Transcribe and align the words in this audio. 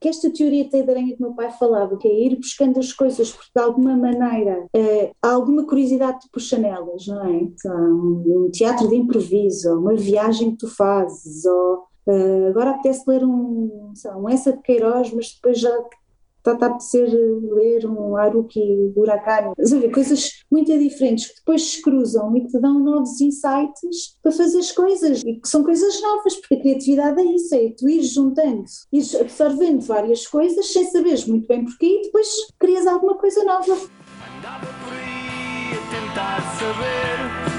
que 0.00 0.08
esta 0.08 0.32
teoria 0.32 0.68
da 0.68 0.92
aranha 0.92 1.14
que 1.14 1.20
meu 1.20 1.34
pai 1.34 1.50
falava, 1.50 1.96
que 1.96 2.08
é 2.08 2.26
ir 2.26 2.36
buscando 2.36 2.78
as 2.78 2.92
coisas 2.92 3.30
porque 3.30 3.50
de 3.54 3.62
alguma 3.62 3.96
maneira 3.96 4.66
é, 4.74 5.12
há 5.22 5.30
alguma 5.30 5.66
curiosidade 5.66 6.20
que 6.20 6.30
puxa 6.32 6.58
nelas, 6.58 7.06
não 7.06 7.24
é? 7.24 7.32
Então, 7.32 8.24
um 8.26 8.50
teatro 8.50 8.88
de 8.88 8.96
improviso, 8.96 9.78
uma 9.78 9.94
viagem 9.94 10.52
que 10.52 10.58
tu 10.58 10.68
fazes, 10.68 11.44
ou 11.44 11.84
uh, 12.06 12.48
agora 12.48 12.70
apetece 12.70 13.04
ler 13.06 13.24
um, 13.24 13.92
lá, 14.04 14.16
um 14.16 14.28
essa 14.28 14.52
de 14.52 14.62
Queiroz, 14.62 15.12
mas 15.12 15.34
depois 15.34 15.58
já 15.60 15.70
está 16.40 16.66
a 16.66 16.68
apetecer 16.68 17.08
ler 17.08 17.86
um 17.86 18.16
Haruki 18.16 18.92
Murakami, 18.96 19.54
ver, 19.58 19.90
coisas 19.90 20.42
muito 20.50 20.76
diferentes 20.78 21.26
que 21.26 21.36
depois 21.36 21.62
se 21.62 21.82
cruzam 21.82 22.36
e 22.36 22.42
que 22.42 22.48
te 22.48 22.60
dão 22.60 22.78
novos 22.78 23.20
insights 23.20 24.16
para 24.22 24.32
fazer 24.32 24.58
as 24.58 24.72
coisas 24.72 25.22
e 25.24 25.34
que 25.34 25.48
são 25.48 25.62
coisas 25.62 26.00
novas, 26.00 26.36
porque 26.36 26.54
a 26.54 26.60
criatividade 26.60 27.20
é 27.20 27.24
isso, 27.24 27.54
é 27.54 27.70
tu 27.76 27.88
ires 27.88 28.12
juntando, 28.12 28.64
ires 28.92 29.14
absorvendo 29.14 29.80
várias 29.80 30.26
coisas 30.26 30.72
sem 30.72 30.84
saberes 30.86 31.26
muito 31.26 31.46
bem 31.46 31.64
porquê 31.64 31.86
e 31.86 32.02
depois 32.02 32.28
crias 32.58 32.86
alguma 32.86 33.16
coisa 33.16 33.44
nova. 33.44 33.72
Andava 33.72 34.66
por 34.66 34.92
aí 34.92 35.72
a 35.72 35.80
tentar 35.90 36.40
saber 36.58 37.50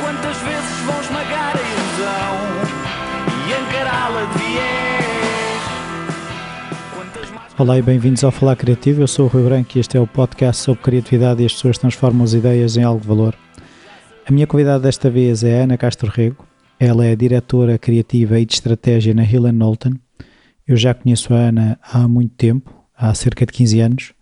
quantas 0.00 0.36
vezes 0.38 0.80
vão 0.86 1.00
esmagar 1.00 1.56
a 1.56 1.60
ilusão 1.60 2.80
e 3.46 3.62
encará-la 3.62 4.24
de. 4.32 4.79
Olá 7.60 7.76
e 7.76 7.82
bem-vindos 7.82 8.24
ao 8.24 8.30
Falar 8.30 8.56
Criativo. 8.56 9.02
Eu 9.02 9.06
sou 9.06 9.26
o 9.26 9.28
Rui 9.28 9.42
Branco 9.42 9.76
e 9.76 9.80
este 9.80 9.94
é 9.94 10.00
o 10.00 10.06
podcast 10.06 10.62
sobre 10.62 10.82
criatividade 10.82 11.42
e 11.42 11.44
as 11.44 11.52
pessoas 11.52 11.76
transformam 11.76 12.24
as 12.24 12.32
ideias 12.32 12.74
em 12.78 12.82
algo 12.82 13.02
de 13.02 13.06
valor. 13.06 13.36
A 14.26 14.32
minha 14.32 14.46
convidada 14.46 14.80
desta 14.80 15.10
vez 15.10 15.44
é 15.44 15.64
Ana 15.64 15.76
Castro 15.76 16.10
Rego. 16.10 16.46
Ela 16.78 17.04
é 17.04 17.14
diretora 17.14 17.76
criativa 17.76 18.40
e 18.40 18.46
de 18.46 18.54
estratégia 18.54 19.12
na 19.12 19.24
Hill 19.24 19.42
Knowlton. 19.52 19.92
Eu 20.66 20.74
já 20.74 20.94
conheço 20.94 21.34
a 21.34 21.36
Ana 21.36 21.78
há 21.82 22.08
muito 22.08 22.34
tempo, 22.34 22.72
há 22.96 23.12
cerca 23.12 23.44
de 23.44 23.52
15 23.52 23.80
anos, 23.80 24.14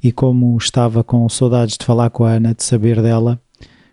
e 0.00 0.12
como 0.12 0.56
estava 0.56 1.02
com 1.02 1.28
saudades 1.28 1.76
de 1.76 1.84
falar 1.84 2.10
com 2.10 2.22
a 2.22 2.30
Ana, 2.30 2.54
de 2.54 2.62
saber 2.62 3.02
dela, 3.02 3.42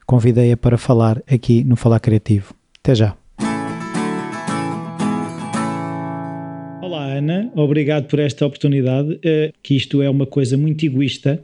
convidei-a 0.06 0.56
para 0.56 0.78
falar 0.78 1.24
aqui 1.28 1.64
no 1.64 1.76
Falar 1.76 2.02
Criativo. 2.02 2.54
Até 2.80 2.94
já! 2.94 3.21
Ana, 7.14 7.52
obrigado 7.56 8.08
por 8.08 8.20
esta 8.20 8.46
oportunidade, 8.46 9.14
uh, 9.14 9.54
que 9.62 9.76
isto 9.76 10.02
é 10.02 10.10
uma 10.10 10.26
coisa 10.26 10.58
muito 10.58 10.86
egoísta, 10.86 11.44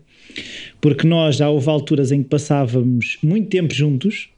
porque 0.82 1.08
nós 1.08 1.38
já 1.38 1.50
houve 1.50 1.70
alturas 1.70 2.12
em 2.12 2.24
que 2.24 2.30
passávamos 2.30 3.18
muito 3.24 3.50
tempo 3.50 3.74
juntos, 3.74 4.30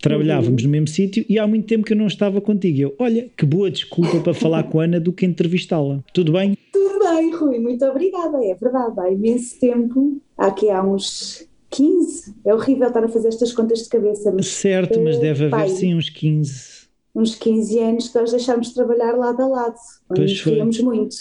trabalhávamos 0.00 0.62
uhum. 0.62 0.68
no 0.68 0.72
mesmo 0.72 0.88
sítio 0.88 1.24
e 1.28 1.38
há 1.38 1.46
muito 1.46 1.66
tempo 1.66 1.84
que 1.84 1.92
eu 1.92 1.96
não 1.96 2.06
estava 2.06 2.40
contigo. 2.40 2.80
Eu, 2.80 2.94
olha, 2.98 3.28
que 3.36 3.44
boa 3.44 3.70
desculpa 3.70 4.20
para 4.20 4.34
falar 4.34 4.64
com 4.64 4.80
a 4.80 4.84
Ana 4.84 5.00
do 5.00 5.12
que 5.12 5.26
entrevistá-la. 5.26 6.02
Tudo 6.12 6.32
bem? 6.32 6.56
Tudo 6.72 6.98
bem, 6.98 7.34
Rui, 7.34 7.58
muito 7.58 7.84
obrigada. 7.84 8.44
É 8.44 8.54
verdade, 8.54 9.00
há 9.00 9.10
imenso 9.10 9.58
tempo, 9.58 10.20
aqui 10.36 10.70
há 10.70 10.82
uns 10.82 11.46
15, 11.70 12.34
é 12.44 12.54
horrível 12.54 12.88
estar 12.88 13.04
a 13.04 13.08
fazer 13.08 13.28
estas 13.28 13.52
contas 13.52 13.80
de 13.82 13.88
cabeça. 13.88 14.32
Mas, 14.32 14.46
certo, 14.46 15.00
mas 15.00 15.18
deve 15.18 15.44
haver 15.44 15.50
pai, 15.50 15.68
sim 15.68 15.94
uns 15.94 16.08
15 16.08 16.73
uns 17.14 17.34
15 17.36 17.78
anos 17.78 18.08
que 18.08 18.18
nós 18.18 18.30
deixámos 18.30 18.68
de 18.68 18.74
trabalhar 18.74 19.12
lado 19.12 19.42
a 19.42 19.46
lado, 19.46 19.76
onde 20.10 20.34
ríamos 20.34 20.80
muito. 20.80 21.16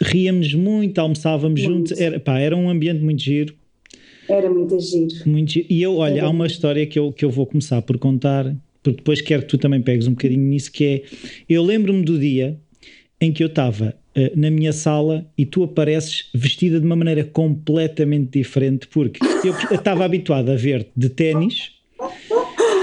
Ríamos 0.00 0.52
muito, 0.54 0.98
almoçávamos 0.98 1.62
muito. 1.62 1.90
juntos, 1.90 2.00
era, 2.00 2.18
pá, 2.18 2.38
era 2.38 2.56
um 2.56 2.68
ambiente 2.68 3.02
muito 3.02 3.22
giro. 3.22 3.54
Era 4.28 4.50
muito 4.50 4.78
giro. 4.80 5.14
Muito 5.24 5.52
giro. 5.52 5.66
E 5.70 5.80
eu, 5.80 5.96
olha, 5.96 6.18
era 6.18 6.26
há 6.26 6.30
uma 6.30 6.46
história 6.46 6.84
que 6.86 6.98
eu, 6.98 7.12
que 7.12 7.24
eu 7.24 7.30
vou 7.30 7.46
começar 7.46 7.80
por 7.82 7.96
contar, 7.96 8.56
porque 8.82 8.96
depois 8.96 9.20
quero 9.20 9.42
que 9.42 9.48
tu 9.48 9.58
também 9.58 9.80
pegues 9.80 10.08
um 10.08 10.12
bocadinho 10.12 10.42
nisso, 10.42 10.72
que 10.72 10.84
é, 10.84 11.02
eu 11.48 11.62
lembro-me 11.62 12.04
do 12.04 12.18
dia 12.18 12.58
em 13.20 13.32
que 13.32 13.42
eu 13.42 13.46
estava 13.46 13.94
uh, 14.16 14.38
na 14.38 14.50
minha 14.50 14.72
sala 14.72 15.30
e 15.38 15.46
tu 15.46 15.62
apareces 15.62 16.28
vestida 16.34 16.80
de 16.80 16.84
uma 16.84 16.96
maneira 16.96 17.22
completamente 17.22 18.38
diferente, 18.38 18.88
porque 18.88 19.20
eu 19.44 19.76
estava 19.76 20.04
habituado 20.04 20.50
a 20.50 20.56
ver-te 20.56 20.90
de 20.96 21.08
ténis 21.08 21.75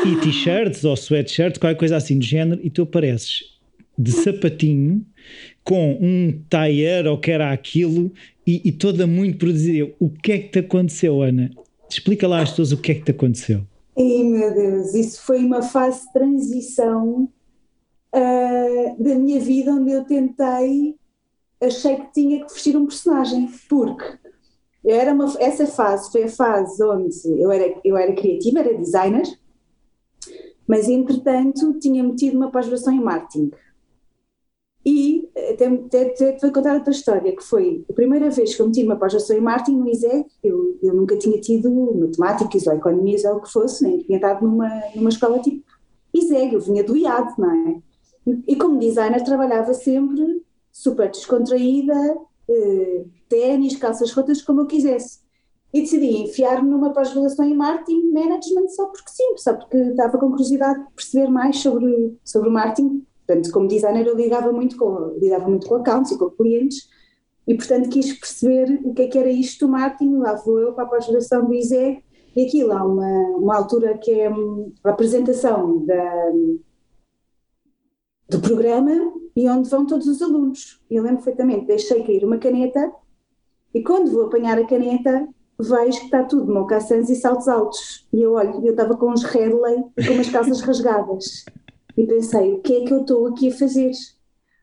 e 0.06 0.16
t-shirts 0.20 0.84
ou 0.84 0.96
sweatshirts, 0.96 1.58
qualquer 1.58 1.78
coisa 1.78 1.96
assim 1.96 2.20
do 2.20 2.26
género, 2.26 2.60
e 2.64 2.70
tu 2.70 2.82
apareces 2.84 3.54
de 3.98 4.12
sapatinho 4.12 5.06
com 5.64 5.98
um 6.02 6.42
taier 6.50 7.08
ou 7.08 7.18
que 7.18 7.32
era 7.32 7.52
aquilo 7.52 8.12
e, 8.46 8.62
e, 8.66 8.72
toda 8.72 9.08
muito 9.08 9.38
produzida. 9.38 9.94
O 10.00 10.10
que 10.10 10.32
é 10.34 10.40
que 10.40 10.50
te 10.50 10.60
aconteceu, 10.60 11.22
Ana? 11.22 11.50
Explica 11.90 12.28
lá 12.28 12.42
às 12.42 12.50
pessoas 12.50 12.72
o 12.74 12.78
que 12.78 12.92
é 12.92 12.96
que 12.96 13.04
te 13.04 13.12
aconteceu. 13.12 13.62
Ai 13.98 14.24
meu 14.24 14.54
Deus, 14.54 14.94
isso 14.94 15.22
foi 15.22 15.38
uma 15.38 15.62
fase 15.62 16.06
de 16.06 16.14
transição 16.14 17.30
uh, 18.14 19.04
da 19.04 19.16
minha 19.16 19.40
vida 19.40 19.72
onde 19.72 19.92
eu 19.92 20.04
tentei, 20.04 20.96
achei 21.62 21.96
que 21.98 22.14
tinha 22.14 22.44
que 22.44 22.52
vestir 22.52 22.76
um 22.76 22.88
personagem, 22.88 23.48
porque 23.70 24.04
era 24.86 25.14
uma, 25.14 25.32
essa 25.40 25.68
fase 25.68 26.12
foi 26.12 26.24
a 26.24 26.30
fase 26.30 26.84
onde 26.84 27.16
eu 27.40 27.52
era, 27.52 27.74
eu 27.86 27.96
era 27.96 28.14
criativa, 28.14 28.60
era 28.60 28.78
designer, 28.78 29.28
mas, 30.68 30.88
entretanto, 30.88 31.74
tinha 31.80 32.04
metido 32.04 32.38
uma 32.38 32.52
pós-graduação 32.52 32.94
em 32.94 33.02
marketing. 33.02 33.52
E 34.86 35.30
até, 35.52 35.68
até, 35.68 36.02
até 36.10 36.38
vou 36.40 36.52
contar 36.52 36.76
outra 36.76 36.92
história, 36.92 37.34
que 37.36 37.44
foi 37.44 37.86
a 37.90 37.94
primeira 37.94 38.30
vez 38.30 38.54
que 38.54 38.62
eu 38.62 38.68
meti 38.68 38.84
uma 38.84 38.98
pós-graduação 38.98 39.38
em 39.38 39.42
marketing 39.42 39.78
no 39.78 39.90
ISEG, 39.90 40.26
eu, 40.44 40.78
eu 40.82 40.94
nunca 40.94 41.18
tinha 41.18 41.40
tido 41.40 41.72
matemáticas 41.96 42.68
ou 42.68 42.74
economias 42.74 43.24
ou 43.24 43.38
o 43.38 43.42
que 43.42 43.52
fosse, 43.52 43.84
nem 43.84 44.00
tinha 44.00 44.18
estado 44.18 44.46
numa, 44.46 44.70
numa 44.94 45.10
escola 45.10 45.40
tipo 45.40 45.64
ISEG, 46.14 46.54
eu 46.54 46.60
vinha 46.60 46.84
do 46.84 46.98
IAD, 46.98 47.34
não 47.38 47.52
é? 47.52 47.82
E 48.48 48.56
como 48.56 48.80
designer 48.80 49.24
trabalhava 49.24 49.74
sempre 49.74 50.44
super 50.72 51.10
descontraída, 51.10 52.18
eh, 52.50 53.06
ténis, 53.30 53.76
calças 53.78 54.12
rotas, 54.12 54.42
como 54.42 54.62
eu 54.62 54.68
quisesse 54.68 55.23
e 55.74 55.82
decidi 55.82 56.18
enfiar-me 56.18 56.70
numa 56.70 56.94
pós-graduação 56.94 57.46
em 57.46 57.56
marketing 57.56 58.12
management 58.12 58.68
só 58.70 58.86
porque 58.86 59.10
sim, 59.10 59.38
só 59.38 59.56
porque 59.56 59.78
estava 59.78 60.20
com 60.20 60.30
curiosidade 60.30 60.80
de 60.80 60.92
perceber 60.94 61.28
mais 61.30 61.58
sobre, 61.58 62.16
sobre 62.24 62.50
o 62.50 62.52
marketing. 62.52 63.04
Portanto, 63.26 63.52
como 63.52 63.68
designer 63.68 64.06
eu 64.06 64.16
lidava 64.16 64.52
muito 64.52 64.78
com, 64.78 65.16
lidava 65.18 65.48
muito 65.48 65.68
com 65.68 65.76
accounts 65.76 66.12
e 66.12 66.18
com 66.18 66.30
clientes 66.30 66.88
e 67.48 67.56
portanto 67.56 67.90
quis 67.90 68.14
perceber 68.14 68.82
o 68.84 68.94
que 68.94 69.02
é 69.02 69.08
que 69.08 69.18
era 69.18 69.30
isto 69.30 69.66
do 69.66 69.72
marketing, 69.72 70.18
lá 70.18 70.36
vou 70.36 70.60
eu 70.60 70.74
para 70.74 70.84
a 70.84 70.88
pós-graduação 70.88 71.44
do 71.46 71.54
ISEG 71.54 72.04
e 72.36 72.46
aquilo 72.46 72.72
há 72.72 72.84
uma, 72.84 73.38
uma 73.38 73.56
altura 73.56 73.98
que 73.98 74.12
é 74.12 74.28
a 74.28 74.90
apresentação 74.90 75.84
da, 75.86 76.32
do 78.30 78.40
programa 78.40 78.92
e 79.36 79.50
onde 79.50 79.70
vão 79.70 79.88
todos 79.88 80.08
os 80.08 80.22
alunos. 80.22 80.80
Eu 80.90 81.02
lembro 81.02 81.24
perfeitamente, 81.24 81.66
deixei 81.66 82.04
cair 82.04 82.24
uma 82.24 82.38
caneta 82.38 82.92
e 83.74 83.82
quando 83.82 84.12
vou 84.12 84.28
apanhar 84.28 84.60
a 84.60 84.68
caneta 84.68 85.28
vejo 85.60 86.00
que 86.00 86.06
está 86.06 86.24
tudo 86.24 86.52
mocassins 86.52 87.10
e 87.10 87.16
saltos 87.16 87.48
altos. 87.48 88.08
E 88.14 88.22
eu 88.22 88.34
olho, 88.34 88.66
eu 88.66 88.72
estava 88.72 88.96
com 88.96 89.12
uns 89.12 89.24
Redley 89.24 89.84
e 89.98 90.08
com 90.08 90.14
umas 90.14 90.30
calças 90.30 90.62
rasgadas. 90.62 91.46
E 91.96 92.06
pensei, 92.06 92.54
o 92.54 92.60
que 92.60 92.76
é 92.78 92.86
que 92.86 92.94
eu 92.94 93.02
estou 93.02 93.28
aqui 93.28 93.50
a 93.50 93.56
fazer? 93.56 93.92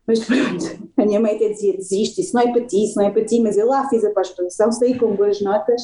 Mas 0.06 0.24
pronto, 0.24 0.90
a 0.96 1.06
minha 1.06 1.20
mãe 1.20 1.36
até 1.36 1.48
dizia, 1.50 1.76
desiste, 1.76 2.20
isso 2.20 2.34
não 2.34 2.42
é 2.42 2.50
para 2.50 2.66
ti, 2.66 2.84
isso 2.84 2.98
não 2.98 3.06
é 3.06 3.10
para 3.10 3.24
ti, 3.24 3.40
mas 3.40 3.56
eu 3.56 3.68
lá 3.68 3.88
fiz 3.88 4.04
a 4.04 4.10
pós-produção, 4.10 4.72
saí 4.72 4.98
com 4.98 5.14
boas 5.14 5.40
notas 5.40 5.80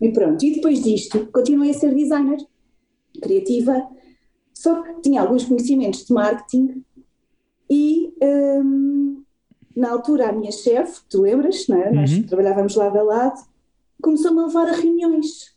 e 0.00 0.10
pronto. 0.10 0.42
E 0.42 0.54
depois 0.54 0.82
disto, 0.82 1.26
continuei 1.30 1.70
a 1.70 1.74
ser 1.74 1.94
designer, 1.94 2.38
criativa, 3.20 3.86
só 4.54 4.82
que 4.82 5.02
tinha 5.02 5.20
alguns 5.20 5.44
conhecimentos 5.44 6.06
de 6.06 6.14
marketing 6.14 6.82
e 7.68 8.14
hum, 8.22 9.22
na 9.76 9.90
altura 9.90 10.30
a 10.30 10.32
minha 10.32 10.50
chefe, 10.50 11.02
tu 11.08 11.22
lembras, 11.22 11.68
não 11.68 11.76
é? 11.76 11.88
Uhum. 11.90 11.94
Nós 11.96 12.18
trabalhávamos 12.26 12.74
lado 12.74 12.98
a 12.98 13.02
lado, 13.02 13.40
começou-me 14.02 14.40
a 14.40 14.46
levar 14.46 14.68
a 14.68 14.72
reuniões. 14.72 15.56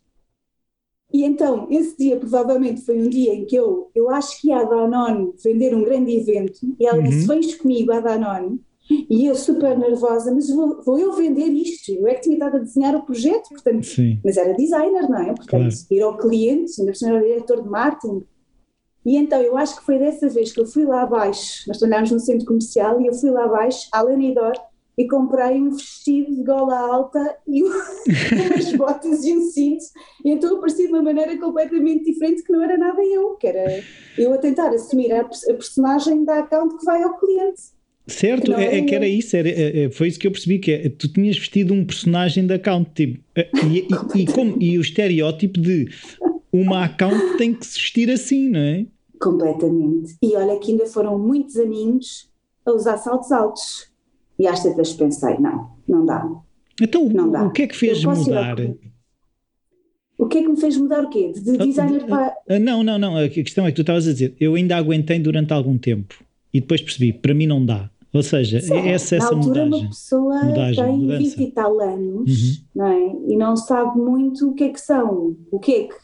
E 1.14 1.24
então, 1.24 1.68
esse 1.70 1.98
dia 1.98 2.16
provavelmente 2.18 2.82
foi 2.82 2.98
um 3.02 3.10
dia 3.10 3.34
em 3.34 3.46
que 3.46 3.56
eu, 3.56 3.92
eu 3.94 4.10
acho 4.10 4.40
que 4.40 4.48
ia 4.48 4.60
a 4.60 4.64
Danone 4.64 5.34
vender 5.44 5.76
um 5.76 5.84
grande 5.84 6.16
evento, 6.16 6.60
e 6.80 6.86
ela 6.86 7.00
uhum. 7.00 7.04
disse, 7.04 7.28
vens 7.28 7.56
comigo 7.56 7.92
à 7.92 8.00
Danone, 8.00 8.62
e 8.90 9.26
eu 9.26 9.36
super 9.36 9.78
nervosa, 9.78 10.34
mas 10.34 10.50
vou, 10.50 10.82
vou, 10.82 10.98
eu 10.98 11.14
vender 11.14 11.50
isto, 11.50 11.92
eu 11.92 12.08
é 12.08 12.16
que 12.16 12.22
tinha 12.22 12.36
estado 12.36 12.58
a 12.58 12.60
desenhar 12.60 12.96
o 12.96 13.04
projeto, 13.04 13.50
portanto, 13.50 13.86
Sim. 13.86 14.20
mas 14.24 14.38
era 14.38 14.54
designer, 14.54 15.10
não 15.10 15.20
é? 15.20 15.34
Portanto, 15.34 15.48
claro. 15.48 15.70
ir 15.92 16.02
ao 16.02 16.18
cliente, 16.18 16.80
ainda 16.80 16.94
era 17.04 17.22
diretor 17.22 17.62
de 17.62 17.70
marketing, 17.70 18.24
e 19.06 19.18
então 19.18 19.42
eu 19.42 19.58
acho 19.58 19.78
que 19.78 19.86
foi 19.86 19.98
dessa 19.98 20.30
vez 20.30 20.52
que 20.52 20.62
eu 20.62 20.66
fui 20.66 20.86
lá 20.86 21.02
abaixo, 21.02 21.64
nós 21.68 21.78
trabalhámos 21.78 22.12
no 22.12 22.20
centro 22.20 22.46
comercial, 22.46 23.02
e 23.02 23.08
eu 23.08 23.14
fui 23.14 23.32
lá 23.32 23.46
abaixo, 23.46 23.88
à 23.92 24.02
Lenidor, 24.02 24.54
e 24.98 25.08
comprei 25.08 25.60
um 25.60 25.72
vestido 25.72 26.36
de 26.36 26.44
gola 26.44 26.78
alta 26.78 27.38
e 27.48 27.64
umas 27.64 28.74
botas 28.76 29.24
e 29.24 29.34
um 29.34 29.42
cinto, 29.42 29.84
e 30.24 30.32
então 30.32 30.58
apareci 30.58 30.88
de 30.88 30.94
uma 30.94 31.02
maneira 31.02 31.38
completamente 31.38 32.06
diferente 32.06 32.44
que 32.44 32.52
não 32.52 32.64
era 32.64 32.78
nada 32.78 33.02
eu, 33.04 33.36
que 33.36 33.48
era 33.48 33.84
eu 34.18 34.34
a 34.34 34.38
tentar 34.38 34.70
assumir 34.70 35.12
a, 35.12 35.22
a 35.22 35.54
personagem 35.54 36.24
da 36.24 36.40
account 36.40 36.78
que 36.78 36.86
vai 36.86 37.02
ao 37.02 37.18
cliente. 37.18 37.62
Certo, 38.08 38.52
é, 38.54 38.80
é, 38.80 38.82
que 38.82 38.96
era 38.96 39.08
isso, 39.08 39.36
era, 39.38 39.48
é, 39.48 39.84
é, 39.84 39.92
foi 39.92 40.08
isso 40.08 40.20
que 40.20 40.28
eu 40.28 40.32
percebi, 40.32 40.60
que 40.60 40.72
é, 40.72 40.90
tu 40.90 41.08
tinhas 41.08 41.38
vestido 41.38 41.74
um 41.74 41.86
personagem 41.86 42.46
da 42.46 42.56
account, 42.56 42.92
tipo, 42.94 43.24
é, 43.36 43.50
e, 43.66 43.88
e, 43.88 43.88
e, 44.22 44.26
como, 44.26 44.62
e 44.62 44.78
o 44.78 44.82
estereótipo 44.82 45.60
de 45.60 45.88
uma 46.52 46.86
account 46.86 47.38
tem 47.38 47.54
que 47.54 47.66
se 47.66 47.80
vestir 47.80 48.10
assim, 48.10 48.50
não 48.50 48.60
é? 48.60 48.86
Completamente. 49.20 50.16
E 50.22 50.36
olha 50.36 50.58
que 50.60 50.72
ainda 50.72 50.86
foram 50.88 51.18
muitos 51.18 51.56
aninhos 51.58 52.30
a 52.66 52.72
usar 52.72 52.98
saltos 52.98 53.32
altos 53.32 53.91
E 54.42 54.48
às 54.48 54.64
tantas 54.64 54.92
pensei, 54.94 55.38
não, 55.38 55.70
não 55.88 56.04
dá. 56.04 56.28
Então, 56.82 57.08
não 57.08 57.30
dá. 57.30 57.46
o 57.46 57.52
que 57.52 57.62
é 57.62 57.68
que 57.68 57.76
fez 57.76 58.04
mudar? 58.04 58.56
O 60.18 60.26
que 60.26 60.40
é 60.40 60.42
que 60.42 60.48
me 60.48 60.60
fez 60.60 60.78
mudar 60.78 61.04
o 61.04 61.10
quê? 61.10 61.32
De 61.32 61.52
ah, 61.52 61.64
designer 61.64 62.08
para. 62.08 62.36
Ah, 62.50 62.58
não, 62.58 62.82
não, 62.82 62.98
não. 62.98 63.18
A 63.18 63.30
questão 63.30 63.68
é 63.68 63.70
que 63.70 63.76
tu 63.76 63.82
estavas 63.82 64.08
a 64.08 64.14
dizer, 64.14 64.36
eu 64.40 64.56
ainda 64.56 64.76
aguentei 64.76 65.20
durante 65.20 65.54
algum 65.54 65.78
tempo 65.78 66.16
e 66.52 66.60
depois 66.60 66.82
percebi, 66.82 67.14
para 67.14 67.36
mim 67.36 67.46
não 67.46 67.64
dá. 67.64 67.88
Ou 68.12 68.24
seja, 68.24 68.60
Sim, 68.60 68.80
essa, 68.90 69.16
essa 69.16 69.32
na 69.32 69.38
altura 69.38 69.66
mudagem, 69.66 69.86
uma 69.86 69.90
pessoa 69.90 70.44
mudagem, 70.44 70.86
tem 70.86 70.98
mudança. 70.98 71.38
20 71.38 71.40
e 71.40 71.52
tal 71.52 71.80
anos 71.80 72.42
uhum. 72.42 72.66
não 72.76 72.86
é? 72.88 73.16
e 73.28 73.38
não 73.38 73.56
sabe 73.56 74.00
muito 74.00 74.50
o 74.50 74.54
que 74.56 74.64
é 74.64 74.70
que 74.70 74.82
são, 74.82 75.38
o 75.52 75.60
que 75.60 75.72
é 75.72 75.84
que, 75.84 75.96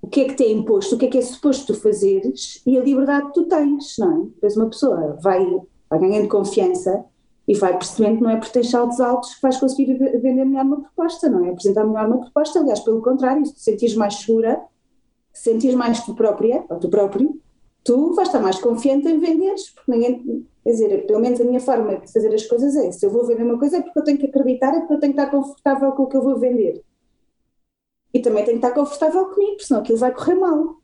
o 0.00 0.08
que 0.08 0.20
é 0.22 0.24
que 0.24 0.34
te 0.34 0.44
é 0.44 0.50
imposto, 0.50 0.94
o 0.94 0.98
que 0.98 1.04
é 1.04 1.08
que 1.08 1.18
é 1.18 1.22
suposto 1.22 1.74
tu 1.74 1.78
fazeres 1.78 2.62
e 2.66 2.78
a 2.78 2.82
liberdade 2.82 3.26
que 3.26 3.34
tu 3.34 3.44
tens, 3.44 3.96
não 3.98 4.22
é? 4.22 4.24
Depois 4.34 4.56
uma 4.56 4.70
pessoa 4.70 5.18
vai, 5.22 5.46
vai 5.90 6.00
ganhando 6.00 6.26
confiança 6.26 7.04
e 7.50 7.54
vai 7.54 7.76
percebendo 7.76 8.18
que 8.18 8.22
não 8.22 8.30
é 8.30 8.36
por 8.36 8.48
ter 8.48 8.64
saltos 8.64 9.00
altos 9.00 9.34
que 9.34 9.42
vais 9.42 9.56
conseguir 9.56 9.98
vender 10.20 10.44
melhor 10.44 10.64
uma 10.64 10.82
proposta, 10.82 11.28
não 11.28 11.44
é? 11.44 11.50
Apresentar 11.50 11.84
melhor 11.84 12.06
uma 12.06 12.20
proposta, 12.20 12.60
aliás, 12.60 12.78
pelo 12.78 13.02
contrário, 13.02 13.44
se 13.44 13.54
te 13.54 13.60
sentires 13.60 13.96
mais 13.96 14.14
segura, 14.14 14.62
sentires 15.32 15.74
mais 15.74 16.04
tu 16.04 16.14
própria, 16.14 16.64
ou 16.70 16.78
tu 16.78 16.88
próprio, 16.88 17.40
tu 17.82 18.14
vais 18.14 18.28
estar 18.28 18.38
mais 18.38 18.60
confiante 18.60 19.08
em 19.08 19.18
venderes, 19.18 19.68
porque 19.70 19.90
ninguém, 19.90 20.46
quer 20.62 20.70
dizer, 20.70 21.06
pelo 21.08 21.18
menos 21.18 21.40
a 21.40 21.44
minha 21.44 21.58
forma 21.58 21.96
de 21.96 22.12
fazer 22.12 22.32
as 22.32 22.46
coisas 22.46 22.76
é, 22.76 22.92
se 22.92 23.04
eu 23.04 23.10
vou 23.10 23.26
vender 23.26 23.42
uma 23.42 23.58
coisa 23.58 23.78
é 23.78 23.82
porque 23.82 23.98
eu 23.98 24.04
tenho 24.04 24.18
que 24.18 24.26
acreditar, 24.26 24.68
é 24.68 24.78
porque 24.78 24.94
eu 24.94 25.00
tenho 25.00 25.12
que 25.12 25.20
estar 25.20 25.36
confortável 25.36 25.90
com 25.90 26.04
o 26.04 26.06
que 26.06 26.16
eu 26.16 26.22
vou 26.22 26.38
vender. 26.38 26.84
E 28.14 28.20
também 28.20 28.44
tenho 28.44 28.60
que 28.60 28.64
estar 28.64 28.78
confortável 28.78 29.26
comigo, 29.26 29.60
senão 29.60 29.80
aquilo 29.80 29.98
vai 29.98 30.14
correr 30.14 30.36
mal. 30.36 30.76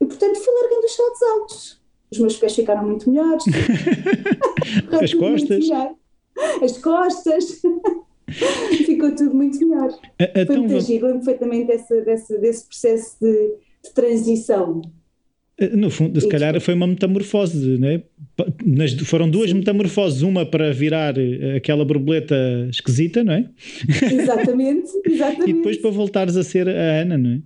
E 0.00 0.06
portanto 0.06 0.38
fui 0.38 0.54
largando 0.62 0.86
os 0.86 0.96
saltos 0.96 1.22
altos. 1.22 1.79
Os 2.10 2.18
meus 2.18 2.36
pés 2.36 2.54
ficaram 2.54 2.86
muito 2.86 3.08
melhores. 3.10 3.44
As 5.00 5.14
costas. 5.14 5.64
As 6.62 6.78
costas. 6.82 7.62
Ficou 8.86 9.14
tudo 9.14 9.34
muito 9.34 9.58
melhor. 9.66 9.90
A, 10.18 10.40
a 10.42 10.46
Foi 10.46 10.56
muito 10.56 10.80
giro, 10.80 11.06
lembro 11.06 11.24
perfeitamente 11.24 11.66
desse, 11.66 12.00
desse, 12.02 12.38
desse 12.38 12.66
processo 12.66 13.16
de, 13.20 13.54
de 13.84 13.94
transição. 13.94 14.82
Eh, 15.60 15.76
no 15.76 15.90
fundo, 15.90 16.18
se 16.18 16.26
calhar 16.28 16.58
foi 16.60 16.74
uma 16.74 16.86
metamorfose, 16.86 17.78
né? 17.78 18.02
Nas, 18.64 18.94
foram 19.00 19.28
duas 19.28 19.50
Sim. 19.50 19.58
metamorfoses, 19.58 20.22
uma 20.22 20.46
para 20.46 20.72
virar 20.72 21.18
eh, 21.18 21.56
aquela 21.56 21.84
borboleta 21.84 22.34
esquisita, 22.70 23.22
não 23.22 23.34
é? 23.34 23.50
Exatamente, 23.86 24.90
exatamente. 25.04 25.50
e 25.50 25.52
depois 25.52 25.76
para 25.76 25.90
voltares 25.90 26.36
a 26.36 26.42
ser 26.42 26.66
a 26.68 27.02
Ana, 27.02 27.18
não 27.18 27.30
é? 27.30 27.40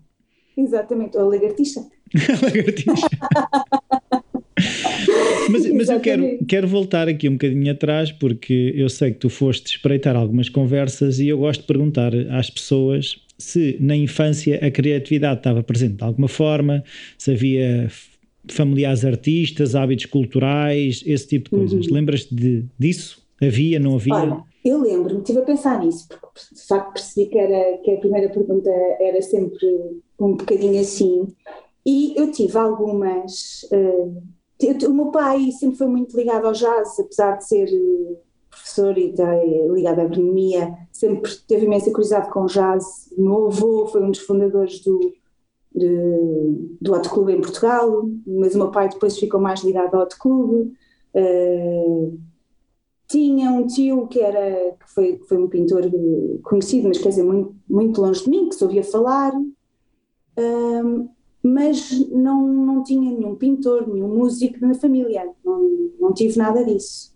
Exatamente, 0.56 1.16
ou 1.16 1.24
a 1.24 1.26
lagartixa. 1.26 1.80
a 1.80 2.46
lagartixa. 2.46 3.08
Mas, 5.50 5.70
mas 5.72 5.88
eu 5.88 6.00
quero, 6.00 6.38
quero 6.46 6.68
voltar 6.68 7.08
aqui 7.08 7.28
um 7.28 7.32
bocadinho 7.32 7.70
atrás, 7.70 8.12
porque 8.12 8.72
eu 8.76 8.88
sei 8.88 9.12
que 9.12 9.18
tu 9.18 9.28
foste 9.28 9.76
espreitar 9.76 10.16
algumas 10.16 10.48
conversas 10.48 11.18
e 11.18 11.28
eu 11.28 11.38
gosto 11.38 11.62
de 11.62 11.66
perguntar 11.66 12.12
às 12.30 12.50
pessoas 12.50 13.20
se 13.36 13.76
na 13.80 13.96
infância 13.96 14.64
a 14.64 14.70
criatividade 14.70 15.40
estava 15.40 15.62
presente 15.62 15.96
de 15.96 16.04
alguma 16.04 16.28
forma, 16.28 16.84
se 17.18 17.32
havia 17.32 17.90
familiares 18.48 19.04
artistas, 19.04 19.74
hábitos 19.74 20.06
culturais, 20.06 21.02
esse 21.04 21.26
tipo 21.26 21.50
de 21.50 21.56
coisas. 21.56 21.86
Uhum. 21.86 21.94
Lembras-te 21.94 22.34
de, 22.34 22.64
disso? 22.78 23.22
Havia, 23.42 23.80
não 23.80 23.96
havia? 23.96 24.14
Olha, 24.14 24.42
eu 24.64 24.80
lembro-me, 24.80 25.20
estive 25.20 25.40
a 25.40 25.42
pensar 25.42 25.84
nisso, 25.84 26.06
porque 26.08 26.40
de 26.54 26.66
facto 26.66 26.94
percebi 26.94 27.28
que, 27.28 27.38
era, 27.38 27.78
que 27.78 27.90
a 27.90 27.96
primeira 27.96 28.28
pergunta 28.28 28.70
era 29.00 29.20
sempre 29.20 29.66
um 30.18 30.36
bocadinho 30.36 30.80
assim, 30.80 31.26
e 31.84 32.14
eu 32.16 32.30
tive 32.30 32.56
algumas. 32.56 33.64
Uh, 33.64 34.22
o 34.86 34.94
meu 34.94 35.06
pai 35.06 35.50
sempre 35.52 35.76
foi 35.76 35.86
muito 35.86 36.16
ligado 36.16 36.46
ao 36.46 36.52
jazz, 36.52 36.98
apesar 36.98 37.36
de 37.36 37.46
ser 37.46 37.68
professor 38.50 38.96
e 38.96 39.12
ligado 39.72 39.98
à 39.98 40.02
agronomia, 40.02 40.72
sempre 40.92 41.30
teve 41.48 41.66
imensa 41.66 41.90
curiosidade 41.90 42.30
com 42.30 42.46
jazz. 42.46 43.10
O 43.16 43.22
meu 43.22 43.46
avô 43.46 43.86
foi 43.88 44.02
um 44.02 44.10
dos 44.10 44.20
fundadores 44.20 44.80
do, 44.80 45.12
de, 45.74 46.76
do 46.80 46.92
Hot 46.92 47.08
Club 47.08 47.30
em 47.30 47.40
Portugal, 47.40 48.08
mas 48.26 48.54
o 48.54 48.58
meu 48.58 48.70
pai 48.70 48.88
depois 48.88 49.18
ficou 49.18 49.40
mais 49.40 49.62
ligado 49.62 49.94
ao 49.94 50.02
Hot 50.02 50.18
Club. 50.18 50.72
Uh, 51.14 52.18
tinha 53.08 53.50
um 53.50 53.66
tio 53.66 54.06
que 54.06 54.20
era 54.20 54.72
que 54.72 54.92
foi, 54.92 55.16
que 55.16 55.24
foi 55.26 55.38
um 55.38 55.48
pintor 55.48 55.82
conhecido, 56.42 56.88
mas 56.88 56.98
quer 56.98 57.10
dizer, 57.10 57.22
muito, 57.22 57.54
muito 57.68 58.00
longe 58.00 58.24
de 58.24 58.30
mim, 58.30 58.48
que 58.48 58.54
se 58.54 58.64
ouvia 58.64 58.82
falar, 58.82 59.32
um, 60.38 61.08
mas 61.44 61.90
não, 62.08 62.46
não 62.48 62.82
tinha 62.82 63.12
nenhum 63.12 63.34
pintor, 63.34 63.86
nenhum 63.86 64.08
músico 64.08 64.58
na 64.66 64.74
família, 64.74 65.30
não, 65.44 65.90
não 66.00 66.14
tive 66.14 66.38
nada 66.38 66.64
disso. 66.64 67.14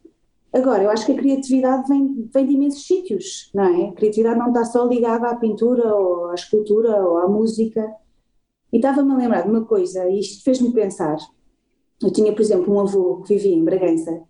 Agora, 0.52 0.82
eu 0.82 0.90
acho 0.90 1.06
que 1.06 1.12
a 1.12 1.16
criatividade 1.16 1.88
vem, 1.88 2.28
vem 2.32 2.46
de 2.46 2.52
imensos 2.52 2.86
sítios, 2.86 3.50
não 3.54 3.64
é? 3.64 3.88
A 3.88 3.92
criatividade 3.92 4.38
não 4.38 4.48
está 4.48 4.64
só 4.66 4.84
ligada 4.84 5.28
à 5.28 5.36
pintura 5.36 5.94
ou 5.94 6.26
à 6.26 6.34
escultura 6.34 7.02
ou 7.02 7.18
à 7.18 7.28
música. 7.28 7.90
E 8.70 8.76
estava-me 8.76 9.12
a 9.12 9.16
lembrar 9.16 9.42
de 9.42 9.48
uma 9.48 9.64
coisa, 9.64 10.06
e 10.08 10.20
isto 10.20 10.44
fez-me 10.44 10.72
pensar. 10.72 11.16
Eu 12.02 12.12
tinha, 12.12 12.32
por 12.32 12.42
exemplo, 12.42 12.72
um 12.72 12.80
avô 12.80 13.22
que 13.22 13.34
vivia 13.34 13.54
em 13.54 13.64
Bragança 13.64 14.22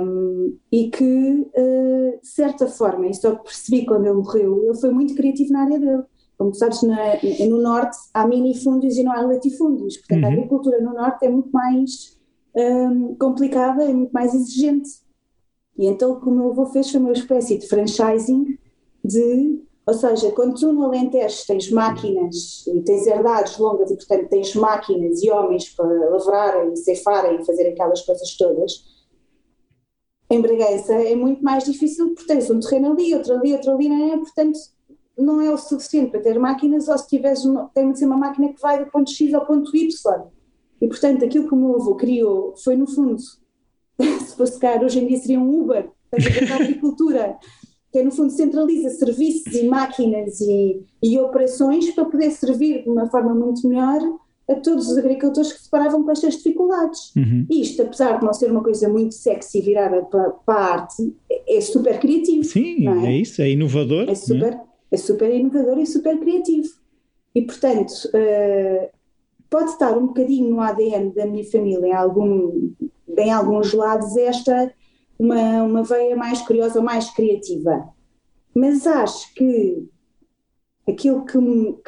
um, 0.00 0.58
e 0.72 0.90
que, 0.90 1.04
uh, 1.04 2.20
de 2.20 2.26
certa 2.26 2.66
forma, 2.66 3.06
e 3.06 3.14
só 3.14 3.36
percebi 3.36 3.84
quando 3.86 4.06
ele 4.06 4.16
morreu, 4.16 4.64
ele 4.64 4.80
foi 4.80 4.90
muito 4.90 5.14
criativo 5.14 5.52
na 5.52 5.62
área 5.62 5.78
dele. 5.78 6.02
Como 6.36 6.50
tu 6.50 6.58
sabes, 6.58 6.82
na, 6.82 7.14
no 7.48 7.62
Norte 7.62 7.96
há 8.12 8.26
minifúndios 8.26 8.96
e 8.96 9.04
não 9.04 9.12
há 9.12 9.20
latifúndios, 9.20 9.96
portanto 9.98 10.24
uhum. 10.24 10.28
a 10.28 10.32
agricultura 10.32 10.80
no 10.80 10.92
Norte 10.92 11.24
é 11.24 11.28
muito 11.28 11.50
mais 11.50 12.18
um, 12.56 13.14
complicada, 13.16 13.84
é 13.84 13.92
muito 13.92 14.12
mais 14.12 14.34
exigente. 14.34 14.90
E 15.76 15.86
então 15.86 16.12
o 16.12 16.20
que 16.20 16.28
o 16.28 16.30
meu 16.30 16.50
avô 16.50 16.66
fez 16.66 16.90
foi 16.90 17.00
uma 17.00 17.12
espécie 17.12 17.58
de 17.58 17.66
franchising 17.66 18.58
de, 19.04 19.60
ou 19.86 19.94
seja, 19.94 20.30
quando 20.32 20.54
tu 20.54 20.72
no 20.72 20.84
Alentejo 20.84 21.46
tens 21.46 21.70
máquinas 21.70 22.66
e 22.66 22.80
tens 22.82 23.06
herdades 23.06 23.58
longas 23.58 23.90
e 23.90 23.96
portanto 23.96 24.28
tens 24.28 24.54
máquinas 24.54 25.22
e 25.22 25.30
homens 25.30 25.68
para 25.70 25.86
lavrarem, 26.10 26.74
ceifarem 26.76 27.40
e 27.40 27.44
fazer 27.44 27.68
aquelas 27.68 28.02
coisas 28.02 28.36
todas, 28.36 28.84
em 30.30 30.40
Bragança 30.40 30.94
é 30.94 31.14
muito 31.14 31.42
mais 31.42 31.64
difícil 31.64 32.14
porque 32.14 32.26
tens 32.26 32.50
um 32.50 32.60
terreno 32.60 32.92
ali, 32.92 33.14
outro 33.14 33.34
ali, 33.34 33.52
outro 33.52 33.72
ali, 33.72 33.88
não 33.88 34.12
é? 34.12 34.16
Portanto, 34.16 34.58
não 35.16 35.40
é 35.40 35.50
o 35.50 35.56
suficiente 35.56 36.10
para 36.10 36.20
ter 36.20 36.38
máquinas 36.38 36.88
ou 36.88 36.98
se 36.98 37.08
tiveres 37.08 37.44
uma, 37.44 37.70
tem 37.74 37.92
de 37.92 37.98
ser 37.98 38.06
uma 38.06 38.16
máquina 38.16 38.52
que 38.52 38.60
vai 38.60 38.84
do 38.84 38.90
ponto 38.90 39.10
X 39.10 39.32
ao 39.32 39.46
ponto 39.46 39.74
Y. 39.76 39.88
E, 40.80 40.88
portanto, 40.88 41.24
aquilo 41.24 41.48
que 41.48 41.54
o 41.54 41.56
meu 41.56 41.76
avô 41.76 41.94
criou 41.94 42.54
foi, 42.56 42.76
no 42.76 42.86
fundo, 42.86 43.18
se 43.98 44.36
fosse 44.36 44.58
caro, 44.58 44.84
hoje 44.84 45.00
em 45.00 45.06
dia 45.06 45.18
seria 45.18 45.40
um 45.40 45.62
Uber, 45.62 45.88
a 46.12 46.54
agricultura, 46.56 47.36
que 47.92 47.98
é, 47.98 48.04
no 48.04 48.10
fundo, 48.10 48.30
centraliza 48.30 48.90
serviços 48.90 49.54
e 49.54 49.68
máquinas 49.68 50.40
e, 50.40 50.82
e 51.02 51.18
operações 51.18 51.90
para 51.92 52.04
poder 52.04 52.30
servir 52.30 52.82
de 52.82 52.90
uma 52.90 53.08
forma 53.08 53.34
muito 53.34 53.66
melhor 53.68 54.00
a 54.48 54.54
todos 54.56 54.90
os 54.90 54.98
agricultores 54.98 55.52
que 55.52 55.62
se 55.62 55.70
paravam 55.70 56.02
com 56.02 56.10
estas 56.10 56.36
dificuldades. 56.36 57.14
Uhum. 57.16 57.46
Isto, 57.50 57.82
apesar 57.82 58.18
de 58.18 58.26
não 58.26 58.32
ser 58.32 58.50
uma 58.50 58.62
coisa 58.62 58.88
muito 58.88 59.14
sexy 59.14 59.60
virada 59.60 60.02
para, 60.02 60.30
para 60.30 60.54
a 60.54 60.72
arte, 60.72 61.14
é, 61.30 61.56
é 61.56 61.60
super 61.60 61.98
criativo. 61.98 62.44
Sim, 62.44 62.88
é? 62.88 63.06
é? 63.06 63.16
isso, 63.16 63.40
é 63.40 63.50
inovador. 63.50 64.08
É 64.08 64.14
super, 64.14 64.52
é? 64.52 64.60
É 64.90 64.96
super 64.96 65.34
inovador 65.34 65.78
e 65.78 65.86
super 65.86 66.18
criativo. 66.18 66.68
E, 67.34 67.42
portanto, 67.42 67.92
uh, 68.08 68.88
pode 69.50 69.70
estar 69.70 69.96
um 69.96 70.06
bocadinho 70.08 70.50
no 70.50 70.60
ADN 70.60 71.12
da 71.12 71.26
minha 71.26 71.44
família, 71.50 71.86
em, 71.86 71.92
algum, 71.92 72.72
em 73.16 73.32
alguns 73.32 73.72
lados, 73.72 74.16
esta 74.16 74.72
uma, 75.18 75.62
uma 75.62 75.82
veia 75.82 76.16
mais 76.16 76.42
curiosa, 76.42 76.80
mais 76.80 77.10
criativa. 77.10 77.88
Mas 78.54 78.86
acho 78.86 79.32
que 79.34 79.88
aquilo 80.88 81.24
que, 81.24 81.38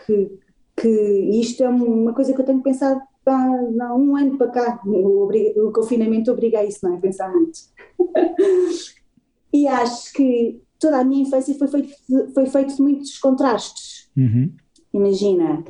que, 0.04 0.38
que 0.76 1.40
isto 1.40 1.62
é 1.62 1.68
uma 1.68 2.12
coisa 2.12 2.32
que 2.32 2.40
eu 2.40 2.44
tenho 2.44 2.62
pensado 2.62 3.00
há, 3.26 3.94
um 3.94 4.16
ano 4.16 4.38
para 4.38 4.50
cá, 4.50 4.80
o, 4.84 5.28
o 5.28 5.72
confinamento 5.72 6.30
obriga 6.30 6.60
a 6.60 6.64
isso, 6.64 6.80
não 6.82 6.96
é? 6.96 7.00
Pensar 7.00 7.32
muito. 7.32 7.58
e 9.52 9.66
acho 9.66 10.12
que 10.12 10.60
toda 10.78 10.98
a 10.98 11.04
minha 11.04 11.22
infância 11.22 11.54
foi 11.54 11.68
feito 11.68 11.94
de, 12.08 12.34
foi 12.34 12.46
feito 12.46 12.76
de 12.76 12.82
muitos 12.82 13.18
contrastes. 13.18 14.08
Uhum. 14.16 14.52
Imagina, 14.92 15.64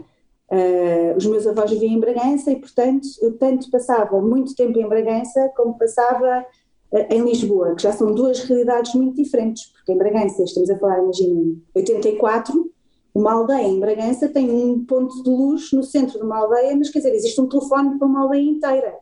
Uh, 0.48 1.16
os 1.16 1.26
meus 1.26 1.44
avós 1.44 1.68
viviam 1.72 1.92
em 1.92 1.98
Bragança 1.98 2.52
e, 2.52 2.56
portanto, 2.56 3.08
eu 3.20 3.36
tanto 3.36 3.68
passava 3.68 4.20
muito 4.20 4.54
tempo 4.54 4.78
em 4.78 4.88
Bragança 4.88 5.50
como 5.56 5.76
passava 5.76 6.46
uh, 6.92 7.06
em 7.10 7.20
Lisboa, 7.24 7.74
que 7.74 7.82
já 7.82 7.90
são 7.90 8.14
duas 8.14 8.38
realidades 8.44 8.94
muito 8.94 9.16
diferentes, 9.16 9.66
porque 9.72 9.92
em 9.92 9.98
Bragança, 9.98 10.44
estamos 10.44 10.70
a 10.70 10.78
falar, 10.78 11.02
imaginem, 11.02 11.60
84, 11.74 12.70
uma 13.12 13.32
aldeia 13.32 13.66
em 13.66 13.80
Bragança 13.80 14.28
tem 14.28 14.48
um 14.48 14.84
ponto 14.84 15.20
de 15.22 15.28
luz 15.28 15.72
no 15.72 15.82
centro 15.82 16.18
de 16.18 16.24
uma 16.24 16.38
aldeia, 16.38 16.76
mas 16.76 16.90
quer 16.90 17.00
dizer, 17.00 17.14
existe 17.14 17.40
um 17.40 17.48
telefone 17.48 17.98
para 17.98 18.06
uma 18.06 18.22
aldeia 18.22 18.48
inteira. 18.48 18.94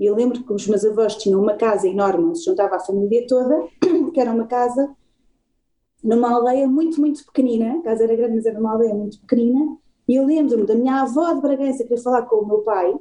E 0.00 0.06
eu 0.06 0.16
lembro 0.16 0.42
que 0.42 0.52
os 0.52 0.66
meus 0.66 0.84
avós 0.84 1.14
tinham 1.16 1.40
uma 1.40 1.54
casa 1.54 1.86
enorme, 1.86 2.24
onde 2.24 2.38
se 2.38 2.46
juntava 2.46 2.74
a 2.74 2.80
família 2.80 3.24
toda, 3.28 3.68
que 4.12 4.18
era 4.20 4.32
uma 4.32 4.46
casa 4.46 4.90
numa 6.02 6.32
aldeia 6.32 6.66
muito, 6.66 7.00
muito 7.00 7.24
pequenina, 7.26 7.82
casa 7.82 8.04
era 8.04 8.16
grande, 8.16 8.36
mas 8.36 8.46
era 8.46 8.58
uma 8.58 8.72
aldeia 8.72 8.94
muito 8.94 9.20
pequenina, 9.20 9.76
e 10.08 10.14
eu 10.16 10.24
lembro-me 10.24 10.66
da 10.66 10.74
minha 10.74 11.02
avó 11.02 11.32
de 11.34 11.40
Bragança 11.40 11.84
querer 11.84 12.00
falar 12.00 12.22
com 12.22 12.36
o 12.36 12.46
meu 12.46 12.58
pai, 12.58 12.94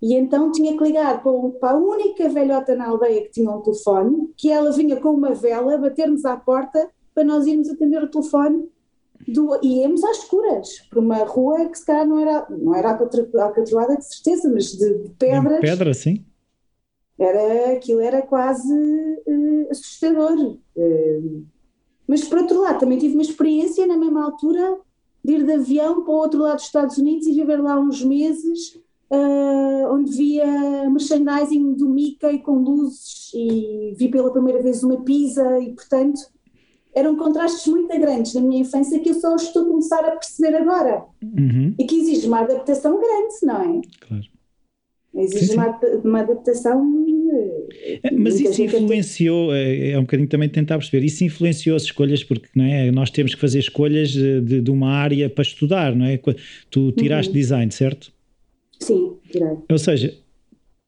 E 0.00 0.14
então 0.14 0.52
tinha 0.52 0.76
que 0.76 0.84
ligar 0.84 1.22
para, 1.22 1.32
para, 1.60 1.70
a 1.70 1.80
única 1.80 2.28
velhota 2.28 2.74
na 2.74 2.88
aldeia 2.88 3.22
que 3.22 3.30
tinha 3.30 3.50
um 3.50 3.62
telefone, 3.62 4.32
que 4.36 4.50
ela 4.50 4.70
vinha 4.70 5.00
com 5.00 5.10
uma 5.10 5.34
vela 5.34 5.78
bater-nos 5.78 6.24
à 6.24 6.36
porta 6.36 6.90
para 7.14 7.24
nós 7.24 7.46
irmos 7.46 7.70
atender 7.70 8.02
o 8.02 8.10
telefone 8.10 8.68
do, 9.26 9.58
e 9.62 9.80
íamos 9.80 10.04
às 10.04 10.18
escuras, 10.18 10.80
por 10.90 10.98
uma 10.98 11.24
rua 11.24 11.68
que 11.68 11.78
se 11.78 11.86
calhar 11.86 12.06
não 12.06 12.18
era, 12.18 12.46
não 12.50 12.74
era 12.74 12.90
alcatroada 12.90 13.96
de 13.96 14.04
certeza, 14.04 14.50
mas 14.52 14.66
de, 14.66 14.98
de 14.98 15.10
pedras. 15.10 15.60
De 15.60 15.66
pedra, 15.66 15.94
sim. 15.94 16.24
Era, 17.18 17.72
aquilo 17.72 18.00
era 18.00 18.22
quase 18.22 18.72
uh, 18.72 19.70
assustador. 19.70 20.58
Uh, 20.76 21.46
mas 22.06 22.24
por 22.24 22.38
outro 22.38 22.60
lado, 22.60 22.80
também 22.80 22.98
tive 22.98 23.14
uma 23.14 23.22
experiência 23.22 23.86
na 23.86 23.96
mesma 23.96 24.24
altura 24.24 24.78
de 25.24 25.32
ir 25.32 25.44
de 25.44 25.52
avião 25.52 26.02
para 26.02 26.12
o 26.12 26.16
outro 26.16 26.40
lado 26.40 26.56
dos 26.56 26.66
Estados 26.66 26.98
Unidos 26.98 27.26
e 27.26 27.32
viver 27.32 27.60
lá 27.60 27.78
uns 27.80 28.04
meses, 28.04 28.78
uh, 29.10 29.92
onde 29.92 30.12
via 30.12 30.90
merchandising 30.90 31.72
do 31.74 31.88
Mickey 31.88 32.38
com 32.40 32.58
luzes 32.58 33.30
e 33.34 33.94
vi 33.96 34.08
pela 34.08 34.30
primeira 34.30 34.62
vez 34.62 34.82
uma 34.82 35.00
pizza 35.00 35.58
e 35.60 35.72
portanto 35.72 36.20
eram 36.94 37.16
contrastes 37.16 37.66
muito 37.66 37.88
grandes 37.98 38.34
na 38.34 38.40
minha 38.40 38.60
infância 38.60 39.00
que 39.00 39.10
eu 39.10 39.14
só 39.14 39.34
estou 39.34 39.62
a 39.62 39.66
começar 39.66 40.04
a 40.04 40.12
perceber 40.12 40.56
agora. 40.56 41.04
Uhum. 41.22 41.74
E 41.76 41.84
que 41.84 41.96
exige 41.96 42.28
uma 42.28 42.40
adaptação 42.40 43.00
grande, 43.00 43.34
não 43.42 43.56
é? 43.56 43.80
Claro. 44.06 44.24
Exige 45.12 45.46
sim, 45.46 45.52
sim. 45.52 45.54
Uma, 45.54 45.80
uma 46.04 46.20
adaptação. 46.20 46.84
Eh, 47.32 48.10
mas 48.12 48.40
isso 48.40 48.62
influenciou, 48.62 49.54
é, 49.54 49.90
é 49.90 49.98
um 49.98 50.02
bocadinho 50.02 50.28
também 50.28 50.48
tentar 50.48 50.78
perceber, 50.78 51.04
isso 51.04 51.24
influenciou 51.24 51.76
as 51.76 51.84
escolhas, 51.84 52.22
porque 52.22 52.48
não 52.54 52.64
é? 52.64 52.90
nós 52.90 53.10
temos 53.10 53.34
que 53.34 53.40
fazer 53.40 53.58
escolhas 53.58 54.10
de, 54.10 54.60
de 54.60 54.70
uma 54.70 54.90
área 54.90 55.28
para 55.28 55.42
estudar, 55.42 55.94
não 55.94 56.06
é? 56.06 56.18
Tu 56.70 56.92
tiraste 56.92 57.30
uhum. 57.30 57.38
design, 57.38 57.72
certo? 57.72 58.12
Sim, 58.80 59.16
tirei. 59.30 59.56
Ou 59.70 59.78
seja, 59.78 60.14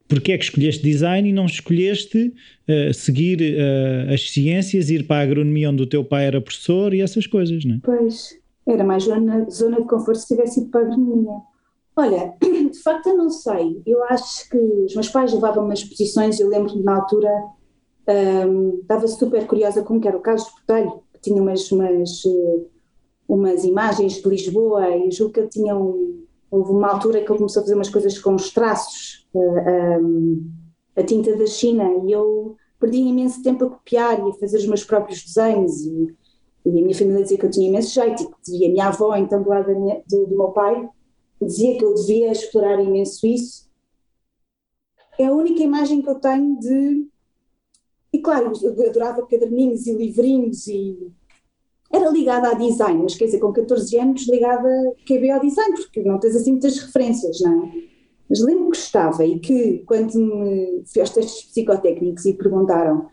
porque 0.08 0.32
é 0.32 0.38
que 0.38 0.44
escolheste 0.44 0.82
design 0.82 1.28
e 1.28 1.32
não 1.32 1.46
escolheste 1.46 2.32
uh, 2.68 2.94
seguir 2.94 3.40
uh, 3.40 4.12
as 4.12 4.30
ciências, 4.30 4.90
ir 4.90 5.06
para 5.06 5.20
a 5.20 5.22
agronomia 5.22 5.70
onde 5.70 5.82
o 5.82 5.86
teu 5.86 6.04
pai 6.04 6.26
era 6.26 6.40
professor 6.40 6.94
e 6.94 7.00
essas 7.00 7.26
coisas, 7.26 7.64
não 7.64 7.76
é? 7.76 7.80
Pois, 7.82 8.38
era 8.68 8.84
mais 8.84 9.04
zona, 9.04 9.48
zona 9.50 9.80
de 9.80 9.86
conforto 9.86 10.18
se 10.18 10.28
tivesse 10.28 10.60
ido 10.60 10.70
para 10.70 10.80
a 10.80 10.84
agronomia. 10.84 11.55
Olha, 11.96 12.36
de 12.40 12.78
facto 12.82 13.08
eu 13.08 13.16
não 13.16 13.30
sei, 13.30 13.82
eu 13.86 14.04
acho 14.04 14.48
que 14.50 14.58
os 14.58 14.94
meus 14.94 15.08
pais 15.08 15.32
levavam-me 15.32 15.72
as 15.72 15.78
exposições, 15.78 16.38
eu 16.38 16.48
lembro-me 16.48 16.82
na 16.82 16.96
altura, 16.96 17.30
um, 18.46 18.80
estava 18.80 19.08
super 19.08 19.46
curiosa 19.46 19.82
como 19.82 20.00
que 20.00 20.06
era 20.06 20.16
o 20.16 20.20
caso 20.20 20.44
de 20.44 20.52
Botelho, 20.60 21.02
que 21.14 21.20
tinha 21.22 21.42
umas, 21.42 21.72
umas, 21.72 22.22
eh, 22.26 22.66
umas 23.26 23.64
imagens 23.64 24.20
de 24.20 24.28
Lisboa 24.28 24.94
e 24.94 25.10
julgo 25.10 25.32
que 25.32 25.40
ele 25.40 25.48
tinha 25.48 25.74
um, 25.74 26.22
houve 26.50 26.70
uma 26.72 26.92
altura 26.92 27.22
que 27.22 27.30
ele 27.30 27.38
começou 27.38 27.60
a 27.60 27.64
fazer 27.64 27.74
umas 27.74 27.88
coisas 27.88 28.18
com 28.18 28.34
os 28.34 28.50
traços 28.52 29.26
a, 30.96 31.00
a 31.00 31.02
tinta 31.02 31.34
da 31.34 31.46
China 31.46 31.84
e 32.06 32.12
eu 32.12 32.56
perdi 32.78 32.98
imenso 32.98 33.42
tempo 33.42 33.64
a 33.64 33.70
copiar 33.70 34.18
e 34.18 34.30
a 34.30 34.34
fazer 34.34 34.58
os 34.58 34.66
meus 34.66 34.84
próprios 34.84 35.24
desenhos 35.24 35.80
e, 35.80 36.14
e 36.66 36.68
a 36.68 36.82
minha 36.82 36.94
família 36.94 37.22
dizia 37.22 37.38
que 37.38 37.46
eu 37.46 37.50
tinha 37.50 37.68
imenso 37.68 37.94
jeito 37.94 38.30
e 38.48 38.66
a 38.66 38.68
minha 38.68 38.88
avó, 38.88 39.16
então 39.16 39.42
do 39.42 39.48
lado 39.48 39.74
minha, 39.74 40.02
do, 40.08 40.26
do 40.26 40.36
meu 40.36 40.48
pai, 40.48 40.88
dizia 41.40 41.76
que 41.76 41.84
eu 41.84 41.94
devia 41.94 42.32
explorar 42.32 42.80
imenso 42.82 43.26
isso. 43.26 43.66
É 45.18 45.26
a 45.26 45.32
única 45.32 45.62
imagem 45.62 46.02
que 46.02 46.08
eu 46.08 46.16
tenho 46.16 46.58
de. 46.58 47.08
E 48.12 48.18
claro, 48.18 48.52
eu 48.62 48.88
adorava 48.88 49.26
caderninhos 49.26 49.86
e 49.86 49.92
livrinhos 49.92 50.66
e. 50.66 51.12
Era 51.92 52.10
ligada 52.10 52.48
a 52.48 52.54
design, 52.54 53.02
mas 53.02 53.14
quer 53.14 53.26
dizer, 53.26 53.38
com 53.38 53.52
14 53.52 53.96
anos 53.98 54.28
ligada 54.28 54.68
que 55.06 55.30
ao 55.30 55.40
design, 55.40 55.76
porque 55.76 56.02
não 56.02 56.18
tens 56.18 56.34
assim 56.34 56.50
muitas 56.50 56.78
referências, 56.78 57.40
não 57.40 57.64
é? 57.64 57.72
Mas 58.28 58.40
lembro 58.40 58.70
que 58.70 58.76
estava 58.76 59.24
e 59.24 59.38
que 59.38 59.84
quando 59.86 60.18
me 60.18 60.82
fiz 60.84 61.10
testes 61.10 61.44
psicotécnicos 61.44 62.24
e 62.26 62.34
perguntaram, 62.34 63.08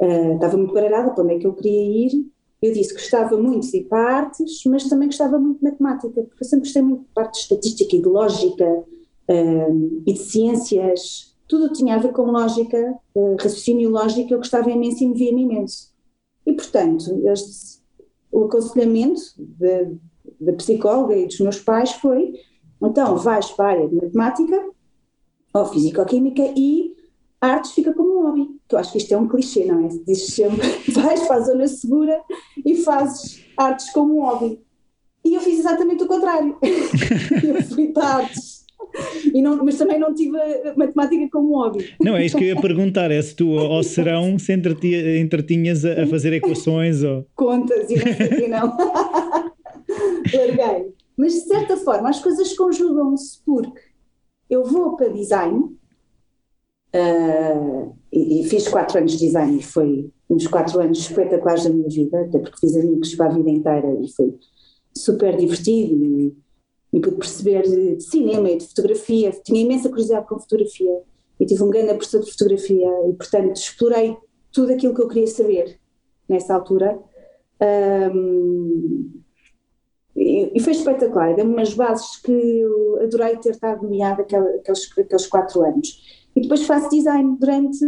uh, 0.00 0.34
estava 0.34 0.56
muito 0.56 0.72
baralhada 0.72 1.10
para 1.10 1.22
onde 1.22 1.34
é 1.34 1.38
que 1.38 1.46
eu 1.46 1.52
queria 1.52 2.06
ir, 2.06 2.26
eu 2.64 2.72
disse 2.72 2.94
que 2.94 3.00
gostava 3.00 3.36
muito 3.36 3.70
de 3.70 3.78
ir 3.78 3.84
para 3.84 4.16
artes, 4.16 4.62
mas 4.66 4.88
também 4.88 5.08
gostava 5.08 5.38
muito 5.38 5.58
de 5.58 5.64
matemática, 5.64 6.22
porque 6.22 6.44
eu 6.44 6.48
sempre 6.48 6.64
gostei 6.64 6.82
muito 6.82 7.02
de 7.02 7.12
parte 7.14 7.32
de 7.32 7.38
estatística 7.40 7.96
e 7.96 8.00
de 8.00 8.08
lógica 8.08 8.64
uh, 8.64 10.02
e 10.06 10.12
de 10.12 10.18
ciências, 10.18 11.36
tudo 11.46 11.72
tinha 11.72 11.96
a 11.96 11.98
ver 11.98 12.12
com 12.12 12.30
lógica, 12.30 12.98
uh, 13.14 13.36
raciocínio 13.38 13.90
lógico, 13.90 14.32
eu 14.32 14.38
gostava 14.38 14.70
imenso 14.70 15.04
e 15.04 15.08
me 15.08 15.14
via-me 15.14 15.42
imenso. 15.42 15.92
E 16.46 16.52
portanto, 16.52 17.20
este, 17.28 17.80
o 18.32 18.44
aconselhamento 18.44 19.20
da 20.40 20.52
psicóloga 20.54 21.16
e 21.16 21.26
dos 21.26 21.40
meus 21.40 21.60
pais 21.60 21.92
foi 21.92 22.34
então, 22.82 23.16
vais 23.16 23.50
para 23.50 23.64
a 23.64 23.70
área 23.70 23.88
de 23.88 23.94
matemática 23.94 24.70
ou 25.54 25.66
físico-química 25.66 26.52
e 26.56 26.94
artes 27.40 27.72
fica 27.72 27.92
como 27.92 28.20
um 28.20 28.22
hobby. 28.22 28.48
Eu 28.70 28.78
acho 28.78 28.92
que 28.92 28.98
isto 28.98 29.12
é 29.12 29.16
um 29.16 29.28
clichê, 29.28 29.64
não 29.64 29.84
é? 29.84 29.88
Dizes 30.06 30.34
sempre, 30.34 30.66
vais 30.92 31.26
para 31.26 31.36
a 31.36 31.40
zona 31.40 31.68
segura 31.68 32.20
e 32.64 32.76
fazes 32.76 33.44
artes 33.56 33.90
como 33.90 34.18
um 34.18 34.22
hobby. 34.22 34.60
E 35.24 35.34
eu 35.34 35.40
fiz 35.40 35.58
exatamente 35.60 36.02
o 36.04 36.06
contrário. 36.06 36.56
eu 36.62 37.62
fui 37.62 37.88
para 37.88 38.06
artes. 38.06 38.64
E 39.32 39.42
não, 39.42 39.64
mas 39.64 39.76
também 39.76 39.98
não 39.98 40.14
tive 40.14 40.36
a 40.38 40.74
matemática 40.76 41.28
como 41.32 41.56
hobby. 41.56 41.94
Não, 42.00 42.16
é 42.16 42.24
isso 42.24 42.36
que 42.36 42.44
eu 42.44 42.48
ia 42.48 42.60
perguntar: 42.60 43.10
é 43.10 43.20
se 43.20 43.34
tu 43.34 43.58
ao 43.58 43.82
serão 43.82 44.38
se 44.38 44.52
entretinhas 44.52 45.84
a, 45.84 46.02
a 46.02 46.06
fazer 46.06 46.32
equações 46.32 47.02
ou. 47.02 47.26
Contas 47.34 47.90
e 47.90 47.96
não 47.96 48.38
sei 48.38 48.48
não. 48.48 48.76
Larguei. 50.32 50.92
Mas 51.16 51.32
de 51.32 51.40
certa 51.40 51.76
forma 51.76 52.08
as 52.08 52.20
coisas 52.20 52.56
conjugam-se 52.56 53.40
porque 53.44 53.80
eu 54.50 54.64
vou 54.64 54.96
para 54.96 55.08
design 55.08 55.76
uh, 56.94 57.96
e, 58.12 58.40
e, 58.40 58.48
fiz 58.48 58.68
quatro 58.68 58.98
anos 58.98 59.12
de 59.12 59.18
design 59.18 59.58
e 59.58 59.62
foi 59.62 60.10
uns 60.30 60.46
quatro 60.46 60.80
anos 60.80 60.98
espetaculares 60.98 61.64
da 61.64 61.70
minha 61.70 61.88
vida, 61.88 62.20
até 62.20 62.38
porque 62.38 62.58
fiz 62.58 62.76
amigos 62.76 63.14
para 63.14 63.26
a 63.26 63.34
vida 63.34 63.50
inteira 63.50 63.88
e 64.00 64.08
foi 64.12 64.34
super 64.96 65.36
divertido 65.36 65.94
e, 65.94 66.36
e 66.92 67.00
pude 67.00 67.16
perceber 67.16 67.62
de 67.62 68.00
cinema 68.00 68.50
e 68.50 68.58
de 68.58 68.66
fotografia, 68.66 69.30
tinha 69.44 69.60
imensa 69.60 69.88
curiosidade 69.88 70.26
com 70.26 70.38
fotografia 70.38 71.02
e 71.40 71.46
tive 71.46 71.62
um 71.62 71.70
grande 71.70 71.94
professor 71.94 72.20
de 72.20 72.30
fotografia 72.30 72.88
e 73.08 73.12
portanto 73.14 73.56
explorei 73.56 74.16
tudo 74.52 74.72
aquilo 74.72 74.94
que 74.94 75.02
eu 75.02 75.08
queria 75.08 75.26
saber 75.26 75.78
nessa 76.28 76.54
altura. 76.54 76.98
Um, 78.14 79.20
e, 80.16 80.60
foi 80.60 80.72
espetacular, 80.72 81.34
deu-me 81.34 81.52
umas 81.52 81.74
bases 81.74 82.16
que 82.18 82.30
eu 82.30 83.00
adorei 83.02 83.36
ter 83.38 83.50
estado 83.50 83.82
nomeada 83.82 84.22
aqueles, 84.22 84.90
aqueles 84.96 85.26
quatro 85.26 85.62
anos. 85.62 86.23
E 86.36 86.40
depois 86.40 86.64
faço 86.64 86.90
design 86.90 87.36
durante 87.38 87.84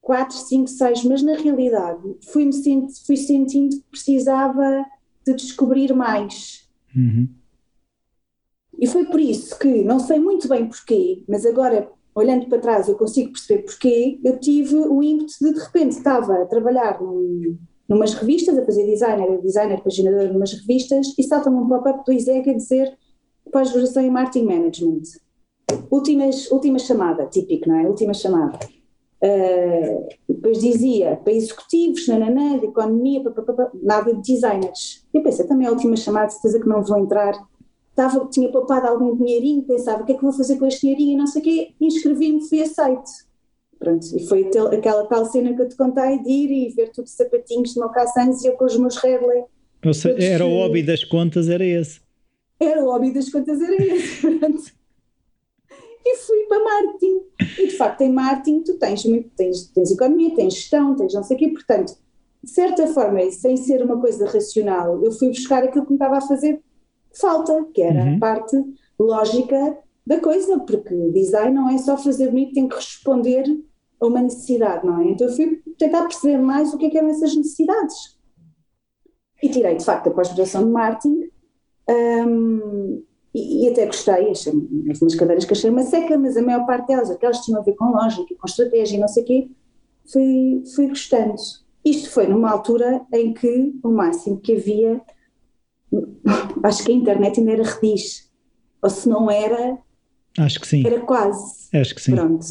quatro, 0.00 0.36
cinco, 0.36 0.68
seis, 0.68 1.04
mas 1.04 1.22
na 1.22 1.34
realidade 1.34 2.02
fui-me 2.32 2.52
senti, 2.52 3.06
fui 3.06 3.16
sentindo 3.16 3.76
que 3.76 3.90
precisava 3.90 4.84
de 5.24 5.34
descobrir 5.34 5.94
mais. 5.94 6.68
Uhum. 6.94 7.28
E 8.78 8.86
foi 8.86 9.04
por 9.04 9.20
isso 9.20 9.58
que, 9.58 9.84
não 9.84 10.00
sei 10.00 10.18
muito 10.18 10.48
bem 10.48 10.66
porquê, 10.66 11.22
mas 11.28 11.44
agora 11.44 11.90
olhando 12.14 12.46
para 12.48 12.58
trás 12.58 12.88
eu 12.88 12.96
consigo 12.96 13.32
perceber 13.32 13.62
porquê, 13.62 14.18
eu 14.24 14.38
tive 14.38 14.74
o 14.76 15.02
ímpeto 15.02 15.34
de 15.40 15.52
de 15.52 15.60
repente 15.60 15.92
estava 15.92 16.42
a 16.42 16.46
trabalhar 16.46 17.00
num 17.00 17.58
numas 17.88 18.14
revistas, 18.14 18.56
a 18.56 18.64
fazer 18.64 18.86
designer, 18.86 19.40
designer, 19.42 19.82
paginador 19.82 20.32
numas 20.32 20.52
revistas, 20.52 21.12
e 21.18 21.24
salta-me 21.24 21.56
um 21.56 21.68
pop-up 21.68 22.04
do 22.04 22.12
ISEG 22.12 22.48
a 22.48 22.54
dizer 22.54 22.96
pós-graduação 23.50 24.04
em 24.04 24.10
Marketing 24.10 24.46
Management. 24.46 25.02
Últimas, 25.90 26.50
última 26.50 26.78
chamada, 26.78 27.26
típico, 27.26 27.68
não 27.68 27.76
é? 27.76 27.86
Última 27.86 28.14
chamada. 28.14 28.58
Uh, 29.22 30.08
depois 30.26 30.58
dizia 30.60 31.16
para 31.16 31.32
executivos, 31.32 32.08
nananã, 32.08 32.58
de 32.58 32.66
economia, 32.66 33.22
papapá, 33.22 33.70
nada 33.82 34.14
de 34.14 34.22
designers. 34.22 35.06
Eu 35.12 35.22
pensei, 35.22 35.46
também 35.46 35.66
é 35.66 35.68
a 35.68 35.72
última 35.72 35.96
chamada, 35.96 36.30
certeza 36.30 36.60
que 36.60 36.68
não 36.68 36.82
vou 36.82 36.98
entrar. 36.98 37.34
Estava, 37.90 38.26
tinha 38.30 38.50
poupado 38.50 38.86
algum 38.86 39.14
dinheirinho, 39.14 39.62
pensava, 39.62 40.02
o 40.02 40.06
que 40.06 40.12
é 40.12 40.14
que 40.14 40.22
vou 40.22 40.32
fazer 40.32 40.56
com 40.56 40.66
este 40.66 40.82
dinheirinho 40.82 41.12
e 41.12 41.16
não 41.16 41.26
sei 41.26 41.42
o 41.42 41.44
quê, 41.44 41.74
inscrevi-me, 41.80 42.48
fui 42.48 42.62
aceite. 42.62 43.10
Pronto, 43.78 44.06
e 44.14 44.26
foi 44.26 44.48
aquela 44.72 45.06
tal 45.06 45.24
cena 45.26 45.54
que 45.54 45.62
eu 45.62 45.68
te 45.68 45.76
contei 45.76 46.22
de 46.22 46.30
ir 46.30 46.50
e 46.50 46.68
ver 46.70 46.90
tudo 46.90 47.08
sapatinhos 47.08 47.72
de 47.72 47.80
mocassins 47.80 48.42
e 48.42 48.48
eu 48.48 48.52
com 48.52 48.64
os 48.64 48.76
meus 48.76 48.96
Redley. 48.96 49.44
era 50.18 50.46
o 50.46 50.50
hobby 50.50 50.82
das 50.82 51.04
contas, 51.04 51.48
era 51.48 51.64
esse. 51.64 52.00
Era 52.60 52.84
o 52.84 52.90
hobby 52.90 53.12
das 53.12 53.30
contas, 53.30 53.60
era 53.60 53.82
esse. 53.82 54.20
Pronto. 54.38 54.79
E 56.04 56.16
fui 56.16 56.44
para 56.48 56.64
marketing. 56.64 57.20
E 57.58 57.66
de 57.66 57.76
facto, 57.76 58.00
em 58.00 58.12
marketing, 58.12 58.62
tu 58.62 58.78
tens, 58.78 59.04
muito, 59.04 59.30
tens, 59.36 59.66
tens 59.66 59.90
economia, 59.90 60.34
tens 60.34 60.54
gestão, 60.54 60.96
tens 60.96 61.12
não 61.14 61.22
sei 61.22 61.36
o 61.36 61.38
quê. 61.38 61.48
Portanto, 61.48 61.94
de 62.42 62.50
certa 62.50 62.86
forma, 62.86 63.20
sem 63.30 63.56
ser 63.56 63.82
uma 63.82 64.00
coisa 64.00 64.26
racional, 64.26 65.02
eu 65.04 65.12
fui 65.12 65.28
buscar 65.28 65.62
aquilo 65.62 65.84
que 65.84 65.92
me 65.92 65.96
estava 65.96 66.18
a 66.18 66.22
fazer 66.22 66.62
falta, 67.12 67.66
que 67.74 67.82
era 67.82 68.02
uhum. 68.02 68.16
a 68.16 68.18
parte 68.18 68.56
lógica 68.98 69.78
da 70.06 70.20
coisa, 70.20 70.58
porque 70.60 70.94
design 71.10 71.54
não 71.54 71.68
é 71.68 71.76
só 71.78 71.96
fazer 71.96 72.28
bonito, 72.28 72.54
tem 72.54 72.68
que 72.68 72.76
responder 72.76 73.44
a 74.00 74.06
uma 74.06 74.22
necessidade, 74.22 74.86
não 74.86 75.00
é? 75.00 75.10
Então 75.10 75.26
eu 75.26 75.32
fui 75.34 75.62
tentar 75.78 76.02
perceber 76.02 76.38
mais 76.38 76.72
o 76.72 76.78
que 76.78 76.86
é 76.86 76.90
que 76.90 76.98
eram 76.98 77.10
essas 77.10 77.36
necessidades. 77.36 78.18
E 79.42 79.48
tirei, 79.48 79.76
de 79.76 79.84
facto, 79.84 80.08
a 80.08 80.10
pós-graduação 80.10 80.64
de 80.64 80.70
marketing 80.70 81.30
um, 81.88 83.02
e, 83.34 83.64
e, 83.64 83.68
até 83.68 83.86
gostei, 83.86 84.30
achei 84.30 84.52
umas 84.52 85.14
cadeiras 85.14 85.44
que 85.44 85.52
achei 85.52 85.70
uma 85.70 85.84
seca, 85.84 86.18
mas 86.18 86.36
a 86.36 86.42
maior 86.42 86.66
parte 86.66 86.88
delas, 86.88 87.10
aquelas 87.10 87.38
que 87.38 87.44
tinham 87.44 87.60
a 87.60 87.64
ver 87.64 87.74
com 87.74 87.92
lógica, 87.92 88.34
com 88.34 88.46
estratégia 88.46 88.96
e 88.96 89.00
não 89.00 89.08
sei 89.08 89.22
o 89.22 89.26
quê, 89.26 89.50
fui, 90.12 90.62
fui 90.74 90.88
gostando. 90.88 91.36
Isto 91.84 92.10
foi 92.10 92.26
numa 92.26 92.50
altura 92.50 93.02
em 93.12 93.32
que 93.32 93.72
o 93.82 93.88
máximo 93.88 94.40
que 94.40 94.56
havia, 94.56 95.00
acho 96.64 96.84
que 96.84 96.90
a 96.90 96.94
internet 96.94 97.38
ainda 97.38 97.52
era 97.52 97.62
rediz, 97.62 98.28
ou 98.82 98.90
se 98.90 99.08
não 99.08 99.30
era, 99.30 99.78
acho 100.38 100.60
que 100.60 100.66
sim. 100.66 100.84
Era 100.84 101.00
quase. 101.00 101.68
Acho 101.72 101.94
que 101.94 102.02
sim. 102.02 102.14
Pronto. 102.14 102.44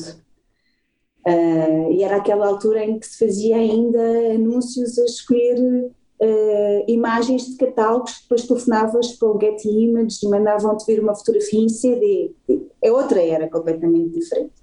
Uh, 1.27 1.91
e 1.91 2.03
era 2.03 2.15
aquela 2.15 2.47
altura 2.47 2.85
em 2.85 2.97
que 2.97 3.05
se 3.05 3.25
fazia 3.25 3.57
ainda 3.57 4.01
anúncios 4.33 4.97
a 4.97 5.03
escolher 5.03 5.91
uh, 6.21 6.83
imagens 6.87 7.47
de 7.47 7.57
catálogos, 7.57 8.19
depois 8.21 8.45
telefonavas 8.45 9.13
para 9.13 9.29
o 9.29 9.39
Getty 9.39 9.69
Images 9.69 10.21
e 10.21 10.27
mandavam-te 10.27 10.85
vir 10.85 11.01
uma 11.01 11.15
fotografia 11.15 11.59
em 11.59 11.69
CD. 11.69 12.31
É 12.81 12.91
outra 12.91 13.21
era 13.21 13.49
completamente 13.49 14.19
diferente. 14.19 14.53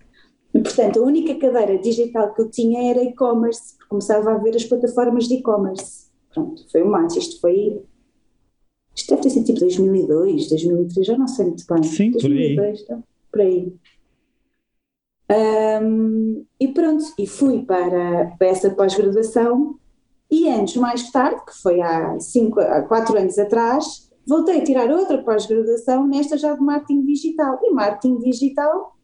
E, 0.54 0.60
portanto, 0.60 1.00
a 1.00 1.02
única 1.02 1.34
cadeira 1.34 1.78
digital 1.78 2.32
que 2.32 2.40
eu 2.40 2.50
tinha 2.50 2.90
era 2.90 3.02
e-commerce, 3.02 3.76
começava 3.88 4.32
a 4.32 4.38
ver 4.38 4.56
as 4.56 4.64
plataformas 4.64 5.28
de 5.28 5.34
e-commerce. 5.34 6.06
Pronto, 6.32 6.64
foi 6.70 6.82
o 6.82 6.88
mais. 6.88 7.14
Isto 7.14 7.40
foi. 7.40 7.82
Isto 8.94 9.10
deve 9.10 9.22
ter 9.22 9.30
sido 9.30 9.44
tipo 9.44 9.60
2002, 9.60 10.48
2003, 10.48 11.06
já 11.06 11.18
não 11.18 11.28
sei 11.28 11.46
muito 11.46 11.64
bem. 11.68 11.82
Sim, 11.82 12.10
2002, 12.12 12.56
por 12.56 12.64
aí. 12.64 12.86
Tá? 12.86 13.02
Por 13.30 13.40
aí. 13.42 13.72
Um, 15.28 16.44
e 16.58 16.68
pronto, 16.68 17.04
e 17.18 17.26
fui 17.26 17.62
para, 17.62 18.34
para 18.38 18.46
essa 18.46 18.70
pós-graduação 18.70 19.76
e 20.30 20.48
anos 20.48 20.76
mais 20.76 21.10
tarde, 21.10 21.40
que 21.46 21.54
foi 21.62 21.80
há, 21.80 22.18
cinco, 22.18 22.60
há 22.60 22.82
quatro 22.82 23.16
anos 23.18 23.38
atrás, 23.38 24.10
voltei 24.26 24.58
a 24.60 24.64
tirar 24.64 24.90
outra 24.90 25.22
pós-graduação, 25.22 26.06
nesta 26.06 26.36
já 26.36 26.54
de 26.54 26.60
marketing 26.60 27.04
digital. 27.04 27.58
E 27.62 27.70
marketing 27.70 28.18
digital 28.18 28.96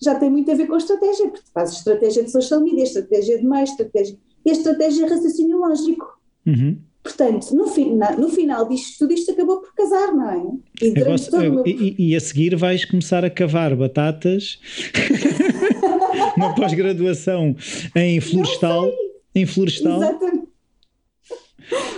já 0.00 0.14
tem 0.14 0.30
muito 0.30 0.50
a 0.50 0.54
ver 0.54 0.66
com 0.66 0.76
estratégia, 0.76 1.28
porque 1.28 1.50
fazes 1.52 1.78
estratégia 1.78 2.22
de 2.22 2.30
social 2.30 2.60
media, 2.60 2.84
estratégia 2.84 3.38
de 3.38 3.46
mais, 3.46 3.70
estratégia. 3.70 4.16
E 4.44 4.50
a 4.50 4.52
estratégia 4.52 5.06
é 5.06 5.08
raciocínio 5.08 5.58
lógico. 5.58 6.18
Uhum. 6.46 6.78
Portanto, 7.02 7.54
no, 7.54 7.66
fina, 7.68 8.10
no 8.16 8.28
final 8.28 8.68
disto 8.68 8.98
tudo, 8.98 9.14
isto 9.14 9.32
acabou 9.32 9.60
por 9.60 9.74
casar, 9.74 10.14
não 10.14 10.30
é? 10.30 10.84
E, 10.84 10.90
gosto, 10.92 11.36
eu, 11.36 11.54
meu... 11.54 11.66
e, 11.66 11.94
e, 11.98 12.16
a 12.16 12.20
seguir 12.20 12.54
vais 12.54 12.84
começar 12.84 13.24
a 13.24 13.30
cavar 13.30 13.74
batatas 13.74 14.58
uma 16.36 16.54
pós-graduação 16.54 17.56
em 17.96 18.20
florestal 18.20 18.90
em 19.38 19.46
Florestal. 19.46 20.02
Exatamente. 20.02 20.48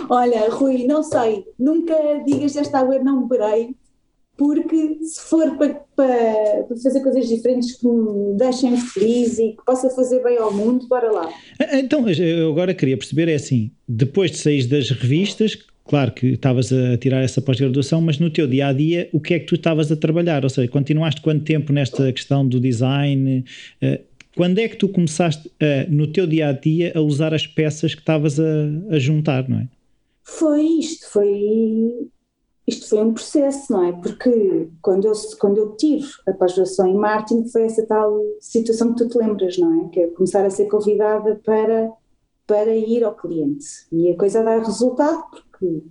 Olha, 0.09 0.49
Rui, 0.49 0.85
não 0.85 1.01
sei, 1.01 1.45
nunca 1.57 1.95
digas 2.25 2.53
desta 2.53 2.79
água 2.79 2.99
não 2.99 3.27
beberei, 3.27 3.75
porque 4.37 4.97
se 5.03 5.21
for 5.21 5.55
para, 5.57 5.75
para, 5.95 6.65
fazer 6.83 7.01
coisas 7.01 7.27
diferentes 7.27 7.77
que 7.77 7.87
me 7.87 8.35
deixem 8.37 8.75
feliz 8.75 9.37
e 9.37 9.51
que 9.51 9.65
possa 9.65 9.89
fazer 9.91 10.21
bem 10.23 10.37
ao 10.37 10.51
mundo, 10.51 10.87
bora 10.87 11.11
lá. 11.11 11.29
Então, 11.73 12.09
eu 12.09 12.51
agora 12.51 12.73
queria 12.73 12.97
perceber, 12.97 13.29
é 13.29 13.35
assim, 13.35 13.71
depois 13.87 14.31
de 14.31 14.37
sair 14.37 14.65
das 14.65 14.89
revistas, 14.89 15.57
claro 15.85 16.11
que 16.11 16.27
estavas 16.27 16.73
a 16.73 16.97
tirar 16.97 17.21
essa 17.21 17.41
pós-graduação, 17.41 18.01
mas 18.01 18.17
no 18.17 18.29
teu 18.29 18.47
dia 18.47 18.67
a 18.67 18.73
dia, 18.73 19.09
o 19.13 19.19
que 19.19 19.35
é 19.35 19.39
que 19.39 19.45
tu 19.45 19.55
estavas 19.55 19.91
a 19.91 19.95
trabalhar? 19.95 20.43
Ou 20.43 20.49
seja, 20.49 20.67
continuaste 20.67 21.21
quanto 21.21 21.43
tempo 21.43 21.71
nesta 21.71 22.11
questão 22.11 22.47
do 22.47 22.59
design? 22.59 23.45
Quando 24.35 24.59
é 24.59 24.67
que 24.67 24.77
tu 24.77 24.87
começaste 24.89 25.51
a, 25.59 25.89
no 25.89 26.11
teu 26.11 26.25
dia 26.25 26.49
a 26.49 26.51
dia 26.53 26.93
a 26.95 27.01
usar 27.01 27.33
as 27.33 27.45
peças 27.45 27.93
que 27.93 28.01
estavas 28.01 28.39
a, 28.39 28.43
a 28.89 28.99
juntar, 28.99 29.47
não 29.47 29.59
é? 29.59 29.67
Foi 30.23 30.61
isto, 30.61 31.09
foi 31.09 32.09
isto 32.65 32.87
foi 32.87 32.99
um 32.99 33.13
processo, 33.13 33.71
não 33.71 33.83
é? 33.85 33.91
Porque 33.91 34.69
quando 34.81 35.05
eu, 35.05 35.13
quando 35.39 35.57
eu 35.57 35.75
tiro 35.75 36.07
a 36.27 36.31
pós-graduação 36.31 36.87
em 36.87 36.95
marketing 36.95 37.47
foi 37.49 37.63
essa 37.63 37.85
tal 37.85 38.17
situação 38.39 38.93
que 38.93 39.03
tu 39.03 39.09
te 39.09 39.17
lembras, 39.17 39.57
não 39.57 39.85
é? 39.85 39.89
Que 39.89 39.99
é 40.01 40.07
começar 40.07 40.45
a 40.45 40.49
ser 40.49 40.67
convidada 40.67 41.39
para, 41.43 41.91
para 42.47 42.75
ir 42.75 43.03
ao 43.03 43.15
cliente. 43.15 43.65
E 43.91 44.09
a 44.11 44.17
coisa 44.17 44.43
dá 44.43 44.57
resultado 44.59 45.23
porque 45.31 45.83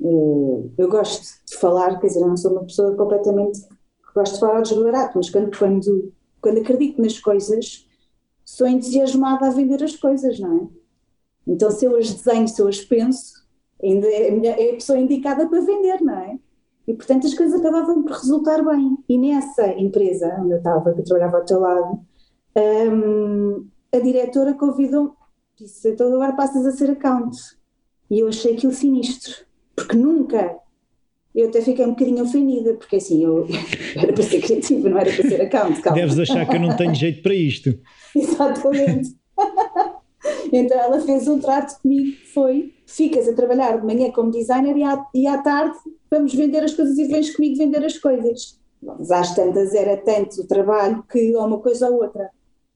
uh, 0.00 0.72
eu 0.78 0.88
gosto 0.88 1.22
de 1.46 1.56
falar, 1.56 1.98
quer 2.00 2.06
dizer, 2.06 2.20
eu 2.20 2.28
não 2.28 2.36
sou 2.36 2.52
uma 2.52 2.64
pessoa 2.64 2.96
completamente 2.96 3.60
que 3.60 4.14
gosto 4.14 4.34
de 4.34 4.40
falar 4.40 4.62
desbarato, 4.62 5.12
mas 5.16 5.28
quando, 5.28 5.58
quando 5.58 6.12
quando 6.40 6.58
acredito 6.58 7.00
nas 7.00 7.18
coisas, 7.18 7.86
sou 8.44 8.66
entusiasmada 8.66 9.46
a 9.46 9.50
vender 9.50 9.82
as 9.82 9.96
coisas, 9.96 10.38
não 10.38 10.56
é? 10.56 10.68
Então, 11.46 11.70
se 11.70 11.84
eu 11.84 11.96
as 11.96 12.12
desenho, 12.12 12.48
se 12.48 12.60
eu 12.60 12.68
as 12.68 12.80
penso, 12.80 13.44
ainda 13.82 14.06
é, 14.06 14.28
é 14.46 14.70
a 14.70 14.74
pessoa 14.74 14.98
indicada 14.98 15.48
para 15.48 15.60
vender, 15.60 16.00
não 16.00 16.14
é? 16.14 16.38
E, 16.86 16.94
portanto, 16.94 17.26
as 17.26 17.34
coisas 17.34 17.60
acabavam 17.60 18.02
por 18.02 18.12
resultar 18.12 18.64
bem. 18.64 18.98
E 19.08 19.16
nessa 19.16 19.68
empresa 19.78 20.36
onde 20.40 20.52
eu 20.52 20.58
estava, 20.58 20.92
que 20.92 21.02
trabalhava 21.02 21.38
ao 21.38 21.44
teu 21.44 21.60
lado, 21.60 22.00
um, 22.56 23.68
a 23.92 23.98
diretora 23.98 24.54
convidou-me, 24.54 25.12
disse: 25.56 25.90
então 25.90 26.12
agora 26.12 26.32
passas 26.32 26.66
a 26.66 26.72
ser 26.72 26.90
account. 26.90 27.36
E 28.10 28.20
eu 28.20 28.28
achei 28.28 28.54
aquilo 28.54 28.72
sinistro, 28.72 29.46
porque 29.76 29.96
nunca 29.96 30.58
eu 31.34 31.48
até 31.48 31.60
fiquei 31.60 31.84
um 31.84 31.90
bocadinho 31.90 32.24
ofendida, 32.24 32.74
porque 32.74 32.96
assim, 32.96 33.24
eu 33.24 33.46
era 33.96 34.12
para 34.12 34.22
ser 34.22 34.40
criativa, 34.40 34.88
não 34.88 34.98
era 34.98 35.12
para 35.12 35.28
ser 35.28 35.40
account, 35.40 35.80
calma. 35.80 36.00
Deves 36.00 36.18
achar 36.18 36.48
que 36.48 36.56
eu 36.56 36.60
não 36.60 36.76
tenho 36.76 36.94
jeito 36.94 37.22
para 37.22 37.34
isto. 37.34 37.78
Exatamente. 38.14 39.14
então 40.52 40.78
ela 40.78 41.00
fez 41.00 41.28
um 41.28 41.38
trato 41.38 41.80
comigo 41.80 42.16
que 42.16 42.26
foi, 42.26 42.74
ficas 42.86 43.28
a 43.28 43.32
trabalhar 43.32 43.78
de 43.78 43.86
manhã 43.86 44.10
como 44.10 44.30
designer 44.30 44.76
e 44.76 44.82
à, 44.82 45.06
e 45.14 45.26
à 45.26 45.38
tarde 45.38 45.76
vamos 46.10 46.34
vender 46.34 46.64
as 46.64 46.74
coisas 46.74 46.98
e 46.98 47.06
vens 47.06 47.34
comigo 47.34 47.56
vender 47.56 47.84
as 47.84 47.96
coisas. 47.96 48.58
Mas 48.82 49.10
às 49.10 49.34
tantas 49.34 49.74
era 49.74 49.96
tanto 49.96 50.40
o 50.40 50.46
trabalho 50.46 51.04
que 51.10 51.34
ou 51.36 51.46
uma 51.46 51.58
coisa 51.58 51.88
ou 51.88 52.02
outra. 52.02 52.30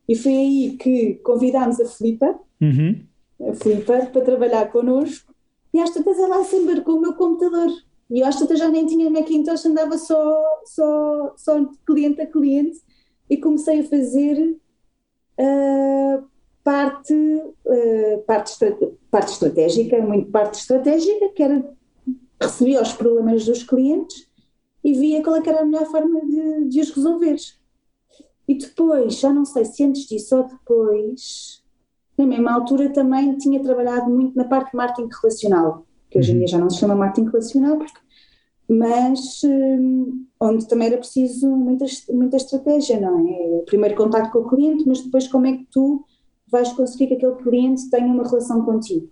E 0.09 0.15
foi 0.15 0.33
aí 0.33 0.77
que 0.79 1.15
convidámos 1.25 1.81
a 1.81 1.87
Filipa, 1.87 2.39
uhum. 2.61 3.01
a 3.49 3.55
Filipa, 3.55 4.07
para 4.07 4.21
trabalhar 4.21 4.71
connosco 4.71 5.35
e 5.73 5.81
às 5.81 5.91
tantas 5.91 6.19
ela 6.19 6.45
se 6.45 6.57
embarcou 6.57 6.99
o 6.99 7.01
meu 7.01 7.15
computador 7.15 7.69
e 8.11 8.21
eu 8.21 8.27
acho 8.27 8.47
que 8.47 8.57
já 8.57 8.69
nem 8.69 8.87
tinha 8.87 9.11
Macintosh, 9.11 9.67
andava 9.67 9.97
só, 9.97 10.43
só, 10.67 11.35
só 11.37 11.59
de 11.59 11.77
cliente 11.87 12.21
a 12.21 12.27
cliente 12.27 12.79
e 13.29 13.37
comecei 13.37 13.81
a 13.81 13.85
fazer 13.85 14.57
uh, 15.41 16.25
parte, 16.63 17.15
uh, 17.15 18.23
parte, 18.27 18.59
parte 19.11 19.33
estratégica, 19.33 20.01
muito 20.03 20.31
parte 20.31 20.61
estratégica, 20.61 21.31
que 21.31 21.43
era 21.43 21.75
recebia 22.41 22.83
os 22.83 22.93
problemas 22.93 23.45
dos 23.47 23.63
clientes 23.63 24.29
e 24.83 24.93
via 24.93 25.23
qual 25.23 25.37
é 25.37 25.43
era 25.49 25.63
a 25.63 25.65
melhor 25.65 25.87
forma 25.87 26.21
de, 26.21 26.69
de 26.69 26.81
os 26.81 26.91
resolver. 26.91 27.37
E 28.47 28.55
depois, 28.55 29.19
já 29.19 29.33
não 29.33 29.47
sei 29.47 29.65
se 29.65 29.83
antes 29.83 30.07
disso 30.07 30.37
ou 30.37 30.47
depois, 30.47 31.63
na 32.19 32.27
mesma 32.27 32.53
altura 32.53 32.93
também 32.93 33.39
tinha 33.39 33.63
trabalhado 33.63 34.11
muito 34.11 34.37
na 34.37 34.45
parte 34.45 34.73
de 34.73 34.77
marketing 34.77 35.09
relacional 35.23 35.84
que 36.15 36.21
hoje 36.21 36.31
em 36.31 36.39
dia 36.39 36.47
já 36.47 36.59
não 36.59 36.71
se 36.71 36.79
chama 36.79 36.95
marketing 36.95 37.29
relacional, 37.29 37.79
mas 38.69 39.43
um, 39.43 40.25
onde 40.41 40.69
também 40.69 40.87
era 40.87 40.97
preciso 40.97 41.49
muita, 41.51 41.85
muita 42.11 42.37
estratégia, 42.37 43.01
não 43.01 43.19
é? 43.29 43.33
O 43.59 43.65
primeiro 43.67 43.97
contato 43.97 44.31
com 44.31 44.39
o 44.39 44.49
cliente, 44.49 44.85
mas 44.87 45.01
depois 45.01 45.27
como 45.27 45.47
é 45.47 45.57
que 45.57 45.67
tu 45.73 46.05
vais 46.49 46.73
conseguir 46.73 47.09
que 47.09 47.15
aquele 47.15 47.35
cliente 47.43 47.91
tenha 47.91 48.07
uma 48.07 48.23
relação 48.23 48.65
contigo? 48.65 49.11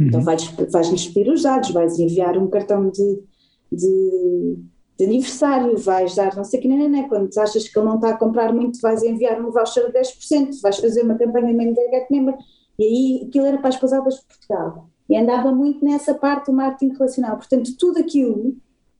Uhum. 0.00 0.08
Então 0.08 0.20
vais, 0.20 0.44
vais-lhes 0.72 1.06
pedir 1.06 1.30
os 1.30 1.44
dados, 1.44 1.70
vais 1.70 1.96
enviar 2.00 2.36
um 2.36 2.48
cartão 2.48 2.90
de, 2.90 3.22
de, 3.70 4.58
de 4.98 5.04
aniversário, 5.04 5.78
vais 5.78 6.16
dar 6.16 6.34
não 6.34 6.42
sei 6.42 6.58
o 6.58 6.62
que, 6.62 6.68
nem, 6.68 6.88
nem, 6.88 7.08
quando 7.08 7.30
achas 7.38 7.68
que 7.68 7.78
ele 7.78 7.86
não 7.86 7.94
está 7.94 8.10
a 8.10 8.16
comprar 8.16 8.52
muito, 8.52 8.80
vais 8.80 9.04
enviar 9.04 9.40
um 9.40 9.52
voucher 9.52 9.86
de 9.86 9.92
10%, 9.92 10.60
vais 10.60 10.76
fazer 10.76 11.02
uma 11.02 11.14
campanha 11.14 11.54
de 11.54 11.90
Get 11.90 12.10
Member, 12.10 12.34
e 12.80 12.84
aí 12.84 13.28
aquilo 13.28 13.46
era 13.46 13.58
para 13.58 13.68
as 13.68 13.76
pousadas 13.76 14.14
de 14.16 14.24
Portugal. 14.26 14.90
E 15.08 15.16
andava 15.16 15.52
muito 15.52 15.84
nessa 15.84 16.14
parte 16.14 16.46
do 16.46 16.52
marketing 16.52 16.94
relacional. 16.94 17.36
Portanto, 17.36 17.76
tudo 17.78 18.00
aquilo 18.00 18.56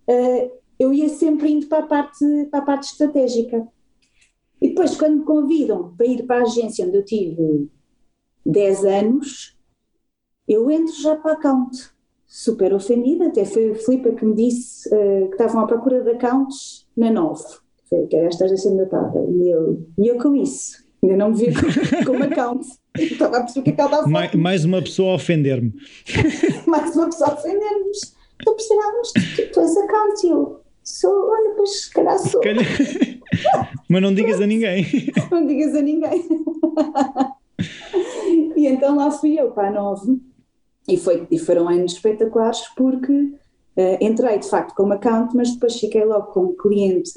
uh, 0.08 0.50
eu 0.78 0.92
ia 0.92 1.08
sempre 1.08 1.50
indo 1.50 1.66
para 1.66 1.84
a, 1.84 1.86
parte, 1.86 2.24
para 2.50 2.60
a 2.60 2.64
parte 2.64 2.84
estratégica. 2.84 3.66
E 4.60 4.68
depois, 4.68 4.96
quando 4.96 5.18
me 5.18 5.24
convidam 5.24 5.94
para 5.96 6.06
ir 6.06 6.26
para 6.26 6.40
a 6.40 6.42
agência 6.42 6.86
onde 6.86 6.96
eu 6.96 7.04
tive 7.04 7.68
10 8.44 8.84
anos, 8.84 9.58
eu 10.46 10.70
entro 10.70 10.94
já 10.94 11.16
para 11.16 11.32
a 11.32 11.34
account. 11.34 11.94
Super 12.26 12.74
ofendida, 12.74 13.28
até 13.28 13.44
foi 13.44 13.70
o 13.70 13.74
Filipe 13.74 14.14
que 14.14 14.24
me 14.24 14.34
disse 14.34 14.88
uh, 14.88 15.28
que 15.28 15.34
estavam 15.34 15.62
à 15.62 15.66
procura 15.66 16.02
de 16.02 16.10
accounts 16.10 16.86
na 16.96 17.10
9, 17.10 17.42
que 18.10 18.16
era 18.16 18.26
esta 18.26 18.44
agência 18.44 18.68
eu 18.68 18.84
estava. 18.84 19.24
E 19.30 19.50
eu, 19.50 19.86
e 19.98 20.08
eu 20.08 20.18
com 20.18 20.34
isso, 20.34 20.84
ainda 21.02 21.16
não 21.16 21.30
me 21.30 21.36
vi 21.36 22.04
como 22.04 22.22
account. 22.24 22.66
Estava 22.98 23.38
a 23.38 23.40
perceber 23.40 23.64
que 23.64 23.70
aquela 23.70 23.88
estava 23.90 24.08
mais, 24.08 24.34
mais 24.34 24.64
uma 24.64 24.82
pessoa 24.82 25.12
a 25.12 25.14
ofender-me. 25.14 25.74
mais 26.66 26.94
uma 26.96 27.06
pessoa 27.06 27.30
a 27.30 27.34
ofender-nos. 27.34 28.14
Tu 28.44 28.54
precisávamos 28.54 29.12
de 29.12 29.46
tu 29.46 29.60
és 29.60 29.76
account. 29.76 30.26
Eu 30.26 30.60
sou, 30.82 31.30
olha, 31.30 31.54
pois 31.56 31.84
se 31.84 31.92
calhar 31.92 32.18
sou. 32.18 32.40
Calhar... 32.40 32.64
Mas 33.88 34.02
não 34.02 34.14
digas 34.14 34.40
a 34.40 34.46
ninguém. 34.46 34.86
não 35.30 35.46
digas 35.46 35.74
a 35.74 35.82
ninguém. 35.82 36.26
e 38.56 38.66
então 38.66 38.96
lá 38.96 39.10
fui 39.10 39.38
eu 39.38 39.50
para 39.52 39.68
a 39.68 39.72
Nove. 39.72 40.20
E, 40.88 40.96
foi, 40.96 41.26
e 41.30 41.38
foram 41.38 41.68
anos 41.68 41.94
espetaculares 41.94 42.62
porque 42.76 43.32
Uh, 43.76 43.98
entrei 44.00 44.38
de 44.38 44.48
facto 44.48 44.74
como 44.74 44.94
account, 44.94 45.36
mas 45.36 45.52
depois 45.52 45.78
fiquei 45.78 46.02
logo 46.02 46.32
como 46.32 46.56
cliente. 46.56 47.12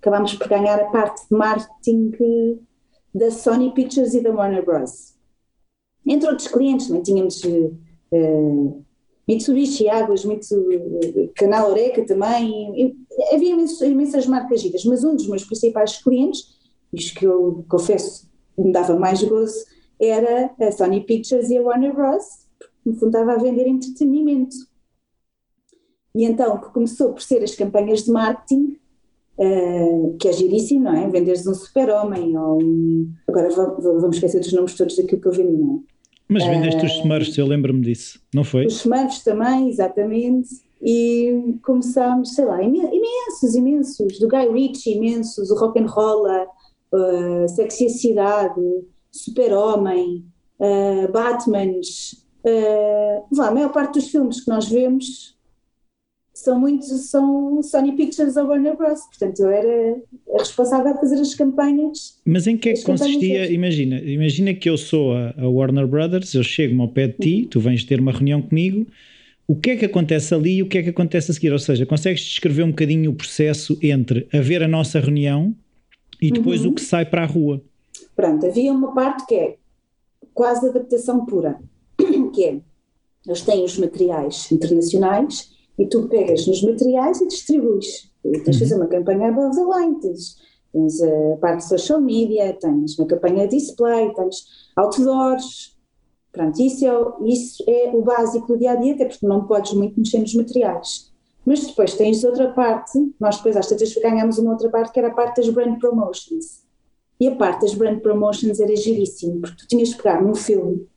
Acabámos 0.00 0.34
por 0.34 0.48
ganhar 0.48 0.78
a 0.78 0.84
parte 0.84 1.22
de 1.28 1.36
marketing 1.36 2.12
da 3.12 3.32
Sony 3.32 3.72
Pictures 3.72 4.14
e 4.14 4.20
da 4.20 4.30
Warner 4.30 4.64
Bros. 4.64 5.13
Entre 6.06 6.28
outros 6.28 6.48
clientes, 6.48 6.86
também 6.86 7.02
tínhamos 7.02 7.42
uh, 7.44 8.84
Mitsubishi 9.26 9.88
Águas, 9.88 10.24
Mitsu, 10.24 10.60
uh, 10.60 11.30
Canal 11.34 11.70
Oreca 11.70 12.04
também, 12.04 12.96
havia 13.32 13.50
imensas, 13.50 13.80
imensas 13.80 14.26
marcas 14.26 14.60
giras, 14.60 14.84
mas 14.84 15.02
um 15.04 15.16
dos 15.16 15.26
meus 15.26 15.44
principais 15.44 16.02
clientes, 16.02 16.54
isto 16.92 17.18
que 17.18 17.26
eu 17.26 17.64
confesso 17.68 18.28
me 18.56 18.70
dava 18.70 18.96
mais 18.98 19.22
gozo, 19.22 19.64
era 20.00 20.50
a 20.60 20.72
Sony 20.72 21.00
Pictures 21.00 21.50
e 21.50 21.58
a 21.58 21.62
Warner 21.62 21.94
Bros, 21.94 22.24
porque 22.58 22.74
me 22.84 22.96
fundava 22.96 23.32
a 23.32 23.38
vender 23.38 23.66
entretenimento. 23.66 24.56
E 26.14 26.24
então, 26.24 26.60
que 26.60 26.70
começou 26.70 27.12
por 27.12 27.22
ser 27.22 27.42
as 27.42 27.54
campanhas 27.54 28.04
de 28.04 28.12
marketing, 28.12 28.78
uh, 29.38 30.16
que 30.18 30.28
é 30.28 30.32
giríssimo, 30.32 30.84
não 30.84 30.94
é? 30.94 31.08
Venderes 31.08 31.46
um 31.46 31.54
super-homem 31.54 32.38
ou 32.38 32.62
um... 32.62 33.12
Agora 33.26 33.48
vamos 33.50 34.16
esquecer 34.16 34.38
dos 34.40 34.52
nomes 34.52 34.74
todos 34.74 34.96
daquilo 34.96 35.20
que 35.20 35.28
eu 35.28 35.32
vendi, 35.32 35.56
não 35.56 35.76
é? 35.76 35.93
Mas 36.28 36.44
vendeste 36.44 36.82
uh, 36.82 36.86
os 36.86 36.92
Smurfs, 36.92 37.36
eu 37.38 37.46
lembro-me 37.46 37.82
disso, 37.82 38.20
não 38.34 38.44
foi? 38.44 38.66
Os 38.66 38.80
Smurfs 38.80 39.22
também, 39.22 39.68
exatamente. 39.68 40.48
E 40.82 41.54
começámos, 41.62 42.34
sei 42.34 42.44
lá, 42.44 42.62
imensos, 42.62 43.54
imensos, 43.54 44.18
do 44.18 44.28
Guy 44.28 44.48
Ritchie, 44.52 44.96
imensos, 44.96 45.50
o 45.50 45.54
Rock 45.56 45.80
and 45.80 45.86
Roll, 45.86 46.26
uh, 46.26 47.48
Sexicidade, 47.48 48.60
Super-Homem, 49.10 50.24
uh, 50.60 51.10
Batmans, 51.12 52.24
uh, 52.44 53.40
a 53.40 53.50
maior 53.50 53.72
parte 53.72 53.94
dos 53.94 54.08
filmes 54.08 54.42
que 54.42 54.50
nós 54.50 54.68
vemos 54.68 55.33
são 56.44 56.60
muitos, 56.60 56.88
são 57.08 57.62
Sony 57.62 57.92
Pictures 57.92 58.36
ou 58.36 58.46
Warner 58.46 58.76
Bros. 58.76 59.00
Portanto, 59.06 59.40
eu 59.40 59.48
era 59.48 59.96
responsável 60.38 60.92
a 60.92 60.98
fazer 60.98 61.18
as 61.18 61.34
campanhas. 61.34 62.18
Mas 62.24 62.46
em 62.46 62.54
que 62.56 62.68
é 62.68 62.72
que 62.74 62.82
consistia? 62.82 63.50
Imagina, 63.50 63.98
imagina 64.00 64.52
que 64.52 64.68
eu 64.68 64.76
sou 64.76 65.14
a, 65.14 65.34
a 65.38 65.48
Warner 65.48 65.86
Brothers, 65.86 66.34
eu 66.34 66.42
chego-me 66.42 66.82
ao 66.82 66.88
pé 66.88 67.08
de 67.08 67.14
ti, 67.14 67.42
uhum. 67.42 67.48
tu 67.48 67.60
vens 67.60 67.82
ter 67.82 67.98
uma 67.98 68.12
reunião 68.12 68.42
comigo. 68.42 68.86
O 69.48 69.56
que 69.56 69.70
é 69.70 69.76
que 69.76 69.86
acontece 69.86 70.34
ali 70.34 70.56
e 70.56 70.62
o 70.62 70.68
que 70.68 70.78
é 70.78 70.82
que 70.82 70.90
acontece 70.90 71.30
a 71.30 71.34
seguir? 71.34 71.50
Ou 71.50 71.58
seja, 71.58 71.86
consegues 71.86 72.22
descrever 72.22 72.62
um 72.62 72.70
bocadinho 72.70 73.10
o 73.10 73.14
processo 73.14 73.78
entre 73.82 74.28
haver 74.30 74.62
a 74.62 74.68
nossa 74.68 75.00
reunião 75.00 75.54
e 76.20 76.30
depois 76.30 76.62
uhum. 76.62 76.72
o 76.72 76.74
que 76.74 76.82
sai 76.82 77.06
para 77.06 77.22
a 77.22 77.26
rua? 77.26 77.62
Pronto, 78.14 78.44
havia 78.46 78.70
uma 78.70 78.94
parte 78.94 79.26
que 79.26 79.34
é 79.34 79.56
quase 80.34 80.68
adaptação 80.68 81.24
pura, 81.24 81.58
que 82.34 82.44
é, 82.44 82.60
eles 83.26 83.40
têm 83.40 83.64
os 83.64 83.78
materiais 83.78 84.52
internacionais 84.52 85.53
e 85.78 85.86
tu 85.86 86.08
pegas 86.08 86.46
nos 86.46 86.62
materiais 86.62 87.20
e 87.20 87.28
distribuis. 87.28 88.10
E 88.24 88.38
tens 88.40 88.56
de 88.56 88.62
uhum. 88.62 88.68
fazer 88.68 88.74
uma 88.76 88.86
campanha 88.86 89.30
line, 89.30 90.00
tens, 90.00 90.36
tens 90.72 91.02
a 91.02 91.36
parte 91.36 91.58
de 91.58 91.68
social 91.68 92.00
media, 92.00 92.52
tens 92.54 92.98
uma 92.98 93.06
campanha 93.06 93.48
display, 93.48 94.12
tens 94.14 94.44
outdoors. 94.76 95.76
Pronto, 96.32 96.60
isso 96.60 96.86
é, 96.86 97.30
isso 97.30 97.64
é 97.68 97.90
o 97.94 98.02
básico 98.02 98.46
do 98.46 98.58
dia 98.58 98.72
a 98.72 98.76
dia, 98.76 98.94
até 98.94 99.04
porque 99.06 99.26
não 99.26 99.46
podes 99.46 99.72
muito 99.72 99.98
mexer 99.98 100.18
nos 100.18 100.34
materiais. 100.34 101.12
Mas 101.44 101.66
depois 101.66 101.94
tens 101.94 102.24
outra 102.24 102.50
parte, 102.52 103.14
nós 103.20 103.36
depois 103.36 103.56
às 103.56 103.68
tantas 103.68 103.94
ganhámos 103.94 104.38
uma 104.38 104.52
outra 104.52 104.70
parte 104.70 104.92
que 104.92 104.98
era 104.98 105.08
a 105.08 105.14
parte 105.14 105.36
das 105.36 105.50
brand 105.50 105.78
promotions. 105.78 106.64
E 107.20 107.28
a 107.28 107.36
parte 107.36 107.62
das 107.62 107.74
brand 107.74 108.00
promotions 108.00 108.58
era 108.58 108.74
giríssimo, 108.74 109.40
porque 109.40 109.56
tu 109.58 109.68
tinhas 109.68 109.90
de 109.90 109.96
pegar 109.96 110.22
num 110.22 110.34
filme 110.34 110.88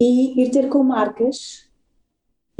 e 0.00 0.42
ir 0.42 0.50
ter 0.50 0.68
com 0.68 0.82
marcas 0.82 1.69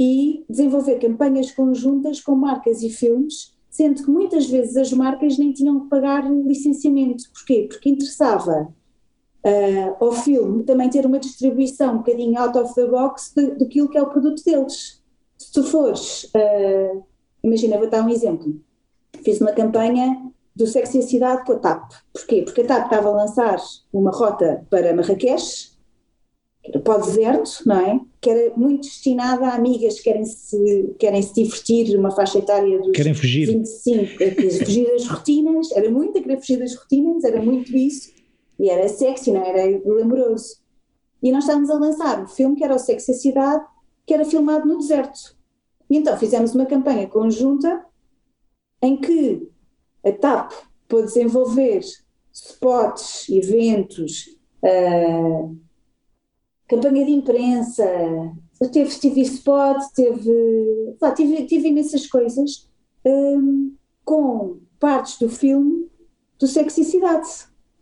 e 0.03 0.43
desenvolver 0.49 0.97
campanhas 0.97 1.51
conjuntas 1.51 2.19
com 2.19 2.33
marcas 2.33 2.81
e 2.81 2.89
filmes, 2.89 3.55
sendo 3.69 4.03
que 4.03 4.09
muitas 4.09 4.49
vezes 4.49 4.75
as 4.75 4.91
marcas 4.91 5.37
nem 5.37 5.53
tinham 5.53 5.81
que 5.81 5.89
pagar 5.89 6.27
licenciamento. 6.27 7.25
Porquê? 7.31 7.67
Porque 7.69 7.87
interessava 7.87 8.73
uh, 9.45 10.03
ao 10.03 10.11
filme 10.11 10.63
também 10.63 10.89
ter 10.89 11.05
uma 11.05 11.19
distribuição 11.19 11.93
um 11.93 11.97
bocadinho 11.99 12.35
out 12.39 12.57
of 12.57 12.73
the 12.73 12.87
box 12.87 13.31
do 13.35 13.67
que 13.67 13.79
é 13.95 14.01
o 14.01 14.09
produto 14.09 14.43
deles. 14.43 15.03
Se 15.37 15.51
tu 15.53 15.63
fores, 15.63 16.23
uh, 16.35 17.03
imagina, 17.43 17.77
vou 17.77 17.87
dar 17.87 18.03
um 18.03 18.09
exemplo. 18.09 18.59
Fiz 19.23 19.39
uma 19.39 19.51
campanha 19.51 20.19
do 20.55 20.65
Sexy 20.65 21.03
Cidade 21.03 21.45
com 21.45 21.53
a 21.53 21.59
TAP. 21.59 21.91
Porquê? 22.11 22.41
Porque 22.41 22.61
a 22.61 22.65
TAP 22.65 22.85
estava 22.85 23.09
a 23.09 23.11
lançar 23.11 23.59
uma 23.93 24.09
rota 24.09 24.65
para 24.67 24.95
Marrakech, 24.95 25.70
para 26.83 26.97
o 26.97 27.05
deserto, 27.05 27.63
não 27.65 27.75
é? 27.75 27.99
Que 28.19 28.29
era 28.29 28.55
muito 28.55 28.83
destinada 28.83 29.47
a 29.47 29.55
amigas 29.55 29.97
que 29.97 30.03
querem 30.03 30.25
se, 30.25 30.95
querem 30.99 31.21
se 31.21 31.33
divertir, 31.33 31.97
uma 31.97 32.11
faixa 32.11 32.37
etária 32.37 32.79
dos 32.79 32.91
querem 32.91 33.13
fugir. 33.13 33.47
25, 33.47 34.23
é 34.23 34.31
fugir 34.31 34.87
das 34.91 35.07
rotinas, 35.07 35.71
era 35.71 35.89
muito 35.89 36.17
a 36.17 36.21
querer 36.21 36.37
fugir 36.39 36.59
das 36.59 36.75
rotinas, 36.75 37.23
era 37.23 37.41
muito 37.41 37.75
isso, 37.75 38.11
e 38.59 38.69
era 38.69 38.87
sexy, 38.87 39.31
não 39.31 39.43
é? 39.43 39.49
era 39.49 39.79
glamouroso. 39.79 40.61
E 41.21 41.31
nós 41.31 41.43
estávamos 41.43 41.69
a 41.69 41.75
lançar 41.75 42.23
um 42.23 42.27
filme 42.27 42.55
que 42.55 42.63
era 42.63 42.75
o 42.75 42.79
Sexy 42.79 43.13
Cidade, 43.13 43.63
que 44.05 44.13
era 44.13 44.25
filmado 44.25 44.67
no 44.67 44.77
deserto. 44.77 45.37
E 45.89 45.97
então 45.97 46.17
fizemos 46.17 46.55
uma 46.55 46.65
campanha 46.65 47.07
conjunta 47.07 47.85
em 48.81 48.97
que 48.97 49.47
a 50.03 50.11
TAP 50.11 50.51
pôde 50.87 51.07
desenvolver 51.07 51.81
spots, 52.33 53.29
eventos, 53.29 54.25
uh, 54.63 55.55
campanha 56.71 57.05
de 57.05 57.11
imprensa, 57.11 57.85
teve 58.71 58.95
TV 58.97 59.21
Spot, 59.21 59.77
teve, 59.93 60.95
lá, 61.01 61.11
tive, 61.11 61.45
tive 61.45 61.67
imensas 61.67 62.07
coisas 62.07 62.69
um, 63.05 63.75
com 64.05 64.59
partes 64.79 65.19
do 65.19 65.29
filme 65.29 65.89
do 66.39 66.47
Sexicidade. 66.47 67.27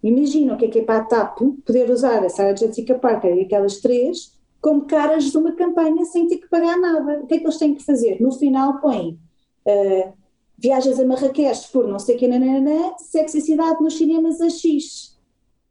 Imagina 0.01 0.53
o 0.53 0.57
que 0.57 0.65
é 0.65 0.67
que 0.69 0.79
é 0.79 0.83
para 0.83 1.01
a 1.01 1.05
TAP 1.05 1.39
poder 1.65 1.89
usar 1.91 2.23
a 2.23 2.29
Sarah 2.29 2.55
Jessica 2.55 2.97
Parker 2.97 3.35
e 3.35 3.41
aquelas 3.41 3.79
três 3.79 4.37
como 4.61 4.85
caras 4.85 5.25
de 5.25 5.37
uma 5.37 5.53
campanha 5.53 6.03
sem 6.05 6.27
ter 6.27 6.37
que 6.37 6.49
pagar 6.49 6.77
nada. 6.77 7.19
O 7.19 7.27
que 7.27 7.35
é 7.35 7.37
que 7.37 7.45
eles 7.45 7.57
têm 7.57 7.75
que 7.75 7.83
fazer? 7.83 8.21
No 8.21 8.31
final 8.31 8.79
põem 8.81 9.19
uh, 9.65 10.13
viagens 10.57 10.99
a 10.99 11.05
Marrakech 11.05 11.71
por 11.71 11.87
não 11.87 11.99
sei 11.99 12.15
o 12.15 12.19
que, 12.19 12.27
nananã, 12.27 12.93
sexicidade 12.97 13.81
nos 13.81 13.97
cinemas 13.97 14.41
a 14.41 14.49
X. 14.49 15.17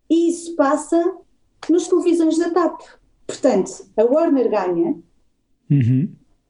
E 0.09 0.29
isso 0.29 0.57
passa 0.57 1.17
nos 1.69 1.89
televisões 1.89 2.39
da 2.39 2.51
TAP. 2.51 2.81
Portanto, 3.29 3.71
a 3.95 4.05
Warner 4.05 4.51
ganha. 4.51 4.97
Uhum. 5.71 6.09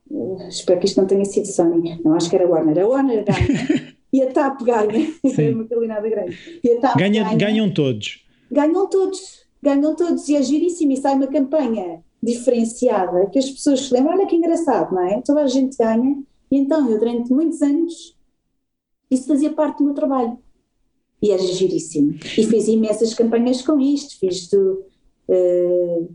Uh, 0.09 0.49
espero 0.49 0.79
que 0.79 0.87
isto 0.87 1.01
não 1.01 1.09
tenha 1.09 1.25
sido 1.25 1.47
Sony. 1.47 2.01
Não, 2.05 2.15
acho 2.15 2.31
que 2.31 2.37
era 2.37 2.47
a 2.47 2.49
Warner. 2.49 2.79
A 2.79 2.87
Warner 2.87 3.25
ganha 3.25 3.97
e 4.13 4.23
a 4.23 4.33
TAP 4.33 4.63
ganha. 4.63 5.13
é 5.37 5.51
uma 5.51 5.65
calinada 5.67 6.09
grande. 6.09 6.61
E 6.63 6.71
a 6.71 6.81
TAP 6.81 6.97
ganha, 6.97 7.25
ganha, 7.25 7.37
ganham 7.37 7.75
todos. 7.75 8.25
Ganham 8.51 8.89
todos. 8.89 9.45
Ganham 9.61 9.97
todos. 9.97 10.29
E 10.29 10.37
é 10.37 10.43
giríssimo. 10.43 10.93
E 10.93 10.97
sai 10.97 11.17
uma 11.17 11.27
campanha 11.27 12.01
diferenciada 12.23 13.27
que 13.27 13.41
as 13.41 13.51
pessoas 13.51 13.81
se 13.81 13.93
lembram. 13.93 14.15
Olha 14.15 14.27
que 14.27 14.37
engraçado, 14.37 14.95
não 14.95 15.03
é? 15.03 15.21
Toda 15.21 15.43
a 15.43 15.49
gente 15.49 15.77
ganha. 15.77 16.17
E 16.49 16.57
então, 16.57 16.89
eu 16.89 16.97
durante 16.97 17.33
muitos 17.33 17.61
anos, 17.61 18.17
isso 19.11 19.27
fazia 19.27 19.53
parte 19.53 19.79
do 19.79 19.85
meu 19.85 19.95
trabalho. 19.95 20.39
E 21.21 21.33
era 21.33 21.43
giríssimo. 21.43 22.15
E 22.15 22.47
fiz 22.47 22.69
imensas 22.69 23.15
campanhas 23.15 23.63
com 23.63 23.81
isto. 23.81 24.17
Fiz 24.21 24.49
do. 24.49 24.85
Uh, 25.29 26.09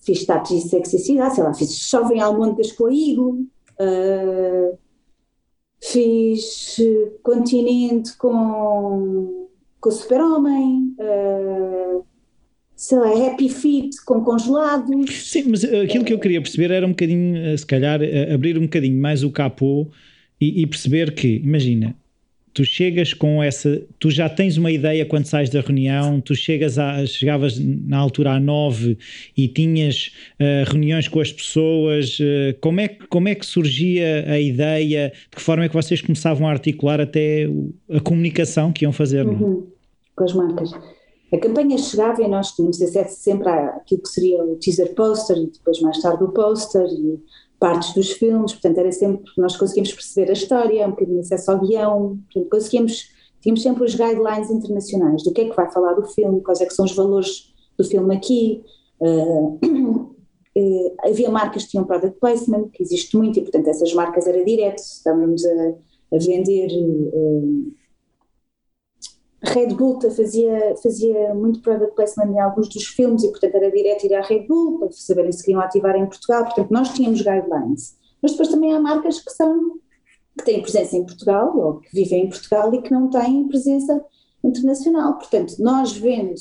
fiz 0.00 0.20
status 0.20 0.64
de 0.64 0.68
sexicidade, 0.68 1.34
sei 1.34 1.44
lá, 1.44 1.54
fiz 1.54 1.76
Chovem 1.76 2.20
Almôndegas 2.20 2.72
com 2.72 2.86
a 2.86 2.92
Iglo, 2.92 3.46
uh, 3.80 4.78
fiz 5.82 6.76
Continente 7.22 8.16
com, 8.16 9.48
com 9.80 9.88
o 9.88 9.92
Super-Homem, 9.92 10.94
uh, 10.98 12.04
sei 12.74 12.98
lá, 12.98 13.26
Happy 13.26 13.48
Feet 13.48 13.96
com 14.06 14.22
congelados. 14.22 15.14
Sim, 15.30 15.44
mas 15.50 15.64
aquilo 15.64 16.04
que 16.04 16.12
eu 16.12 16.18
queria 16.18 16.40
perceber 16.40 16.70
era 16.70 16.86
um 16.86 16.90
bocadinho, 16.90 17.56
se 17.56 17.66
calhar, 17.66 18.00
abrir 18.32 18.56
um 18.56 18.62
bocadinho 18.62 19.00
mais 19.00 19.22
o 19.22 19.30
capô 19.30 19.86
e, 20.40 20.62
e 20.62 20.66
perceber 20.66 21.14
que, 21.14 21.36
imagina, 21.36 21.94
tu 22.52 22.64
chegas 22.64 23.14
com 23.14 23.42
essa, 23.42 23.82
tu 23.98 24.10
já 24.10 24.28
tens 24.28 24.56
uma 24.56 24.70
ideia 24.70 25.06
quando 25.06 25.26
sais 25.26 25.48
da 25.50 25.60
reunião, 25.60 26.20
tu 26.20 26.34
chegas 26.34 26.78
a, 26.78 27.06
chegavas 27.06 27.58
na 27.58 27.98
altura 27.98 28.36
às 28.36 28.42
nove 28.42 28.98
e 29.36 29.48
tinhas 29.48 30.12
uh, 30.40 30.70
reuniões 30.70 31.08
com 31.08 31.20
as 31.20 31.32
pessoas, 31.32 32.18
uh, 32.18 32.58
como, 32.60 32.80
é, 32.80 32.88
como 32.88 33.28
é 33.28 33.34
que 33.34 33.46
surgia 33.46 34.24
a 34.28 34.40
ideia, 34.40 35.12
de 35.30 35.36
que 35.36 35.42
forma 35.42 35.64
é 35.64 35.68
que 35.68 35.74
vocês 35.74 36.00
começavam 36.00 36.46
a 36.48 36.50
articular 36.50 37.00
até 37.00 37.48
a 37.90 38.00
comunicação 38.00 38.72
que 38.72 38.84
iam 38.84 38.92
fazer? 38.92 39.26
É? 39.26 39.28
Uhum, 39.28 39.66
com 40.16 40.24
as 40.24 40.34
marcas. 40.34 40.72
A 41.32 41.38
campanha 41.38 41.78
chegava 41.78 42.20
e 42.22 42.28
nós 42.28 42.52
tínhamos 42.52 42.82
acesso 42.82 43.20
sempre 43.20 43.48
àquilo 43.48 44.02
que 44.02 44.08
seria 44.08 44.42
o 44.42 44.56
teaser 44.56 44.94
poster 44.94 45.36
e 45.36 45.46
depois 45.46 45.80
mais 45.80 46.02
tarde 46.02 46.24
o 46.24 46.28
poster 46.28 46.86
e 46.86 47.20
partes 47.60 47.94
dos 47.94 48.10
filmes, 48.12 48.52
portanto 48.52 48.78
era 48.78 48.90
sempre, 48.90 49.22
nós 49.36 49.56
conseguimos 49.56 49.92
perceber 49.92 50.30
a 50.30 50.32
história, 50.32 50.86
um 50.86 50.90
bocadinho 50.90 51.20
acesso 51.20 51.50
ao 51.50 51.60
guião, 51.60 52.18
portanto 52.24 52.50
conseguimos, 52.50 53.10
tínhamos 53.40 53.62
sempre 53.62 53.84
os 53.84 53.94
guidelines 53.94 54.50
internacionais 54.50 55.22
do 55.22 55.32
que 55.32 55.42
é 55.42 55.48
que 55.48 55.54
vai 55.54 55.70
falar 55.70 55.92
do 55.92 56.06
filme, 56.06 56.40
quais 56.40 56.60
é 56.60 56.66
que 56.66 56.74
são 56.74 56.86
os 56.86 56.94
valores 56.96 57.52
do 57.78 57.84
filme 57.84 58.16
aqui, 58.16 58.64
uh, 59.00 59.58
uh, 60.56 60.96
havia 61.04 61.30
marcas 61.30 61.64
que 61.64 61.70
tinham 61.70 61.84
product 61.84 62.18
placement, 62.18 62.70
que 62.70 62.82
existe 62.82 63.16
muito, 63.16 63.38
e 63.38 63.42
portanto 63.42 63.68
essas 63.68 63.92
marcas 63.92 64.26
era 64.26 64.42
direto, 64.42 64.78
estávamos 64.78 65.44
a, 65.44 65.74
a 66.14 66.18
vender. 66.18 66.70
Uh, 67.12 67.79
Red 69.42 69.74
Bull 69.74 69.98
fazia, 70.10 70.74
fazia 70.82 71.34
muito 71.34 71.60
product 71.60 71.94
placement 71.94 72.32
em 72.32 72.40
alguns 72.40 72.68
dos 72.68 72.86
filmes 72.86 73.22
e, 73.22 73.28
portanto, 73.28 73.54
era 73.54 73.70
direto 73.70 74.04
ir 74.04 74.14
à 74.14 74.20
Red 74.20 74.46
Bull 74.46 74.78
para 74.78 74.92
saberem 74.92 75.32
se 75.32 75.44
queriam 75.44 75.62
ativar 75.62 75.96
em 75.96 76.06
Portugal. 76.06 76.44
Portanto, 76.44 76.70
nós 76.70 76.90
tínhamos 76.90 77.22
guidelines. 77.22 77.96
Mas 78.20 78.32
depois 78.32 78.48
também 78.48 78.74
há 78.74 78.80
marcas 78.80 79.18
que 79.18 79.30
são 79.32 79.78
que 80.38 80.44
têm 80.44 80.62
presença 80.62 80.96
em 80.96 81.04
Portugal 81.04 81.56
ou 81.56 81.80
que 81.80 81.92
vivem 81.92 82.24
em 82.24 82.28
Portugal 82.28 82.72
e 82.72 82.82
que 82.82 82.92
não 82.92 83.10
têm 83.10 83.48
presença 83.48 84.04
internacional. 84.42 85.14
Portanto, 85.18 85.56
nós 85.58 85.92
vendo 85.92 86.34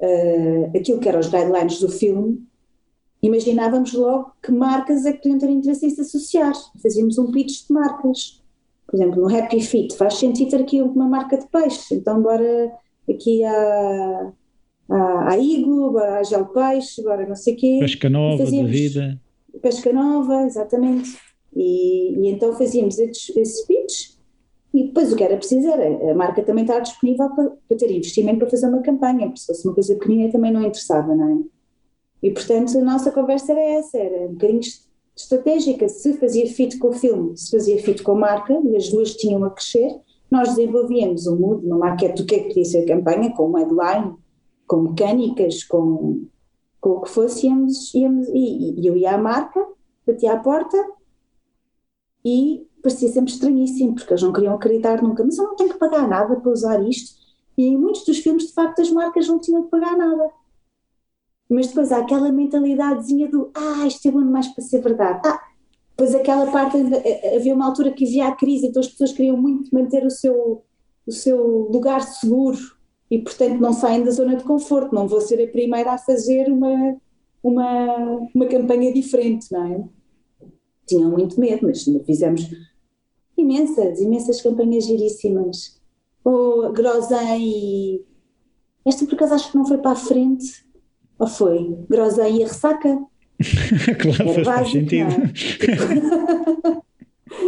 uh, 0.00 0.76
aquilo 0.76 1.00
que 1.00 1.08
eram 1.08 1.20
os 1.20 1.28
guidelines 1.28 1.80
do 1.80 1.88
filme, 1.88 2.46
imaginávamos 3.22 3.92
logo 3.92 4.32
que 4.42 4.52
marcas 4.52 5.06
é 5.06 5.12
que 5.12 5.18
podiam 5.18 5.38
ter 5.38 5.50
interesse 5.50 5.86
em 5.86 5.90
se 5.90 6.00
associar. 6.00 6.52
Fazíamos 6.82 7.18
um 7.18 7.30
pitch 7.30 7.66
de 7.66 7.72
marcas. 7.72 8.42
Por 8.86 8.96
exemplo, 8.96 9.20
no 9.22 9.36
Happy 9.36 9.60
Fit 9.60 9.96
faz 9.96 10.14
sentido 10.14 10.50
ter 10.50 10.60
aqui 10.60 10.82
uma 10.82 11.08
marca 11.08 11.38
de 11.38 11.46
peixe, 11.48 11.94
então 11.94 12.22
bora 12.22 12.72
aqui 13.08 13.42
à, 13.44 14.32
à, 14.88 15.32
à 15.32 15.38
Iglo, 15.38 15.92
bora 15.92 16.18
à 16.18 16.22
Gel 16.22 16.46
Peixe, 16.46 17.02
bora 17.02 17.26
não 17.26 17.34
sei 17.34 17.54
o 17.54 17.56
quê. 17.56 17.78
Pesca 17.80 18.10
Nova, 18.10 18.44
de 18.44 18.64
vida. 18.64 19.20
Pesca 19.62 19.92
Nova, 19.92 20.42
exatamente. 20.42 21.16
E, 21.56 22.14
e 22.18 22.28
então 22.28 22.52
fazíamos 22.54 22.98
esse, 22.98 23.66
pitch 23.66 24.14
e 24.72 24.84
depois 24.88 25.12
o 25.12 25.16
que 25.16 25.22
era 25.22 25.36
preciso 25.36 25.68
era 25.68 26.10
a 26.10 26.14
marca 26.14 26.42
também 26.42 26.64
estar 26.64 26.80
disponível 26.80 27.30
para, 27.30 27.52
para 27.68 27.76
ter 27.76 27.90
investimento 27.92 28.38
para 28.40 28.50
fazer 28.50 28.66
uma 28.66 28.82
campanha, 28.82 29.26
porque 29.26 29.40
se 29.40 29.46
fosse 29.46 29.66
uma 29.66 29.74
coisa 29.74 29.94
pequenina 29.94 30.32
também 30.32 30.52
não 30.52 30.62
interessava, 30.62 31.14
não 31.14 31.28
é? 31.30 31.44
E 32.24 32.30
portanto 32.32 32.76
a 32.76 32.82
nossa 32.82 33.12
conversa 33.12 33.52
era 33.52 33.60
essa, 33.60 33.96
era 33.96 34.26
um 34.26 34.32
bocadinho 34.32 34.60
estratégica, 35.16 35.88
se 35.88 36.14
fazia 36.14 36.46
fit 36.52 36.78
com 36.78 36.88
o 36.88 36.92
filme, 36.92 37.36
se 37.36 37.50
fazia 37.50 37.80
fit 37.82 38.02
com 38.02 38.12
a 38.12 38.16
marca, 38.16 38.60
e 38.64 38.76
as 38.76 38.88
duas 38.88 39.14
tinham 39.14 39.44
a 39.44 39.50
crescer, 39.50 40.00
nós 40.30 40.50
desenvolvíamos 40.50 41.26
um 41.26 41.36
mood, 41.36 41.66
uma 41.66 41.78
maquete 41.78 42.22
do 42.22 42.26
que 42.26 42.34
é 42.34 42.38
que 42.40 42.48
podia 42.48 42.64
ser 42.64 42.78
a 42.78 42.86
campanha, 42.86 43.32
com 43.32 43.50
um 43.50 43.56
headline, 43.56 44.14
com 44.66 44.82
mecânicas, 44.82 45.62
com, 45.62 46.26
com 46.80 46.90
o 46.90 47.00
que 47.02 47.10
fosse, 47.10 47.46
íamos, 47.46 47.94
íamos, 47.94 48.28
e, 48.28 48.80
e 48.80 48.86
eu 48.86 48.96
ia 48.96 49.14
à 49.14 49.18
marca, 49.18 49.64
batia 50.06 50.32
à 50.32 50.38
porta 50.38 50.76
e 52.24 52.66
parecia 52.82 53.08
sempre 53.08 53.32
estranhíssimo, 53.32 53.94
porque 53.94 54.12
eles 54.12 54.22
não 54.22 54.32
queriam 54.32 54.54
acreditar 54.54 55.02
nunca, 55.02 55.24
mas 55.24 55.38
eu 55.38 55.44
não 55.44 55.56
tenho 55.56 55.70
que 55.70 55.78
pagar 55.78 56.08
nada 56.08 56.36
para 56.36 56.50
usar 56.50 56.82
isto, 56.82 57.14
e 57.56 57.66
em 57.66 57.78
muitos 57.78 58.04
dos 58.04 58.18
filmes, 58.18 58.48
de 58.48 58.52
facto, 58.52 58.80
as 58.80 58.90
marcas 58.90 59.28
não 59.28 59.38
tinham 59.38 59.62
que 59.62 59.70
pagar 59.70 59.96
nada 59.96 60.30
mas 61.48 61.68
depois 61.68 61.92
há 61.92 61.98
aquela 61.98 62.32
mentalidadezinha 62.32 63.28
do 63.28 63.50
ah, 63.54 63.86
isto 63.86 64.08
é 64.08 64.10
bom 64.10 64.22
demais 64.22 64.48
para 64.48 64.64
ser 64.64 64.80
verdade. 64.80 65.20
Ah, 65.24 65.40
depois 65.90 66.14
aquela 66.14 66.50
parte, 66.50 66.76
eh, 66.76 67.20
eh, 67.22 67.36
havia 67.36 67.54
uma 67.54 67.66
altura 67.66 67.92
que 67.92 68.04
havia 68.04 68.28
a 68.28 68.34
crise, 68.34 68.66
então 68.66 68.80
as 68.80 68.88
pessoas 68.88 69.12
queriam 69.12 69.36
muito 69.36 69.72
manter 69.72 70.04
o 70.04 70.10
seu, 70.10 70.62
o 71.06 71.12
seu 71.12 71.68
lugar 71.70 72.02
seguro 72.02 72.58
e 73.10 73.18
portanto 73.18 73.60
não 73.60 73.72
saem 73.72 74.02
da 74.02 74.10
zona 74.10 74.36
de 74.36 74.44
conforto, 74.44 74.94
não 74.94 75.06
vou 75.06 75.20
ser 75.20 75.42
a 75.42 75.50
primeira 75.50 75.92
a 75.92 75.98
fazer 75.98 76.50
uma, 76.50 76.96
uma, 77.42 78.28
uma 78.34 78.46
campanha 78.46 78.92
diferente, 78.92 79.52
não 79.52 79.64
é? 79.64 79.84
Tinham 80.86 81.10
muito 81.10 81.38
medo, 81.38 81.66
mas 81.66 81.84
fizemos 82.04 82.50
imensas, 83.36 84.00
imensas 84.00 84.40
campanhas 84.40 84.84
giríssimas. 84.84 85.80
O 86.24 86.72
Grosen 86.72 87.38
e... 87.38 88.04
Esta 88.84 89.06
por 89.06 89.14
acaso 89.14 89.34
acho 89.34 89.50
que 89.50 89.56
não 89.56 89.64
foi 89.64 89.78
para 89.78 89.92
a 89.92 89.96
frente, 89.96 90.63
ou 91.18 91.26
foi 91.26 91.76
groselha 91.88 92.28
e 92.28 92.42
ressaca? 92.42 92.98
claro, 94.00 94.30
Era 94.30 94.44
faz 94.44 94.46
básico, 94.46 94.70
sentido. 94.72 95.12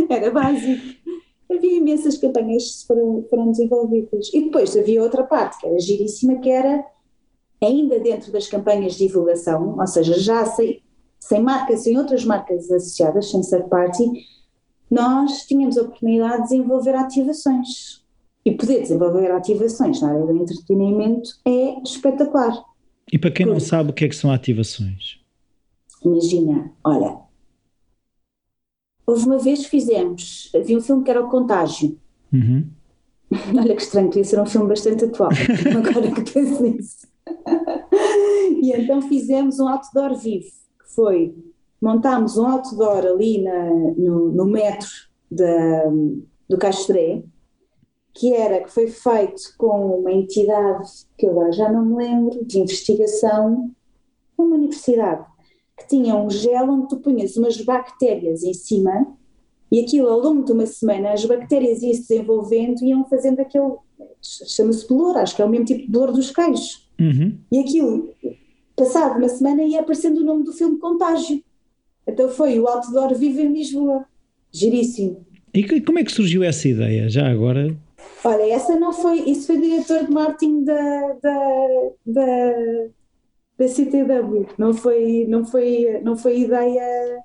É? 0.08 0.14
Era 0.14 0.30
básico. 0.30 0.96
Havia 1.50 1.78
imensas 1.78 2.18
campanhas 2.18 2.80
que 2.80 2.86
foram, 2.86 3.24
foram 3.30 3.50
desenvolvidas. 3.50 4.30
E 4.34 4.44
depois 4.44 4.76
havia 4.76 5.02
outra 5.02 5.22
parte 5.22 5.60
que 5.60 5.66
era 5.66 5.78
giríssima, 5.78 6.38
que 6.40 6.50
era 6.50 6.84
ainda 7.62 8.00
dentro 8.00 8.32
das 8.32 8.48
campanhas 8.48 8.94
de 8.94 9.06
divulgação, 9.06 9.76
ou 9.78 9.86
seja, 9.86 10.18
já 10.18 10.44
sem, 10.44 10.82
sem 11.20 11.40
marcas, 11.40 11.80
sem 11.80 11.96
outras 11.96 12.24
marcas 12.24 12.70
associadas, 12.70 13.30
sem 13.30 13.40
third 13.42 13.68
party, 13.68 14.04
nós 14.90 15.46
tínhamos 15.46 15.78
a 15.78 15.82
oportunidade 15.82 16.42
de 16.42 16.48
desenvolver 16.48 16.94
ativações. 16.94 18.04
E 18.44 18.52
poder 18.52 18.82
desenvolver 18.82 19.30
ativações 19.30 20.00
na 20.00 20.10
área 20.10 20.26
do 20.26 20.36
entretenimento 20.36 21.30
é 21.44 21.80
espetacular. 21.82 22.64
E 23.12 23.18
para 23.18 23.30
quem 23.30 23.46
não 23.46 23.60
sabe 23.60 23.90
o 23.90 23.92
que 23.92 24.04
é 24.04 24.08
que 24.08 24.16
são 24.16 24.32
ativações? 24.32 25.20
Imagina, 26.04 26.72
olha, 26.84 27.18
houve 29.06 29.26
uma 29.26 29.38
vez 29.38 29.64
que 29.64 29.70
fizemos, 29.70 30.50
havia 30.54 30.76
um 30.76 30.80
filme 30.80 31.04
que 31.04 31.10
era 31.10 31.24
O 31.24 31.28
Contágio. 31.28 31.98
Uhum. 32.32 32.68
Olha 33.58 33.74
que 33.74 33.82
estranho, 33.82 34.08
podia 34.08 34.24
ser 34.24 34.40
um 34.40 34.46
filme 34.46 34.68
bastante 34.68 35.04
atual, 35.04 35.30
agora 35.76 36.12
que 36.12 36.32
penso 36.32 36.62
nisso. 36.62 37.06
e 38.62 38.72
então 38.72 39.02
fizemos 39.02 39.58
um 39.58 39.68
outdoor 39.68 40.16
vivo, 40.16 40.46
que 40.46 40.94
foi, 40.94 41.34
montámos 41.80 42.36
um 42.36 42.46
outdoor 42.46 43.04
ali 43.04 43.42
na, 43.42 43.70
no, 43.96 44.32
no 44.32 44.44
metro 44.44 44.88
da, 45.30 45.84
do 46.48 46.58
Castré, 46.58 47.22
que 48.16 48.32
era, 48.32 48.62
que 48.62 48.72
foi 48.72 48.88
feito 48.88 49.54
com 49.58 50.00
uma 50.00 50.10
entidade 50.10 50.88
que 51.18 51.26
eu 51.26 51.30
agora 51.30 51.52
já 51.52 51.70
não 51.70 51.84
me 51.84 51.96
lembro, 51.96 52.44
de 52.44 52.58
investigação, 52.58 53.70
uma 54.38 54.56
universidade, 54.56 55.26
que 55.78 55.86
tinha 55.86 56.16
um 56.16 56.30
gel 56.30 56.70
onde 56.70 56.88
tu 56.88 56.96
punhas 56.96 57.36
umas 57.36 57.60
bactérias 57.60 58.42
em 58.42 58.54
cima 58.54 59.06
e 59.70 59.80
aquilo 59.80 60.08
ao 60.08 60.20
longo 60.20 60.44
de 60.44 60.52
uma 60.52 60.64
semana 60.64 61.12
as 61.12 61.24
bactérias 61.26 61.82
iam 61.82 61.92
se 61.92 62.08
desenvolvendo 62.08 62.82
e 62.82 62.88
iam 62.88 63.04
fazendo 63.04 63.40
aquele, 63.40 63.74
chama-se 64.22 64.88
bolor, 64.88 65.18
acho 65.18 65.36
que 65.36 65.42
é 65.42 65.44
o 65.44 65.48
mesmo 65.48 65.66
tipo 65.66 65.82
de 65.82 65.90
bolor 65.90 66.12
dos 66.12 66.30
queijos. 66.30 66.88
Uhum. 66.98 67.36
E 67.52 67.58
aquilo, 67.58 68.14
passado 68.74 69.18
uma 69.18 69.28
semana, 69.28 69.62
ia 69.62 69.80
aparecendo 69.80 70.18
o 70.18 70.24
nome 70.24 70.44
do 70.44 70.52
filme 70.54 70.78
Contágio. 70.78 71.42
Então 72.06 72.30
foi 72.30 72.58
o 72.58 72.66
Outdoor 72.66 73.14
Vivo 73.14 73.40
em 73.40 73.52
Lisboa. 73.52 74.06
Giríssimo. 74.50 75.26
E 75.52 75.80
como 75.82 75.98
é 75.98 76.04
que 76.04 76.12
surgiu 76.12 76.42
essa 76.42 76.66
ideia? 76.66 77.10
Já 77.10 77.28
agora 77.28 77.76
Olha, 78.24 78.52
essa 78.52 78.78
não 78.78 78.92
foi, 78.92 79.20
isso 79.20 79.46
foi 79.46 79.58
diretor 79.60 80.04
de 80.04 80.10
marketing 80.10 80.64
da, 80.64 81.12
da, 81.22 81.90
da, 82.04 82.52
da 83.58 83.68
CTW, 83.68 84.46
não 84.58 84.74
foi, 84.74 85.26
não 85.28 85.44
foi, 85.44 86.00
não 86.02 86.16
foi 86.16 86.40
ideia, 86.40 87.18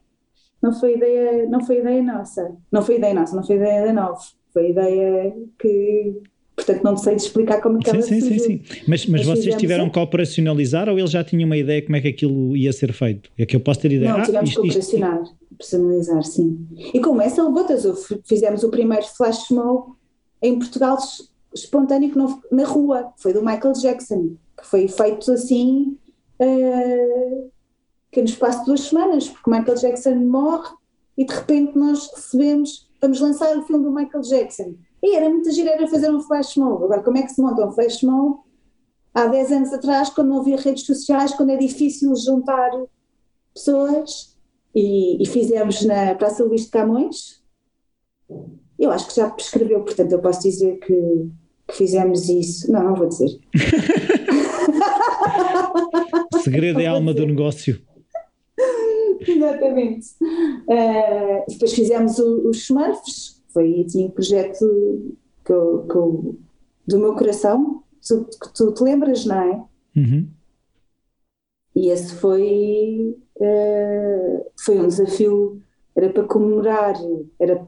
não 0.62 0.72
foi 0.72 0.96
ideia, 0.96 1.50
não 1.50 1.66
foi 1.66 1.80
ideia 1.80 2.04
nossa, 2.04 2.56
não 2.72 2.82
foi 2.84 2.98
ideia 2.98 3.14
nossa, 3.14 3.36
não 3.36 3.44
foi 3.44 3.56
ideia 3.56 3.86
da 3.86 3.94
Nove, 3.94 4.24
foi 4.54 4.70
ideia 4.70 5.34
que, 5.58 6.22
portanto 6.56 6.84
não 6.84 6.96
sei 6.96 7.16
explicar 7.16 7.62
como 7.62 7.80
é 7.80 7.82
que 7.82 7.90
ela 7.90 8.02
sim, 8.02 8.22
sim, 8.22 8.38
sim, 8.38 8.40
sim, 8.40 8.62
mas, 8.88 9.08
mas, 9.08 9.26
mas 9.26 9.26
vocês 9.26 9.56
tiveram 9.56 9.90
que 9.90 9.98
operacionalizar 9.98 10.88
ou 10.88 11.00
ele 11.00 11.08
já 11.08 11.24
tinha 11.24 11.46
uma 11.46 11.58
ideia 11.58 11.82
como 11.82 11.96
é 11.96 12.02
que 12.02 12.10
aquilo 12.10 12.56
ia 12.56 12.72
ser 12.72 12.94
feito? 12.94 13.32
É 13.40 13.46
que 13.46 13.56
eu 13.56 13.60
posso 13.60 13.80
ter 13.80 13.92
ideia? 13.92 14.12
Não, 14.12 14.20
ah, 14.20 14.24
tivemos 14.24 14.50
isto, 14.50 14.62
que 14.62 14.68
operacionar, 14.68 15.24
isto... 15.24 15.36
personalizar, 15.58 16.24
sim. 16.24 16.68
E 16.94 17.00
como 17.00 17.22
essa, 17.24 17.44
outras, 17.44 17.86
fizemos 18.26 18.64
o 18.64 18.70
primeiro 18.70 19.06
flash 19.06 19.50
mob 19.50 20.00
em 20.42 20.58
Portugal 20.58 20.98
espontâneo 21.54 22.12
não, 22.16 22.42
na 22.52 22.66
rua, 22.66 23.14
foi 23.18 23.34
do 23.34 23.44
Michael 23.44 23.74
Jackson, 23.74 24.36
que 24.58 24.66
foi 24.66 24.88
feito 24.88 25.32
assim 25.32 25.98
uh, 26.40 27.52
que 28.12 28.22
no 28.22 28.28
espaço 28.28 28.60
de 28.60 28.66
duas 28.66 28.82
semanas, 28.82 29.30
porque 29.30 29.50
Michael 29.50 29.78
Jackson 29.78 30.16
morre 30.16 30.74
e 31.18 31.26
de 31.26 31.34
repente 31.34 31.78
nós 31.78 32.10
recebemos, 32.14 32.90
vamos 33.02 33.20
lançar 33.20 33.58
o 33.58 33.64
filme 33.64 33.84
do 33.84 33.92
Michael 33.92 34.24
Jackson. 34.24 34.76
E 35.04 35.16
era 35.16 35.30
muito 35.30 35.52
giro, 35.52 35.70
era 35.70 35.88
fazer 35.88 36.12
um 36.12 36.22
flash 36.22 36.56
mob. 36.58 36.84
Agora, 36.86 37.04
como 37.04 37.18
é 37.18 37.24
que 37.24 37.32
se 37.32 37.42
monta 37.42 37.66
um 37.66 37.72
flash 37.72 38.02
mob? 38.04 38.40
Há 39.14 39.26
10 39.26 39.52
anos 39.52 39.74
atrás, 39.74 40.10
quando 40.10 40.30
não 40.30 40.40
havia 40.40 40.58
redes 40.58 40.86
sociais, 40.86 41.34
quando 41.34 41.50
é 41.50 41.58
difícil 41.58 42.16
juntar 42.16 42.70
pessoas, 43.54 44.38
e, 44.74 45.22
e 45.22 45.26
fizemos 45.26 45.84
na 45.84 46.16
Praça 46.16 46.44
Luís 46.44 46.66
de 46.66 46.70
Camões, 46.70 47.42
eu 48.82 48.92
acho 48.92 49.08
que 49.08 49.16
já 49.16 49.30
prescreveu, 49.30 49.82
portanto 49.82 50.12
eu 50.12 50.20
posso 50.20 50.42
dizer 50.42 50.80
que, 50.80 51.30
que 51.68 51.76
fizemos 51.76 52.28
isso. 52.28 52.72
Não, 52.72 52.84
não 52.84 52.96
vou 52.96 53.08
dizer. 53.08 53.40
o 56.34 56.40
segredo 56.42 56.82
é 56.82 56.88
a 56.88 56.92
alma 56.92 57.14
do 57.14 57.26
negócio. 57.26 57.80
Exatamente. 59.20 60.08
Uh, 60.22 61.46
depois 61.48 61.74
fizemos 61.74 62.18
o, 62.18 62.50
os 62.50 62.58
Smurfs, 62.58 63.42
foi 63.54 63.84
assim, 63.86 64.06
um 64.06 64.10
projeto 64.10 64.66
que 65.46 65.54
eu, 65.54 65.86
que 65.88 65.96
eu, 65.96 66.36
do 66.88 66.98
meu 66.98 67.14
coração, 67.16 67.84
tu, 68.06 68.26
que 68.26 68.54
tu 68.54 68.72
te 68.72 68.84
lembras, 68.84 69.26
não 69.26 69.40
é? 69.40 69.64
Uhum. 69.96 70.28
E 71.76 71.90
esse 71.90 72.16
foi, 72.16 73.16
uh, 73.38 74.46
foi 74.66 74.80
um 74.80 74.88
desafio, 74.88 75.62
era 75.96 76.10
para 76.10 76.24
comemorar, 76.24 76.96
era 77.40 77.66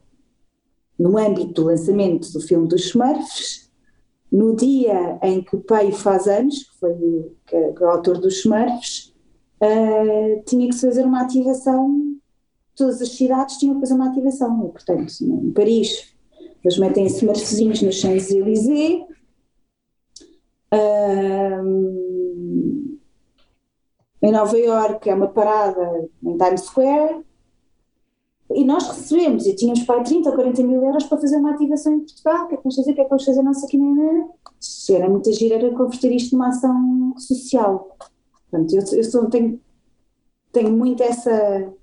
no 0.97 1.17
âmbito 1.17 1.53
do 1.53 1.65
lançamento 1.65 2.31
do 2.31 2.39
filme 2.39 2.67
dos 2.67 2.85
Smurfs, 2.85 3.71
no 4.31 4.55
dia 4.55 5.19
em 5.21 5.43
que 5.43 5.55
o 5.55 5.61
pai 5.61 5.91
faz 5.91 6.27
anos, 6.27 6.63
que 6.63 6.79
foi 6.79 6.93
que, 7.45 7.73
que 7.73 7.83
é 7.83 7.85
o 7.85 7.89
autor 7.89 8.19
dos 8.19 8.39
Smurfs, 8.39 9.13
uh, 9.61 10.43
tinha 10.45 10.67
que 10.67 10.75
se 10.75 10.85
fazer 10.85 11.05
uma 11.05 11.21
ativação, 11.21 12.15
todas 12.75 13.01
as 13.01 13.09
cidades 13.09 13.57
tinham 13.57 13.75
que 13.75 13.81
fazer 13.81 13.93
uma 13.93 14.09
ativação, 14.09 14.69
portanto, 14.69 15.13
em 15.21 15.51
Paris, 15.51 16.13
eles 16.63 16.77
metem 16.77 17.05
smurfzinhos 17.05 17.81
nos 17.81 17.95
Champs-Élysées, 17.95 19.03
uh, 20.73 22.03
em 24.23 24.31
Nova 24.31 24.57
Iorque 24.57 25.09
é 25.09 25.13
uma 25.13 25.27
parada 25.27 26.09
em 26.23 26.37
Times 26.37 26.61
Square, 26.61 27.25
e 28.55 28.63
nós 28.63 28.87
recebemos, 28.87 29.45
e 29.45 29.55
tínhamos 29.55 29.83
para 29.83 30.03
30 30.03 30.29
ou 30.29 30.35
40 30.35 30.63
mil 30.63 30.83
euros 30.83 31.05
para 31.05 31.19
fazer 31.19 31.37
uma 31.37 31.51
ativação 31.51 31.93
em 31.93 31.99
Portugal, 31.99 32.45
o 32.45 32.47
que 32.47 32.53
é 32.53 32.57
que 32.57 32.63
vamos 32.63 32.75
fazer, 32.75 32.91
o 32.91 32.95
que 32.95 33.01
é 33.01 33.03
que 33.03 33.09
vamos 33.09 33.25
fazer, 33.25 33.41
não 33.41 33.53
sei 33.53 33.69
que 33.69 33.77
nem 33.77 34.25
Era 34.91 35.09
muita 35.09 35.31
gira, 35.31 35.55
era 35.55 35.75
converter 35.75 36.11
isto 36.11 36.33
numa 36.33 36.49
ação 36.49 37.13
social. 37.17 37.97
Portanto, 38.49 38.73
eu, 38.73 38.97
eu 38.97 39.03
sou, 39.03 39.29
tenho, 39.29 39.59
tenho 40.51 40.71
muito 40.71 41.01
essa, 41.01 41.73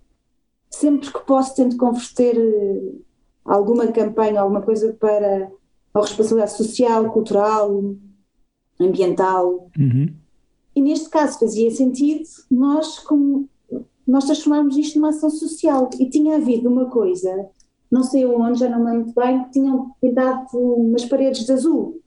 sempre 0.71 1.13
que 1.13 1.21
posso 1.27 1.55
tento 1.55 1.77
converter 1.77 2.37
eh, 2.37 2.93
alguma 3.45 3.89
campanha, 3.89 4.41
alguma 4.41 4.63
coisa 4.63 4.93
para 4.93 5.51
a 5.93 6.01
responsabilidade 6.01 6.57
social, 6.57 7.11
cultural, 7.13 7.97
ambiental. 8.79 9.71
Uhum. 9.79 10.15
E 10.75 10.81
neste 10.81 11.09
caso 11.09 11.39
fazia 11.39 11.71
sentido 11.71 12.23
nós, 12.51 13.01
como 13.01 13.49
nós 14.07 14.25
transformarmos 14.25 14.77
isto 14.77 14.99
numa 14.99 15.11
ação 15.11 15.31
social. 15.31 15.91
E 15.99 16.09
tinha 16.09 16.37
havido 16.37 16.69
uma 16.69 16.87
coisa, 16.87 17.49
não 17.91 18.03
sei 18.03 18.25
onde, 18.27 18.61
já 18.61 18.69
não 18.69 18.85
me 18.85 18.91
lembro 18.91 19.13
bem, 19.15 19.45
que 19.45 19.51
tinham 19.53 19.91
pintado 20.01 20.47
umas 20.57 21.05
paredes 21.05 21.45
de 21.45 21.53
azul. 21.53 22.01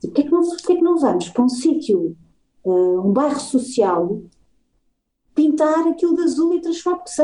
Porquê 0.00 0.22
tipo, 0.22 0.36
é 0.36 0.40
que 0.40 0.66
que 0.66 0.72
é 0.72 0.76
que 0.76 0.82
não 0.82 0.96
vamos 0.98 1.28
para 1.28 1.44
um 1.44 1.48
sítio, 1.48 2.16
uh, 2.64 3.00
um 3.00 3.12
bairro 3.12 3.40
social, 3.40 4.22
pintar 5.34 5.86
aquilo 5.88 6.16
de 6.16 6.22
azul 6.22 6.54
e 6.54 6.60
transformar, 6.60 6.98
porque 6.98 7.20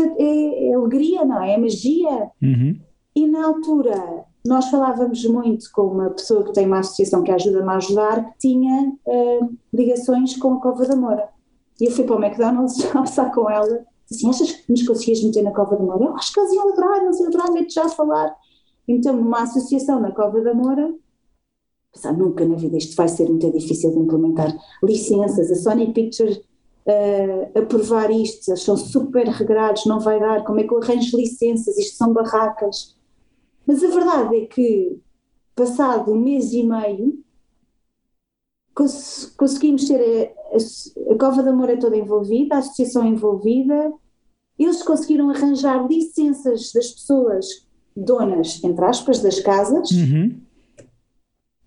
é, 0.00 0.22
é, 0.22 0.68
é, 0.68 0.74
alegria, 0.74 1.24
não 1.24 1.42
é? 1.42 1.54
É 1.54 1.58
magia. 1.58 2.30
Uhum. 2.42 2.80
E 3.14 3.26
na 3.26 3.46
altura 3.46 4.24
nós 4.44 4.68
falávamos 4.70 5.24
muito 5.26 5.70
com 5.72 5.82
uma 5.82 6.10
pessoa 6.10 6.44
que 6.44 6.52
tem 6.52 6.66
uma 6.66 6.78
associação 6.78 7.22
que 7.22 7.30
ajuda-me 7.30 7.68
a 7.68 7.76
ajudar, 7.76 8.32
que 8.32 8.38
tinha 8.38 8.92
uh, 9.04 9.56
ligações 9.72 10.36
com 10.36 10.54
a 10.54 10.60
Cova 10.60 10.86
da 10.86 10.96
Moura. 10.96 11.28
E 11.80 11.86
eu 11.86 11.90
fui 11.90 12.04
para 12.04 12.16
o 12.16 12.24
McDonald's 12.24 12.84
almoçar 12.94 13.32
com 13.32 13.50
ela. 13.50 13.86
Assim, 14.10 14.28
achas 14.28 14.52
que 14.52 14.70
nos 14.70 14.86
conseguias 14.86 15.22
meter 15.22 15.42
na 15.42 15.52
Cova 15.52 15.76
da 15.76 15.82
Moura? 15.82 16.04
Eu 16.04 16.16
acho 16.16 16.32
que 16.32 16.40
eles 16.40 16.52
iam 16.52 16.72
adorar, 16.72 17.02
eles 17.02 17.20
iam 17.20 17.28
adorar, 17.28 17.52
mete 17.52 17.74
já 17.74 17.86
a 17.86 17.88
falar. 17.88 18.34
Então, 18.86 19.16
numa 19.16 19.42
associação 19.42 20.00
na 20.00 20.10
Cova 20.10 20.40
da 20.40 20.52
Moura, 20.52 20.92
pensar, 21.92 22.12
nunca 22.12 22.44
na 22.44 22.56
vida 22.56 22.76
isto 22.76 22.96
vai 22.96 23.08
ser 23.08 23.28
muito 23.28 23.50
difícil 23.52 23.92
de 23.92 23.98
implementar. 23.98 24.52
Licenças, 24.82 25.50
a 25.50 25.54
Sony 25.54 25.92
Pictures 25.92 26.38
uh, 26.38 27.58
aprovar 27.58 28.10
isto, 28.10 28.50
eles 28.50 28.62
são 28.62 28.76
super 28.76 29.26
regrados, 29.28 29.86
não 29.86 30.00
vai 30.00 30.18
dar, 30.18 30.44
como 30.44 30.60
é 30.60 30.64
que 30.64 30.72
eu 30.72 30.82
arranjo 30.82 31.16
licenças, 31.16 31.78
isto 31.78 31.96
são 31.96 32.12
barracas. 32.12 32.96
Mas 33.66 33.82
a 33.84 33.88
verdade 33.88 34.36
é 34.36 34.46
que, 34.46 34.98
passado 35.54 36.12
um 36.12 36.18
mês 36.18 36.52
e 36.52 36.62
meio, 36.62 37.22
cons 38.74 39.32
conseguimos 39.36 39.86
ter 39.86 40.34
a, 40.52 41.12
a, 41.12 41.18
Cova 41.18 41.42
da 41.42 41.52
Moura 41.52 41.78
toda 41.78 41.96
envolvida, 41.96 42.54
a 42.54 42.58
associação 42.58 43.06
envolvida, 43.06 43.92
eles 44.58 44.82
conseguiram 44.82 45.30
arranjar 45.30 45.86
licenças 45.86 46.72
das 46.72 46.90
pessoas 46.90 47.46
donas, 47.96 48.62
entre 48.62 48.84
aspas, 48.84 49.20
das 49.20 49.40
casas, 49.40 49.90
uhum. 49.90 50.40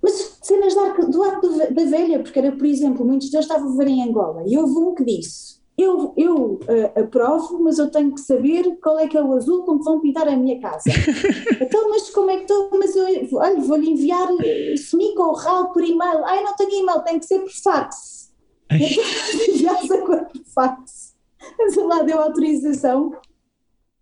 mas 0.01 0.37
cenas 0.41 0.73
do 0.73 1.41
do 1.41 1.73
da 1.73 1.85
velha, 1.85 2.21
porque 2.21 2.39
era, 2.39 2.51
por 2.51 2.65
exemplo, 2.65 3.05
muitos 3.05 3.29
deles 3.29 3.45
estavam 3.45 3.67
a 3.67 3.71
viver 3.71 3.87
em 3.87 4.03
Angola, 4.07 4.43
e 4.45 4.57
houve 4.57 4.73
um 4.73 4.95
que 4.95 5.03
disse, 5.03 5.62
eu, 5.77 6.13
eu 6.15 6.53
uh, 6.53 6.99
aprovo, 6.99 7.59
mas 7.63 7.79
eu 7.79 7.89
tenho 7.89 8.13
que 8.13 8.21
saber 8.21 8.77
qual 8.81 8.99
é 8.99 9.07
que 9.07 9.17
é 9.17 9.23
o 9.23 9.33
azul 9.33 9.63
com 9.63 9.79
que 9.79 9.85
vão 9.85 9.99
pintar 9.99 10.27
a 10.27 10.35
minha 10.35 10.59
casa. 10.59 10.83
então, 11.59 11.89
mas 11.89 12.09
como 12.11 12.29
é 12.29 12.37
que 12.37 12.43
estou? 12.43 12.69
Mas 12.71 12.95
eu, 12.95 13.05
olha, 13.37 13.59
vou-lhe 13.59 13.89
enviar 13.89 14.31
uh, 14.31 14.77
semico 14.77 15.23
ou 15.23 15.33
RAL 15.33 15.71
por 15.71 15.83
e-mail. 15.83 16.23
Ai, 16.25 16.43
não 16.43 16.55
tenho 16.55 16.83
e-mail, 16.83 17.01
tem 17.01 17.19
que 17.19 17.25
ser 17.25 17.39
por 17.39 17.51
fax. 17.51 18.31
Enviados 18.71 19.91
a 19.91 20.01
cor 20.01 20.25
por 20.25 20.41
fax. 20.53 21.15
Mas 21.57 21.75
lá 21.75 22.03
deu 22.03 22.19
autorização 22.19 23.11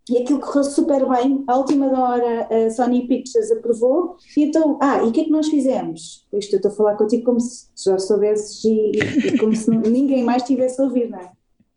e 0.10 0.18
aquilo 0.18 0.40
correu 0.40 0.64
super 0.64 1.08
bem. 1.08 1.44
À 1.48 1.58
última 1.58 1.88
hora 1.88 2.48
a 2.50 2.70
Sony 2.70 3.08
Pictures 3.08 3.50
aprovou. 3.52 4.18
E 4.36 4.44
então, 4.44 4.78
ah, 4.82 5.02
e 5.04 5.08
o 5.08 5.12
que 5.12 5.22
é 5.22 5.24
que 5.24 5.32
nós 5.32 5.48
fizemos? 5.48 6.28
Isto 6.34 6.54
eu 6.54 6.58
estou 6.58 6.72
a 6.72 6.76
falar 6.76 6.96
contigo 6.96 7.24
como 7.24 7.40
se 7.40 7.68
já 7.84 7.98
soubesses 7.98 8.64
e, 8.66 8.92
e 9.28 9.38
como 9.38 9.56
se 9.56 9.70
ninguém 9.70 10.24
mais 10.24 10.44
tivesse 10.44 10.82
a 10.82 10.84
ouvir, 10.84 11.10
não 11.10 11.20
é? 11.20 11.32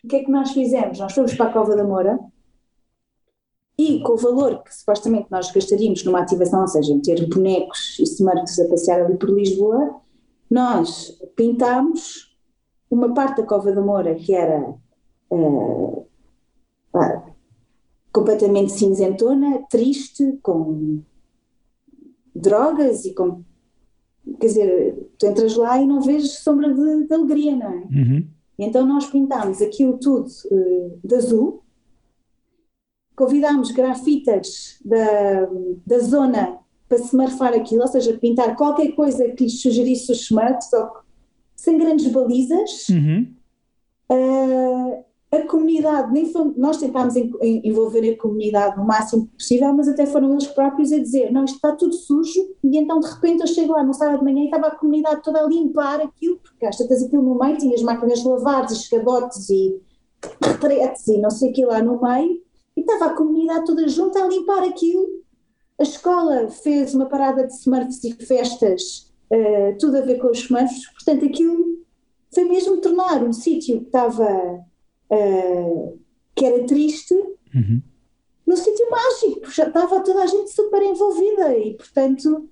O 0.04 0.06
que 0.06 0.16
é 0.16 0.24
que 0.24 0.30
nós 0.30 0.52
fizemos? 0.52 0.98
Nós 0.98 1.14
fomos 1.14 1.34
para 1.34 1.46
a 1.46 1.52
Cova 1.52 1.74
da 1.74 1.82
Moura 1.82 2.20
e 3.78 4.02
com 4.02 4.12
o 4.12 4.18
valor 4.18 4.62
que 4.62 4.74
supostamente 4.74 5.28
nós 5.30 5.50
gastaríamos 5.50 6.04
numa 6.04 6.20
ativação, 6.20 6.60
ou 6.60 6.68
seja, 6.68 7.00
ter 7.02 7.26
bonecos 7.26 7.98
e 7.98 8.02
smurfs 8.02 8.60
a 8.60 8.68
passear 8.68 9.00
ali 9.00 9.16
por 9.16 9.30
Lisboa, 9.30 10.00
nós 10.50 11.18
pintámos 11.34 12.36
uma 12.90 13.14
parte 13.14 13.38
da 13.38 13.46
Cova 13.46 13.72
da 13.72 13.80
Moura 13.80 14.14
que 14.14 14.34
era 14.34 14.74
uh, 15.30 16.06
completamente 18.12 18.72
cinzentona, 18.72 19.64
triste, 19.70 20.38
com 20.42 21.02
drogas 22.34 23.06
e 23.06 23.14
com. 23.14 23.42
Quer 24.38 24.46
dizer, 24.46 25.10
tu 25.18 25.26
entras 25.26 25.56
lá 25.56 25.80
e 25.80 25.86
não 25.86 26.00
vês 26.00 26.38
sombra 26.38 26.72
de, 26.72 27.06
de 27.06 27.14
alegria, 27.14 27.56
não 27.56 27.70
é? 27.70 27.76
Uhum. 27.76 28.33
Então 28.58 28.86
nós 28.86 29.06
pintámos 29.06 29.60
aquilo 29.60 29.98
tudo 29.98 30.28
uh, 30.50 30.98
de 31.02 31.14
azul, 31.14 31.62
convidámos 33.16 33.70
grafitas 33.70 34.78
da, 34.84 35.48
da 35.86 35.98
zona 36.00 36.58
para 36.88 36.98
se 36.98 37.16
marfar 37.16 37.54
aquilo, 37.54 37.82
ou 37.82 37.88
seja, 37.88 38.16
pintar 38.18 38.56
qualquer 38.56 38.92
coisa 38.92 39.30
que 39.30 39.44
lhes 39.44 39.60
sugerisse 39.60 40.12
os 40.12 40.20
smurfs, 40.22 40.70
sem 41.56 41.78
grandes 41.78 42.06
balizas. 42.08 42.88
Uhum. 42.88 43.34
Uh, 44.10 45.04
a 45.36 45.46
comunidade, 45.46 46.12
nem 46.12 46.30
foi, 46.30 46.52
nós 46.56 46.76
tentámos 46.76 47.14
envolver 47.16 48.10
a 48.10 48.18
comunidade 48.18 48.78
o 48.78 48.84
máximo 48.84 49.26
possível, 49.28 49.72
mas 49.72 49.88
até 49.88 50.06
foram 50.06 50.32
eles 50.32 50.46
próprios 50.48 50.92
a 50.92 50.98
dizer: 50.98 51.32
não, 51.32 51.44
isto 51.44 51.56
está 51.56 51.72
tudo 51.74 51.94
sujo, 51.94 52.40
e 52.62 52.76
então 52.76 53.00
de 53.00 53.08
repente 53.08 53.40
eu 53.40 53.46
chego 53.46 53.72
lá 53.72 53.82
no 53.82 53.94
sábado 53.94 54.18
de 54.18 54.24
manhã 54.24 54.42
e 54.42 54.44
estava 54.46 54.68
a 54.68 54.76
comunidade 54.76 55.22
toda 55.22 55.42
a 55.42 55.46
limpar 55.46 56.00
aquilo, 56.00 56.38
porque 56.38 56.66
às 56.66 56.76
tantas 56.76 57.02
aquilo 57.02 57.22
no 57.22 57.38
meio 57.38 57.56
tinha 57.56 57.74
as 57.74 57.82
máquinas 57.82 58.20
de 58.20 58.28
lavar, 58.28 58.66
e 58.70 58.72
escadotes 58.72 59.48
e 59.50 59.80
retretes 60.42 61.06
e 61.08 61.18
não 61.18 61.30
sei 61.30 61.50
o 61.50 61.52
que 61.52 61.64
lá 61.64 61.82
no 61.82 62.00
meio, 62.00 62.40
e 62.76 62.80
estava 62.80 63.06
a 63.06 63.14
comunidade 63.14 63.66
toda 63.66 63.88
junta 63.88 64.22
a 64.22 64.28
limpar 64.28 64.62
aquilo. 64.62 65.22
A 65.78 65.82
escola 65.82 66.48
fez 66.48 66.94
uma 66.94 67.06
parada 67.06 67.46
de 67.46 67.52
smurfs 67.52 68.04
e 68.04 68.12
festas, 68.12 69.12
uh, 69.30 69.76
tudo 69.78 69.98
a 69.98 70.00
ver 70.02 70.18
com 70.18 70.30
os 70.30 70.38
smurfs, 70.38 70.86
portanto 70.92 71.24
aquilo 71.24 71.82
foi 72.32 72.44
mesmo 72.44 72.78
tornar 72.78 73.22
um 73.22 73.32
sítio 73.32 73.80
que 73.80 73.86
estava 73.86 74.26
uh, 75.10 75.98
que 76.34 76.44
era 76.44 76.66
triste, 76.66 77.14
uhum. 77.54 77.80
no 78.46 78.56
sítio 78.56 78.90
mágico, 78.90 79.40
porque 79.40 79.54
já 79.54 79.66
estava 79.66 80.00
toda 80.00 80.22
a 80.22 80.26
gente 80.26 80.50
super 80.50 80.82
envolvida 80.82 81.56
e, 81.56 81.74
portanto, 81.74 82.48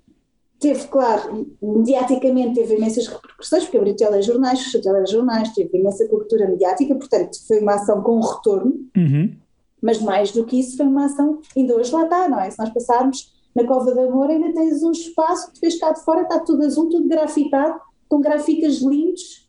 teve, 0.59 0.87
claro, 0.87 1.55
mediaticamente 1.61 2.55
teve 2.55 2.75
imensas 2.75 3.07
repercussões, 3.07 3.63
porque 3.63 3.77
abriu 3.77 3.95
telejornais, 3.95 4.61
fechou 4.61 4.81
telejornais, 4.81 5.53
teve 5.53 5.77
imensa 5.77 6.07
cobertura 6.07 6.47
mediática, 6.47 6.95
portanto, 6.95 7.37
foi 7.47 7.59
uma 7.59 7.75
ação 7.75 8.01
com 8.01 8.19
retorno, 8.21 8.73
uhum. 8.95 9.35
mas 9.81 10.01
mais 10.01 10.31
do 10.31 10.45
que 10.45 10.59
isso, 10.59 10.77
foi 10.77 10.85
uma 10.85 11.05
ação, 11.05 11.41
ainda 11.55 11.75
hoje 11.75 11.91
lá 11.91 12.03
está, 12.03 12.29
não 12.29 12.39
é? 12.39 12.49
Se 12.49 12.59
nós 12.59 12.69
passarmos 12.69 13.33
na 13.53 13.65
Cova 13.65 13.93
da 13.93 14.09
Moura, 14.09 14.33
ainda 14.33 14.53
tens 14.53 14.81
um 14.83 14.91
espaço 14.91 15.47
que 15.47 15.55
tu 15.55 15.61
vês 15.61 15.77
cá 15.77 15.91
de 15.91 16.03
fora, 16.03 16.21
está 16.21 16.39
tudo 16.39 16.63
azul, 16.63 16.89
tudo 16.89 17.07
grafitado, 17.07 17.79
com 18.07 18.21
grafitas 18.21 18.77
lindos. 18.77 19.42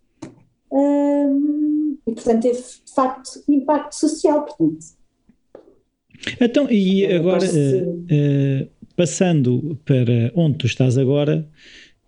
Hum, 0.75 1.97
e 2.05 2.13
portanto 2.13 2.43
teve 2.43 2.59
de 2.59 2.93
facto 2.93 3.45
impacto 3.49 3.95
social. 3.95 4.45
Portanto. 4.45 4.85
Então, 6.41 6.71
e 6.71 7.07
agora 7.07 7.45
uh, 7.45 8.01
uh, 8.01 8.69
passando 8.97 9.79
para 9.85 10.33
onde 10.35 10.59
tu 10.59 10.67
estás 10.67 10.99
agora, 10.99 11.49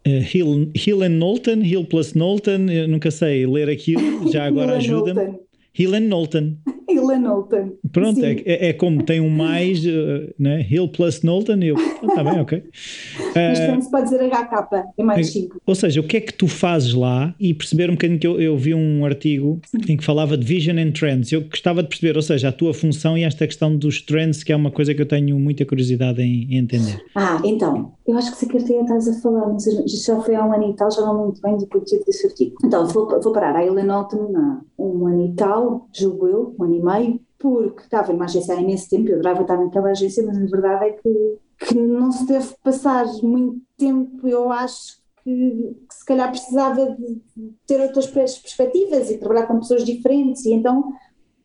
uh, 0.07 0.37
Hill, 0.37 0.73
Hill 0.75 1.03
and 1.03 1.19
Knowlton, 1.19 1.63
Hill 1.63 1.85
plus 1.85 2.13
Knowlton, 2.13 2.71
eu 2.71 2.89
nunca 2.89 3.11
sei 3.11 3.47
ler 3.47 3.71
aquilo, 3.71 4.31
já 4.33 4.47
agora 4.47 4.77
ajuda-me. 4.77 5.39
Hill 5.79 5.95
and 5.95 6.09
Knowlton. 6.09 6.57
Hila 6.89 7.19
Knowlton. 7.19 7.73
Pronto, 7.93 8.25
é, 8.25 8.33
é, 8.45 8.69
é, 8.69 8.73
como 8.73 9.03
tem 9.03 9.21
um 9.21 9.31
mais, 9.31 9.85
uh, 9.85 10.33
né? 10.39 10.67
Hill 10.71 10.89
plus 10.89 11.21
Knowlton, 11.21 11.59
e 11.59 11.69
eu, 11.69 11.77
está 11.77 12.23
bem, 12.23 12.41
ok. 12.41 12.63
Mas 13.35 13.59
uh, 13.59 13.83
se 13.83 13.91
pode 13.91 14.05
dizer 14.05 14.21
HK, 14.29 14.93
é 14.97 15.03
mais 15.03 15.31
simples. 15.31 15.61
Ou 15.67 15.75
seja, 15.75 16.01
o 16.01 16.05
que 16.05 16.17
é 16.17 16.21
que 16.21 16.33
tu 16.33 16.47
fazes 16.49 16.95
lá 16.95 17.35
e 17.39 17.53
perceber 17.53 17.91
um 17.91 17.95
bocadinho 17.95 18.19
que 18.19 18.27
eu, 18.27 18.41
eu 18.41 18.57
vi 18.57 18.75
um 18.75 19.05
artigo 19.05 19.61
em 19.89 19.97
que 19.97 20.05
falava 20.05 20.37
de 20.37 20.45
Vision 20.47 20.79
and 20.79 20.93
Trends. 20.93 21.33
Eu 21.33 21.43
gostava 21.43 21.83
de 21.83 21.89
perceber, 21.89 22.17
ou 22.17 22.23
seja, 22.23 22.49
a 22.49 22.53
tua 22.53 22.73
função 22.73 23.17
e 23.17 23.25
esta 23.25 23.47
questão 23.47 23.77
dos 23.77 24.01
trends, 24.01 24.43
que 24.43 24.53
é 24.53 24.57
uma 24.57 24.71
coisa 24.71 24.95
que 24.95 25.03
eu 25.03 25.07
tenho 25.07 25.39
muita 25.39 25.65
curiosidade 25.65 26.23
em, 26.23 26.45
em 26.51 26.59
entender. 26.59 27.03
Ah, 27.15 27.41
então, 27.45 27.93
eu 28.07 28.17
acho 28.17 28.33
que 28.33 28.39
se 28.39 28.47
a 28.47 28.83
estás 28.83 29.09
a 29.09 29.21
falar, 29.21 29.49
mas 29.49 29.65
já 30.05 30.21
foi 30.21 30.35
há 30.35 30.45
um 30.45 30.53
ano 30.53 30.71
e 30.71 30.75
tal, 30.75 30.91
já 30.91 31.01
não 31.01 31.25
muito 31.25 31.41
bem 31.41 31.57
depois 31.57 31.85
de 31.85 31.99
desse 32.05 32.27
artigo. 32.27 32.57
Então, 32.65 32.87
vou, 32.87 33.09
vou 33.21 33.33
parar 33.33 33.57
a 33.57 33.65
Hila 33.65 33.83
Knowlton 33.83 34.33
há 34.37 34.61
um 34.79 35.07
ano 35.07 35.27
e 35.27 35.33
tal, 35.35 35.89
julgo 35.93 36.27
eu, 36.27 36.55
um 36.59 36.65
ano 36.65 36.76
e 36.77 36.83
meio, 36.83 37.21
porque 37.39 37.83
estava 37.83 38.13
numa 38.13 38.25
agência 38.25 38.55
há 38.55 38.61
imenso 38.61 38.89
tempo, 38.89 39.09
eu 39.09 39.15
adorava 39.15 39.43
estar 39.43 39.57
naquela 39.57 39.91
agência, 39.91 40.25
mas 40.25 40.37
a 40.37 40.47
verdade 40.47 40.85
é 40.85 40.93
que, 40.93 41.39
que 41.59 41.75
não 41.75 42.11
se 42.11 42.27
deve 42.27 42.55
passar 42.63 43.07
muito 43.23 43.61
tempo, 43.77 44.27
eu 44.27 44.51
acho 44.51 44.99
que, 45.23 45.77
que 45.89 45.95
se 45.95 46.05
calhar 46.05 46.31
precisava 46.31 46.97
de 46.97 47.21
ter 47.67 47.81
outras 47.81 48.07
perspectivas 48.07 49.11
e 49.11 49.19
trabalhar 49.19 49.47
com 49.47 49.59
pessoas 49.59 49.85
diferentes, 49.85 50.45
e 50.47 50.53
então 50.53 50.93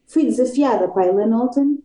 fui 0.07 0.25
desafiada 0.25 0.88
para 0.89 1.03
a 1.03 1.07
Ellen 1.07 1.27
Knowlton 1.27 1.77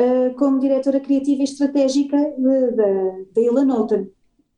uh, 0.00 0.34
como 0.36 0.58
diretora 0.58 1.00
criativa 1.00 1.40
e 1.40 1.44
estratégica 1.44 2.16
da 2.16 3.40
Ellen 3.40 3.66
Knowlton. 3.66 4.06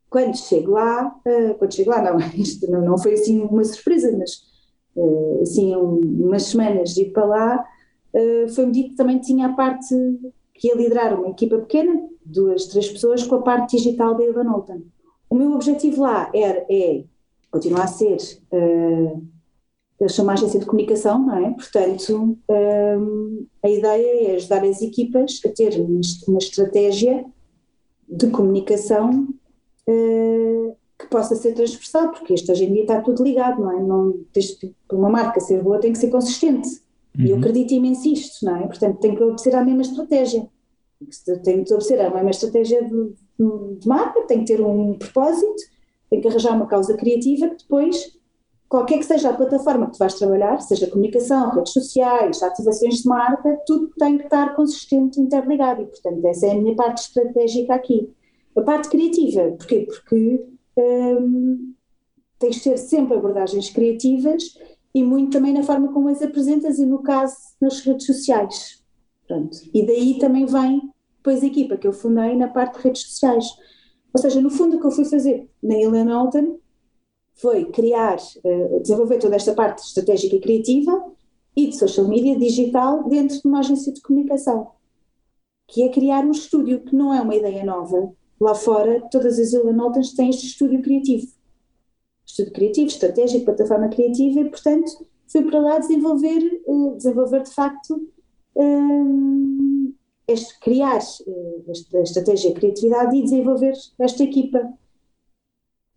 Quando 0.09 0.37
chego 0.37 0.73
lá, 0.73 1.15
uh, 1.27 1.55
quando 1.55 1.75
chego 1.75 1.91
lá, 1.91 2.03
não, 2.03 2.19
isto 2.35 2.71
não, 2.71 2.83
não 2.83 2.99
foi 2.99 3.15
assim 3.15 3.41
uma 3.41 3.65
surpresa, 3.65 4.15
mas 4.17 4.43
uh, 4.97 5.41
assim 5.43 5.75
um, 5.77 6.01
umas 6.25 6.45
semanas 6.45 6.91
de 6.91 7.03
ir 7.03 7.13
para 7.13 7.25
lá, 7.25 7.65
uh, 8.15 8.49
foi-me 8.49 8.73
dito 8.73 8.91
que 8.91 8.97
também 8.97 9.19
tinha 9.19 9.47
a 9.47 9.53
parte 9.53 9.95
que 10.55 10.69
ia 10.69 10.77
liderar 10.77 11.19
uma 11.19 11.29
equipa 11.29 11.59
pequena, 11.59 12.09
duas, 12.25 12.67
três 12.67 12.89
pessoas, 12.89 13.25
com 13.25 13.37
a 13.37 13.43
parte 13.43 13.77
digital 13.77 14.17
da 14.17 14.25
Eva 14.25 14.45
Knowlton. 14.45 14.83
O 15.29 15.35
meu 15.35 15.53
objetivo 15.53 16.03
lá 16.03 16.31
era, 16.35 16.65
é, 16.71 17.05
continuar 17.51 17.85
a 17.85 17.89
ser, 17.89 18.19
uh, 18.53 19.23
eles 20.03 20.15
são 20.15 20.25
uma 20.25 20.33
agência 20.33 20.59
de 20.59 20.67
comunicação, 20.67 21.25
não 21.25 21.37
é? 21.37 21.51
Portanto, 21.51 22.37
um, 22.49 23.47
a 23.63 23.71
ideia 23.71 24.33
é 24.33 24.37
ajudar 24.37 24.65
as 24.65 24.83
equipas 24.83 25.41
a 25.45 25.49
ter 25.49 25.81
uma, 25.81 26.39
estratégia 26.39 27.25
de 28.09 28.27
comunicação 28.29 29.29
uh, 29.89 30.77
que 30.99 31.07
possa 31.09 31.37
ser 31.37 31.55
transversal, 31.55 32.11
porque 32.11 32.35
isto 32.35 32.51
hoje 32.51 32.65
em 32.65 32.73
dia 32.73 32.83
está 32.83 33.01
tudo 33.01 33.23
ligado, 33.23 33.63
não 33.63 33.71
é? 33.71 33.81
Não, 33.81 34.15
uma 34.93 35.09
marca 35.09 35.39
ser 35.41 35.63
boa 35.63 35.79
tem 35.79 35.93
que 35.93 35.99
ser 35.99 36.11
consistente. 36.11 36.82
Uhum. 37.19 37.25
E 37.25 37.31
eu 37.31 37.37
uhum. 37.37 37.41
acredito 37.41 37.73
imenso 37.73 38.09
isto, 38.09 38.45
não 38.45 38.57
é? 38.57 38.67
Portanto, 38.67 38.99
tem 39.01 39.15
que 39.15 39.23
obedecer 39.23 39.55
à 39.55 39.65
mesma 39.65 39.83
estratégia. 39.83 40.49
Tem 41.43 41.65
que 41.65 41.73
obedecer 41.73 42.01
à 42.01 42.11
mesma 42.11 42.31
estratégia 42.31 42.85
de, 42.85 43.15
de, 43.79 43.89
marca, 43.89 44.23
tem 44.23 44.41
que 44.41 44.47
ter 44.47 44.61
um 44.61 44.95
propósito, 44.95 45.63
tem 46.09 46.21
que 46.21 46.29
arranjar 46.29 46.55
uma 46.55 46.67
causa 46.67 46.97
criativa 46.97 47.49
que 47.49 47.59
depois, 47.59 48.17
qualquer 48.69 48.99
que 48.99 49.05
seja 49.05 49.31
a 49.31 49.35
plataforma 49.35 49.87
que 49.87 49.93
tu 49.95 49.99
vais 49.99 50.15
trabalhar, 50.15 50.61
seja 50.61 50.87
comunicação, 50.87 51.51
redes 51.51 51.73
sociais, 51.73 52.43
ativações 52.43 52.99
de 52.99 53.09
marca, 53.09 53.59
tudo 53.67 53.91
tem 53.99 54.17
que 54.17 54.25
estar 54.25 54.55
consistente, 54.55 55.21
interligado. 55.21 55.83
E, 55.83 55.87
portanto, 55.87 56.25
essa 56.25 56.47
é 56.47 56.53
a 56.53 56.55
minha 56.55 56.77
parte 56.77 57.03
estratégica 57.03 57.75
aqui. 57.75 58.09
A 58.57 58.61
parte 58.61 58.89
criativa, 58.89 59.51
porquê? 59.59 59.81
Porque 59.81 60.45
hum, 60.77 61.75
tens 62.39 62.57
de 62.57 62.63
ter 62.63 62.77
sempre 62.77 63.17
abordagens 63.17 63.71
criativas 63.71 64.57
e 64.95 65.03
muito 65.03 65.33
também 65.33 65.53
na 65.53 65.63
forma 65.63 65.93
como 65.93 66.09
as 66.09 66.23
apresentas 66.23 66.79
e 66.79 66.87
no 66.87 67.03
caso 67.03 67.37
nas 67.61 67.81
redes 67.81 68.07
sociais. 68.07 68.83
Pronto. 69.27 69.59
E 69.73 69.87
daí 69.87 70.19
também 70.19 70.45
vem 70.45 70.93
depois 71.17 71.43
a 71.43 71.47
equipa 71.47 71.77
que 71.77 71.87
eu 71.87 71.93
fundei 71.93 72.37
na 72.37 72.49
parte 72.49 72.77
de 72.77 72.85
redes 72.85 73.03
sociais. 73.03 73.47
Ou 74.13 74.21
seja, 74.21 74.41
no 74.41 74.51
fundo 74.51 74.77
o 74.77 74.81
que 74.81 74.87
eu 74.87 74.91
fui 74.91 75.05
fazer 75.05 75.49
na 75.63 75.75
Helena 75.75 76.15
Alton 76.15 76.59
foi 77.35 77.65
criar, 77.67 78.19
uh, 78.19 78.81
desenvolver 78.81 79.19
toda 79.19 79.37
esta 79.37 79.55
parte 79.55 79.83
estratégica 79.83 80.37
e 80.37 80.41
criativa 80.41 81.13
e 81.57 81.69
de 81.69 81.77
social 81.77 82.07
media 82.07 82.37
digital 82.39 83.09
dentro 83.09 83.41
de 83.41 83.49
uma 83.49 83.61
agência 83.61 83.93
de 83.93 84.03
comunicação, 84.03 84.73
que 85.67 85.83
é 85.83 85.89
criar 85.89 86.25
um 86.25 86.31
estúdio, 86.31 86.81
que 86.81 86.95
não 86.95 87.15
é 87.15 87.21
uma 87.21 87.35
ideia 87.35 87.65
nova. 87.65 88.13
Lá 88.41 88.55
fora, 88.55 89.01
todas 89.11 89.39
as 89.39 89.53
Helena 89.53 89.85
Altons 89.85 90.13
têm 90.13 90.29
este 90.29 90.47
estúdio 90.47 90.83
criativo 90.83 91.29
estudo 92.33 92.51
criativo, 92.53 92.87
estratégico, 92.87 93.45
plataforma 93.45 93.89
criativa 93.89 94.41
e, 94.41 94.51
portanto, 94.51 95.07
fui 95.29 95.43
para 95.43 95.61
lá 95.61 95.79
desenvolver, 95.79 96.43
eh, 96.43 96.97
desenvolver 96.97 97.43
de 97.43 97.51
facto, 97.51 98.09
um, 98.57 99.93
eh, 100.29 100.33
este, 100.33 100.59
criar 100.61 100.99
eh, 100.99 101.63
esta 101.69 102.01
estratégia 102.01 102.51
de 102.51 102.57
criatividade 102.61 103.17
e 103.17 103.23
desenvolver 103.23 103.75
esta 103.99 104.23
equipa, 104.23 104.73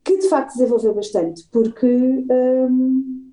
que 0.03 0.17
de 0.17 0.29
facto 0.29 0.53
desenvolveu 0.53 0.93
bastante, 0.93 1.47
porque 1.51 1.88
um, 1.88 3.31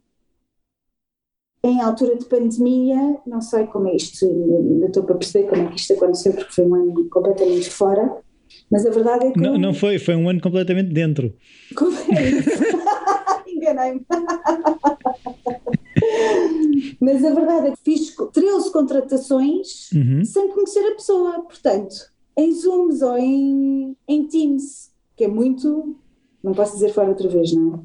em 1.65 1.81
altura 1.81 2.17
de 2.17 2.25
pandemia, 2.25 3.19
não 3.27 3.41
sei 3.41 3.67
como 3.67 3.89
é 3.89 3.97
isto, 3.97 4.27
não 4.27 4.87
estou 4.87 5.05
para 5.05 5.17
perceber 5.17 5.49
como 5.49 5.63
é 5.63 5.69
que 5.69 5.77
isto 5.77 5.93
aconteceu, 5.93 6.33
porque 6.33 6.53
foi 6.53 6.65
um 6.65 6.75
ano 6.75 7.09
completamente 7.11 7.69
fora, 7.69 8.23
mas 8.71 8.87
a 8.87 8.91
verdade 8.91 9.27
é 9.27 9.33
que. 9.33 9.41
Não, 9.41 9.59
não 9.59 9.75
foi, 9.75 9.99
foi 9.99 10.17
um 10.17 10.29
ano 10.29 10.41
completamente 10.41 10.93
dentro. 10.93 11.35
Como 11.75 11.97
é 11.97 12.31
isso? 12.31 12.51
Enganei-me. 13.63 14.05
Mas 17.01 17.25
a 17.25 17.33
verdade 17.33 17.69
é 17.69 17.71
que 17.71 17.83
fiz 17.85 18.13
13 18.33 18.73
contratações 18.73 19.89
uhum. 19.93 20.25
sem 20.25 20.49
conhecer 20.49 20.81
a 20.81 20.95
pessoa, 20.95 21.43
portanto, 21.43 21.95
em 22.37 22.53
Zooms 22.53 23.03
ou 23.03 23.17
em, 23.17 23.97
em 24.09 24.27
Teams, 24.27 24.91
que 25.17 25.23
é 25.25 25.29
muito. 25.29 25.97
Não 26.43 26.53
posso 26.53 26.75
dizer 26.75 26.93
fora 26.93 27.11
outra 27.11 27.29
vez, 27.29 27.53
não 27.53 27.85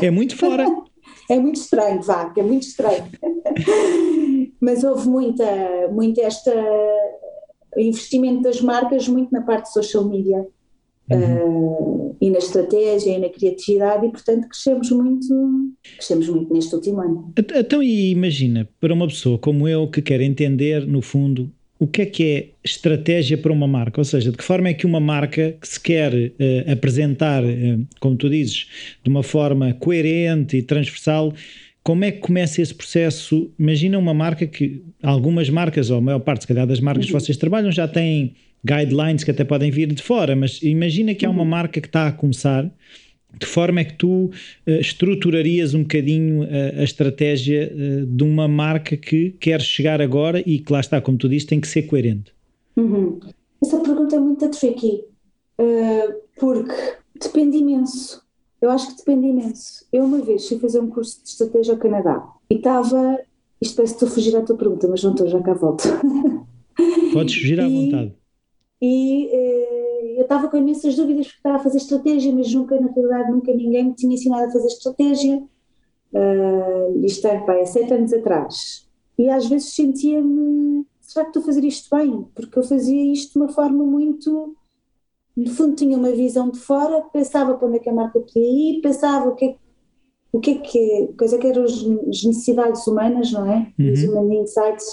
é? 0.00 0.02
é 0.06 0.10
muito 0.10 0.36
fora. 0.36 0.66
é 1.30 1.38
muito 1.38 1.60
estranho, 1.60 2.02
vá, 2.02 2.30
que 2.30 2.40
é 2.40 2.42
muito 2.42 2.64
estranho. 2.64 3.04
Mas 4.60 4.82
houve 4.82 5.08
muita, 5.08 5.46
muita 5.92 6.22
esta 6.22 6.52
investimento 7.76 8.42
das 8.42 8.60
marcas 8.60 9.06
muito 9.06 9.30
na 9.30 9.42
parte 9.42 9.66
de 9.66 9.74
social 9.74 10.04
media 10.04 10.44
uhum. 11.10 12.10
uh, 12.10 12.16
e 12.20 12.30
na 12.30 12.38
estratégia 12.38 13.16
e 13.16 13.18
na 13.18 13.28
criatividade 13.28 14.06
e 14.06 14.10
portanto 14.10 14.48
crescemos 14.48 14.90
muito, 14.90 15.72
crescemos 15.96 16.28
muito 16.28 16.52
neste 16.52 16.74
último 16.74 17.00
ano. 17.00 17.32
Então 17.54 17.82
imagina, 17.82 18.68
para 18.80 18.92
uma 18.92 19.06
pessoa 19.06 19.38
como 19.38 19.68
eu 19.68 19.88
que 19.88 20.02
quer 20.02 20.20
entender 20.20 20.86
no 20.86 21.02
fundo 21.02 21.50
o 21.78 21.86
que 21.86 22.02
é 22.02 22.06
que 22.06 22.24
é 22.24 22.48
estratégia 22.64 23.36
para 23.36 23.52
uma 23.52 23.66
marca? 23.66 24.00
Ou 24.00 24.04
seja, 24.04 24.30
de 24.30 24.36
que 24.36 24.44
forma 24.44 24.68
é 24.68 24.74
que 24.74 24.86
uma 24.86 25.00
marca 25.00 25.56
que 25.60 25.68
se 25.68 25.78
quer 25.78 26.12
uh, 26.12 26.72
apresentar, 26.72 27.44
uh, 27.44 27.86
como 28.00 28.16
tu 28.16 28.30
dizes, 28.30 28.66
de 29.04 29.10
uma 29.10 29.22
forma 29.22 29.74
coerente 29.74 30.56
e 30.56 30.62
transversal, 30.62 31.34
como 31.82 32.04
é 32.04 32.10
que 32.10 32.18
começa 32.18 32.60
esse 32.62 32.74
processo? 32.74 33.50
Imagina 33.58 33.98
uma 33.98 34.14
marca 34.14 34.46
que 34.46 34.82
algumas 35.02 35.50
marcas, 35.50 35.90
ou 35.90 35.98
a 35.98 36.00
maior 36.00 36.18
parte, 36.18 36.42
se 36.42 36.48
calhar, 36.48 36.66
das 36.66 36.80
marcas 36.80 37.04
uhum. 37.04 37.12
que 37.12 37.20
vocês 37.20 37.36
trabalham 37.36 37.70
já 37.70 37.86
têm 37.86 38.34
guidelines 38.66 39.24
que 39.24 39.30
até 39.30 39.44
podem 39.44 39.70
vir 39.70 39.92
de 39.92 40.02
fora, 40.02 40.34
mas 40.34 40.60
imagina 40.62 41.14
que 41.14 41.24
há 41.24 41.30
uma 41.30 41.42
uhum. 41.42 41.48
marca 41.48 41.80
que 41.80 41.86
está 41.86 42.08
a 42.08 42.12
começar. 42.12 42.70
De 43.38 43.46
forma 43.46 43.80
é 43.80 43.84
que 43.84 43.94
tu 43.94 44.26
uh, 44.26 44.30
estruturarias 44.80 45.74
um 45.74 45.82
bocadinho 45.82 46.44
uh, 46.44 46.80
a 46.80 46.82
estratégia 46.82 47.70
uh, 47.70 48.06
de 48.06 48.24
uma 48.24 48.48
marca 48.48 48.96
que 48.96 49.30
quer 49.38 49.60
chegar 49.60 50.00
agora 50.00 50.42
e 50.46 50.58
que 50.58 50.72
lá 50.72 50.80
está, 50.80 51.00
como 51.00 51.18
tu 51.18 51.28
dizes, 51.28 51.46
tem 51.46 51.60
que 51.60 51.68
ser 51.68 51.82
coerente? 51.82 52.32
Uhum. 52.76 53.20
Essa 53.62 53.78
pergunta 53.80 54.16
é 54.16 54.18
muito 54.18 54.48
tricky, 54.50 55.02
porque 56.38 56.72
depende 57.20 57.58
imenso 57.58 58.26
eu 58.60 58.70
acho 58.70 58.90
que 58.90 58.96
depende 58.96 59.28
imenso. 59.28 59.86
Eu 59.92 60.04
uma 60.04 60.20
vez 60.22 60.48
fui 60.48 60.58
fazer 60.58 60.80
um 60.80 60.88
curso 60.88 61.22
de 61.22 61.28
estratégia 61.28 61.74
ao 61.74 61.78
Canadá 61.78 62.26
e 62.50 62.54
estava. 62.54 63.18
Isto 63.60 63.76
parece 63.76 63.94
que 63.94 64.04
estou 64.04 64.08
a 64.08 64.10
fugir 64.10 64.36
à 64.36 64.42
tua 64.42 64.56
pergunta, 64.56 64.88
mas 64.88 65.02
não 65.02 65.12
estou, 65.12 65.28
já 65.28 65.40
cá 65.40 65.54
volto. 65.54 65.84
Podes 67.12 67.34
fugir 67.34 67.60
à 67.60 67.64
e, 67.68 67.72
vontade. 67.72 68.14
E 68.80 69.28
eh, 69.32 70.14
eu 70.18 70.22
estava 70.22 70.48
com 70.48 70.56
imensas 70.56 70.96
dúvidas 70.96 71.26
porque 71.26 71.38
estava 71.38 71.56
a 71.56 71.60
fazer 71.60 71.78
estratégia, 71.78 72.32
mas 72.34 72.52
nunca, 72.52 72.78
na 72.80 72.88
realidade, 72.88 73.30
nunca 73.30 73.52
ninguém 73.52 73.84
me 73.84 73.94
tinha 73.94 74.14
ensinado 74.14 74.44
a 74.44 74.50
fazer 74.50 74.66
estratégia. 74.68 75.42
Uh, 76.12 77.04
isto 77.04 77.26
é, 77.26 77.38
pá, 77.40 77.54
é 77.54 77.66
sete 77.66 77.92
anos 77.92 78.12
atrás. 78.12 78.88
E 79.18 79.28
às 79.28 79.46
vezes 79.46 79.74
sentia-me, 79.74 80.86
será 81.00 81.24
que 81.24 81.30
estou 81.30 81.42
a 81.42 81.46
fazer 81.46 81.64
isto 81.64 81.94
bem? 81.94 82.26
Porque 82.34 82.58
eu 82.58 82.62
fazia 82.62 83.12
isto 83.12 83.32
de 83.32 83.38
uma 83.38 83.48
forma 83.48 83.84
muito 83.84 84.56
no 85.36 85.50
fundo 85.50 85.76
tinha 85.76 85.98
uma 85.98 86.10
visão 86.12 86.50
de 86.50 86.58
fora, 86.58 87.02
pensava 87.12 87.54
para 87.54 87.68
onde 87.68 87.76
é 87.76 87.80
que 87.80 87.90
a 87.90 87.94
marca 87.94 88.18
podia 88.18 88.42
ir, 88.42 88.80
pensava 88.80 89.28
o 89.28 89.34
que 89.34 89.44
é, 89.44 89.56
o 90.32 90.40
que, 90.40 90.50
é 90.52 90.58
que 90.58 91.14
coisa 91.18 91.38
que 91.38 91.46
eram 91.46 91.64
as 91.64 91.82
necessidades 92.24 92.86
humanas, 92.86 93.30
não 93.32 93.50
é? 93.50 93.72
Uhum. 93.78 93.92
Os 93.92 94.02
human 94.02 94.34
insights 94.42 94.86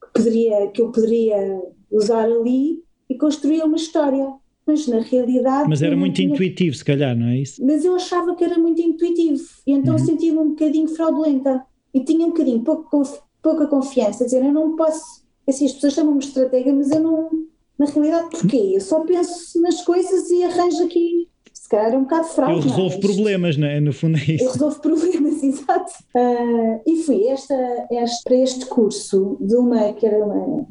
que, 0.00 0.12
poderia, 0.14 0.68
que 0.68 0.80
eu 0.80 0.90
poderia 0.90 1.62
usar 1.90 2.24
ali 2.24 2.82
e 3.08 3.14
construía 3.16 3.64
uma 3.64 3.76
história. 3.76 4.26
Mas 4.66 4.86
na 4.86 5.00
realidade. 5.00 5.68
Mas 5.68 5.82
era 5.82 5.94
muito 5.94 6.14
tinha... 6.14 6.32
intuitivo, 6.32 6.74
se 6.74 6.84
calhar, 6.84 7.14
não 7.14 7.26
é 7.26 7.36
isso? 7.36 7.62
Mas 7.62 7.84
eu 7.84 7.94
achava 7.94 8.34
que 8.34 8.42
era 8.42 8.58
muito 8.58 8.80
intuitivo 8.80 9.44
e 9.66 9.72
então 9.72 9.92
uhum. 9.92 9.98
sentia-me 9.98 10.38
um 10.38 10.48
bocadinho 10.50 10.88
fraudulenta 10.88 11.62
e 11.92 12.00
tinha 12.00 12.24
um 12.24 12.30
bocadinho 12.30 12.60
pouco, 12.62 13.02
pouca 13.42 13.66
confiança, 13.66 14.24
dizer 14.24 14.42
eu 14.42 14.52
não 14.52 14.74
posso, 14.74 15.22
assim, 15.46 15.66
as 15.66 15.72
pessoas 15.72 15.92
chamam-me 15.92 16.24
estratega, 16.24 16.72
mas 16.72 16.90
eu 16.90 17.00
não, 17.00 17.30
na 17.78 17.84
realidade, 17.84 18.30
porquê? 18.30 18.72
Eu 18.74 18.80
só 18.80 19.00
penso 19.00 19.60
nas 19.60 19.82
coisas 19.82 20.30
e 20.30 20.42
arranjo 20.44 20.84
aqui 20.84 21.28
se 21.64 21.68
calhar 21.70 21.94
é 21.94 21.96
um 21.96 22.02
bocado 22.02 22.26
fraco. 22.26 22.52
Eu 22.52 22.60
resolvo 22.60 23.00
problemas, 23.00 23.56
não 23.56 23.66
é? 23.66 23.80
No 23.80 23.90
fundo 23.90 24.18
é 24.18 24.32
isso. 24.34 24.44
Eu 24.44 24.52
resolvo 24.52 24.80
problemas, 24.80 25.40
exato. 25.42 25.92
Uh, 26.14 26.82
e 26.86 27.02
fui 27.04 27.26
esta, 27.28 27.54
esta, 27.90 28.22
para 28.22 28.36
este 28.36 28.66
curso 28.66 29.38
de 29.40 29.56
uma 29.56 29.94
que 29.94 30.04
era 30.04 30.22
uma. 30.22 30.66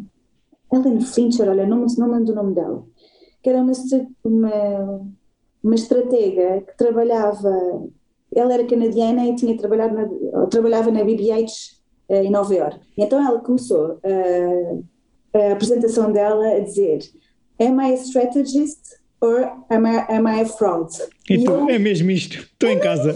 Ellen 0.75 1.01
Fincher, 1.01 1.49
olha, 1.49 1.65
não, 1.65 1.85
não 1.97 2.09
mando 2.09 2.31
o 2.31 2.35
nome 2.35 2.55
dela, 2.55 2.83
que 3.41 3.49
era 3.49 3.61
uma, 3.61 3.71
uma, 4.23 5.01
uma 5.63 5.75
estratega 5.75 6.61
que 6.61 6.77
trabalhava. 6.77 7.51
Ela 8.35 8.53
era 8.55 8.65
canadiana 8.65 9.25
e 9.27 9.35
tinha 9.35 9.55
trabalhado 9.57 9.95
na, 9.95 10.47
trabalhava 10.47 10.91
na 10.91 11.03
BBH 11.03 11.45
uh, 12.09 12.15
em 12.15 12.31
Nova 12.31 12.53
York. 12.53 12.79
Então 12.97 13.25
ela 13.25 13.39
começou 13.39 13.99
uh, 14.03 14.85
a 15.33 15.51
apresentação 15.51 16.11
dela 16.11 16.47
a 16.47 16.59
dizer: 16.59 16.99
Am 17.59 17.79
I 17.79 17.93
a 17.93 17.97
strategist 17.97 18.79
or 19.21 19.51
am 19.69 19.85
I, 19.85 20.05
am 20.09 20.27
I 20.27 20.41
a 20.41 20.45
fraud? 20.45 20.91
Então, 21.29 21.69
é 21.69 21.77
mesmo 21.77 22.09
isto, 22.09 22.39
estou 22.39 22.69
em 22.69 22.79
casa. 22.79 23.15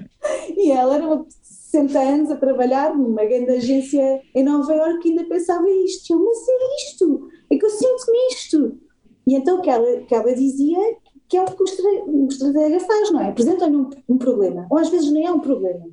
e 0.56 0.70
ela 0.70 0.96
era 0.96 1.06
uma 1.06 1.26
60 1.70 1.98
anos 1.98 2.30
a 2.30 2.36
trabalhar 2.36 2.96
numa 2.96 3.24
grande 3.24 3.50
agência 3.50 4.20
em 4.34 4.42
Nova 4.42 4.74
Iorque 4.74 5.08
e 5.08 5.10
ainda 5.12 5.24
pensava 5.24 5.68
isto. 5.70 6.12
Eu, 6.12 6.24
mas 6.24 6.48
é 6.48 6.76
isto, 6.76 7.28
é 7.50 7.56
que 7.56 7.64
eu 7.64 7.70
sinto-me 7.70 8.18
isto. 8.32 8.78
E 9.26 9.34
então 9.34 9.58
o 9.58 9.62
que 9.62 9.70
ela, 9.70 10.00
que 10.02 10.14
ela 10.14 10.34
dizia 10.34 10.78
que 11.28 11.36
é 11.36 11.42
o 11.42 11.46
que 11.46 11.62
o 11.62 12.26
estratega 12.26 12.80
faz, 12.80 13.12
não 13.12 13.20
é? 13.20 13.28
Apresenta-lhe 13.28 13.76
um, 13.76 13.88
um, 14.08 14.18
problema, 14.18 14.66
ou 14.68 14.78
às 14.78 14.88
vezes 14.88 15.12
nem 15.12 15.26
é 15.26 15.30
um 15.30 15.38
problema, 15.38 15.86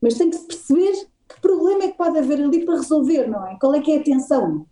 mas 0.00 0.14
tem 0.14 0.30
que 0.30 0.36
se 0.36 0.46
perceber 0.46 0.92
que 1.28 1.40
problema 1.42 1.84
é 1.84 1.88
que 1.88 1.98
pode 1.98 2.18
haver 2.18 2.42
ali 2.42 2.64
para 2.64 2.76
resolver, 2.76 3.26
não 3.26 3.46
é? 3.46 3.58
Qual 3.60 3.74
é 3.74 3.80
que 3.80 3.92
é 3.92 3.98
a 3.98 4.02
tensão, 4.02 4.64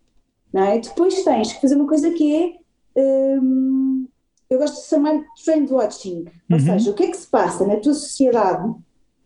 não 0.50 0.62
é? 0.62 0.78
Depois 0.78 1.22
tens 1.22 1.52
que 1.52 1.60
fazer 1.60 1.74
uma 1.74 1.86
coisa 1.86 2.10
que 2.12 2.34
é 2.34 3.38
hum, 3.38 4.08
eu 4.48 4.58
gosto 4.58 4.80
de 4.80 4.88
chamar 4.88 5.18
de 5.18 5.44
trend 5.44 5.70
watching, 5.70 6.24
ou 6.50 6.56
uhum. 6.56 6.60
seja, 6.60 6.90
o 6.90 6.94
que 6.94 7.04
é 7.04 7.10
que 7.10 7.16
se 7.16 7.26
passa 7.26 7.66
na 7.66 7.76
tua 7.76 7.92
sociedade? 7.92 8.74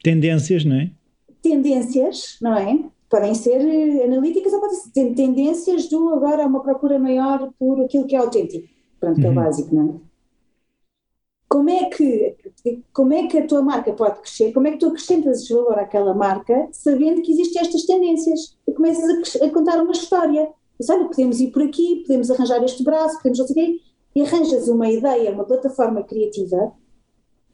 Tendências, 0.02 0.64
não 0.64 0.76
é? 0.76 0.90
Tendências, 1.42 2.36
não 2.40 2.56
é? 2.56 2.84
Podem 3.08 3.34
ser 3.34 3.60
eh, 3.60 4.04
analíticas 4.04 4.52
ou 4.52 4.60
podem 4.60 4.76
ser 4.76 5.14
tendências 5.14 5.88
do 5.88 6.10
agora 6.10 6.46
uma 6.46 6.62
procura 6.62 6.98
maior 6.98 7.50
por 7.58 7.80
aquilo 7.80 8.06
que 8.06 8.14
é 8.14 8.18
autêntico. 8.18 8.68
Pronto, 8.98 9.16
uhum. 9.16 9.20
que 9.20 9.26
é 9.26 9.30
o 9.30 9.32
uhum. 9.32 9.42
básico, 9.42 9.74
não 9.74 9.88
é? 9.88 10.10
Como 11.48 11.68
é, 11.68 11.84
que, 11.86 12.36
como 12.92 13.12
é 13.12 13.26
que 13.26 13.38
a 13.38 13.46
tua 13.46 13.60
marca 13.60 13.92
pode 13.92 14.20
crescer? 14.20 14.52
Como 14.52 14.68
é 14.68 14.70
que 14.70 14.78
tu 14.78 14.86
acrescentas 14.86 15.48
valor 15.48 15.80
àquela 15.80 16.14
marca 16.14 16.68
sabendo 16.70 17.22
que 17.22 17.32
existem 17.32 17.60
estas 17.60 17.84
tendências? 17.84 18.56
E 18.68 18.72
começas 18.72 19.40
a, 19.40 19.46
a 19.46 19.50
contar 19.50 19.82
uma 19.82 19.90
história. 19.90 20.48
Mas 20.78 20.88
olha, 20.88 21.06
podemos 21.06 21.40
ir 21.40 21.50
por 21.50 21.62
aqui, 21.62 22.04
podemos 22.06 22.30
arranjar 22.30 22.62
este 22.62 22.84
braço, 22.84 23.16
podemos 23.16 23.40
não 23.40 23.46
sei 23.48 23.52
o 23.52 23.66
quê 23.66 23.80
e 24.14 24.22
arranjas 24.22 24.68
uma 24.68 24.88
ideia, 24.88 25.32
uma 25.32 25.44
plataforma 25.44 26.02
criativa 26.02 26.72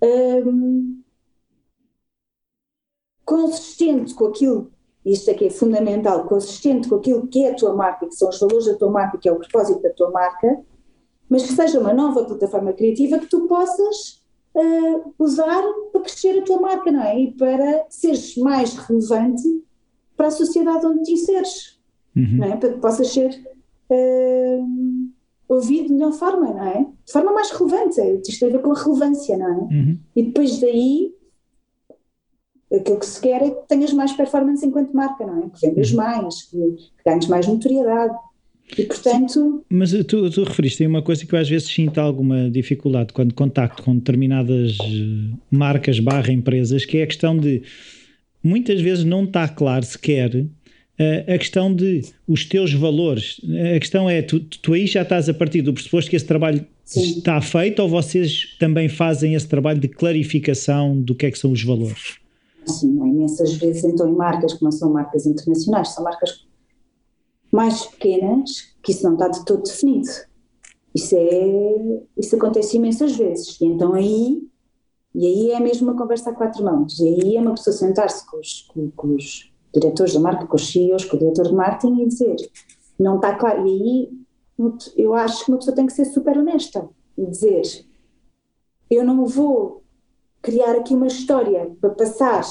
um, 0.02 1.02
consistente 3.26 4.14
com 4.14 4.26
aquilo, 4.26 4.70
isto 5.04 5.30
aqui 5.30 5.46
é 5.46 5.50
fundamental, 5.50 6.24
consistente 6.26 6.88
com 6.88 6.94
aquilo 6.94 7.26
que 7.26 7.44
é 7.44 7.50
a 7.50 7.54
tua 7.54 7.74
marca, 7.74 8.06
que 8.06 8.14
são 8.14 8.28
os 8.28 8.38
valores 8.38 8.66
da 8.66 8.74
tua 8.74 8.90
marca, 8.90 9.18
que 9.18 9.28
é 9.28 9.32
o 9.32 9.38
propósito 9.38 9.82
da 9.82 9.90
tua 9.90 10.10
marca, 10.10 10.60
mas 11.28 11.42
que 11.42 11.52
seja 11.52 11.80
uma 11.80 11.92
nova 11.92 12.24
plataforma 12.24 12.72
criativa 12.72 13.18
que 13.18 13.26
tu 13.26 13.48
possas 13.48 14.22
uh, 14.54 15.12
usar 15.18 15.62
para 15.92 16.00
crescer 16.00 16.38
a 16.38 16.42
tua 16.42 16.60
marca, 16.60 16.90
não 16.90 17.02
é? 17.02 17.20
E 17.20 17.32
para 17.32 17.84
seres 17.90 18.36
mais 18.36 18.74
relevante 18.76 19.62
para 20.16 20.28
a 20.28 20.30
sociedade 20.30 20.86
onde 20.86 21.02
te 21.02 21.12
inseres, 21.12 21.80
uhum. 22.14 22.36
não 22.38 22.44
é? 22.46 22.56
Para 22.56 22.72
que 22.72 22.78
possas 22.78 23.08
ser. 23.12 23.30
Uh, 23.90 25.06
ouvido 25.48 25.88
de 25.88 25.94
melhor 25.94 26.12
forma, 26.12 26.52
não 26.52 26.64
é? 26.64 26.86
De 27.04 27.12
forma 27.12 27.32
mais 27.32 27.50
relevante, 27.50 28.00
isto 28.26 28.40
tem 28.40 28.48
a 28.48 28.52
ver 28.52 28.62
com 28.62 28.72
a 28.72 28.82
relevância, 28.82 29.36
não 29.36 29.46
é? 29.46 29.58
Uhum. 29.58 29.98
E 30.14 30.22
depois 30.24 30.58
daí, 30.58 31.14
aquilo 32.72 32.98
que 32.98 33.06
se 33.06 33.20
quer 33.20 33.42
é 33.42 33.50
que 33.50 33.68
tenhas 33.68 33.92
mais 33.92 34.12
performance 34.12 34.64
enquanto 34.64 34.92
marca, 34.92 35.24
não 35.24 35.44
é? 35.44 35.48
Que 35.50 35.66
vendas 35.66 35.90
uhum. 35.90 35.96
mais, 35.96 36.42
que, 36.42 36.56
que 36.56 37.04
ganhes 37.04 37.26
mais 37.26 37.46
notoriedade. 37.46 38.14
E 38.76 38.82
portanto. 38.82 39.28
Sim, 39.32 39.60
mas 39.70 39.92
tu, 40.08 40.28
tu 40.28 40.42
referiste 40.42 40.84
a 40.84 40.88
uma 40.88 41.02
coisa 41.02 41.24
que 41.24 41.32
eu 41.32 41.38
às 41.38 41.48
vezes 41.48 41.68
sinto 41.68 41.98
alguma 41.98 42.50
dificuldade 42.50 43.12
quando 43.12 43.32
contacto 43.32 43.82
com 43.82 43.94
determinadas 43.94 44.76
eh, 44.80 45.36
marcas 45.50 46.00
barra 46.00 46.32
empresas, 46.32 46.84
que 46.84 46.98
é 46.98 47.04
a 47.04 47.06
questão 47.06 47.38
de 47.38 47.62
muitas 48.42 48.80
vezes 48.80 49.04
não 49.04 49.22
está 49.22 49.46
claro 49.46 49.84
sequer 49.84 50.46
a 50.98 51.38
questão 51.38 51.74
de 51.74 52.02
os 52.26 52.44
teus 52.44 52.72
valores. 52.72 53.40
A 53.74 53.78
questão 53.78 54.08
é, 54.08 54.22
tu, 54.22 54.40
tu 54.40 54.72
aí 54.72 54.86
já 54.86 55.02
estás 55.02 55.28
a 55.28 55.34
partir 55.34 55.60
do 55.60 55.72
pressuposto 55.72 56.10
que 56.10 56.16
esse 56.16 56.24
trabalho 56.24 56.64
Sim. 56.84 57.18
está 57.18 57.40
feito 57.40 57.80
ou 57.82 57.88
vocês 57.88 58.56
também 58.58 58.88
fazem 58.88 59.34
esse 59.34 59.46
trabalho 59.46 59.78
de 59.78 59.88
clarificação 59.88 60.98
do 60.98 61.14
que 61.14 61.26
é 61.26 61.30
que 61.30 61.38
são 61.38 61.52
os 61.52 61.62
valores? 61.62 62.16
Sim, 62.66 62.96
imensas 62.96 63.54
vezes 63.54 63.84
então 63.84 64.08
em 64.08 64.14
marcas 64.14 64.54
que 64.54 64.64
não 64.64 64.72
são 64.72 64.92
marcas 64.92 65.24
internacionais, 65.24 65.90
são 65.90 66.02
marcas 66.02 66.46
mais 67.52 67.86
pequenas, 67.86 68.74
que 68.82 68.92
isso 68.92 69.04
não 69.04 69.14
está 69.14 69.28
de 69.28 69.44
todo 69.44 69.62
definido. 69.62 70.08
Isso, 70.94 71.14
é, 71.14 72.02
isso 72.16 72.36
acontece 72.36 72.76
imensas 72.76 73.16
vezes. 73.16 73.60
E 73.60 73.66
então 73.66 73.92
aí, 73.94 74.42
e 75.14 75.26
aí 75.26 75.50
é 75.52 75.60
mesmo 75.60 75.88
uma 75.88 75.96
conversa 75.96 76.30
a 76.30 76.34
quatro 76.34 76.64
mãos. 76.64 76.98
E 76.98 77.08
aí 77.08 77.36
é 77.36 77.40
uma 77.40 77.54
pessoa 77.54 77.74
sentar-se 77.74 78.26
com 78.26 78.38
os, 78.38 78.62
com, 78.62 78.90
com 78.90 79.14
os 79.14 79.52
diretores 79.72 80.14
da 80.14 80.20
marca, 80.20 80.46
com 80.46 80.56
os 80.56 80.72
CEOs, 80.72 81.04
com 81.04 81.16
o 81.16 81.18
diretor 81.18 81.46
de 81.46 81.54
marketing 81.54 82.02
e 82.02 82.08
dizer, 82.08 82.36
não 82.98 83.16
está 83.16 83.34
claro. 83.34 83.66
E 83.66 83.70
aí 83.70 84.10
eu 84.96 85.14
acho 85.14 85.44
que 85.44 85.50
uma 85.50 85.58
pessoa 85.58 85.76
tem 85.76 85.86
que 85.86 85.92
ser 85.92 86.06
super 86.06 86.36
honesta 86.38 86.88
e 87.16 87.26
dizer, 87.26 87.62
eu 88.90 89.04
não 89.04 89.24
vou 89.26 89.82
criar 90.42 90.76
aqui 90.76 90.94
uma 90.94 91.06
história 91.06 91.70
para 91.80 91.90
passar 91.90 92.42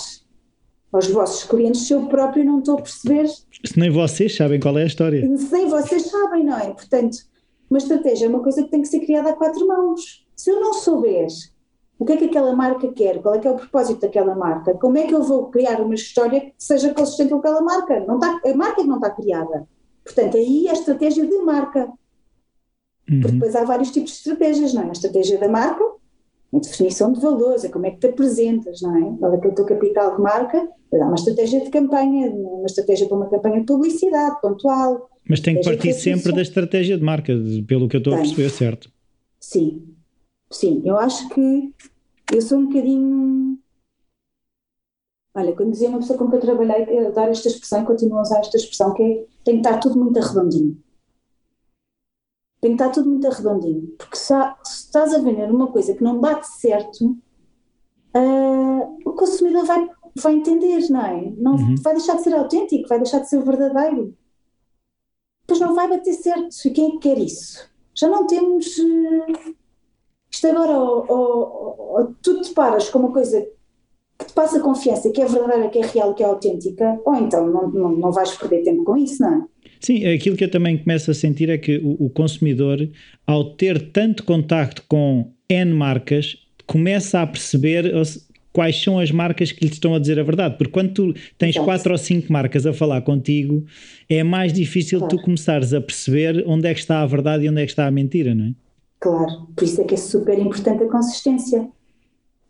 aos 0.92 1.08
vossos 1.08 1.44
clientes 1.44 1.88
se 1.88 1.94
eu 1.94 2.08
próprio 2.08 2.46
não 2.46 2.60
estou 2.60 2.76
a 2.76 2.82
perceber. 2.82 3.28
Se 3.28 3.78
nem 3.78 3.90
vocês 3.90 4.36
sabem 4.36 4.60
qual 4.60 4.78
é 4.78 4.84
a 4.84 4.88
história. 4.88 5.22
Se 5.38 5.52
nem 5.52 5.68
vocês 5.68 6.04
sabem, 6.04 6.46
não 6.46 6.58
é? 6.58 6.72
Portanto, 6.72 7.18
uma 7.70 7.78
estratégia 7.78 8.26
é 8.26 8.30
uma 8.30 8.42
coisa 8.42 8.64
que 8.64 8.70
tem 8.70 8.82
que 8.82 8.88
ser 8.88 9.00
criada 9.02 9.30
a 9.30 9.36
quatro 9.36 9.68
mãos. 9.68 10.26
Se 10.36 10.52
eu 10.52 10.60
não 10.60 10.74
souber 10.74 11.28
o 11.98 12.06
que 12.06 12.14
é 12.14 12.18
que 12.18 12.26
aquela 12.26 12.54
marca 12.54 12.92
quer, 12.92 13.22
qual 13.22 13.36
é 13.36 13.40
que 13.40 13.48
é 13.48 13.52
o 13.52 13.56
propósito 13.56 14.02
daquela 14.02 14.36
marca, 14.36 14.74
como 14.76 14.98
é 14.98 15.08
que 15.08 15.16
eu 15.16 15.24
vou 15.24 15.50
criar 15.50 15.80
uma 15.82 15.96
história 15.96 16.42
que 16.42 16.54
seja 16.58 16.94
consistente 16.94 17.30
com 17.30 17.38
aquela 17.38 17.62
marca. 17.62 18.02
Não 18.02 18.16
está, 18.16 18.42
a 18.46 18.54
marca 18.54 18.84
não 18.84 18.96
está 18.96 19.10
criada. 19.10 19.68
Portanto, 20.04 20.38
aí 20.38 20.68
é 20.68 20.72
a 20.72 20.74
estratégia 20.74 21.26
de 21.26 21.38
marca. 21.40 21.92
Uhum. 23.10 23.22
Porque 23.22 23.34
depois 23.34 23.56
há 23.56 23.64
vários 23.64 23.92
tipos 23.92 24.12
de 24.12 24.18
estratégias, 24.18 24.74
não 24.74 24.84
é? 24.84 24.90
A 24.90 24.92
estratégia 24.92 25.40
da 25.40 25.48
marca, 25.48 25.84
a 26.56 26.60
definição 26.60 27.12
de 27.12 27.20
valores, 27.20 27.64
é 27.64 27.70
como 27.70 27.86
é 27.86 27.92
que 27.92 28.00
te 28.00 28.08
apresentas, 28.08 28.82
não 28.82 28.96
é? 28.98 29.18
Qual 29.18 29.34
é 29.34 29.38
que 29.38 29.48
é 29.48 29.50
o 29.50 29.56
teu 29.56 29.66
capital 29.66 30.16
de 30.16 30.22
marca? 30.22 30.68
Há 30.94 31.06
uma 31.06 31.16
estratégia 31.16 31.62
de 31.62 31.70
campanha, 31.70 32.32
uma 32.32 32.66
estratégia 32.66 33.08
para 33.08 33.18
uma 33.18 33.30
campanha 33.30 33.60
de 33.60 33.66
publicidade 33.66 34.40
pontual. 34.42 35.10
Mas 35.28 35.40
tem 35.40 35.60
que 35.60 35.64
partir 35.64 35.94
sempre 35.94 36.32
da 36.32 36.42
estratégia 36.42 36.98
de 36.98 37.04
marca, 37.04 37.34
pelo 37.68 37.90
que 37.90 37.98
eu 37.98 38.00
estou 38.00 38.14
tem. 38.14 38.22
a 38.22 38.26
perceber, 38.26 38.50
certo? 38.50 38.90
Sim, 39.40 39.96
Sim, 40.52 40.82
eu 40.86 40.98
acho 40.98 41.28
que 41.30 41.74
eu 42.34 42.42
sou 42.42 42.60
um 42.60 42.68
bocadinho. 42.68 43.60
Olha, 45.34 45.54
quando 45.54 45.72
dizia 45.72 45.90
uma 45.90 46.00
pessoa 46.00 46.18
com 46.18 46.30
que 46.30 46.38
eu 46.38 46.40
trabalhei, 46.40 46.86
eu 46.90 47.12
dar 47.12 47.30
esta 47.30 47.50
expressão 47.50 47.84
e 47.84 47.86
continuo 47.86 48.20
a 48.20 48.22
usar 48.22 48.40
esta 48.40 48.56
expressão, 48.56 48.94
que 48.94 49.04
é 49.04 49.26
tem 49.44 49.62
que 49.62 49.68
estar 49.68 49.80
tudo 49.80 50.00
muito 50.00 50.18
arredondinho. 50.18 50.82
Tem 52.62 52.76
que 52.76 52.82
estar 52.82 52.90
tudo 52.90 53.10
muito 53.10 53.28
arredondinho. 53.28 53.88
Porque 53.98 54.16
se, 54.16 54.34
há, 54.34 54.56
se 54.64 54.85
estás 54.96 55.14
a 55.14 55.20
vender 55.20 55.52
uma 55.52 55.68
coisa 55.68 55.94
que 55.94 56.04
não 56.04 56.20
bate 56.20 56.48
certo, 56.48 57.06
uh, 58.16 58.98
o 59.06 59.12
consumidor 59.12 59.66
vai, 59.66 59.90
vai 60.16 60.34
entender, 60.34 60.90
não 60.90 61.06
é? 61.06 61.34
Não, 61.36 61.56
uhum. 61.56 61.76
Vai 61.82 61.96
deixar 61.96 62.16
de 62.16 62.24
ser 62.24 62.34
autêntico, 62.34 62.88
vai 62.88 63.00
deixar 63.00 63.20
de 63.20 63.30
ser 63.30 63.44
verdadeiro. 63.44 64.16
Depois 65.42 65.60
não 65.60 65.76
vai 65.76 65.90
bater 65.90 66.14
certo. 66.14 66.56
E 66.66 66.72
quem 66.72 66.88
é 66.88 66.92
que 66.92 67.00
quer 67.00 67.18
isso? 67.18 67.70
Já 67.94 68.08
não 68.08 68.26
temos. 68.26 68.78
Uh, 68.78 69.56
isto 70.32 70.48
agora, 70.48 70.80
ou, 70.80 71.06
ou, 71.08 71.98
ou, 71.98 72.16
tu 72.22 72.42
te 72.42 72.54
paras 72.54 72.90
com 72.90 73.00
uma 73.00 73.12
coisa 73.12 73.46
que 74.18 74.26
te 74.26 74.34
passa 74.34 74.60
confiança, 74.60 75.12
que 75.12 75.22
é 75.22 75.26
verdadeira, 75.26 75.70
que 75.70 75.80
é 75.80 75.86
real, 75.86 76.14
que 76.14 76.24
é 76.24 76.26
autêntica, 76.26 77.00
ou 77.06 77.16
então 77.16 77.48
não, 77.48 77.70
não, 77.70 77.92
não 77.92 78.12
vais 78.12 78.32
perder 78.32 78.64
tempo 78.64 78.84
com 78.84 78.98
isso, 78.98 79.22
não 79.22 79.34
é? 79.34 79.44
Sim, 79.80 80.06
aquilo 80.08 80.36
que 80.36 80.44
eu 80.44 80.52
também 80.52 80.78
começo 80.78 81.12
a 81.12 81.14
sentir 81.14 81.50
é 81.50 81.58
que 81.58 81.78
o, 81.78 82.06
o 82.06 82.10
consumidor, 82.10 82.90
ao 83.28 83.44
ter 83.56 83.92
tanto 83.92 84.24
contacto 84.24 84.84
com 84.88 85.32
N 85.50 85.74
marcas, 85.74 86.38
começa 86.66 87.22
a 87.22 87.28
perceber 87.28 87.94
quais 88.52 88.82
são 88.82 88.98
as 88.98 89.12
marcas 89.12 89.52
que 89.52 89.66
lhe 89.66 89.72
estão 89.72 89.94
a 89.94 90.00
dizer 90.00 90.20
a 90.20 90.24
verdade. 90.24 90.58
Porque 90.58 90.72
quando 90.72 90.94
tu 90.94 91.14
tens 91.38 91.56
Exato. 91.56 91.66
quatro 91.66 91.92
ou 91.92 91.98
cinco 91.98 92.32
marcas 92.32 92.66
a 92.66 92.74
falar 92.74 93.02
contigo, 93.02 93.66
é 94.10 94.24
mais 94.24 94.54
difícil 94.54 95.00
claro. 95.00 95.18
tu 95.18 95.24
começares 95.24 95.74
a 95.74 95.82
perceber 95.82 96.44
onde 96.48 96.68
é 96.68 96.74
que 96.74 96.80
está 96.80 97.02
a 97.02 97.06
verdade 97.06 97.46
e 97.46 97.50
onde 97.50 97.62
é 97.62 97.66
que 97.66 97.72
está 97.72 97.86
a 97.86 97.92
mentira, 97.92 98.34
não 98.34 98.46
é? 98.46 98.52
Claro, 99.00 99.48
por 99.56 99.64
isso 99.64 99.82
é 99.82 99.84
que 99.84 99.94
é 99.94 99.98
super 99.98 100.40
importante 100.40 100.84
a 100.84 100.88
consistência. 100.88 101.68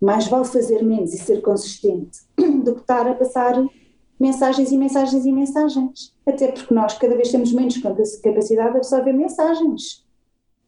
Mais 0.06 0.28
vale 0.28 0.45
fazer 0.45 0.84
menos 0.84 1.16
e 1.16 1.18
ser 1.18 1.41
consistente 1.41 2.20
do 2.38 2.76
que 2.76 2.82
estar 2.82 3.08
a 3.08 3.16
passar 3.16 3.56
mensagens 4.20 4.72
e 4.72 4.78
mensagens 4.78 5.26
e 5.26 5.32
mensagens. 5.32 6.14
Até 6.28 6.51
porque 6.51 6.72
nós 6.72 6.95
cada 6.95 7.16
vez 7.16 7.32
temos 7.32 7.51
menos 7.51 7.78
capacidade 8.22 8.72
de 8.74 8.78
absorver 8.78 9.14
mensagens. 9.14 10.06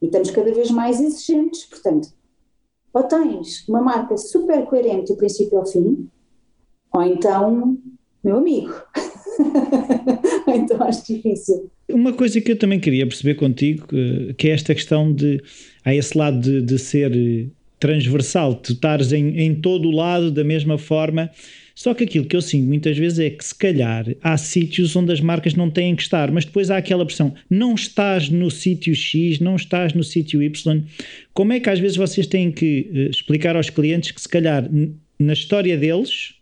E 0.02 0.06
estamos 0.06 0.32
cada 0.32 0.52
vez 0.52 0.72
mais 0.72 1.00
exigentes. 1.00 1.66
Portanto, 1.66 2.08
ou 2.92 3.04
tens 3.04 3.64
uma 3.68 3.80
marca 3.80 4.16
super 4.16 4.66
coerente 4.66 5.12
do 5.12 5.16
princípio 5.16 5.56
ao 5.56 5.66
fim, 5.66 6.08
ou 6.92 7.02
então, 7.04 7.78
meu 8.24 8.38
amigo. 8.38 8.74
então 10.48 10.82
acho 10.82 11.06
difícil. 11.06 11.70
Uma 11.88 12.12
coisa 12.12 12.40
que 12.40 12.50
eu 12.50 12.58
também 12.58 12.80
queria 12.80 13.06
perceber 13.06 13.36
contigo, 13.36 13.86
eh, 13.92 14.34
que 14.34 14.48
é 14.48 14.50
esta 14.50 14.74
questão 14.74 15.12
de, 15.12 15.40
há 15.84 15.94
esse 15.94 16.18
lado 16.18 16.40
de, 16.40 16.60
de 16.60 16.76
ser 16.76 17.12
transversal, 17.78 18.54
tu 18.54 18.72
estares 18.72 19.12
em, 19.12 19.38
em 19.38 19.54
todo 19.54 19.88
o 19.88 19.92
lado 19.92 20.30
da 20.30 20.44
mesma 20.44 20.78
forma, 20.78 21.30
só 21.78 21.94
que 21.94 22.02
aquilo 22.02 22.24
que 22.24 22.34
eu 22.34 22.42
sinto 22.42 22.66
muitas 22.66 22.98
vezes 22.98 23.20
é 23.20 23.30
que 23.30 23.44
se 23.44 23.54
calhar 23.54 24.04
há 24.20 24.36
sítios 24.36 24.96
onde 24.96 25.12
as 25.12 25.20
marcas 25.20 25.54
não 25.54 25.70
têm 25.70 25.94
que 25.94 26.02
estar, 26.02 26.28
mas 26.32 26.44
depois 26.44 26.72
há 26.72 26.76
aquela 26.76 27.06
pressão, 27.06 27.32
não 27.48 27.76
estás 27.76 28.28
no 28.28 28.50
sítio 28.50 28.92
X, 28.96 29.38
não 29.38 29.54
estás 29.54 29.92
no 29.92 30.02
sítio 30.02 30.42
Y. 30.42 30.82
Como 31.32 31.52
é 31.52 31.60
que 31.60 31.70
às 31.70 31.78
vezes 31.78 31.96
vocês 31.96 32.26
têm 32.26 32.50
que 32.50 32.90
uh, 32.92 33.10
explicar 33.10 33.54
aos 33.54 33.70
clientes 33.70 34.10
que 34.10 34.20
se 34.20 34.28
calhar 34.28 34.68
na 35.20 35.32
história 35.32 35.78
deles 35.78 36.34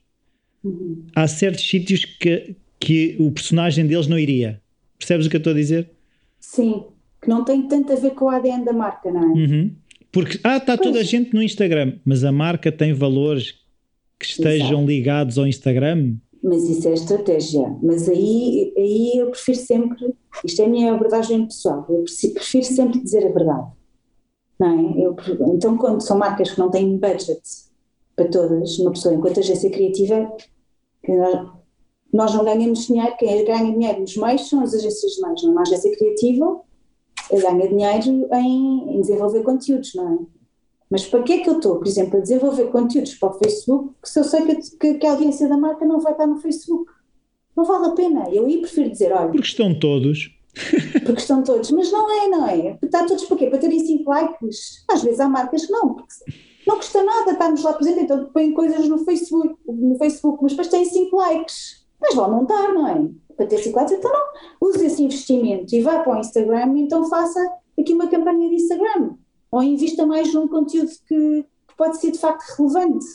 uhum. 0.65 1.05
há 1.15 1.29
certos 1.29 1.69
sítios 1.69 2.07
que, 2.07 2.57
que 2.81 3.17
o 3.19 3.31
personagem 3.31 3.87
deles 3.87 4.07
não 4.07 4.19
iria? 4.19 4.59
Percebes 4.99 5.27
o 5.27 5.29
que 5.29 5.37
eu 5.37 5.39
estou 5.39 5.53
a 5.53 5.57
dizer? 5.57 5.91
Sim, 6.41 6.85
que 7.21 7.29
não 7.29 7.45
tem 7.45 7.61
tanto 7.69 7.93
a 7.93 7.97
ver 7.97 8.13
com 8.13 8.25
o 8.25 8.29
ADN 8.31 8.65
da 8.65 8.73
marca, 8.73 9.13
não 9.13 9.23
é? 9.23 9.27
Uhum. 9.27 9.71
Porque, 10.17 10.41
ah, 10.43 10.57
está 10.57 10.79
toda 10.79 11.01
a 11.01 11.03
gente 11.03 11.35
no 11.35 11.43
Instagram, 11.43 11.99
mas 12.03 12.25
a 12.25 12.33
marca 12.33 12.73
tem 12.73 12.95
valores 12.95 13.57
que 14.19 14.25
estejam 14.25 14.79
Exato. 14.79 14.87
ligados 14.87 15.39
ao 15.39 15.47
Instagram? 15.47 16.15
Mas 16.43 16.67
isso 16.71 16.89
é 16.89 16.95
estratégia. 16.95 17.77
Mas 17.83 18.09
aí, 18.09 18.73
aí 18.79 19.19
eu 19.19 19.27
prefiro 19.27 19.59
sempre, 19.59 20.15
isto 20.43 20.63
é 20.63 20.65
a 20.65 20.69
minha 20.71 20.95
abordagem 20.95 21.45
pessoal, 21.45 21.85
eu 21.91 22.03
prefiro 22.33 22.65
sempre 22.65 23.03
dizer 23.03 23.27
a 23.27 23.31
verdade. 23.31 23.67
Não 24.59 24.97
é? 24.97 25.05
eu, 25.05 25.15
então, 25.55 25.77
quando 25.77 26.01
são 26.01 26.17
marcas 26.17 26.51
que 26.51 26.59
não 26.59 26.71
têm 26.71 26.97
budget 26.97 27.43
para 28.17 28.27
todas, 28.29 28.79
uma 28.79 28.93
pessoa, 28.93 29.15
enquanto 29.15 29.41
agência 29.41 29.69
criativa, 29.69 30.33
nós, 31.07 31.49
nós 32.11 32.35
não 32.35 32.43
ganhamos 32.43 32.87
dinheiro, 32.87 33.15
quem 33.19 33.45
ganha 33.45 33.71
dinheiro 33.71 34.01
nos 34.01 34.17
meios 34.17 34.49
são 34.49 34.63
as 34.63 34.73
agências 34.73 35.13
de 35.13 35.21
meios, 35.21 35.43
não 35.43 35.51
é 35.51 35.53
uma 35.53 35.61
agência 35.61 35.95
criativa 35.95 36.66
ganha 37.33 37.69
dinheiro 37.69 38.29
em, 38.35 38.97
em 38.97 39.01
desenvolver 39.01 39.43
conteúdos, 39.43 39.95
não 39.95 40.15
é? 40.15 40.19
Mas 40.91 41.05
para 41.05 41.23
que 41.23 41.33
é 41.33 41.39
que 41.41 41.49
eu 41.49 41.57
estou, 41.57 41.79
por 41.79 41.87
exemplo, 41.87 42.19
a 42.19 42.23
desenvolver 42.23 42.67
conteúdos 42.67 43.15
para 43.15 43.31
o 43.31 43.39
Facebook 43.39 43.93
se 44.05 44.21
eu 44.21 44.25
sei 44.25 44.43
que, 44.43 44.57
que, 44.79 44.95
que, 44.95 45.07
a 45.07 45.13
audiência 45.13 45.49
da 45.49 45.57
marca 45.57 45.85
não 45.85 46.01
vai 46.01 46.13
estar 46.13 46.27
no 46.27 46.37
Facebook? 46.37 46.91
Não 47.57 47.65
vale 47.65 47.87
a 47.87 47.91
pena. 47.91 48.29
Eu 48.31 48.47
aí 48.47 48.59
prefiro 48.59 48.91
dizer, 48.91 49.13
olha. 49.13 49.31
Porque 49.31 49.49
estão 49.49 49.77
todos. 49.79 50.31
porque 51.05 51.21
estão 51.21 51.43
todos. 51.43 51.71
Mas 51.73 51.91
não 51.91 52.11
é, 52.11 52.29
não 52.29 52.47
é? 52.47 52.79
Está 52.83 53.05
todos 53.05 53.25
para 53.25 53.37
quê? 53.37 53.47
Para 53.49 53.59
terem 53.59 53.81
5 53.81 54.09
likes? 54.09 54.85
Às 54.89 55.03
vezes 55.03 55.19
há 55.19 55.29
marcas 55.29 55.67
que 55.67 55.73
não, 55.73 55.95
porque 55.95 56.15
não 56.67 56.77
custa 56.77 57.03
nada 57.03 57.33
estarmos 57.33 57.63
lá 57.63 57.73
presentes, 57.73 58.03
então 58.03 58.27
põem 58.27 58.53
coisas 58.53 58.89
no 58.89 58.99
Facebook, 58.99 59.57
no 59.67 59.97
Facebook, 59.97 60.39
mas 60.43 60.53
depois 60.53 60.69
têm 60.69 60.85
5 60.85 61.17
likes. 61.17 61.76
Mas 62.01 62.15
vão 62.15 62.31
não 62.31 62.43
estar, 62.43 62.73
não 62.73 62.89
é? 62.89 63.09
Para 63.37 63.47
ter 63.47 63.59
5 63.59 63.77
likes, 63.77 63.99
então 63.99 64.13
não. 64.13 64.69
Use 64.69 64.87
esse 64.87 65.03
investimento 65.03 65.75
e 65.75 65.83
vá 65.83 66.01
para 66.01 66.17
o 66.17 66.21
Instagram 66.21 66.79
então 66.79 67.09
faça 67.09 67.41
aqui 67.79 67.93
uma 67.93 68.09
campanha 68.09 68.49
de 68.49 68.57
Instagram 68.57 69.17
ou 69.51 69.63
invista 69.63 70.05
mais 70.07 70.33
num 70.33 70.49
conteúdo 70.49 70.91
que, 71.07 71.43
que 71.69 71.77
pode 71.77 71.99
ser 71.99 72.11
de 72.11 72.19
facto 72.19 72.43
relevante. 72.59 73.07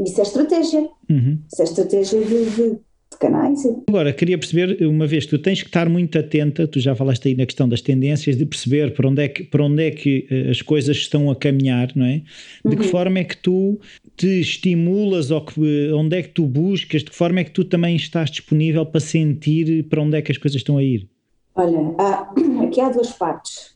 Isso 0.00 0.20
é 0.20 0.22
estratégia. 0.22 0.88
Uhum. 1.08 1.38
Isso 1.50 1.62
é 1.62 1.64
estratégia 1.64 2.20
de, 2.20 2.44
de, 2.50 2.70
de, 2.70 3.18
canais. 3.20 3.60
Agora, 3.88 4.12
queria 4.12 4.36
perceber, 4.38 4.84
uma 4.86 5.06
vez, 5.06 5.26
tu 5.26 5.38
tens 5.38 5.62
que 5.62 5.68
estar 5.68 5.88
muito 5.88 6.18
atenta, 6.18 6.66
tu 6.66 6.80
já 6.80 6.94
falaste 6.94 7.28
aí 7.28 7.36
na 7.36 7.46
questão 7.46 7.68
das 7.68 7.80
tendências, 7.80 8.36
de 8.36 8.44
perceber 8.44 8.94
para 8.94 9.08
onde 9.08 9.22
é 9.22 9.28
que, 9.28 9.44
para 9.44 9.64
onde 9.64 9.82
é 9.84 9.90
que 9.90 10.26
eh, 10.30 10.50
as 10.50 10.62
coisas 10.62 10.96
estão 10.96 11.30
a 11.30 11.36
caminhar, 11.36 11.92
não 11.94 12.06
é? 12.06 12.22
De 12.64 12.74
que 12.74 12.82
uhum. 12.82 12.88
forma 12.88 13.18
é 13.18 13.24
que 13.24 13.36
tu 13.36 13.78
te 14.16 14.40
estimulas 14.40 15.30
ou 15.30 15.44
que, 15.44 15.92
onde 15.92 16.18
é 16.18 16.22
que 16.22 16.30
tu 16.30 16.46
buscas, 16.46 17.02
de 17.02 17.10
que 17.10 17.16
forma 17.16 17.40
é 17.40 17.44
que 17.44 17.50
tu 17.50 17.64
também 17.64 17.96
estás 17.96 18.30
disponível 18.30 18.84
para 18.84 19.00
sentir 19.00 19.88
para 19.88 20.02
onde 20.02 20.16
é 20.16 20.22
que 20.22 20.32
as 20.32 20.38
coisas 20.38 20.56
estão 20.56 20.76
a 20.76 20.82
ir? 20.82 21.08
Olha, 21.54 21.94
há, 21.98 22.32
aqui 22.64 22.80
há 22.80 22.88
duas 22.88 23.12
partes. 23.12 23.74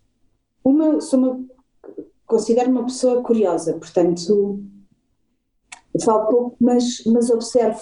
Uma, 0.65 1.01
sou 1.01 1.19
uma, 1.19 1.45
considero 2.27 2.71
uma 2.71 2.85
pessoa 2.85 3.23
curiosa, 3.23 3.75
portanto, 3.75 4.61
falo 6.03 6.27
pouco, 6.29 6.57
mas, 6.61 7.03
mas 7.07 7.31
observo 7.31 7.81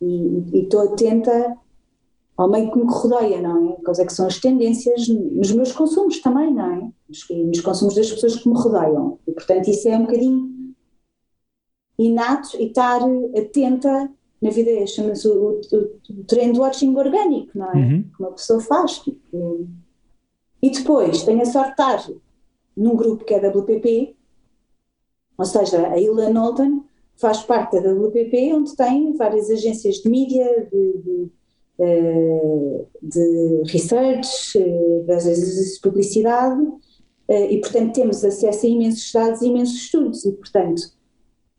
e 0.00 0.60
estou 0.60 0.92
atenta 0.92 1.56
ao 2.36 2.50
meio 2.50 2.72
que 2.72 2.78
me 2.78 2.90
rodeia, 2.90 3.40
não 3.40 3.70
é? 3.70 3.72
Quais 3.84 3.98
é 3.98 4.04
que 4.04 4.12
são 4.12 4.26
as 4.26 4.38
tendências 4.38 5.06
nos 5.08 5.52
meus 5.52 5.70
consumos 5.70 6.20
também, 6.20 6.52
não 6.52 6.64
é? 6.64 6.90
Nos, 7.08 7.28
nos 7.30 7.60
consumos 7.60 7.94
das 7.94 8.10
pessoas 8.10 8.36
que 8.36 8.48
me 8.48 8.54
rodeiam. 8.54 9.18
E, 9.26 9.32
portanto, 9.32 9.68
isso 9.68 9.88
é 9.88 9.96
um 9.96 10.06
bocadinho 10.06 10.61
inato 12.06 12.56
e 12.58 12.66
estar 12.66 13.00
atenta 13.36 14.10
na 14.40 14.50
vida, 14.50 14.86
chama-se 14.86 15.28
o, 15.28 15.60
o, 15.60 16.20
o 16.20 16.24
trend 16.24 16.58
watching 16.58 16.96
orgânico, 16.96 17.56
não 17.56 17.70
é? 17.70 17.76
Uhum. 17.76 18.02
Que 18.02 18.22
uma 18.22 18.32
pessoa 18.32 18.60
faz. 18.60 18.98
Tipo, 18.98 19.68
e 20.60 20.70
depois 20.70 21.22
tenho 21.22 21.42
a 21.42 21.44
sorte 21.44 21.76
de 21.76 21.82
estar 21.82 22.12
num 22.76 22.96
grupo 22.96 23.24
que 23.24 23.34
é 23.34 23.48
WPP, 23.48 24.16
ou 25.38 25.44
seja, 25.44 25.88
a 25.88 25.98
Ilha 25.98 26.30
Knowlton 26.30 26.84
faz 27.16 27.42
parte 27.42 27.80
da 27.80 27.92
WPP, 27.92 28.52
onde 28.54 28.74
tem 28.74 29.12
várias 29.14 29.50
agências 29.50 29.96
de 29.96 30.08
mídia, 30.08 30.68
de, 30.70 30.98
de, 30.98 31.30
eh, 31.78 32.84
de 33.02 33.62
research, 33.66 34.58
eh, 34.58 35.04
das 35.06 35.26
agências 35.26 35.74
de 35.74 35.80
publicidade, 35.80 36.62
eh, 37.28 37.52
e 37.52 37.60
portanto 37.60 37.94
temos 37.94 38.24
acesso 38.24 38.66
a 38.66 38.68
imensos 38.68 39.12
dados 39.12 39.42
e 39.42 39.46
imensos 39.46 39.76
estudos, 39.76 40.24
e 40.24 40.32
portanto 40.32 40.82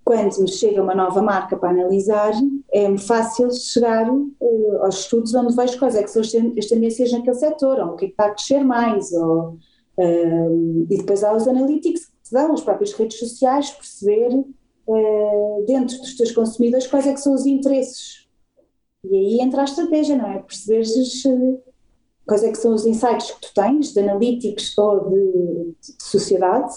quando 0.04 0.42
me 0.42 0.52
chega 0.52 0.82
uma 0.82 0.94
nova 0.94 1.22
marca 1.22 1.56
para 1.56 1.70
analisar, 1.70 2.34
é 2.72 2.98
fácil 2.98 3.50
chegar 3.52 4.10
uh, 4.10 4.78
aos 4.82 5.00
estudos 5.00 5.34
onde 5.34 5.56
vejo 5.56 5.80
quais 5.80 5.96
é 5.96 6.04
que 6.04 6.12
são 6.12 6.22
as 6.22 6.68
tendências 6.68 7.12
naquele 7.12 7.36
setor, 7.36 7.80
ou 7.80 7.94
o 7.94 7.96
que, 7.96 8.06
é 8.06 8.08
que 8.10 8.14
está 8.14 8.26
a 8.26 8.32
crescer 8.32 8.64
mais, 8.64 9.12
ou, 9.14 9.58
uh, 9.98 10.88
e 10.90 10.98
depois 10.98 11.24
há 11.24 11.34
os 11.34 11.48
analytics 11.48 12.06
que 12.06 12.24
te 12.24 12.32
dão, 12.34 12.54
as 12.54 12.62
próprias 12.62 12.92
redes 12.94 13.18
sociais, 13.18 13.72
perceber 13.72 14.30
uh, 14.88 15.66
dentro 15.66 15.98
dos 15.98 16.18
teus 16.18 16.32
consumidores 16.32 16.88
quais 16.88 17.08
é 17.08 17.14
que 17.14 17.22
são 17.22 17.34
os 17.34 17.46
interesses. 17.46 18.28
E 19.06 19.16
aí 19.16 19.42
entra 19.42 19.62
a 19.62 19.66
estratégia, 19.66 20.18
não 20.18 20.32
é? 20.32 20.40
Perceberes 20.40 21.24
quais 22.26 22.44
é 22.44 22.52
que 22.52 22.58
são 22.58 22.74
os 22.74 22.86
insights 22.86 23.32
que 23.32 23.42
tu 23.42 23.54
tens, 23.54 23.94
de 23.94 24.00
analytics 24.00 24.78
ou 24.78 25.10
de, 25.10 25.76
de 25.82 26.04
sociedade, 26.04 26.74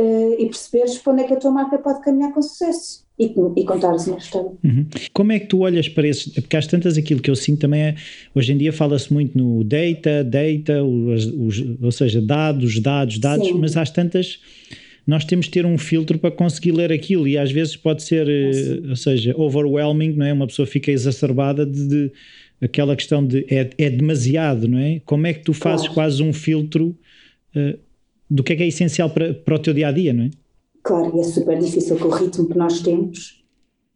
uh, 0.00 0.34
e 0.38 0.46
perceberes 0.46 0.98
para 0.98 1.12
onde 1.12 1.22
é 1.22 1.26
que 1.26 1.34
a 1.34 1.36
tua 1.36 1.50
marca 1.50 1.78
pode 1.78 2.00
caminhar 2.02 2.32
com 2.32 2.42
sucesso. 2.42 3.08
E, 3.18 3.34
e 3.54 3.64
contares 3.66 4.06
uma 4.06 4.16
história. 4.16 4.50
Uhum. 4.64 4.86
Como 5.12 5.30
é 5.30 5.38
que 5.38 5.46
tu 5.46 5.58
olhas 5.58 5.90
para 5.90 6.08
esses? 6.08 6.32
Porque 6.32 6.56
às 6.56 6.66
tantas 6.66 6.96
aquilo 6.96 7.20
que 7.20 7.30
eu 7.30 7.36
sinto 7.36 7.60
também 7.60 7.82
é, 7.82 7.94
hoje 8.34 8.50
em 8.50 8.56
dia 8.56 8.72
fala-se 8.72 9.12
muito 9.12 9.36
no 9.36 9.62
data, 9.62 10.24
data, 10.24 10.82
os, 10.82 11.26
os, 11.26 11.82
ou 11.82 11.92
seja, 11.92 12.22
dados, 12.22 12.80
dados, 12.80 13.18
dados, 13.18 13.46
Sim. 13.46 13.58
mas 13.60 13.76
às 13.76 13.90
tantas 13.90 14.40
nós 15.06 15.22
temos 15.24 15.46
de 15.46 15.52
ter 15.52 15.66
um 15.66 15.76
filtro 15.76 16.18
para 16.18 16.30
conseguir 16.30 16.72
ler 16.72 16.90
aquilo 16.90 17.28
e 17.28 17.36
às 17.36 17.52
vezes 17.52 17.76
pode 17.76 18.02
ser, 18.02 18.26
uh, 18.26 18.88
ou 18.88 18.96
seja, 18.96 19.34
overwhelming, 19.36 20.12
não 20.12 20.24
é? 20.24 20.32
Uma 20.32 20.46
pessoa 20.46 20.64
fica 20.64 20.90
exacerbada 20.90 21.66
de, 21.66 21.88
de 21.88 22.12
aquela 22.62 22.96
questão 22.96 23.26
de 23.26 23.44
é, 23.50 23.68
é, 23.76 23.90
demasiado, 23.90 24.66
não 24.66 24.78
é? 24.78 25.00
Como 25.04 25.26
é 25.26 25.34
que 25.34 25.40
tu 25.40 25.52
fazes 25.52 25.88
claro. 25.88 25.94
quase 25.94 26.22
um 26.22 26.32
filtro 26.32 26.96
uh, 27.54 27.78
do 28.30 28.44
que 28.44 28.52
é 28.52 28.56
que 28.56 28.62
é 28.62 28.68
essencial 28.68 29.10
para, 29.10 29.34
para 29.34 29.56
o 29.56 29.58
teu 29.58 29.74
dia 29.74 29.88
a 29.88 29.92
dia, 29.92 30.12
não 30.12 30.24
é? 30.24 30.30
Claro, 30.82 31.16
e 31.16 31.20
é 31.20 31.24
super 31.24 31.58
difícil 31.58 31.98
com 31.98 32.06
o 32.06 32.10
ritmo 32.10 32.48
que 32.48 32.56
nós 32.56 32.80
temos, 32.80 33.44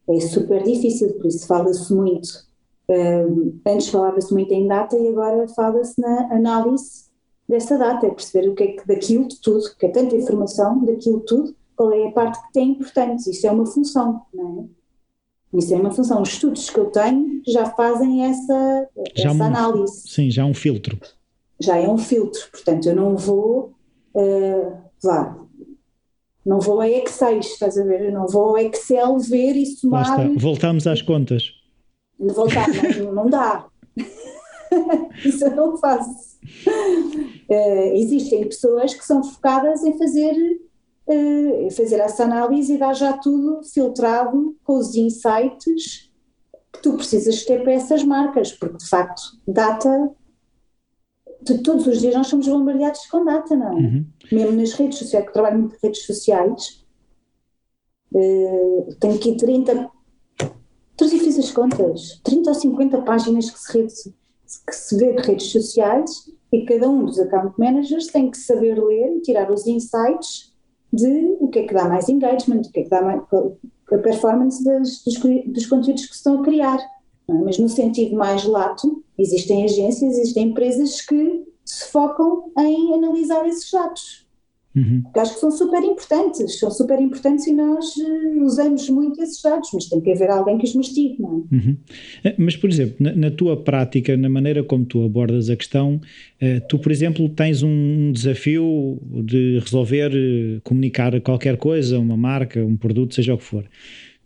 é 0.07 0.19
super 0.19 0.61
difícil, 0.63 1.13
por 1.13 1.25
isso 1.25 1.47
fala-se 1.47 1.93
muito. 1.93 2.45
Um, 2.87 3.59
antes 3.65 3.87
falava-se 3.87 4.31
muito 4.31 4.53
em 4.53 4.67
data 4.67 4.95
e 4.95 5.07
agora 5.07 5.47
fala-se 5.47 5.99
na 5.99 6.31
análise 6.31 7.05
dessa 7.49 7.77
data, 7.77 8.05
é 8.05 8.11
perceber 8.11 8.49
o 8.49 8.55
que 8.55 8.63
é 8.63 8.67
que 8.73 8.87
daquilo 8.87 9.27
de 9.27 9.39
tudo, 9.41 9.63
que 9.79 9.85
é 9.85 9.89
tanta 9.89 10.15
informação, 10.15 10.83
daquilo 10.83 11.21
tudo, 11.21 11.55
qual 11.75 11.91
é 11.91 12.07
a 12.07 12.11
parte 12.11 12.39
que 12.45 12.53
tem 12.53 12.71
importante. 12.71 13.29
Isso 13.29 13.47
é 13.47 13.51
uma 13.51 13.65
função, 13.65 14.21
não 14.33 14.69
é? 15.53 15.57
Isso 15.57 15.73
é 15.73 15.77
uma 15.77 15.91
função. 15.91 16.21
Os 16.21 16.29
estudos 16.29 16.69
que 16.69 16.79
eu 16.79 16.87
tenho 16.87 17.41
já 17.47 17.65
fazem 17.65 18.25
essa, 18.25 18.89
já 19.15 19.29
essa 19.29 19.37
um, 19.37 19.43
análise. 19.43 20.03
Sim, 20.07 20.29
já 20.29 20.43
é 20.43 20.45
um 20.45 20.53
filtro. 20.53 20.99
Já 21.59 21.77
é 21.77 21.87
um 21.87 21.97
filtro, 21.97 22.41
portanto 22.51 22.87
eu 22.87 22.95
não 22.95 23.15
vou 23.15 23.74
uh, 24.15 24.77
vá, 25.03 25.45
não 26.45 26.59
vou 26.59 26.79
a 26.79 26.87
Excel, 26.87 27.39
estás 27.39 27.77
a 27.77 27.83
ver? 27.83 28.05
Eu 28.05 28.11
não 28.11 28.27
vou 28.27 28.49
ao 28.49 28.57
Excel 28.57 29.17
ver 29.19 29.55
e 29.55 29.65
somar. 29.65 30.29
Voltamos 30.37 30.85
às 30.85 31.01
contas. 31.01 31.51
Voltar, 32.19 32.67
não, 33.03 33.11
não 33.25 33.29
dá. 33.29 33.65
Isso 35.25 35.45
eu 35.45 35.55
não 35.55 35.77
faço. 35.77 36.37
Uh, 37.49 37.95
existem 37.95 38.47
pessoas 38.47 38.93
que 38.93 39.03
são 39.03 39.23
focadas 39.23 39.83
em 39.83 39.97
fazer, 39.97 40.35
uh, 41.07 41.65
em 41.65 41.71
fazer 41.71 41.99
essa 41.99 42.23
análise 42.23 42.73
e 42.73 42.77
dar 42.77 42.93
já 42.93 43.13
tudo 43.13 43.63
filtrado 43.63 44.55
com 44.63 44.77
os 44.77 44.95
insights 44.95 46.11
que 46.71 46.81
tu 46.81 46.93
precisas 46.93 47.43
ter 47.43 47.63
para 47.63 47.73
essas 47.73 48.03
marcas, 48.03 48.51
porque 48.51 48.77
de 48.77 48.87
facto, 48.87 49.21
data. 49.47 50.11
Todos 51.63 51.87
os 51.87 52.01
dias 52.01 52.15
nós 52.15 52.27
somos 52.27 52.47
bombardeados 52.47 53.05
com 53.07 53.23
data, 53.23 53.55
não 53.55 53.67
é? 53.67 53.81
Uhum. 53.81 54.05
Mesmo 54.31 54.51
nas 54.57 54.73
redes 54.73 54.97
sociais, 54.97 55.25
que 55.25 55.33
trabalho 55.33 55.59
muito 55.59 55.75
em 55.75 55.79
redes 55.81 56.05
sociais, 56.05 56.85
uh, 58.13 58.95
tenho 58.99 59.15
aqui 59.15 59.37
30. 59.37 59.91
Tu 60.97 61.09
fiz 61.09 61.37
as 61.37 61.51
contas, 61.51 62.19
30 62.23 62.49
ou 62.49 62.55
50 62.55 63.01
páginas 63.01 63.51
que 63.51 63.59
se, 63.59 63.77
rede, 63.77 63.93
que 63.93 64.75
se 64.75 64.97
vê 64.97 65.13
de 65.13 65.21
redes 65.21 65.51
sociais 65.51 66.31
e 66.51 66.65
cada 66.65 66.89
um 66.89 67.05
dos 67.05 67.19
account 67.19 67.53
managers 67.59 68.07
tem 68.07 68.31
que 68.31 68.37
saber 68.37 68.81
ler 68.81 69.17
e 69.17 69.21
tirar 69.21 69.51
os 69.51 69.67
insights 69.67 70.53
de 70.91 71.35
o 71.39 71.49
que 71.49 71.59
é 71.59 71.67
que 71.67 71.73
dá 71.73 71.87
mais 71.87 72.07
engagement, 72.07 72.61
o 72.61 72.71
que 72.71 72.79
é 72.79 72.83
que 72.83 72.89
dá 72.89 73.01
mais, 73.01 73.21
a 73.91 73.97
performance 73.97 74.63
das, 74.63 75.03
dos, 75.03 75.19
dos, 75.47 75.65
conteúdos 75.65 76.05
que 76.05 76.13
se 76.13 76.17
estão 76.17 76.39
a 76.39 76.43
criar. 76.43 76.79
É? 77.27 77.33
Mas 77.33 77.59
no 77.59 77.67
sentido 77.67 78.15
mais 78.15 78.45
lato, 78.45 79.03
existem 79.17 79.63
agências, 79.63 80.17
existem 80.17 80.49
empresas 80.49 81.01
que 81.01 81.43
se 81.63 81.91
focam 81.91 82.51
em 82.57 82.93
analisar 82.93 83.47
esses 83.47 83.69
dados. 83.71 84.25
Uhum. 84.75 85.03
Que 85.13 85.19
acho 85.19 85.35
que 85.35 85.39
são 85.39 85.51
super 85.51 85.81
importantes, 85.81 86.59
são 86.59 86.69
super 86.69 86.99
importantes 86.99 87.47
e 87.47 87.53
nós 87.53 87.95
uh, 87.95 88.43
usamos 88.43 88.89
muito 88.89 89.23
esses 89.23 89.41
dados, 89.41 89.69
mas 89.73 89.85
tem 89.85 90.01
que 90.01 90.11
haver 90.11 90.29
alguém 90.29 90.57
que 90.57 90.65
os 90.65 90.75
mastigue, 90.75 91.15
não 91.17 91.47
é? 91.49 91.55
Uhum. 91.55 91.77
Eh, 92.25 92.35
mas, 92.37 92.57
por 92.57 92.69
exemplo, 92.69 92.95
na, 92.99 93.15
na, 93.15 93.31
tua 93.31 93.55
prática, 93.55 94.17
na 94.17 94.27
maneira 94.27 94.65
como 94.65 94.83
tu 94.83 95.05
abordas 95.05 95.49
a 95.49 95.55
questão, 95.55 95.95
uh, 96.41 96.67
tu, 96.67 96.77
por 96.77 96.91
exemplo, 96.91 97.29
tens 97.29 97.63
um 97.63 98.11
desafio 98.11 98.99
de 99.23 99.59
resolver 99.59 100.11
uh, 100.11 100.61
comunicar 100.61 101.21
qualquer 101.21 101.55
coisa, 101.55 101.97
uma 101.97 102.17
marca, 102.17 102.59
um 102.59 102.75
produto, 102.75 103.15
seja 103.15 103.33
o 103.33 103.37
que 103.37 103.45
for 103.45 103.65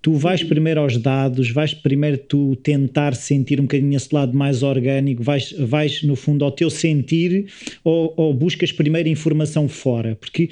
tu 0.01 0.13
vais 0.13 0.43
primeiro 0.43 0.79
aos 0.79 0.97
dados, 0.97 1.51
vais 1.51 1.73
primeiro 1.73 2.17
tu 2.17 2.55
tentar 2.57 3.15
sentir 3.15 3.59
um 3.59 3.63
bocadinho 3.63 3.95
esse 3.95 4.13
lado 4.13 4.35
mais 4.35 4.63
orgânico, 4.63 5.21
vais, 5.23 5.51
vais 5.51 6.03
no 6.03 6.15
fundo 6.15 6.45
ao 6.45 6.51
teu 6.51 6.69
sentir 6.69 7.51
ou, 7.83 8.13
ou 8.15 8.33
buscas 8.33 8.71
primeiro 8.71 9.09
informação 9.09 9.67
fora? 9.67 10.15
Porque 10.15 10.49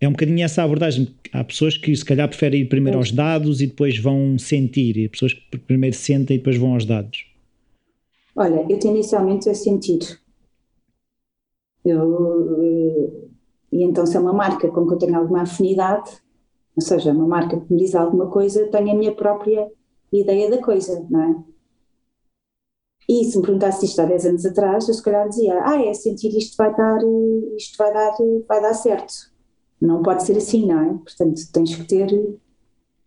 é 0.00 0.08
um 0.08 0.12
bocadinho 0.12 0.44
essa 0.44 0.62
abordagem. 0.62 1.08
Há 1.32 1.42
pessoas 1.42 1.76
que 1.76 1.94
se 1.94 2.04
calhar 2.04 2.28
preferem 2.28 2.62
ir 2.62 2.66
primeiro 2.66 2.98
aos 2.98 3.10
dados 3.10 3.60
e 3.60 3.66
depois 3.66 3.98
vão 3.98 4.38
sentir, 4.38 4.96
e 4.96 5.08
pessoas 5.08 5.32
que 5.32 5.58
primeiro 5.58 5.96
sentem 5.96 6.36
e 6.36 6.38
depois 6.38 6.56
vão 6.56 6.74
aos 6.74 6.84
dados. 6.84 7.26
Olha, 8.36 8.66
eu 8.68 8.78
tendencialmente 8.78 9.48
é 9.48 9.54
sentir. 9.54 10.20
Eu, 11.84 12.62
eh, 12.62 13.24
e 13.72 13.82
então 13.82 14.06
se 14.06 14.16
é 14.16 14.20
uma 14.20 14.32
marca 14.32 14.68
com 14.68 14.86
que 14.86 14.94
eu 14.94 14.98
tenho 14.98 15.16
alguma 15.16 15.42
afinidade, 15.42 16.10
ou 16.76 16.82
seja, 16.82 17.12
uma 17.12 17.26
marca 17.26 17.60
que 17.60 17.72
me 17.72 17.78
diz 17.78 17.94
alguma 17.94 18.28
coisa, 18.28 18.66
tem 18.68 18.90
a 18.90 18.94
minha 18.94 19.14
própria 19.14 19.70
ideia 20.12 20.50
da 20.50 20.58
coisa, 20.58 21.06
não 21.08 21.22
é? 21.22 21.54
E 23.08 23.24
se 23.24 23.36
me 23.36 23.42
perguntasse 23.42 23.84
isto 23.84 24.00
há 24.00 24.06
10 24.06 24.26
anos 24.26 24.46
atrás, 24.46 24.88
eu 24.88 24.94
se 24.94 25.02
calhar 25.02 25.28
dizia, 25.28 25.60
ah, 25.62 25.80
é 25.82 25.92
sentir 25.92 26.36
isto 26.36 26.56
vai 26.56 26.74
dar, 26.74 26.98
isto 27.56 27.76
vai 27.76 27.92
dar, 27.92 28.16
vai 28.48 28.62
dar 28.62 28.74
certo. 28.74 29.12
Não 29.80 30.02
pode 30.02 30.24
ser 30.24 30.36
assim, 30.36 30.66
não 30.66 30.80
é? 30.80 30.94
Portanto, 30.94 31.40
tens 31.52 31.76
que 31.76 31.84
ter, 31.84 32.38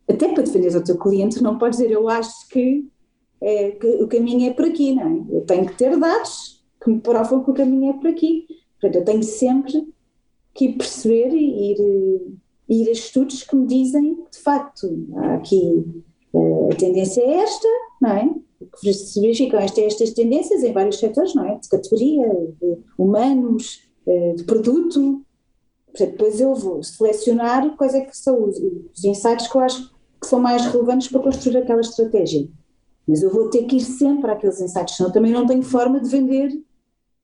até 0.07 0.31
para 0.31 0.43
defender 0.43 0.75
o 0.75 0.83
teu 0.83 0.97
cliente, 0.97 1.41
não 1.41 1.57
podes 1.57 1.79
dizer, 1.79 1.91
eu 1.91 2.07
acho 2.07 2.47
que, 2.49 2.87
é, 3.41 3.71
que 3.71 3.87
o 3.87 4.07
caminho 4.07 4.49
é 4.49 4.53
por 4.53 4.65
aqui, 4.65 4.93
não 4.93 5.03
é? 5.03 5.37
Eu 5.37 5.41
tenho 5.41 5.65
que 5.65 5.75
ter 5.75 5.97
dados 5.97 6.63
que 6.83 6.91
me 6.91 7.01
provam 7.01 7.43
que 7.43 7.51
o 7.51 7.55
caminho 7.55 7.89
é 7.89 7.93
por 7.93 8.07
aqui. 8.07 8.45
Portanto, 8.79 8.99
eu 8.99 9.05
tenho 9.05 9.23
sempre 9.23 9.91
que 10.53 10.73
perceber 10.73 11.33
e 11.33 11.71
ir 11.71 12.37
ir 12.69 12.87
a 12.89 12.91
estudos 12.91 13.43
que 13.43 13.55
me 13.55 13.65
dizem 13.65 14.15
de 14.31 14.39
facto, 14.39 14.87
aqui 15.35 15.85
eh, 16.33 16.73
a 16.73 16.75
tendência 16.75 17.21
é 17.21 17.37
esta, 17.37 17.67
não 18.01 18.11
é? 18.11 18.29
Que 18.81 18.93
se 18.93 19.19
verificam 19.21 19.59
estas, 19.59 19.85
estas 19.85 20.11
tendências 20.11 20.63
em 20.63 20.73
vários 20.73 20.99
setores, 20.99 21.33
não 21.33 21.47
é? 21.47 21.55
De 21.57 21.69
categoria, 21.69 22.27
de 22.61 22.77
humanos, 22.97 23.81
eh, 24.05 24.33
de 24.33 24.43
produto. 24.43 25.21
Portanto, 25.87 26.11
depois 26.11 26.39
eu 26.39 26.53
vou 26.53 26.83
selecionar 26.83 27.75
quais 27.75 27.93
é 27.95 28.01
que 28.01 28.15
são 28.15 28.43
os, 28.43 28.57
os 28.57 29.03
insights 29.03 29.47
que 29.47 29.57
eu 29.57 29.61
acho 29.61 29.95
que 30.19 30.27
são 30.27 30.39
mais 30.39 30.65
relevantes 30.65 31.07
para 31.07 31.21
construir 31.21 31.57
aquela 31.57 31.81
estratégia. 31.81 32.47
Mas 33.07 33.21
eu 33.21 33.31
vou 33.31 33.49
ter 33.49 33.63
que 33.63 33.77
ir 33.77 33.81
sempre 33.81 34.29
àqueles 34.29 34.59
insights, 34.59 34.97
senão 34.97 35.11
também 35.11 35.31
não 35.31 35.47
tenho 35.47 35.63
forma 35.63 35.99
de 35.99 36.09
vender, 36.09 36.49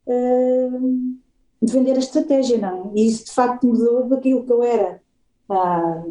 uh, 0.07 1.17
de 1.61 1.73
vender 1.73 1.95
a 1.95 1.99
estratégia, 1.99 2.57
não 2.57 2.91
é? 2.91 2.91
E 2.95 3.07
isso 3.07 3.25
de 3.25 3.31
facto 3.31 3.67
mudou 3.67 4.07
daquilo 4.07 4.45
que 4.45 4.51
eu 4.51 4.63
era 4.63 5.02
há, 5.49 6.03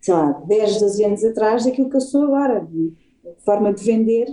sei 0.00 0.14
lá, 0.14 0.32
10, 0.32 0.80
12 0.80 1.04
anos 1.04 1.24
atrás 1.24 1.64
daquilo 1.64 1.90
que 1.90 1.96
eu 1.96 2.00
sou 2.00 2.24
agora, 2.24 2.66
forma 3.44 3.72
de 3.72 3.84
vender. 3.84 4.26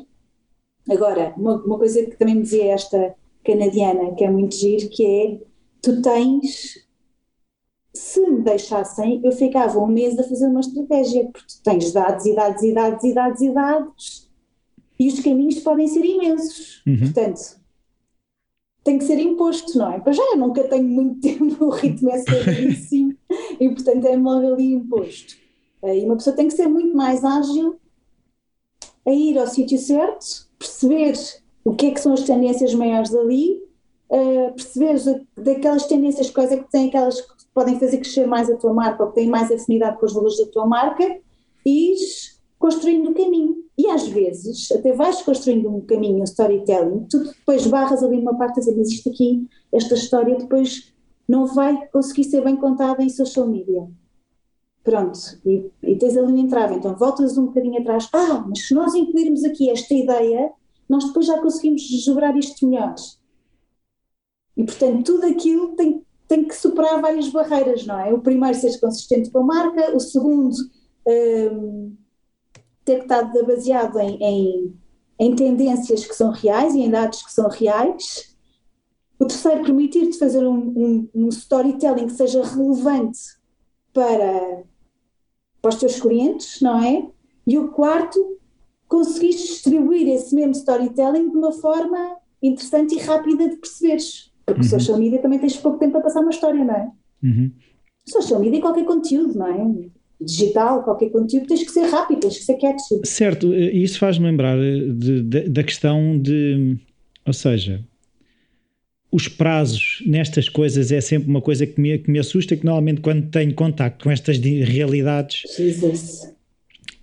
Agora, 0.90 1.34
uma, 1.38 1.64
uma 1.64 1.78
coisa 1.78 2.04
que 2.06 2.16
também 2.18 2.36
me 2.36 2.42
dizia 2.42 2.74
esta 2.74 3.16
canadiana, 3.44 4.14
que 4.16 4.24
é 4.24 4.30
muito 4.30 4.56
giro, 4.56 4.90
que 4.90 5.06
é, 5.06 5.40
tu 5.82 6.02
tens, 6.02 6.86
se 7.94 8.20
me 8.30 8.42
deixassem, 8.42 9.22
eu 9.24 9.32
ficava 9.32 9.80
um 9.80 9.88
mês 9.88 10.18
a 10.18 10.24
fazer 10.24 10.48
uma 10.48 10.60
estratégia, 10.60 11.30
porque 11.32 11.48
tu 11.48 11.64
tens 11.64 11.92
dados 11.92 12.26
e 12.26 12.36
dados 12.36 12.64
e 12.64 12.74
dados 12.74 13.04
e 13.04 13.14
dados 13.14 13.42
e 13.42 13.52
dados, 13.52 14.32
e 15.00 15.08
os 15.08 15.20
caminhos 15.20 15.60
podem 15.60 15.88
ser 15.88 16.06
imensos. 16.06 16.84
Uhum. 16.86 17.00
Portanto, 17.00 17.60
tem 18.84 18.98
que 18.98 19.04
ser 19.04 19.20
imposto, 19.20 19.78
não 19.78 19.92
é? 19.94 20.00
Para 20.00 20.14
já 20.14 20.24
eu 20.24 20.38
nunca 20.38 20.64
tenho 20.64 20.88
muito 20.88 21.22
tempo, 21.22 21.66
o 21.66 21.70
ritmo 21.70 22.10
é 22.10 22.18
seríssimo 22.22 23.16
e 23.60 23.70
portanto 23.70 24.06
é 24.06 24.16
logo 24.16 24.54
ali 24.54 24.74
imposto. 24.74 25.36
E 25.84 26.06
uma 26.06 26.16
pessoa 26.16 26.36
tem 26.36 26.48
que 26.48 26.54
ser 26.54 26.68
muito 26.68 26.96
mais 26.96 27.24
ágil 27.24 27.80
a 29.06 29.12
ir 29.12 29.38
ao 29.38 29.48
sítio 29.48 29.78
certo, 29.80 30.48
perceber 30.60 31.14
o 31.64 31.74
que 31.74 31.88
é 31.88 31.92
que 31.92 32.00
são 32.00 32.14
as 32.14 32.22
tendências 32.22 32.74
maiores 32.74 33.14
ali, 33.16 33.62
uh, 34.10 34.54
perceber 34.54 35.26
daquelas 35.38 35.88
tendências 35.88 36.30
quais 36.30 36.52
é 36.52 36.58
que 36.58 36.70
têm 36.70 36.90
aquelas 36.90 37.20
que 37.20 37.34
podem 37.54 37.80
fazer 37.80 37.98
crescer 37.98 38.28
mais 38.28 38.50
a 38.50 38.56
tua 38.56 38.74
marca 38.74 39.04
ou 39.04 39.10
que 39.10 39.16
têm 39.16 39.28
mais 39.28 39.52
afinidade 39.52 40.00
com 40.00 40.06
os 40.06 40.14
valores 40.14 40.38
da 40.38 40.46
tua 40.48 40.66
marca 40.66 41.20
e 41.66 41.96
construindo 42.60 43.10
o 43.10 43.14
caminho. 43.14 43.58
E 43.78 43.88
às 43.88 44.08
vezes, 44.08 44.72
até 44.72 44.94
vais 44.94 45.22
construindo 45.24 45.68
um 45.68 45.82
caminho, 45.82 46.20
um 46.20 46.24
storytelling, 46.24 47.08
tu 47.10 47.24
depois 47.24 47.66
barras 47.66 48.04
ali 48.04 48.18
numa 48.18 48.38
parte 48.38 48.58
a 48.58 48.60
dizer, 48.60 48.76
mas 48.78 48.90
isto 48.90 49.10
aqui, 49.10 49.48
esta 49.74 49.96
história 49.96 50.36
depois 50.36 50.94
não 51.32 51.46
vai 51.46 51.88
conseguir 51.88 52.26
ser 52.26 52.44
bem 52.44 52.58
contada 52.58 53.02
em 53.02 53.08
social 53.08 53.48
media. 53.48 53.90
Pronto, 54.84 55.18
e, 55.46 55.72
e 55.82 55.96
tens 55.96 56.18
ali 56.18 56.34
um 56.34 56.38
entrave, 56.38 56.76
então 56.76 56.94
voltas 56.94 57.38
um 57.38 57.46
bocadinho 57.46 57.80
atrás, 57.80 58.10
ah, 58.12 58.44
mas 58.46 58.68
se 58.68 58.74
nós 58.74 58.94
incluirmos 58.94 59.46
aqui 59.46 59.70
esta 59.70 59.94
ideia, 59.94 60.52
nós 60.90 61.06
depois 61.06 61.26
já 61.26 61.40
conseguimos 61.40 61.84
desdobrar 61.84 62.36
isto 62.36 62.68
melhor. 62.68 62.96
E 64.58 64.66
portanto, 64.66 65.06
tudo 65.06 65.26
aquilo 65.28 65.70
tem, 65.78 66.06
tem 66.28 66.44
que 66.46 66.54
superar 66.54 67.00
várias 67.00 67.30
barreiras, 67.30 67.86
não 67.86 67.98
é? 67.98 68.14
O 68.14 68.20
primeiro, 68.20 68.58
ser 68.58 68.78
consistente 68.82 69.30
com 69.30 69.40
a 69.40 69.44
marca, 69.44 69.96
o 69.96 70.00
segundo, 70.02 70.56
hum, 71.08 71.96
ter 72.84 72.98
que 72.98 73.04
estar 73.04 73.24
baseado 73.46 74.00
em, 74.00 74.18
em, 74.22 74.80
em, 75.18 75.36
tendências 75.36 76.06
que 76.06 76.14
são 76.14 76.32
reais 76.32 76.76
e 76.76 76.82
em 76.82 76.90
dados 76.90 77.24
que 77.24 77.32
são 77.32 77.48
reais. 77.48 78.31
O 79.22 79.26
terceiro, 79.28 79.62
permitir-te 79.62 80.18
fazer 80.18 80.44
um, 80.44 80.58
um, 80.76 81.10
um, 81.14 81.30
storytelling 81.30 82.08
que 82.08 82.14
seja 82.14 82.44
relevante 82.44 83.20
para, 83.94 84.64
para 85.62 85.70
os 85.70 85.76
teus 85.76 86.02
clientes, 86.02 86.60
não 86.60 86.84
é? 86.84 87.06
E 87.46 87.56
o 87.60 87.68
quarto, 87.68 88.40
conseguir 88.88 89.30
distribuir 89.30 90.08
esse 90.08 90.34
mesmo 90.34 90.54
storytelling 90.54 91.30
de 91.30 91.38
uma 91.38 91.52
forma 91.52 92.18
interessante 92.42 92.96
e 92.96 93.00
rápida 93.00 93.48
de 93.48 93.58
perceberes. 93.58 94.32
Porque 94.44 94.62
uhum. 94.62 94.70
social 94.70 94.98
media 94.98 95.22
também 95.22 95.38
tens 95.38 95.56
pouco 95.56 95.78
tempo 95.78 95.92
para 95.92 96.02
passar 96.02 96.22
uma 96.22 96.32
história, 96.32 96.66
não 96.66 96.74
é? 96.74 96.92
Uhum. 97.22 97.52
Social 98.10 98.40
media 98.40 98.58
é 98.58 98.62
qualquer 98.62 98.86
conteúdo, 98.86 99.38
não 99.38 99.46
é? 99.46 99.92
digital, 100.20 100.84
qualquer 100.84 101.10
conteúdo, 101.10 101.48
tens 101.48 101.64
que 101.64 101.72
ser 101.72 101.86
rápido, 101.88 102.22
tens 102.22 102.38
que 102.38 102.44
ser 102.44 102.56
catchy. 102.56 103.02
Certo, 103.06 103.54
isso 103.54 104.00
faz-me 104.00 104.26
lembrar 104.26 104.58
de, 104.58 105.22
de, 105.24 105.50
da 105.50 105.64
questão 105.64 106.18
de, 106.20 106.78
ou 107.26 107.34
seja, 107.34 107.84
os 109.12 109.28
prazos 109.28 110.02
nestas 110.06 110.48
coisas 110.48 110.92
é 110.92 111.02
sempre 111.02 111.30
uma 111.30 111.42
coisa 111.42 111.68
que 111.68 111.80
me, 111.80 111.98
que 111.98 112.10
me 112.10 112.20
assusta, 112.20 112.56
que 112.56 112.66
normalmente 112.66 113.02
quando 113.02 113.30
tenho 113.30 113.54
contacto 113.54 114.06
com 114.06 114.12
estas 114.12 114.38
realidades 114.38 115.44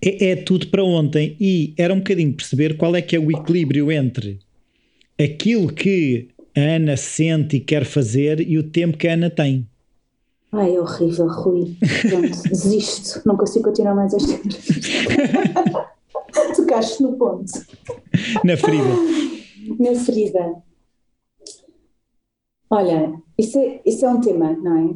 é, 0.02 0.30
é, 0.30 0.36
tudo 0.36 0.68
para 0.68 0.82
ontem 0.82 1.36
e 1.38 1.74
era 1.76 1.92
um 1.92 1.98
bocadinho 1.98 2.32
perceber 2.32 2.76
qual 2.76 2.96
é 2.96 3.02
que 3.02 3.14
é 3.14 3.18
o 3.18 3.30
equilíbrio 3.30 3.92
entre 3.92 4.38
aquilo 5.20 5.72
que 5.72 6.28
a 6.56 6.60
Ana 6.60 6.96
sente 6.96 7.56
e 7.56 7.60
quer 7.60 7.84
fazer 7.84 8.40
e 8.40 8.56
o 8.58 8.62
tempo 8.62 8.96
que 8.96 9.06
a 9.06 9.12
Ana 9.12 9.28
tem. 9.28 9.66
Ai, 10.50 10.74
é 10.74 10.80
horrível, 10.80 11.28
Rui. 11.28 11.76
Pronto, 12.08 12.42
desisto. 12.48 13.20
Não 13.26 13.36
consigo 13.36 13.66
continuar 13.66 13.94
mais 13.94 14.14
esta 14.14 14.32
Tocaste 16.56 17.02
no 17.02 17.12
ponto. 17.14 17.52
Na 18.44 18.56
ferida. 18.56 18.88
Na 19.78 19.94
ferida. 19.94 20.67
Olha, 22.70 23.20
isso 23.36 23.58
é, 23.58 23.80
isso 23.84 24.04
é 24.04 24.10
um 24.10 24.20
tema, 24.20 24.52
não 24.52 24.76
é? 24.90 24.94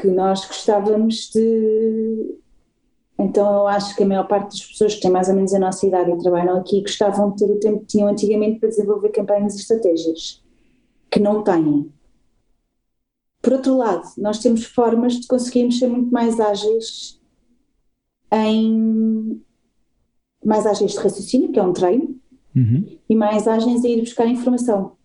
Que 0.00 0.08
nós 0.08 0.46
gostávamos 0.46 1.30
de, 1.32 2.38
Então 3.18 3.52
eu 3.54 3.68
acho 3.68 3.94
que 3.96 4.02
a 4.02 4.06
maior 4.06 4.26
parte 4.26 4.50
das 4.50 4.66
pessoas 4.66 4.94
que 4.94 5.00
têm 5.00 5.10
mais 5.10 5.28
ou 5.28 5.34
menos 5.34 5.54
a 5.54 5.58
nossa 5.58 5.86
idade 5.86 6.10
e 6.10 6.18
trabalham 6.18 6.58
aqui 6.58 6.80
gostavam 6.82 7.30
de 7.30 7.36
ter 7.38 7.52
o 7.52 7.60
tempo 7.60 7.80
que 7.80 7.86
tinham 7.86 8.08
antigamente 8.08 8.58
para 8.60 8.68
desenvolver 8.68 9.10
campanhas 9.10 9.54
e 9.54 9.58
estratégias, 9.60 10.42
que 11.10 11.20
não 11.20 11.42
têm. 11.42 11.92
Por 13.40 13.52
outro 13.54 13.76
lado, 13.76 14.08
nós 14.18 14.38
temos 14.38 14.64
formas 14.64 15.14
de 15.14 15.26
conseguirmos 15.26 15.78
ser 15.78 15.88
muito 15.88 16.12
mais 16.12 16.38
ágeis 16.40 17.20
em 18.32 19.42
mais 20.44 20.66
ágeis 20.66 20.92
de 20.92 20.98
raciocínio, 20.98 21.52
que 21.52 21.58
é 21.58 21.62
um 21.62 21.72
treino, 21.72 22.18
uhum. 22.56 22.98
e 23.08 23.14
mais 23.14 23.46
ágeis 23.46 23.84
a 23.84 23.88
ir 23.88 24.00
buscar 24.00 24.26
informação. 24.26 24.96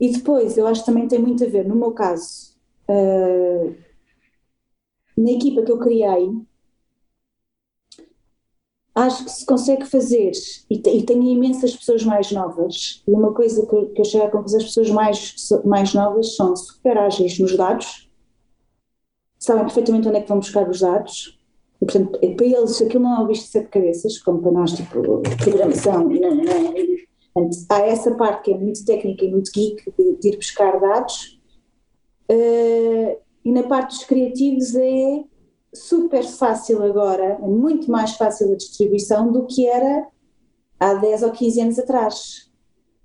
E 0.00 0.12
depois, 0.12 0.56
eu 0.56 0.66
acho 0.66 0.80
que 0.80 0.86
também 0.86 1.08
tem 1.08 1.18
muito 1.18 1.44
a 1.44 1.48
ver, 1.48 1.66
no 1.66 1.74
meu 1.74 1.92
caso, 1.92 2.54
uh, 2.88 3.74
na 5.16 5.30
equipa 5.32 5.62
que 5.62 5.72
eu 5.72 5.78
criei, 5.78 6.30
acho 8.94 9.24
que 9.24 9.30
se 9.30 9.46
consegue 9.46 9.84
fazer, 9.84 10.32
e, 10.70 10.76
e 10.76 11.02
tenho 11.04 11.22
imensas 11.22 11.74
pessoas 11.74 12.04
mais 12.04 12.30
novas, 12.30 13.02
e 13.06 13.10
uma 13.10 13.32
coisa 13.32 13.66
que, 13.66 13.86
que 13.86 14.00
eu 14.00 14.04
chego 14.04 14.26
à 14.26 14.30
conclusão, 14.30 14.58
as 14.58 14.66
pessoas 14.66 14.90
mais, 14.90 15.34
mais 15.64 15.94
novas 15.94 16.36
são 16.36 16.54
super 16.54 16.98
ágeis 16.98 17.38
nos 17.38 17.56
dados, 17.56 18.08
sabem 19.38 19.64
perfeitamente 19.64 20.08
onde 20.08 20.18
é 20.18 20.20
que 20.20 20.28
vão 20.28 20.38
buscar 20.38 20.68
os 20.68 20.80
dados, 20.80 21.38
e, 21.80 21.86
portanto, 21.86 22.18
para 22.18 22.46
eles 22.46 22.82
aquilo 22.82 23.04
não 23.04 23.16
é 23.16 23.20
um 23.20 23.26
bicho 23.26 23.42
de 23.42 23.48
sete 23.48 23.68
cabeças, 23.68 24.18
como 24.18 24.42
para 24.42 24.52
nós, 24.52 24.72
tipo, 24.72 25.22
programação, 25.38 26.08
não, 26.08 26.34
não, 26.34 27.07
Portanto, 27.32 27.56
há 27.68 27.80
essa 27.80 28.14
parte 28.14 28.44
que 28.44 28.52
é 28.52 28.58
muito 28.58 28.84
técnica 28.84 29.24
e 29.24 29.30
muito 29.30 29.50
geek 29.52 29.92
de, 29.96 30.16
de 30.16 30.28
ir 30.28 30.36
buscar 30.36 30.78
dados, 30.80 31.40
uh, 32.30 33.18
e 33.44 33.52
na 33.52 33.62
parte 33.62 33.96
dos 33.96 34.04
criativos 34.04 34.74
é 34.74 35.24
super 35.72 36.24
fácil 36.24 36.82
agora, 36.82 37.38
é 37.42 37.46
muito 37.46 37.90
mais 37.90 38.12
fácil 38.12 38.52
a 38.52 38.56
distribuição 38.56 39.30
do 39.30 39.46
que 39.46 39.66
era 39.66 40.06
há 40.78 40.94
10 40.94 41.22
ou 41.22 41.30
15 41.30 41.60
anos 41.60 41.78
atrás. 41.78 42.50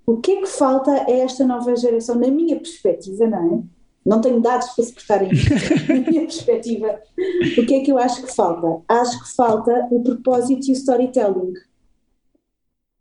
O 0.05 0.17
que 0.17 0.31
é 0.33 0.41
que 0.41 0.47
falta 0.47 0.91
a 0.91 1.11
esta 1.11 1.45
nova 1.45 1.75
geração, 1.75 2.15
na 2.15 2.27
minha 2.27 2.57
perspectiva, 2.57 3.27
não 3.27 3.55
é? 3.55 3.63
Não 4.05 4.19
tenho 4.19 4.41
dados 4.41 4.67
para 4.69 4.83
suportarem 4.83 5.31
isso. 5.31 5.49
na 5.87 5.95
minha 5.95 6.21
perspectiva, 6.27 7.01
o 7.57 7.65
que 7.65 7.75
é 7.75 7.79
que 7.79 7.91
eu 7.91 7.97
acho 7.97 8.21
que 8.23 8.35
falta? 8.35 8.83
Acho 8.87 9.23
que 9.23 9.33
falta 9.33 9.87
o 9.89 10.03
propósito 10.03 10.67
e 10.67 10.71
o 10.71 10.73
storytelling. 10.73 11.53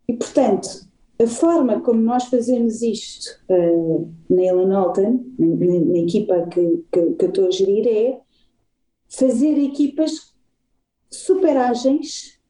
E, 0.09 0.15
portanto, 0.15 0.87
a 1.23 1.27
forma 1.27 1.81
como 1.81 2.01
nós 2.01 2.25
fazemos 2.25 2.83
isto 2.83 3.27
uh, 3.49 4.13
na 4.29 4.43
Ellen 4.43 4.73
Alton, 4.73 5.25
na, 5.39 5.47
na, 5.47 5.99
equipa 5.99 6.47
que, 6.49 6.85
que, 6.91 7.11
que 7.13 7.25
eu 7.25 7.29
estou 7.29 7.47
a 7.47 7.51
gerir, 7.51 7.87
é 7.87 8.21
fazer 9.09 9.59
equipas 9.59 10.33
super 11.11 11.57
ágeis 11.57 12.41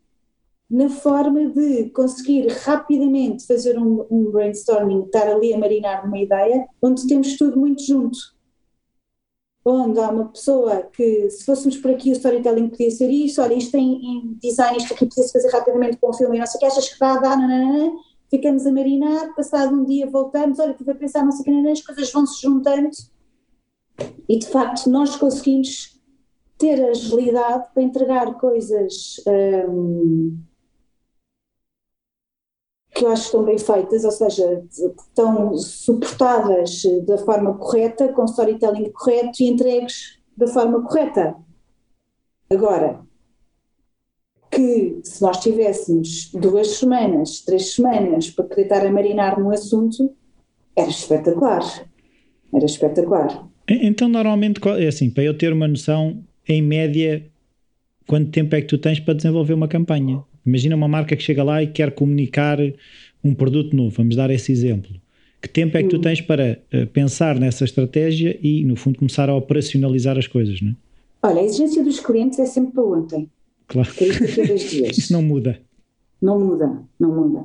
na 0.71 0.89
forma 0.89 1.51
de 1.51 1.91
conseguir 1.91 2.47
rapidamente 2.65 3.47
fazer 3.47 3.79
um, 3.79 4.07
um, 4.11 4.31
brainstorming, 4.31 5.05
estar 5.05 5.29
ali 5.29 5.53
a 5.53 5.59
marinar 5.59 6.05
numa 6.05 6.19
ideia, 6.19 6.67
onde 6.81 7.07
temos 7.07 7.37
tudo 7.37 7.59
muito 7.59 7.83
junto. 7.83 8.19
Onde 9.65 10.01
há 10.01 10.09
uma 10.09 10.29
pessoa 10.31 10.83
que, 10.83 11.29
se 11.31 11.45
fôssemos 11.45 11.77
por 11.77 11.91
aqui, 11.91 12.11
o 12.11 12.15
storytelling 12.15 12.69
podia 12.69 12.91
ser 12.91 13.11
isto, 13.11 13.43
olha, 13.43 13.55
isto 13.55 13.77
em, 13.77 14.01
em 14.03 14.39
design, 14.43 14.79
isto 14.79 14.95
aqui 14.95 15.05
podia-se 15.05 15.33
fazer 15.33 15.51
rapidamente 15.51 15.99
com 15.99 16.09
um 16.09 16.15
filme, 16.15 16.37
e 16.37 16.41
não 16.41 16.47
sei 16.47 16.57
o 16.57 16.61
que, 16.61 16.67
achas 16.67 16.89
que 16.89 16.99
dá, 16.99 17.19
dá, 17.19 17.37
nananana, 17.37 17.93
ficamos 18.33 18.67
a 18.67 18.73
marinar, 18.73 19.35
passado 19.35 19.75
um 19.75 19.85
dia 19.85 20.09
voltamos, 20.09 20.59
olha, 20.59 20.71
estive 20.71 20.91
a 20.91 20.95
pensar, 20.95 21.23
não 21.23 21.33
sei 21.33 21.45
que, 21.45 21.69
as 21.69 21.83
coisas 21.83 22.11
vão 22.11 22.27
se 22.27 22.41
juntando 22.41 22.89
e 24.27 24.39
de 24.39 24.47
facto 24.47 24.89
nós 24.89 25.15
conseguimos 25.17 26.01
ter 26.57 26.83
agilidade 26.83 27.69
para 27.75 27.83
entregar 27.83 28.33
coisas 28.39 29.23
um, 29.69 30.43
que 32.95 33.05
eu 33.05 33.11
acho 33.11 33.23
que 33.23 33.29
estão 33.29 33.45
bem 33.45 33.59
feitas, 33.59 34.03
ou 34.05 34.11
seja, 34.11 34.65
estão 34.71 35.55
suportadas 35.55 36.83
da 37.05 37.19
forma 37.19 37.59
correta, 37.59 38.13
com 38.15 38.25
storytelling 38.25 38.93
correto 38.93 39.43
e 39.43 39.49
entregues 39.49 40.19
da 40.35 40.47
forma 40.47 40.83
correta. 40.83 41.37
Agora, 42.51 43.07
que 44.53 45.01
se 45.03 45.23
nós 45.23 45.41
tivéssemos 45.41 46.31
duas 46.35 46.69
semanas, 46.73 47.41
três 47.41 47.73
semanas 47.75 48.29
para 48.31 48.45
poder 48.45 48.63
estar 48.63 48.87
a 48.87 48.93
marinar 48.93 49.41
num 49.41 49.51
assunto, 49.51 50.15
era 50.77 50.91
espetacular. 50.91 51.63
Era 52.55 52.67
espetacular. 52.67 53.49
Então, 53.69 54.09
normalmente, 54.09 54.61
é 54.79 54.87
assim, 54.87 55.09
para 55.09 55.25
eu 55.25 55.37
ter 55.37 55.53
uma 55.53 55.67
noção, 55.67 56.23
em 56.47 56.61
média, 56.61 57.25
quanto 58.07 58.31
tempo 58.31 58.55
é 58.55 58.61
que 58.61 58.67
tu 58.67 58.77
tens 58.77 59.01
para 59.01 59.15
desenvolver 59.15 59.55
uma 59.55 59.69
campanha? 59.69 60.23
Imagina 60.45 60.77
uma 60.77 60.89
marca 60.89 61.17
que 61.17 61.23
chega 61.23 61.43
lá 61.43 61.63
e 61.63 61.69
quer 61.69 61.93
comunicar 61.93 62.59
um 63.25 63.35
produto 63.35 63.75
novo, 63.75 63.95
vamos 63.97 64.17
dar 64.17 64.31
esse 64.31 64.53
exemplo. 64.53 64.91
Que 65.41 65.49
tempo 65.49 65.77
é 65.77 65.83
que 65.83 65.89
tu 65.89 65.97
hum. 65.97 66.01
tens 66.03 66.21
para 66.21 66.61
uh, 66.73 66.87
pensar 66.89 67.39
nessa 67.39 67.65
estratégia 67.65 68.39
e, 68.43 68.65
no 68.65 68.77
fundo, 68.77 68.99
começar 68.99 69.31
a 69.31 69.35
operacionalizar 69.35 70.19
as 70.19 70.27
coisas, 70.27 70.61
não 70.61 70.71
é? 70.71 70.75
Olha, 71.25 71.41
a 71.41 71.45
exigência 71.45 71.83
dos 71.83 72.01
clientes 72.01 72.39
é 72.39 72.47
sempre 72.47 72.73
para 72.73 72.85
ontem. 72.85 73.31
Claro. 73.73 73.89
Isso 73.99 75.13
não 75.15 75.23
muda. 75.23 75.59
Não 76.21 76.39
muda, 76.39 76.83
não 77.01 77.11
muda. 77.11 77.45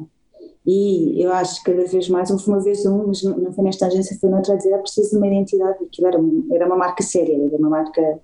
E 0.65 1.23
eu 1.23 1.31
acho 1.31 1.63
que 1.63 1.71
cada 1.71 1.87
vez 1.87 2.09
mais, 2.09 2.29
uma 2.29 2.59
vez 2.59 2.85
um, 2.85 3.07
mas 3.07 3.23
não 3.23 3.53
foi 3.53 3.63
nesta 3.63 3.87
agência, 3.87 4.17
foi 4.19 4.29
noutra 4.29 4.53
a 4.53 4.57
dizer, 4.57 4.73
é 4.73 4.77
preciso 4.77 5.11
de 5.11 5.15
uma 5.15 5.27
identidade, 5.27 5.81
aquilo 5.81 6.07
era, 6.07 6.19
era 6.51 6.65
uma 6.65 6.75
marca 6.75 7.01
séria, 7.01 7.41
era 7.41 7.55
uma 7.55 7.69
marca 7.69 8.19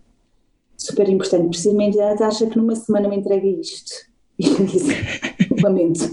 super 0.77 1.07
importante, 1.07 1.47
preciso 1.47 1.69
de 1.69 1.75
uma 1.75 1.83
identidade, 1.85 2.21
acha 2.21 2.45
que 2.45 2.57
numa 2.57 2.75
semana 2.75 3.07
me 3.07 3.15
entrega 3.15 3.47
isto. 3.47 3.91
E 4.39 4.47
eu 4.47 4.65
disse, 4.65 4.91
lamento, 5.61 6.09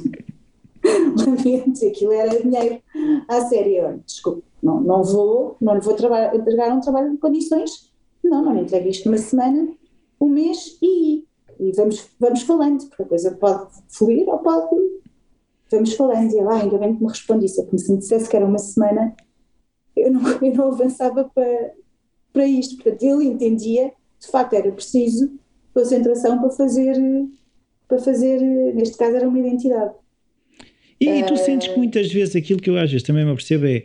lamento, 1.26 1.86
aquilo 1.86 2.12
era 2.12 2.38
dinheiro 2.38 2.82
à 3.26 3.41
séria, 3.47 3.99
desculpe, 4.05 4.45
não, 4.62 4.78
não 4.78 5.03
vou, 5.03 5.57
não 5.59 5.74
lhe 5.74 5.80
vou 5.80 5.95
entregar 5.95 6.76
um 6.76 6.80
trabalho 6.80 7.12
de 7.12 7.16
condições, 7.16 7.91
não, 8.22 8.45
não 8.45 8.55
lhe 8.55 8.61
entrego 8.61 8.88
isto 8.88 9.07
numa 9.07 9.16
semana, 9.16 9.70
um 10.20 10.28
mês 10.28 10.76
e 10.82 11.24
e 11.61 11.73
vamos, 11.73 12.09
vamos 12.19 12.43
falando, 12.43 12.87
porque 12.89 13.03
a 13.03 13.07
coisa 13.07 13.31
pode 13.33 13.71
fluir 13.89 14.27
ou 14.29 14.39
pode. 14.39 14.77
Vamos 15.71 15.93
falando. 15.93 16.33
E 16.33 16.39
ela, 16.39 16.55
ah, 16.55 16.63
ainda 16.63 16.79
bem 16.79 16.97
que 16.97 17.03
me 17.03 17.09
respondisse, 17.09 17.63
porque 17.63 17.79
se 17.79 17.93
me 17.93 17.99
dissesse 17.99 18.29
que 18.29 18.37
era 18.37 18.47
uma 18.47 18.59
semana, 18.59 19.15
eu 19.95 20.11
não, 20.11 20.23
eu 20.43 20.55
não 20.55 20.73
avançava 20.73 21.31
para, 21.35 21.73
para 22.33 22.47
isto. 22.47 22.77
Portanto, 22.77 23.03
ele 23.03 23.27
entendia, 23.27 23.93
de 24.19 24.27
facto, 24.27 24.55
era 24.55 24.73
preciso 24.73 25.31
concentração 25.75 26.41
para 26.41 26.51
fazer, 26.51 26.97
para 27.87 27.99
fazer, 27.99 28.41
neste 28.75 28.97
caso, 28.97 29.17
era 29.17 29.29
uma 29.29 29.39
identidade. 29.39 29.95
E, 31.01 31.09
e 31.09 31.25
tu 31.25 31.37
sentes 31.37 31.69
que 31.69 31.79
muitas 31.79 32.13
vezes 32.13 32.35
aquilo 32.35 32.61
que 32.61 32.69
eu 32.69 32.77
às 32.77 32.91
vezes 32.91 33.07
também 33.07 33.25
me 33.25 33.31
apercebo 33.31 33.67
é 33.67 33.85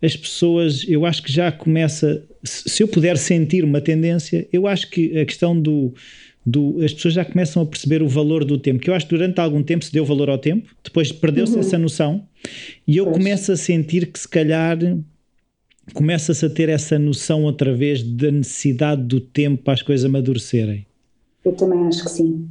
as 0.00 0.16
pessoas, 0.16 0.84
eu 0.88 1.04
acho 1.04 1.22
que 1.22 1.32
já 1.32 1.50
começa, 1.50 2.24
se 2.44 2.82
eu 2.82 2.88
puder 2.88 3.18
sentir 3.18 3.64
uma 3.64 3.80
tendência, 3.80 4.48
eu 4.52 4.66
acho 4.66 4.88
que 4.90 5.18
a 5.18 5.26
questão 5.26 5.60
do 5.60 5.92
do, 6.50 6.82
as 6.82 6.92
pessoas 6.92 7.14
já 7.14 7.24
começam 7.24 7.62
a 7.62 7.66
perceber 7.66 8.02
o 8.02 8.08
valor 8.08 8.44
do 8.44 8.58
tempo, 8.58 8.80
que 8.80 8.88
eu 8.88 8.94
acho 8.94 9.06
que 9.06 9.14
durante 9.14 9.40
algum 9.40 9.62
tempo 9.62 9.84
se 9.84 9.92
deu 9.92 10.04
valor 10.04 10.30
ao 10.30 10.38
tempo, 10.38 10.68
depois 10.82 11.12
perdeu-se 11.12 11.54
uhum. 11.54 11.60
essa 11.60 11.78
noção, 11.78 12.26
e 12.86 12.96
eu 12.96 13.04
pois. 13.04 13.16
começo 13.16 13.52
a 13.52 13.56
sentir 13.56 14.10
que 14.12 14.18
se 14.18 14.28
calhar 14.28 14.78
começa-se 15.94 16.44
a 16.44 16.50
ter 16.50 16.68
essa 16.68 16.98
noção 16.98 17.44
outra 17.44 17.74
vez 17.74 18.02
da 18.02 18.30
necessidade 18.30 19.02
do 19.02 19.20
tempo 19.20 19.62
para 19.62 19.74
as 19.74 19.82
coisas 19.82 20.04
amadurecerem. 20.04 20.86
Eu 21.44 21.52
também 21.52 21.86
acho 21.86 22.04
que 22.04 22.10
sim. 22.10 22.48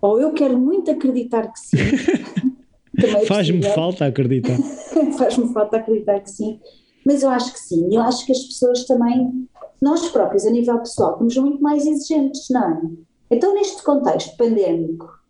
Ou 0.00 0.20
eu 0.20 0.32
quero 0.32 0.58
muito 0.58 0.90
acreditar 0.90 1.52
que 1.52 1.58
sim. 1.58 1.76
Faz-me 3.26 3.62
falta 3.62 4.06
acreditar. 4.06 4.56
Faz-me 5.16 5.52
falta 5.52 5.78
acreditar 5.78 6.20
que 6.20 6.30
sim. 6.30 6.58
Mas 7.04 7.22
eu 7.22 7.30
acho 7.30 7.52
que 7.52 7.60
sim. 7.60 7.94
Eu 7.94 8.02
acho 8.02 8.26
que 8.26 8.32
as 8.32 8.40
pessoas 8.40 8.84
também, 8.84 9.46
nós 9.80 10.08
próprios, 10.08 10.46
a 10.46 10.50
nível 10.50 10.78
pessoal, 10.78 11.16
somos 11.18 11.36
muito 11.36 11.62
mais 11.62 11.86
exigentes, 11.86 12.48
não 12.50 12.70
é? 12.70 13.09
Então, 13.30 13.54
neste 13.54 13.82
contexto 13.82 14.36
pandémico, 14.36 15.20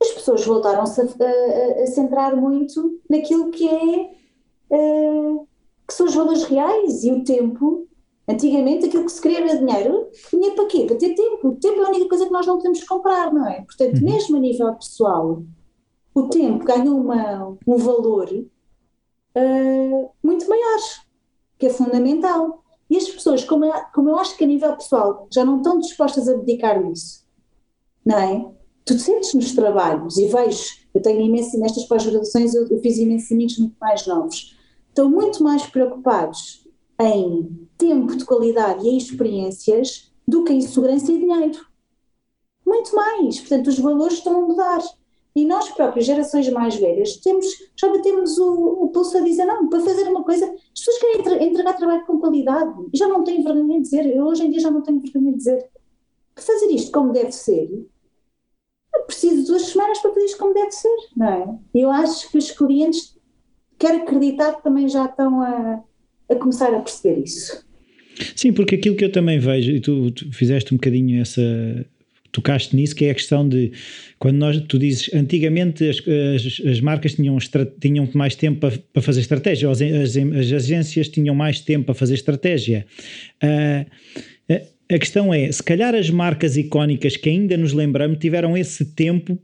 as 0.00 0.10
pessoas 0.10 0.44
voltaram-se 0.44 1.00
a, 1.00 1.04
a, 1.04 1.82
a, 1.82 1.86
centrar 1.86 2.34
muito 2.34 3.00
naquilo 3.08 3.50
que 3.50 3.68
é 3.68 4.10
uh, 4.70 5.46
que 5.86 5.94
são 5.94 6.06
os 6.06 6.14
valores 6.14 6.44
reais 6.44 7.04
e 7.04 7.12
o 7.12 7.22
tempo. 7.22 7.86
Antigamente 8.26 8.86
aquilo 8.86 9.04
que 9.04 9.12
se 9.12 9.20
queria 9.20 9.40
era 9.40 9.58
dinheiro. 9.58 10.08
Dinheiro 10.30 10.54
para 10.54 10.66
quê? 10.66 10.84
Para 10.86 10.96
ter 10.96 11.14
tempo. 11.14 11.48
O 11.48 11.56
tempo 11.56 11.80
é 11.80 11.84
a 11.84 11.88
única 11.88 12.08
coisa 12.08 12.26
que 12.26 12.32
nós 12.32 12.46
não 12.46 12.56
podemos 12.56 12.82
comprar, 12.84 13.32
não 13.32 13.46
é? 13.46 13.62
Portanto, 13.62 13.96
uhum. 13.96 14.04
mesmo 14.04 14.36
a 14.36 14.40
nível 14.40 14.74
pessoal, 14.74 15.42
o 16.14 16.22
tempo 16.28 16.64
ganha 16.64 16.90
uma, 16.90 17.56
um 17.66 17.76
valor 17.76 18.28
uh, 18.32 20.10
muito 20.22 20.48
maior, 20.48 20.80
que 21.58 21.66
é 21.66 21.70
fundamental. 21.70 22.59
E 22.90 22.96
as 22.96 23.08
pessoas, 23.08 23.44
como 23.44 23.64
eu, 23.64 23.72
como 23.94 24.10
eu 24.10 24.18
acho 24.18 24.36
que 24.36 24.44
a 24.44 24.46
nível 24.46 24.74
pessoal 24.76 25.28
já 25.32 25.44
não 25.44 25.58
estão 25.58 25.78
dispostas 25.78 26.28
a 26.28 26.34
dedicar 26.34 26.82
nisso, 26.82 27.24
não 28.04 28.18
é? 28.18 28.52
Tu 28.84 28.96
te 28.96 29.02
sentes 29.02 29.32
nos 29.32 29.54
trabalhos 29.54 30.18
e 30.18 30.26
vejo, 30.26 30.64
eu 30.92 31.00
tenho 31.00 31.20
imenso, 31.20 31.58
nestas 31.60 31.84
pós-graduações 31.84 32.54
eu, 32.54 32.66
eu 32.68 32.80
fiz 32.80 32.98
imensos 32.98 33.30
amigos 33.30 33.58
muito 33.58 33.76
mais 33.80 34.06
novos, 34.06 34.58
estão 34.88 35.08
muito 35.08 35.42
mais 35.44 35.64
preocupados 35.66 36.66
em 37.00 37.68
tempo 37.78 38.16
de 38.16 38.24
qualidade 38.24 38.84
e 38.84 38.90
em 38.90 38.96
experiências 38.96 40.12
do 40.26 40.44
que 40.44 40.52
em 40.52 40.60
segurança 40.60 41.12
e 41.12 41.18
dinheiro. 41.18 41.64
muito 42.66 42.94
mais. 42.94 43.40
Portanto, 43.40 43.68
os 43.68 43.78
valores 43.78 44.14
estão 44.18 44.44
a 44.44 44.46
mudar. 44.46 44.80
E 45.34 45.44
nós 45.44 45.68
próprios, 45.70 46.06
gerações 46.06 46.48
mais 46.50 46.74
velhas, 46.74 47.16
temos, 47.16 47.46
já 47.76 47.88
batemos 47.88 48.36
o, 48.38 48.84
o 48.84 48.88
pulso 48.88 49.16
a 49.16 49.20
dizer, 49.20 49.44
não, 49.44 49.68
para 49.68 49.80
fazer 49.80 50.02
uma 50.08 50.24
coisa, 50.24 50.44
as 50.44 50.84
pessoas 50.84 50.98
querem 50.98 51.48
entregar 51.48 51.74
trabalho 51.74 52.04
com 52.04 52.18
qualidade 52.18 52.72
e 52.92 52.96
já 52.96 53.06
não 53.06 53.22
têm 53.22 53.42
vergonha 53.42 53.76
de 53.76 53.82
dizer, 53.82 54.06
eu 54.06 54.24
hoje 54.24 54.44
em 54.44 54.50
dia 54.50 54.60
já 54.60 54.70
não 54.70 54.82
tenho 54.82 55.00
vergonha 55.00 55.30
de 55.30 55.38
dizer, 55.38 55.68
para 56.34 56.42
fazer 56.42 56.66
isto 56.66 56.90
como 56.90 57.12
deve 57.12 57.30
ser, 57.30 57.68
eu 58.94 59.02
preciso 59.04 59.42
de 59.42 59.46
duas 59.46 59.62
semanas 59.66 59.98
para 60.00 60.12
fazer 60.12 60.26
isto 60.26 60.38
como 60.38 60.54
deve 60.54 60.72
ser, 60.72 60.96
não 61.16 61.28
é? 61.28 61.58
Eu 61.74 61.90
acho 61.90 62.28
que 62.30 62.38
os 62.38 62.50
clientes, 62.50 63.16
quero 63.78 63.98
acreditar 63.98 64.54
que 64.54 64.64
também 64.64 64.88
já 64.88 65.04
estão 65.04 65.40
a, 65.40 65.82
a 66.28 66.34
começar 66.34 66.74
a 66.74 66.80
perceber 66.80 67.22
isso. 67.22 67.64
Sim, 68.36 68.52
porque 68.52 68.74
aquilo 68.74 68.96
que 68.96 69.04
eu 69.04 69.12
também 69.12 69.38
vejo, 69.38 69.70
e 69.70 69.80
tu, 69.80 70.10
tu 70.10 70.32
fizeste 70.32 70.74
um 70.74 70.76
bocadinho 70.76 71.20
essa 71.20 71.40
tocaste 72.32 72.74
nisso, 72.76 72.94
que 72.94 73.04
é 73.04 73.10
a 73.10 73.14
questão 73.14 73.48
de 73.48 73.72
quando 74.18 74.36
nós, 74.36 74.60
tu 74.68 74.78
dizes, 74.78 75.12
antigamente 75.12 75.88
as, 75.88 75.98
as, 75.98 76.66
as 76.66 76.80
marcas 76.80 77.14
tinham, 77.14 77.36
tinham 77.80 78.08
mais 78.14 78.34
tempo 78.34 78.60
para, 78.60 78.78
para 78.92 79.02
fazer 79.02 79.20
estratégia, 79.20 79.70
as, 79.70 79.80
as, 79.80 80.16
as, 80.16 80.52
agências 80.52 81.08
tinham 81.08 81.34
mais 81.34 81.60
tempo 81.60 81.86
para 81.86 81.94
fazer 81.94 82.14
estratégia. 82.14 82.86
Uh, 83.42 83.84
a 84.92 84.98
questão 84.98 85.32
é, 85.32 85.50
se 85.52 85.62
calhar 85.62 85.94
as 85.94 86.10
marcas 86.10 86.56
icónicas 86.56 87.16
que 87.16 87.30
ainda 87.30 87.56
nos 87.56 87.72
lembramos 87.72 88.18
tiveram 88.18 88.56
esse 88.56 88.84
tempo 88.84 89.38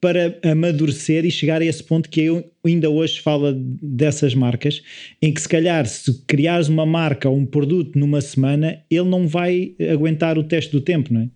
para 0.00 0.38
amadurecer 0.42 1.24
e 1.24 1.30
chegar 1.30 1.60
a 1.60 1.64
esse 1.64 1.82
ponto 1.82 2.08
que 2.08 2.20
eu 2.20 2.50
ainda 2.64 2.88
hoje 2.88 3.20
falo 3.20 3.52
dessas 3.52 4.34
marcas, 4.34 4.82
em 5.20 5.32
que 5.32 5.40
se 5.40 5.48
calhar 5.48 5.86
se 5.86 6.22
criares 6.26 6.68
uma 6.68 6.86
marca 6.86 7.28
ou 7.28 7.36
um 7.36 7.46
produto 7.46 7.98
numa 7.98 8.20
semana, 8.20 8.80
ele 8.90 9.08
não 9.08 9.26
vai 9.26 9.74
aguentar 9.92 10.38
o 10.38 10.44
teste 10.44 10.72
do 10.72 10.80
tempo, 10.80 11.12
não 11.12 11.22
é? 11.22 11.28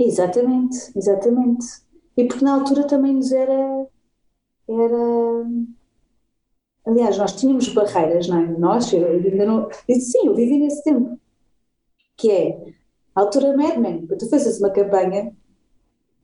Exatamente, 0.00 0.90
exatamente. 0.96 1.66
E 2.16 2.24
porque 2.24 2.42
na 2.42 2.54
altura 2.54 2.86
também 2.86 3.14
nos 3.14 3.30
era. 3.32 3.86
era 4.66 5.46
aliás, 6.86 7.18
nós 7.18 7.36
tínhamos 7.36 7.68
barreiras, 7.68 8.26
não 8.26 8.38
é? 8.38 8.46
Nós, 8.58 8.90
eu 8.94 9.06
ainda 9.06 9.44
não. 9.44 9.68
Eu, 9.86 10.00
sim, 10.00 10.26
eu 10.26 10.34
vivi 10.34 10.58
nesse 10.58 10.82
tempo. 10.82 11.20
Que 12.16 12.30
é 12.30 12.74
a 13.14 13.20
altura 13.20 13.54
Mad 13.56 13.76
Men, 13.76 14.06
tu 14.06 14.28
fazes 14.30 14.58
uma 14.58 14.70
campanha, 14.70 15.36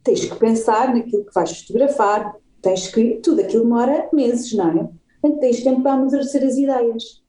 tens 0.02 0.24
que 0.24 0.36
pensar 0.36 0.94
naquilo 0.94 1.26
que 1.26 1.34
vais 1.34 1.60
fotografar, 1.60 2.34
tens 2.62 2.88
que. 2.88 3.20
Tudo 3.20 3.42
aquilo 3.42 3.64
demora 3.64 4.08
meses, 4.10 4.54
não 4.54 4.70
é? 4.70 4.90
Portanto, 5.20 5.40
tens 5.40 5.62
tempo 5.62 5.82
para 5.82 5.92
amadurecer 5.92 6.42
as 6.44 6.56
ideias. 6.56 7.22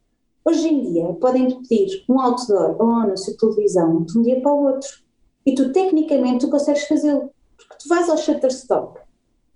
Hoje 0.45 0.69
em 0.69 0.93
dia, 0.93 1.13
podem 1.15 1.61
pedir 1.61 2.05
um 2.07 2.21
outdoor 2.21 2.77
ou 2.81 2.87
um 2.87 2.95
anúncio 2.99 3.33
de 3.33 3.37
televisão 3.37 4.03
de 4.03 4.17
um 4.17 4.21
dia 4.21 4.39
para 4.41 4.53
o 4.53 4.63
outro 4.63 5.06
e 5.47 5.55
tu, 5.55 5.71
tecnicamente, 5.71 6.45
tu 6.45 6.51
consegues 6.51 6.83
fazê-lo. 6.83 7.31
Porque 7.55 7.77
tu 7.81 7.87
vais 7.87 8.09
ao 8.09 8.17
Shutterstock, 8.17 8.99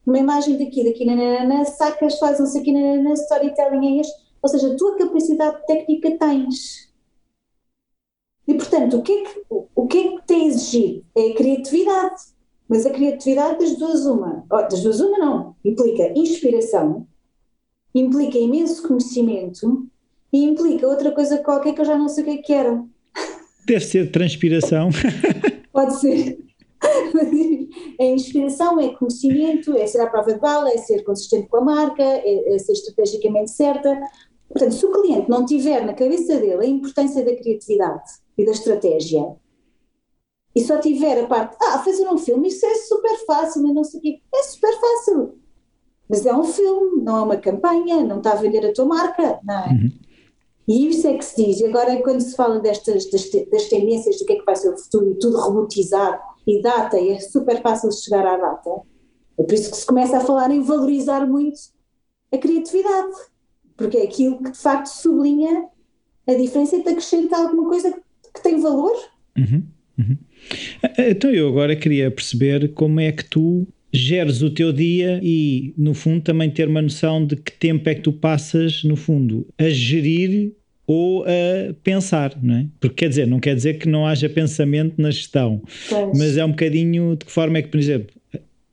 uma 0.07 0.17
imagem 0.17 0.57
daqui, 0.57 0.85
daqui, 0.85 1.03
nanana, 1.03 1.65
sacas, 1.65 2.17
fazem-se 2.17 2.57
aqui, 2.57 2.71
nanana, 2.71 3.11
storytelling 3.11 3.97
é 3.97 3.99
este. 3.99 4.13
Ou 4.41 4.47
seja, 4.49 4.71
a 4.71 4.77
tua 4.77 4.97
capacidade 4.97 5.65
técnica 5.67 6.17
tens. 6.17 6.89
E, 8.47 8.53
portanto, 8.53 8.97
o 8.97 9.01
que 9.01 9.11
é 9.11 9.23
que, 9.25 9.43
o 9.49 9.87
que, 9.87 9.97
é 9.97 10.11
que 10.11 10.27
tem 10.27 10.47
exigido? 10.47 11.05
É 11.13 11.31
a 11.31 11.35
criatividade. 11.35 12.21
Mas 12.69 12.85
a 12.85 12.89
criatividade 12.89 13.59
das 13.59 13.75
duas 13.77 14.05
uma. 14.05 14.45
Oh, 14.49 14.61
das 14.61 14.81
duas 14.81 15.01
uma 15.01 15.17
não. 15.17 15.55
Implica 15.63 16.17
inspiração, 16.17 17.05
implica 17.93 18.37
imenso 18.37 18.87
conhecimento 18.87 19.85
e 20.31 20.45
implica 20.45 20.87
outra 20.87 21.11
coisa 21.11 21.39
qualquer 21.39 21.75
que 21.75 21.81
eu 21.81 21.85
já 21.85 21.97
não 21.97 22.07
sei 22.07 22.23
o 22.23 22.27
que 22.27 22.31
é 22.31 22.37
que 22.37 22.53
era. 22.53 22.81
Deve 23.67 23.85
ser 23.85 24.09
transpiração. 24.09 24.89
Pode 25.71 25.99
ser. 25.99 26.37
a 27.99 28.03
inspiração 28.03 28.79
é 28.79 28.89
conhecimento, 28.95 29.77
é 29.77 29.85
ser 29.85 30.01
à 30.01 30.07
prova 30.07 30.33
de 30.33 30.39
bala, 30.39 30.69
é 30.69 30.77
ser 30.77 31.03
consistente 31.03 31.47
com 31.47 31.57
a 31.57 31.61
marca, 31.61 32.03
é, 32.03 32.55
é 32.55 32.59
ser 32.59 32.73
estrategicamente 32.73 33.51
certa. 33.51 33.99
Portanto, 34.49 34.73
se 34.73 34.85
o 34.85 34.91
cliente 34.91 35.29
não 35.29 35.45
tiver 35.45 35.85
na 35.85 35.93
cabeça 35.93 36.37
dele 36.37 36.65
a 36.65 36.67
importância 36.67 37.23
da 37.23 37.35
criatividade 37.35 38.11
e 38.37 38.45
da 38.45 38.51
estratégia, 38.51 39.35
e 40.53 40.61
só 40.61 40.77
tiver 40.79 41.23
a 41.23 41.27
parte, 41.27 41.55
ah, 41.61 41.79
fazer 41.79 42.07
um 42.09 42.17
filme, 42.17 42.49
isso 42.49 42.65
é 42.65 42.75
super 42.75 43.25
fácil, 43.25 43.63
mas 43.63 43.73
não 43.73 43.83
sei 43.83 43.99
o 43.99 44.03
quê, 44.03 44.21
é 44.33 44.43
super 44.43 44.73
fácil. 44.79 45.39
Mas 46.09 46.25
é 46.25 46.35
um 46.35 46.43
filme, 46.43 47.01
não 47.01 47.17
é 47.17 47.21
uma 47.21 47.37
campanha, 47.37 48.03
não 48.03 48.17
está 48.17 48.33
a 48.33 48.35
vender 48.35 48.65
a 48.65 48.73
tua 48.73 48.85
marca, 48.85 49.39
não 49.43 49.59
é? 49.59 49.69
Uhum. 49.69 49.91
E 50.71 50.87
isso 50.87 51.05
é 51.05 51.17
que 51.17 51.25
se 51.25 51.35
diz. 51.35 51.59
E 51.59 51.65
agora, 51.65 52.01
quando 52.01 52.21
se 52.21 52.33
fala 52.33 52.61
destas 52.61 53.09
das, 53.11 53.29
das 53.51 53.65
tendências 53.65 54.17
do 54.17 54.25
que 54.25 54.31
é 54.31 54.35
que 54.37 54.45
vai 54.45 54.55
ser 54.55 54.69
o 54.69 54.77
futuro 54.77 55.11
e 55.11 55.19
tudo 55.19 55.37
robotizado 55.37 56.17
e 56.47 56.61
data, 56.61 56.97
e 56.97 57.09
é 57.09 57.19
super 57.19 57.61
fácil 57.61 57.91
chegar 57.91 58.25
à 58.25 58.37
data, 58.37 58.69
é 59.37 59.43
por 59.43 59.53
isso 59.53 59.69
que 59.69 59.75
se 59.75 59.85
começa 59.85 60.15
a 60.15 60.21
falar 60.21 60.49
em 60.49 60.61
valorizar 60.61 61.27
muito 61.27 61.59
a 62.31 62.37
criatividade, 62.37 63.11
porque 63.75 63.97
é 63.97 64.03
aquilo 64.03 64.41
que 64.41 64.51
de 64.51 64.57
facto 64.57 64.87
sublinha 64.87 65.65
a 66.25 66.33
diferença 66.35 66.77
e 66.77 66.83
te 66.83 66.87
acrescenta 66.87 67.35
alguma 67.35 67.67
coisa 67.67 67.91
que 68.33 68.41
tem 68.41 68.61
valor. 68.61 68.95
Uhum, 69.37 69.67
uhum. 69.99 70.17
Então 70.97 71.31
eu 71.31 71.49
agora 71.49 71.75
queria 71.75 72.09
perceber 72.09 72.73
como 72.73 73.01
é 73.01 73.11
que 73.11 73.25
tu 73.25 73.67
geres 73.91 74.41
o 74.41 74.49
teu 74.49 74.71
dia 74.71 75.19
e, 75.21 75.73
no 75.77 75.93
fundo, 75.93 76.23
também 76.23 76.49
ter 76.49 76.69
uma 76.69 76.81
noção 76.81 77.25
de 77.25 77.35
que 77.35 77.51
tempo 77.51 77.89
é 77.89 77.95
que 77.95 78.03
tu 78.03 78.13
passas, 78.13 78.85
no 78.85 78.95
fundo, 78.95 79.45
a 79.57 79.67
gerir 79.67 80.55
ou 80.91 81.23
a 81.23 81.73
pensar, 81.81 82.37
não 82.43 82.55
é? 82.55 82.65
Porque 82.77 82.95
quer 82.95 83.07
dizer, 83.07 83.25
não 83.25 83.39
quer 83.39 83.55
dizer 83.55 83.75
que 83.75 83.87
não 83.87 84.05
haja 84.05 84.27
pensamento 84.27 85.01
na 85.01 85.09
gestão, 85.09 85.61
pois. 85.87 86.17
mas 86.19 86.35
é 86.35 86.43
um 86.43 86.49
bocadinho 86.49 87.15
de 87.15 87.23
que 87.23 87.31
forma 87.31 87.57
é 87.57 87.61
que, 87.61 87.69
por 87.69 87.79
exemplo, 87.79 88.13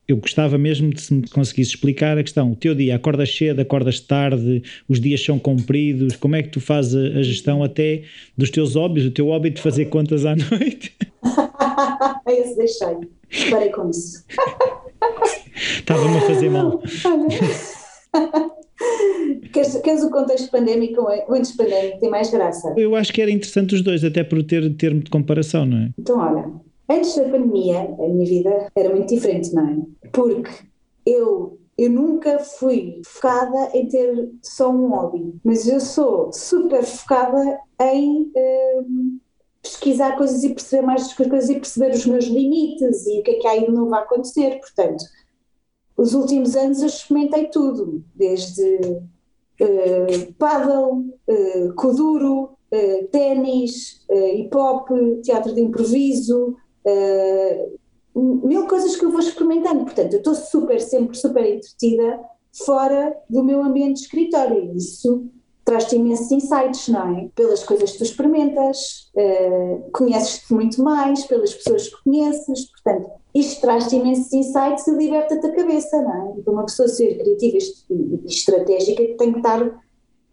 eu 0.05 0.17
gostava 0.17 0.57
mesmo 0.57 0.93
de 0.93 0.99
se 0.99 1.13
me 1.13 1.25
conseguisse 1.29 1.71
explicar 1.71 2.17
a 2.17 2.23
questão, 2.23 2.51
o 2.51 2.57
teu 2.57 2.75
dia, 2.75 2.97
acordas 2.97 3.33
cedo, 3.33 3.61
acordas 3.61 4.01
tarde, 4.01 4.61
os 4.89 4.99
dias 4.99 5.23
são 5.23 5.39
compridos, 5.39 6.17
como 6.17 6.35
é 6.35 6.43
que 6.43 6.49
tu 6.49 6.59
fazes 6.59 6.93
a, 6.95 7.23
gestão 7.23 7.63
até 7.63 8.03
dos 8.37 8.49
teus 8.49 8.75
hobbies, 8.75 9.05
o 9.05 9.11
teu 9.11 9.27
hobby 9.27 9.51
de 9.51 9.61
fazer 9.61 9.85
contas 9.85 10.25
à 10.25 10.35
noite? 10.51 10.93
Esse 12.27 12.57
deixei, 12.57 13.49
parei 13.49 13.69
com 13.69 13.89
isso. 13.89 14.25
Estava-me 15.55 16.17
a 16.17 16.21
fazer 16.21 16.49
mal. 16.49 16.81
Queres, 19.51 19.75
queres 19.77 20.03
o 20.03 20.11
contexto 20.11 20.51
pandémico 20.51 21.01
ou 21.01 21.35
antes 21.35 21.55
pandémico? 21.55 21.99
Tem 21.99 22.09
mais 22.09 22.29
graça? 22.29 22.73
Eu 22.77 22.95
acho 22.95 23.11
que 23.11 23.21
era 23.21 23.31
interessante 23.31 23.75
os 23.75 23.81
dois, 23.81 24.03
até 24.03 24.23
por 24.23 24.41
ter 24.43 24.75
termo 24.75 25.01
de 25.01 25.09
comparação, 25.09 25.65
não 25.65 25.77
é? 25.77 25.89
Então, 25.97 26.19
olha, 26.19 26.51
antes 26.89 27.15
da 27.15 27.23
pandemia, 27.23 27.79
a 27.79 28.07
minha 28.07 28.25
vida 28.25 28.67
era 28.75 28.89
muito 28.89 29.13
diferente, 29.13 29.53
não 29.53 29.67
é? 29.67 30.09
Porque 30.11 30.51
eu, 31.05 31.59
eu 31.77 31.89
nunca 31.89 32.39
fui 32.39 33.01
focada 33.05 33.69
em 33.73 33.87
ter 33.87 34.29
só 34.41 34.69
um 34.71 34.89
hobby, 34.89 35.33
mas 35.43 35.67
eu 35.67 35.79
sou 35.79 36.31
super 36.31 36.83
focada 36.83 37.59
em. 37.81 38.31
Um, 38.35 39.19
pesquisar 39.61 40.15
coisas 40.15 40.43
e 40.43 40.49
perceber 40.49 40.85
mais 40.85 41.03
das 41.03 41.13
coisas 41.13 41.49
e 41.49 41.55
perceber 41.55 41.91
os 41.91 42.05
meus 42.05 42.25
limites 42.25 43.05
e 43.05 43.19
o 43.19 43.23
que 43.23 43.31
é 43.31 43.39
que 43.39 43.47
aí 43.47 43.69
novo 43.69 43.89
vai 43.89 44.01
acontecer. 44.01 44.57
Portanto, 44.59 45.03
os 45.99 46.13
últimos 46.13 46.55
anos 46.55 46.79
eu 46.79 46.87
experimentei 46.87 47.47
tudo, 47.47 48.01
desde 48.15 48.63
uh, 49.61 50.33
paddle, 50.37 51.13
uh, 51.27 51.75
kuduro, 51.75 52.51
uh, 52.71 53.07
ténis, 53.11 54.05
uh, 54.09 54.37
hip 54.37 54.55
hop, 54.55 54.87
teatro 55.21 55.53
de 55.53 55.61
improviso, 55.61 56.55
mil 58.15 58.65
coisas 58.67 58.95
que 58.95 59.03
eu 59.03 59.11
vou 59.11 59.19
experimentando. 59.19 59.83
Portanto, 59.83 60.13
eu 60.13 60.19
estou 60.19 60.33
super, 60.33 60.79
sempre 60.79 61.17
super 61.17 61.45
entretida 61.45 62.19
fora 62.65 63.15
do 63.29 63.43
meu 63.43 63.61
ambiente 63.61 63.97
de 63.97 64.03
escritório. 64.03 64.75
Isso 64.75 65.25
traz-te 65.65 65.97
imensos 65.97 66.31
insights, 66.31 66.87
não 66.87 67.17
é? 67.17 67.29
Pelas 67.35 67.63
coisas 67.63 67.91
que 67.91 67.97
tu 67.99 68.03
experimentas, 68.05 69.11
uh, 69.15 69.91
conheces-te 69.91 70.53
muito 70.53 70.81
mais, 70.81 71.25
pelas 71.25 71.53
pessoas 71.53 71.89
que 71.89 72.03
conheces, 72.03 72.71
portanto, 72.71 73.11
isto 73.33 73.61
traz-te 73.61 73.95
imensos 73.95 74.33
insights 74.33 74.87
e 74.87 74.91
liberta-te 74.91 75.45
a 75.45 75.55
cabeça, 75.55 76.01
não 76.01 76.29
é? 76.29 76.41
Para 76.41 76.53
uma 76.53 76.65
pessoa 76.65 76.87
ser 76.87 77.17
criativa 77.17 77.57
e 77.89 78.25
estratégica 78.25 79.03
tem 79.17 79.31
que 79.31 79.39
estar 79.39 79.79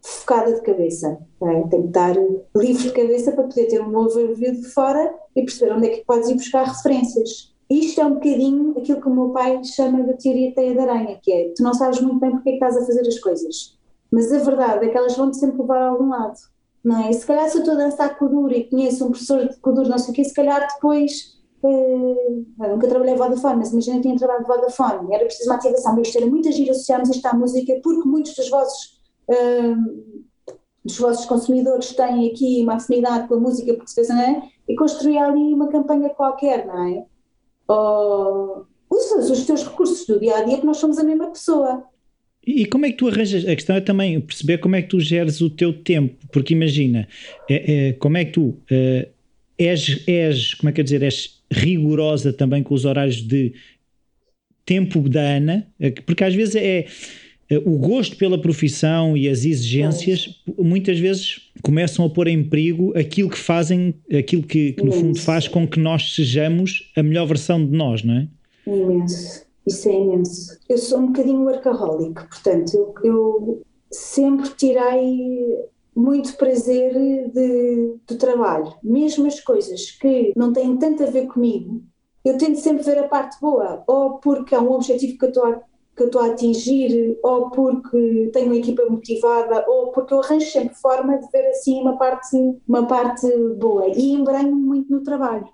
focada 0.01 0.53
de 0.53 0.61
cabeça, 0.61 1.19
é? 1.41 1.61
tem 1.67 1.81
que 1.81 1.87
estar 1.87 2.15
livre 2.55 2.83
de 2.83 2.91
cabeça 2.91 3.31
para 3.31 3.43
poder 3.43 3.65
ter 3.65 3.81
um 3.81 3.95
overview 3.95 4.53
de 4.53 4.63
fora 4.69 5.13
e 5.35 5.43
perceber 5.43 5.73
onde 5.73 5.87
é 5.87 5.89
que 5.97 6.05
podes 6.05 6.29
ir 6.29 6.35
buscar 6.35 6.65
referências. 6.65 7.53
Isto 7.69 8.01
é 8.01 8.05
um 8.05 8.13
bocadinho 8.13 8.77
aquilo 8.77 9.01
que 9.01 9.07
o 9.07 9.13
meu 9.13 9.29
pai 9.29 9.61
chama 9.63 10.03
da 10.03 10.13
teoria 10.13 10.53
teia 10.55 10.73
de 10.73 10.79
aranha, 10.79 11.19
que 11.21 11.31
é, 11.31 11.53
tu 11.55 11.61
não 11.61 11.73
sabes 11.73 11.99
muito 11.99 12.19
bem 12.19 12.31
porque 12.31 12.49
é 12.49 12.51
que 12.53 12.63
estás 12.63 12.77
a 12.77 12.85
fazer 12.85 13.05
as 13.05 13.19
coisas, 13.19 13.77
mas 14.09 14.31
a 14.31 14.39
verdade 14.39 14.85
é 14.85 14.89
que 14.89 14.97
elas 14.97 15.17
vão-te 15.17 15.37
sempre 15.37 15.59
levar 15.59 15.81
a 15.81 15.89
algum 15.89 16.09
lado, 16.09 16.39
não 16.83 17.03
é? 17.03 17.09
E 17.09 17.13
se 17.13 17.25
calhar 17.25 17.49
se 17.49 17.57
eu 17.57 17.59
estou 17.59 17.75
a 17.75 17.77
dançar 17.77 18.17
Kuduro 18.17 18.53
e 18.53 18.63
conheço 18.69 19.05
um 19.05 19.09
professor 19.09 19.49
de 19.49 19.57
Kuduro, 19.57 19.89
não 19.89 19.97
sei 19.97 20.11
o 20.11 20.15
quê, 20.15 20.23
se 20.23 20.33
calhar 20.33 20.65
depois, 20.73 21.36
eu 21.69 22.69
nunca 22.69 22.87
trabalhei 22.87 23.13
em 23.13 23.17
Vodafone, 23.17 23.57
mas 23.57 23.71
imagina 23.71 23.97
que 23.97 24.03
tinha 24.03 24.17
trabalho 24.17 24.41
de 24.41 24.47
Vodafone, 24.47 25.13
era 25.13 25.25
preciso 25.25 25.49
uma 25.49 25.55
ativação, 25.55 25.95
mas 25.95 26.15
era 26.15 26.25
muito 26.25 26.49
agir, 26.49 26.69
associarmos 26.69 27.09
isto 27.09 27.25
à 27.25 27.33
música, 27.33 27.79
porque 27.83 28.07
muitos 28.07 28.35
dos 28.35 28.49
vossos, 28.49 28.99
eh, 29.29 29.75
dos 30.83 30.97
vossos 30.97 31.25
consumidores 31.25 31.93
têm 31.93 32.29
aqui 32.29 32.61
uma 32.63 32.75
afinidade 32.75 33.27
com 33.27 33.35
a 33.35 33.39
música, 33.39 33.73
porque 33.73 33.89
se 33.89 34.13
não 34.13 34.21
é? 34.21 34.43
E 34.67 34.75
construir 34.75 35.17
ali 35.17 35.53
uma 35.53 35.67
campanha 35.67 36.09
qualquer, 36.09 36.65
não 36.65 36.83
é? 36.83 37.05
ou 37.67 38.65
usas 38.89 39.29
os 39.29 39.45
teus 39.45 39.63
recursos 39.63 40.05
do 40.05 40.19
dia 40.19 40.37
a 40.37 40.43
dia 40.43 40.59
que 40.59 40.65
nós 40.65 40.77
somos 40.77 40.97
a 40.97 41.03
mesma 41.03 41.29
pessoa. 41.29 41.83
E 42.45 42.65
como 42.65 42.85
é 42.85 42.91
que 42.91 42.97
tu 42.97 43.09
arranjas? 43.09 43.43
A 43.45 43.53
questão 43.53 43.75
é 43.75 43.81
também 43.81 44.19
perceber 44.21 44.59
como 44.59 44.75
é 44.75 44.81
que 44.81 44.87
tu 44.87 44.99
geres 45.01 45.41
o 45.41 45.49
teu 45.49 45.73
tempo, 45.73 46.15
porque 46.31 46.53
imagina, 46.53 47.07
é, 47.49 47.89
é, 47.89 47.93
como 47.93 48.15
é 48.15 48.23
que 48.23 48.31
tu 48.31 48.57
é, 48.71 49.09
és, 49.57 50.03
és, 50.07 50.53
como 50.53 50.69
é 50.69 50.73
que 50.73 50.81
eu 50.81 50.83
dizer, 50.83 51.03
és 51.03 51.41
rigorosa 51.51 52.31
também 52.31 52.61
com 52.61 52.73
os 52.73 52.85
horários 52.85 53.21
de 53.21 53.53
tempo 54.65 55.07
da 55.07 55.21
Ana, 55.21 55.67
é 55.79 55.91
porque 55.91 56.23
às 56.23 56.35
vezes 56.35 56.55
é, 56.55 56.85
é 57.49 57.57
o 57.57 57.77
gosto 57.77 58.17
pela 58.17 58.39
profissão 58.39 59.15
e 59.15 59.29
as 59.29 59.45
exigências 59.45 60.41
muitas 60.57 60.99
vezes 60.99 61.49
começam 61.61 62.05
a 62.05 62.09
pôr 62.09 62.27
em 62.27 62.43
perigo 62.43 62.95
aquilo 62.97 63.29
que 63.29 63.37
fazem, 63.37 63.95
aquilo 64.11 64.43
que, 64.43 64.73
que 64.73 64.83
no 64.83 64.91
fundo 64.91 65.19
faz 65.19 65.47
com 65.47 65.65
que 65.65 65.79
nós 65.79 66.13
sejamos 66.13 66.91
a 66.95 67.01
melhor 67.01 67.25
versão 67.25 67.65
de 67.65 67.71
nós, 67.71 68.03
não 68.03 68.15
é? 68.15 68.27
Imenso, 68.67 69.45
isso 69.65 69.87
é 69.87 69.93
imenso. 69.93 70.59
Eu 70.67 70.77
sou 70.77 70.99
um 70.99 71.07
bocadinho 71.07 71.43
workaholic, 71.43 72.27
portanto, 72.27 72.73
eu, 72.75 72.93
eu 73.03 73.65
sempre 73.89 74.49
tirei 74.57 75.55
muito 75.97 76.37
prazer 76.37 76.93
de, 77.31 77.95
do 78.07 78.17
trabalho. 78.17 78.71
Mesmo 78.83 79.25
as 79.25 79.39
coisas 79.39 79.89
que 79.91 80.31
não 80.35 80.53
têm 80.53 80.77
tanto 80.77 81.03
a 81.03 81.07
ver 81.07 81.25
comigo, 81.25 81.81
eu 82.23 82.37
tento 82.37 82.59
sempre 82.59 82.83
ver 82.83 82.99
a 82.99 83.07
parte 83.07 83.39
boa, 83.41 83.83
ou 83.87 84.19
porque 84.19 84.53
é 84.53 84.59
um 84.59 84.71
objetivo 84.71 85.17
que 85.17 85.25
eu 85.25 85.29
estou 85.29 85.45
a, 85.45 85.53
que 85.95 86.03
eu 86.03 86.05
estou 86.05 86.21
a 86.21 86.27
atingir, 86.27 87.17
ou 87.23 87.49
porque 87.49 88.29
tenho 88.31 88.47
uma 88.47 88.57
equipa 88.57 88.85
motivada, 88.87 89.65
ou 89.67 89.91
porque 89.91 90.13
eu 90.13 90.21
arranjo 90.21 90.45
sempre 90.51 90.75
forma 90.75 91.17
de 91.17 91.27
ver 91.31 91.49
assim 91.49 91.81
uma 91.81 91.97
parte, 91.97 92.37
uma 92.67 92.85
parte 92.85 93.27
boa. 93.55 93.87
E 93.87 94.11
embranho 94.11 94.55
muito 94.55 94.91
no 94.91 95.01
trabalho 95.01 95.47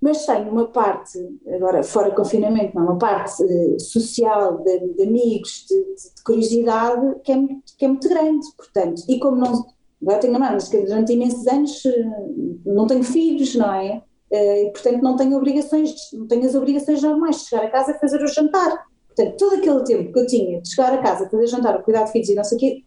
mas 0.00 0.26
tenho 0.26 0.50
uma 0.50 0.68
parte, 0.68 1.18
agora 1.52 1.82
fora 1.82 2.14
confinamento, 2.14 2.76
não, 2.76 2.84
uma 2.84 2.98
parte 2.98 3.42
uh, 3.42 3.80
social, 3.80 4.58
de, 4.58 4.94
de 4.94 5.02
amigos, 5.02 5.64
de, 5.68 5.74
de, 5.74 6.22
curiosidade, 6.22 7.20
que 7.24 7.32
é, 7.32 7.36
que 7.78 7.84
é 7.84 7.88
muito 7.88 8.08
grande, 8.08 8.46
portanto, 8.56 9.02
e 9.08 9.18
como 9.18 9.36
não, 9.36 9.66
agora 10.02 10.18
tenho 10.18 10.36
a 10.36 10.38
mão, 10.38 10.52
mas 10.52 10.68
durante 10.68 11.12
imensos 11.12 11.46
anos 11.46 11.84
uh, 11.84 12.60
não 12.64 12.86
tenho 12.86 13.02
filhos, 13.02 13.54
não 13.54 13.72
é? 13.72 14.02
Uh, 14.30 14.66
e, 14.66 14.70
portanto, 14.72 15.02
não 15.02 15.16
tenho 15.16 15.36
obrigações, 15.36 15.94
não 16.12 16.26
tenho 16.26 16.44
as 16.44 16.54
obrigações 16.54 17.02
normais 17.02 17.36
de 17.36 17.48
chegar 17.48 17.64
a 17.64 17.70
casa 17.70 17.92
e 17.92 17.98
fazer 17.98 18.22
o 18.22 18.28
jantar. 18.28 18.86
Portanto, 19.06 19.36
todo 19.38 19.54
aquele 19.54 19.84
tempo 19.84 20.12
que 20.12 20.18
eu 20.18 20.26
tinha 20.26 20.60
de 20.60 20.68
chegar 20.68 20.92
a 20.92 20.98
casa, 20.98 21.28
fazer 21.30 21.46
jantar, 21.46 21.82
cuidar 21.82 22.04
de 22.04 22.12
filhos 22.12 22.28
e 22.28 22.34
não 22.34 22.44
sei 22.44 22.56
o 22.56 22.60
quê, 22.60 22.84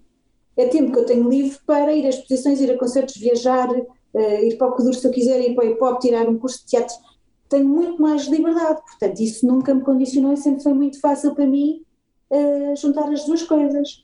é 0.58 0.68
tempo 0.68 0.92
que 0.92 1.00
eu 1.00 1.06
tenho 1.06 1.28
livre 1.28 1.58
para 1.66 1.94
ir 1.94 2.06
a 2.06 2.10
exposições, 2.10 2.60
ir 2.60 2.72
a 2.72 2.78
concertos, 2.78 3.16
viajar, 3.16 3.70
uh, 3.70 4.20
ir 4.44 4.58
para 4.58 4.68
o 4.68 4.72
Coduro 4.74 4.94
se 4.94 5.08
eu 5.08 5.12
quiser, 5.12 5.40
ir 5.42 5.56
para 5.56 5.66
o 5.66 5.70
hip 5.70 6.00
tirar 6.00 6.28
um 6.28 6.38
curso 6.38 6.60
de 6.60 6.66
teatro, 6.66 6.96
tenho 7.48 7.68
muito 7.68 8.02
mais 8.02 8.28
liberdade. 8.28 8.82
Portanto, 8.82 9.20
isso 9.20 9.48
nunca 9.48 9.74
me 9.74 9.82
condicionou 9.82 10.34
e 10.34 10.38
sempre 10.38 10.62
foi 10.62 10.74
muito 10.74 11.00
fácil 11.00 11.34
para 11.34 11.48
mim 11.48 11.82
uh, 12.30 12.76
juntar 12.76 13.10
as 13.12 13.26
duas 13.26 13.44
coisas. 13.44 14.04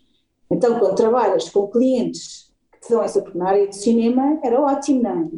Então, 0.50 0.80
quando 0.80 0.96
trabalhas 0.96 1.50
com 1.50 1.68
clientes 1.68 2.45
dão 2.90 3.04
essa, 3.04 3.24
na 3.34 3.50
área 3.50 3.68
de 3.68 3.76
cinema 3.76 4.40
era 4.44 4.60
ótimo, 4.60 5.04
não 5.04 5.12
é? 5.12 5.30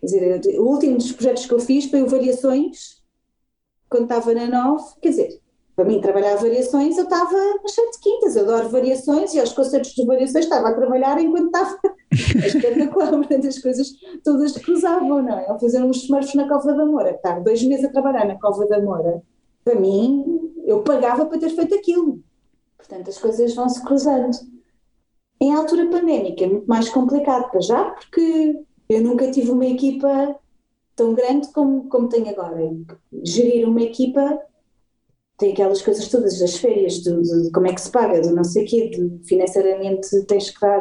Quer 0.00 0.06
dizer, 0.06 0.58
o 0.58 0.64
último 0.64 0.96
dos 0.96 1.12
projetos 1.12 1.46
que 1.46 1.52
eu 1.52 1.60
fiz 1.60 1.84
foi 1.86 2.02
o 2.02 2.06
Variações, 2.06 3.00
quando 3.88 4.04
estava 4.04 4.32
na 4.32 4.46
Nove, 4.46 4.84
quer 5.02 5.10
dizer, 5.10 5.40
para 5.74 5.84
mim 5.84 6.00
trabalhar 6.00 6.36
variações, 6.36 6.96
eu 6.98 7.04
estava 7.04 7.36
cheio 7.68 7.90
de 7.90 7.98
quintas, 8.00 8.36
eu 8.36 8.42
adoro 8.42 8.68
variações 8.68 9.34
e 9.34 9.40
aos 9.40 9.52
concertos 9.52 9.92
de 9.92 10.04
variações 10.04 10.44
estava 10.44 10.68
a 10.68 10.74
trabalhar 10.74 11.18
enquanto 11.18 11.46
estava 11.46 11.78
espetacular, 12.12 13.10
portanto 13.16 13.46
as 13.46 13.58
coisas 13.58 13.88
todas 14.22 14.52
cruzavam, 14.58 15.22
não 15.22 15.38
é? 15.38 15.50
Ou 15.50 15.58
fazer 15.58 15.82
uns 15.82 16.02
smurfs 16.02 16.34
na 16.34 16.48
Cova 16.48 16.72
da 16.74 16.84
Moura, 16.84 17.12
estar 17.12 17.40
dois 17.40 17.62
meses 17.62 17.84
a 17.86 17.88
trabalhar 17.90 18.26
na 18.26 18.38
Cova 18.38 18.66
da 18.66 18.80
Moura, 18.80 19.22
para 19.64 19.74
mim, 19.74 20.52
eu 20.66 20.82
pagava 20.82 21.26
para 21.26 21.38
ter 21.38 21.50
feito 21.50 21.74
aquilo. 21.74 22.20
Portanto, 22.76 23.08
as 23.08 23.18
coisas 23.18 23.54
vão-se 23.54 23.82
cruzando. 23.82 24.36
Em 25.42 25.54
altura 25.54 25.88
pandémica 25.88 26.44
é 26.44 26.48
muito 26.48 26.66
mais 26.66 26.88
complicado 26.88 27.50
para 27.50 27.60
já, 27.60 27.84
porque 27.84 28.56
eu 28.88 29.00
nunca 29.00 29.30
tive 29.30 29.50
uma 29.50 29.64
equipa 29.64 30.36
tão 30.94 31.14
grande 31.14 31.48
como, 31.52 31.88
como 31.88 32.08
tenho 32.08 32.28
agora. 32.28 32.70
Gerir 33.24 33.66
uma 33.66 33.80
equipa 33.80 34.38
tem 35.38 35.52
aquelas 35.52 35.80
coisas 35.80 36.06
todas 36.08 36.38
das 36.38 36.56
férias, 36.56 37.00
de, 37.00 37.50
como 37.52 37.66
é 37.66 37.72
que 37.72 37.80
se 37.80 37.90
paga, 37.90 38.20
de 38.20 38.30
não 38.30 38.44
sei 38.44 38.64
o 38.64 38.68
quê, 38.68 38.90
de, 38.90 39.26
financeiramente 39.26 40.24
tens 40.26 40.50
que 40.50 40.60
dar, 40.60 40.80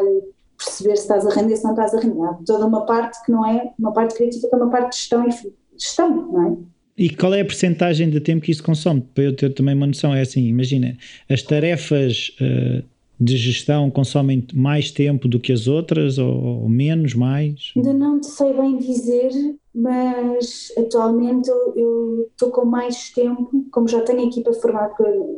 perceber 0.57 0.97
se 0.97 1.03
estás 1.03 1.25
a 1.25 1.29
render, 1.29 1.55
se 1.55 1.63
não 1.63 1.71
estás 1.71 1.93
a 1.93 1.99
render. 2.01 2.21
Há 2.23 2.33
toda 2.45 2.65
uma 2.65 2.85
parte 2.85 3.23
que 3.23 3.31
não 3.31 3.45
é 3.47 3.71
uma 3.79 3.93
parte 3.93 4.15
criativa, 4.15 4.49
que 4.49 4.53
é 4.53 4.57
uma 4.57 4.69
parte 4.69 4.91
de 4.91 4.97
gestão 4.97 5.25
e 5.25 5.31
gestão, 5.77 6.31
não 6.33 6.47
é? 6.47 6.57
E 6.97 7.09
qual 7.09 7.33
é 7.33 7.39
a 7.39 7.45
percentagem 7.45 8.09
de 8.09 8.19
tempo 8.19 8.41
que 8.41 8.51
isso 8.51 8.61
consome? 8.61 8.99
Para 9.15 9.23
eu 9.23 9.33
ter 9.33 9.53
também 9.53 9.73
uma 9.73 9.87
noção, 9.87 10.13
é 10.13 10.19
assim, 10.19 10.45
imagina, 10.45 10.97
as 11.29 11.41
tarefas 11.41 12.35
uh, 12.41 12.83
de 13.19 13.35
gestão 13.35 13.91
consomem 13.91 14.47
mais 14.53 14.91
tempo 14.91 15.27
do 15.27 15.39
que 15.39 15.51
as 15.51 15.67
outras 15.67 16.17
ou, 16.17 16.61
ou 16.61 16.69
menos, 16.69 17.13
mais? 17.13 17.73
Ainda 17.75 17.93
não 17.93 18.19
te 18.19 18.27
sei 18.27 18.53
bem 18.53 18.77
dizer, 18.77 19.31
mas 19.75 20.71
atualmente 20.77 21.49
eu 21.75 22.27
estou 22.31 22.49
com 22.49 22.63
mais 22.63 23.09
tempo, 23.09 23.65
como 23.71 23.89
já 23.89 24.01
tenho 24.01 24.27
equipa 24.27 24.53
formada, 24.53 24.93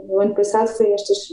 no 0.07 0.19
ano 0.19 0.35
passado 0.35 0.67
foi 0.67 0.91
estas 0.91 1.27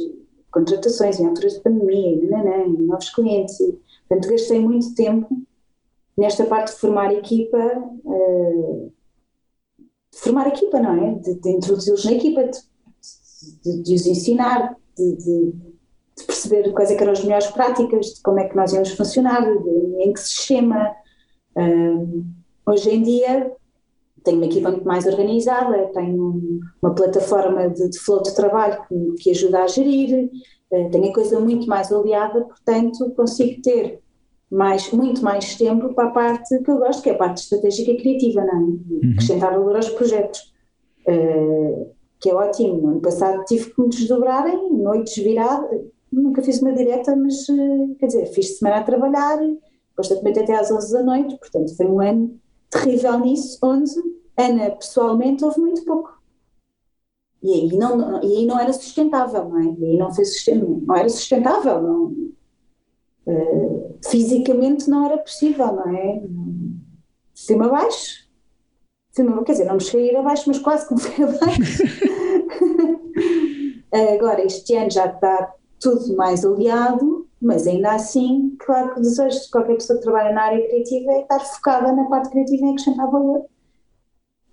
contratações 0.50 1.20
em 1.20 1.26
alturas 1.26 1.54
de 1.54 1.60
pandemia, 1.60 2.30
nananã, 2.30 2.66
novos 2.80 3.10
clientes, 3.10 3.60
e, 3.60 3.78
portanto 4.08 4.30
gastei 4.30 4.58
muito 4.58 4.94
tempo 4.94 5.28
nesta 6.16 6.46
parte 6.46 6.72
de 6.72 6.80
formar 6.80 7.12
equipa, 7.12 7.58
uh, 8.04 8.92
de 10.10 10.18
formar 10.18 10.48
equipa, 10.48 10.80
não 10.80 10.94
é? 10.94 11.14
De, 11.16 11.34
de 11.34 11.50
introduzi-los 11.50 12.06
na 12.06 12.12
equipa, 12.12 12.42
de, 12.44 12.60
de, 13.62 13.82
de 13.82 13.94
os 13.94 14.06
ensinar, 14.06 14.74
de, 14.96 15.16
de 15.16 15.67
perceber 16.24 16.72
quais 16.72 16.90
é 16.90 16.94
eram 16.94 17.12
as 17.12 17.22
melhores 17.22 17.46
práticas, 17.48 18.06
de 18.06 18.22
como 18.22 18.40
é 18.40 18.48
que 18.48 18.56
nós 18.56 18.72
íamos 18.72 18.90
funcionar, 18.90 19.42
de, 19.42 20.02
em 20.02 20.12
que 20.12 20.20
sistema. 20.20 20.92
Um, 21.56 22.24
hoje 22.66 22.90
em 22.90 23.02
dia 23.02 23.52
tenho 24.24 24.38
uma 24.38 24.46
equipa 24.46 24.70
muito 24.70 24.86
mais 24.86 25.06
organizada, 25.06 25.90
tenho 25.94 26.60
uma 26.82 26.94
plataforma 26.94 27.68
de, 27.68 27.88
de 27.88 27.98
flow 27.98 28.22
de 28.22 28.34
trabalho 28.34 28.82
que, 28.88 29.22
que 29.22 29.30
ajuda 29.30 29.62
a 29.62 29.66
gerir, 29.66 30.30
uh, 30.70 30.90
tenho 30.90 31.10
a 31.10 31.14
coisa 31.14 31.40
muito 31.40 31.66
mais 31.66 31.90
oleada, 31.90 32.42
portanto 32.42 33.10
consigo 33.16 33.62
ter 33.62 34.00
mais, 34.50 34.90
muito 34.92 35.22
mais 35.22 35.56
tempo 35.56 35.94
para 35.94 36.08
a 36.08 36.10
parte 36.10 36.58
que 36.62 36.70
eu 36.70 36.78
gosto, 36.78 37.02
que 37.02 37.10
é 37.10 37.12
a 37.14 37.18
parte 37.18 37.42
estratégica 37.42 37.90
e 37.90 37.96
criativa, 37.98 38.44
não 38.44 38.54
é? 38.54 38.56
Uhum. 38.56 39.00
Acrescentar 39.12 39.52
valor 39.52 39.76
aos 39.76 39.88
projetos. 39.90 40.52
Uh, 41.06 41.98
que 42.20 42.30
é 42.30 42.34
ótimo. 42.34 42.80
No 42.80 42.88
ano 42.88 43.00
passado 43.00 43.44
tive 43.44 43.72
que 43.72 43.80
me 43.80 43.88
desdobrar 43.88 44.46
em 44.48 44.72
noites 44.72 45.16
viradas, 45.22 45.80
nunca 46.12 46.42
fiz 46.42 46.60
uma 46.60 46.72
direta, 46.72 47.14
mas 47.16 47.48
eh, 47.48 47.94
quer 47.98 48.06
dizer, 48.06 48.26
fiz 48.26 48.58
semana 48.58 48.78
a 48.78 48.84
trabalhar, 48.84 49.38
constantemente 49.96 50.40
até 50.40 50.54
às 50.54 50.70
11 50.70 50.92
da 50.92 51.02
noite, 51.02 51.38
portanto 51.38 51.76
foi 51.76 51.86
um 51.86 52.00
ano 52.00 52.40
terrível 52.70 53.18
nisso, 53.20 53.58
onde 53.62 53.90
Ana 54.36 54.70
pessoalmente 54.70 55.44
houve 55.44 55.60
muito 55.60 55.84
pouco. 55.84 56.16
E 57.42 57.52
aí 57.52 57.76
não, 57.76 58.22
e 58.22 58.38
aí 58.38 58.46
não 58.46 58.58
era 58.58 58.72
sustentável, 58.72 59.48
não 59.48 59.60
é? 59.60 59.74
E 59.78 59.84
aí 59.84 59.96
não, 59.96 60.12
foi 60.12 60.24
sustentável, 60.24 60.82
não 60.86 60.96
era 60.96 61.08
sustentável, 61.08 61.82
não, 61.82 62.04
uh, 63.26 63.98
fisicamente 64.04 64.88
não 64.90 65.04
era 65.04 65.18
possível, 65.18 65.66
não 65.66 65.88
é? 65.96 66.22
Cima 67.34 67.66
abaixo. 67.66 68.28
Cima, 69.12 69.44
quer 69.44 69.52
dizer, 69.52 69.64
não 69.64 69.74
me 69.74 69.80
cheguei 69.80 70.10
a 70.10 70.12
ir 70.12 70.16
abaixo, 70.16 70.44
mas 70.46 70.58
quase 70.58 70.86
que 70.86 70.94
me 70.94 71.00
fui 71.00 71.24
abaixo. 71.24 71.82
Agora, 74.14 74.44
este 74.44 74.74
ano 74.76 74.90
já 74.90 75.06
está 75.06 75.54
tudo 75.80 76.16
mais 76.16 76.44
aliado, 76.44 77.28
mas 77.40 77.66
ainda 77.66 77.92
assim, 77.92 78.56
claro 78.58 78.92
que 78.92 79.00
o 79.00 79.02
desejo 79.02 79.40
de 79.40 79.50
qualquer 79.50 79.74
pessoa 79.74 79.98
que 79.98 80.04
trabalha 80.04 80.34
na 80.34 80.42
área 80.42 80.66
criativa 80.66 81.12
é 81.12 81.20
estar 81.22 81.40
focada 81.40 81.92
na 81.92 82.04
parte 82.04 82.30
criativa 82.30 82.66
e 82.66 82.70
acrescentar 82.70 83.10
valor. 83.10 83.46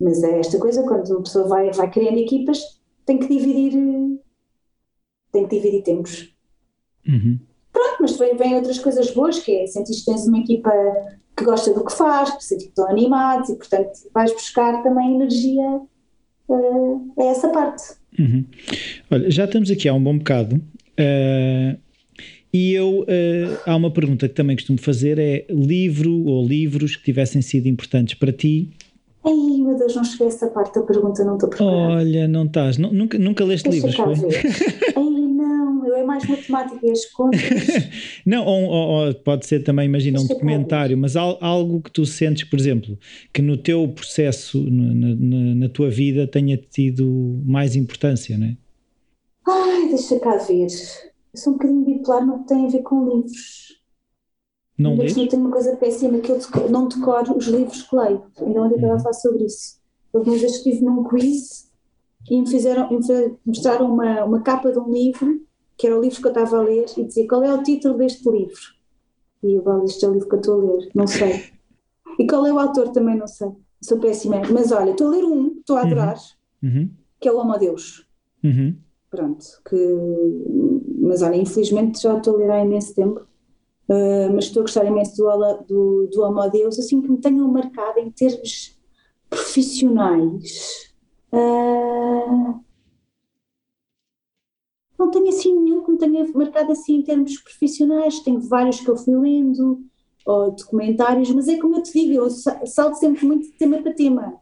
Mas 0.00 0.22
é 0.22 0.38
esta 0.38 0.58
coisa, 0.58 0.82
quando 0.84 1.08
uma 1.10 1.22
pessoa 1.22 1.48
vai, 1.48 1.70
vai 1.72 1.90
criando 1.90 2.18
equipas, 2.18 2.60
tem 3.04 3.18
que 3.18 3.28
dividir, 3.28 4.20
tem 5.32 5.46
que 5.46 5.56
dividir 5.56 5.82
tempos. 5.82 6.32
Uhum. 7.08 7.38
Pronto, 7.72 7.96
mas 8.00 8.16
vem, 8.16 8.36
vem 8.36 8.54
outras 8.54 8.78
coisas 8.78 9.10
boas, 9.10 9.38
que 9.38 9.52
é 9.52 9.66
sentir 9.66 9.94
que 9.94 10.04
tens 10.04 10.26
uma 10.26 10.38
equipa 10.38 10.70
que 11.36 11.44
gosta 11.44 11.72
do 11.74 11.84
que 11.84 11.92
faz, 11.92 12.30
que 12.36 12.44
sentir 12.44 12.64
que 12.64 12.70
estão 12.70 12.88
animados 12.88 13.48
e, 13.48 13.56
portanto, 13.56 13.90
vais 14.12 14.32
buscar 14.32 14.82
também 14.82 15.16
energia 15.16 15.80
uh, 16.48 17.12
a 17.18 17.24
essa 17.24 17.48
parte. 17.48 17.94
Uhum. 18.18 18.44
Olha, 19.10 19.30
já 19.30 19.44
estamos 19.44 19.70
aqui 19.70 19.88
há 19.88 19.94
um 19.94 20.02
bom 20.02 20.16
bocado 20.16 20.60
Uh, 20.98 21.78
e 22.52 22.72
eu, 22.72 23.00
uh, 23.02 23.58
há 23.66 23.76
uma 23.76 23.90
pergunta 23.90 24.28
que 24.28 24.34
também 24.34 24.56
costumo 24.56 24.78
fazer: 24.78 25.18
é 25.18 25.44
livro 25.50 26.24
ou 26.24 26.46
livros 26.46 26.96
que 26.96 27.04
tivessem 27.04 27.42
sido 27.42 27.66
importantes 27.66 28.14
para 28.14 28.32
ti? 28.32 28.70
Ai, 29.24 29.58
meu 29.58 29.76
Deus, 29.76 29.94
não 29.94 30.04
cheguei 30.04 30.26
a 30.26 30.30
essa 30.30 30.46
parte 30.46 30.78
da 30.78 30.82
pergunta, 30.82 31.24
não 31.24 31.34
estou 31.34 31.50
preparada. 31.50 31.94
Olha, 31.94 32.28
não 32.28 32.46
estás, 32.46 32.78
nunca, 32.78 33.18
nunca 33.18 33.44
leste 33.44 33.68
Deixa 33.68 33.88
livros, 33.88 34.20
foi? 34.20 34.36
Ai, 34.96 35.02
não, 35.02 35.86
eu 35.86 35.96
é 35.96 36.04
mais 36.04 36.24
matemática 36.26 36.78
e 36.86 36.90
as 36.90 37.04
contas. 37.06 37.40
não, 38.24 38.46
ou, 38.46 38.70
ou, 38.70 39.14
pode 39.14 39.44
ser 39.46 39.64
também, 39.64 39.84
imagina, 39.84 40.20
um 40.20 40.26
documentário, 40.26 40.96
mas 40.96 41.16
algo 41.16 41.82
que 41.82 41.90
tu 41.90 42.06
sentes, 42.06 42.44
por 42.44 42.58
exemplo, 42.58 42.96
que 43.34 43.42
no 43.42 43.56
teu 43.56 43.86
processo, 43.88 44.62
na, 44.70 44.94
na, 44.94 45.54
na 45.56 45.68
tua 45.68 45.90
vida, 45.90 46.26
tenha 46.26 46.56
tido 46.56 47.42
mais 47.44 47.74
importância, 47.74 48.38
não 48.38 48.46
é? 48.46 48.56
Ai, 49.48 49.88
deixa 49.88 50.18
cá 50.18 50.36
ver. 50.36 50.68
Eu 51.32 51.40
sou 51.40 51.52
um 51.52 51.56
bocadinho 51.56 51.84
bipolar 51.84 52.26
no 52.26 52.40
que 52.40 52.48
tem 52.48 52.66
a 52.66 52.68
ver 52.70 52.82
com 52.82 53.08
livros. 53.08 53.80
Não 54.78 54.96
lês? 54.96 55.16
Eu 55.16 55.28
tenho 55.28 55.42
uma 55.42 55.52
coisa 55.52 55.76
péssima 55.76 56.18
que 56.18 56.30
eu 56.30 56.38
não 56.70 56.88
decoro 56.88 57.36
os 57.36 57.46
livros 57.46 57.82
que 57.82 57.96
leio. 57.96 58.24
Ainda 58.38 58.62
ontem 58.62 58.74
estava 58.74 58.94
a 58.94 58.98
falar 58.98 59.14
sobre 59.14 59.44
isso. 59.44 59.80
Houve 60.12 60.30
uma 60.30 60.38
vez 60.38 60.52
que 60.52 60.68
estive 60.70 60.84
num 60.84 61.04
quiz 61.04 61.70
e 62.28 62.40
me 62.40 62.48
fizeram, 62.48 62.90
me 62.90 62.98
mostraram 63.44 63.92
uma, 63.92 64.24
uma 64.24 64.40
capa 64.42 64.72
de 64.72 64.78
um 64.78 64.90
livro, 64.92 65.40
que 65.76 65.86
era 65.86 65.96
o 65.96 66.02
livro 66.02 66.20
que 66.20 66.26
eu 66.26 66.32
estava 66.32 66.58
a 66.58 66.62
ler, 66.62 66.86
e 66.96 67.04
dizia 67.04 67.28
qual 67.28 67.42
é 67.44 67.54
o 67.54 67.62
título 67.62 67.96
deste 67.96 68.28
livro. 68.28 68.60
E 69.42 69.54
eu, 69.54 69.62
vale, 69.62 69.84
este 69.84 70.04
é 70.04 70.08
o 70.08 70.12
livro 70.12 70.28
que 70.28 70.34
eu 70.34 70.40
estou 70.40 70.60
a 70.60 70.64
ler, 70.64 70.90
não 70.94 71.06
sei. 71.06 71.44
E 72.18 72.26
qual 72.26 72.46
é 72.46 72.52
o 72.52 72.58
autor 72.58 72.88
também 72.90 73.16
não 73.16 73.26
sei. 73.26 73.50
Sou 73.80 73.98
péssima. 73.98 74.40
Mas 74.50 74.72
olha, 74.72 74.90
estou 74.90 75.08
a 75.08 75.10
ler 75.10 75.24
um, 75.24 75.58
estou 75.58 75.76
a 75.76 75.80
uhum. 75.80 75.86
adorar, 75.86 76.16
uhum. 76.62 76.90
que 77.20 77.28
é 77.28 77.32
o 77.32 77.38
Homo 77.38 77.58
Deus. 77.58 78.06
Uhum. 78.42 78.76
Pronto, 79.10 79.44
que, 79.68 79.76
mas 81.00 81.22
olha, 81.22 81.36
infelizmente 81.36 82.02
já 82.02 82.16
estou 82.16 82.34
a 82.34 82.38
ler 82.38 82.50
há 82.50 82.64
imenso 82.64 82.94
tempo, 82.94 83.20
uh, 83.88 84.32
mas 84.34 84.46
estou 84.46 84.60
a 84.60 84.64
gostar 84.64 84.84
imenso 84.84 85.16
do, 85.16 85.64
do, 85.66 86.06
do 86.08 86.50
Deus, 86.50 86.78
assim 86.78 87.00
que 87.00 87.08
me 87.08 87.18
tenham 87.18 87.48
marcado 87.48 88.00
em 88.00 88.10
termos 88.10 88.76
profissionais. 89.30 90.92
Uh, 91.32 92.60
não 94.98 95.10
tenho 95.10 95.28
assim 95.28 95.54
nenhum 95.54 95.84
que 95.84 95.92
me 95.92 95.98
tenha 95.98 96.26
marcado 96.32 96.72
assim 96.72 96.96
em 96.96 97.02
termos 97.02 97.38
profissionais, 97.38 98.20
tenho 98.20 98.40
vários 98.40 98.80
que 98.80 98.88
eu 98.88 98.96
fui 98.96 99.16
lendo, 99.16 99.84
ou 100.26 100.50
documentários, 100.50 101.30
mas 101.30 101.46
é 101.46 101.56
como 101.58 101.76
eu 101.76 101.82
te 101.82 101.92
digo, 101.92 102.14
eu 102.14 102.30
salto 102.30 102.96
sempre 102.96 103.24
muito 103.24 103.46
de 103.46 103.52
tema 103.52 103.80
para 103.80 103.94
tema. 103.94 104.40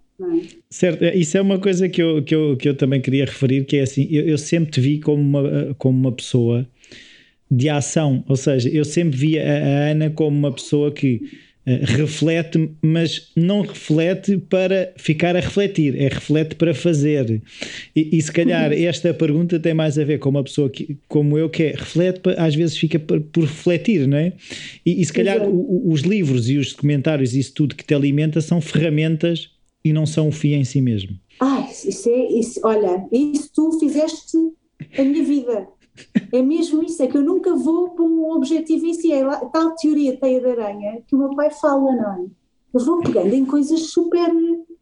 Certo, 0.70 1.02
é, 1.02 1.16
isso 1.16 1.36
é 1.36 1.40
uma 1.40 1.58
coisa 1.58 1.88
que 1.88 2.02
eu, 2.02 2.22
que 2.22 2.34
eu, 2.34 2.56
que 2.56 2.68
eu 2.68 2.74
também 2.74 3.00
queria 3.00 3.24
referir, 3.24 3.64
que 3.64 3.76
é 3.76 3.82
assim, 3.82 4.06
eu, 4.10 4.24
eu 4.24 4.38
sempre 4.38 4.70
te 4.70 4.80
vi 4.80 5.00
como 5.00 5.20
uma, 5.20 5.74
como 5.76 5.98
uma 5.98 6.12
pessoa 6.12 6.66
de 7.50 7.68
ação, 7.68 8.24
ou 8.28 8.36
seja, 8.36 8.68
eu 8.68 8.84
sempre 8.84 9.16
vi 9.16 9.38
a, 9.38 9.42
a 9.42 9.90
Ana 9.90 10.10
como 10.10 10.36
uma 10.36 10.52
pessoa 10.52 10.90
que 10.90 11.20
uh, 11.66 11.84
reflete, 11.96 12.70
mas 12.80 13.30
não 13.36 13.62
reflete 13.62 14.38
para 14.38 14.92
ficar 14.96 15.36
a 15.36 15.40
refletir, 15.40 16.00
é 16.00 16.08
reflete 16.08 16.54
para 16.54 16.74
fazer. 16.74 17.42
E, 17.94 18.16
e 18.16 18.22
se 18.22 18.32
calhar 18.32 18.72
esta 18.72 19.12
pergunta 19.12 19.58
tem 19.60 19.74
mais 19.74 19.98
a 19.98 20.04
ver 20.04 20.18
com 20.18 20.30
uma 20.30 20.42
pessoa 20.42 20.70
que, 20.70 20.96
como 21.06 21.36
eu, 21.36 21.48
que 21.48 21.64
é 21.64 21.70
reflete, 21.72 22.20
às 22.36 22.54
vezes 22.54 22.76
fica 22.76 22.98
por, 22.98 23.20
por 23.20 23.42
refletir, 23.42 24.06
não 24.06 24.16
é? 24.16 24.32
E, 24.84 25.00
e 25.00 25.04
se 25.04 25.12
calhar 25.12 25.42
o, 25.42 25.90
os 25.90 26.02
livros 26.02 26.48
e 26.48 26.56
os 26.56 26.72
documentários, 26.72 27.34
isso 27.34 27.52
tudo 27.52 27.74
que 27.74 27.84
te 27.84 27.94
alimenta, 27.94 28.40
são 28.40 28.60
ferramentas 28.60 29.53
e 29.84 29.92
não 29.92 30.06
são 30.06 30.28
o 30.28 30.32
fim 30.32 30.54
em 30.54 30.64
si 30.64 30.80
mesmo. 30.80 31.18
Ah, 31.40 31.68
isso 31.70 32.08
é, 32.08 32.28
isso, 32.32 32.60
olha, 32.64 33.06
isso 33.12 33.50
tu 33.54 33.78
fizeste 33.78 34.38
a 34.98 35.02
minha 35.04 35.22
vida. 35.22 35.68
É 36.32 36.42
mesmo 36.42 36.82
isso, 36.82 37.02
é 37.02 37.06
que 37.06 37.16
eu 37.16 37.22
nunca 37.22 37.54
vou 37.54 37.90
para 37.90 38.04
um 38.04 38.30
objetivo 38.32 38.86
em 38.86 38.94
si, 38.94 39.12
é 39.12 39.24
lá, 39.24 39.36
tal 39.46 39.76
teoria 39.76 40.16
teia 40.16 40.40
de 40.40 40.46
aranha 40.46 41.02
que 41.06 41.14
o 41.14 41.18
meu 41.18 41.30
pai 41.36 41.50
fala, 41.50 41.94
não 41.94 42.24
é? 42.24 42.26
Eu 42.72 42.84
vou 42.84 43.00
pegando 43.00 43.32
em 43.32 43.44
coisas 43.44 43.80
super, 43.90 44.32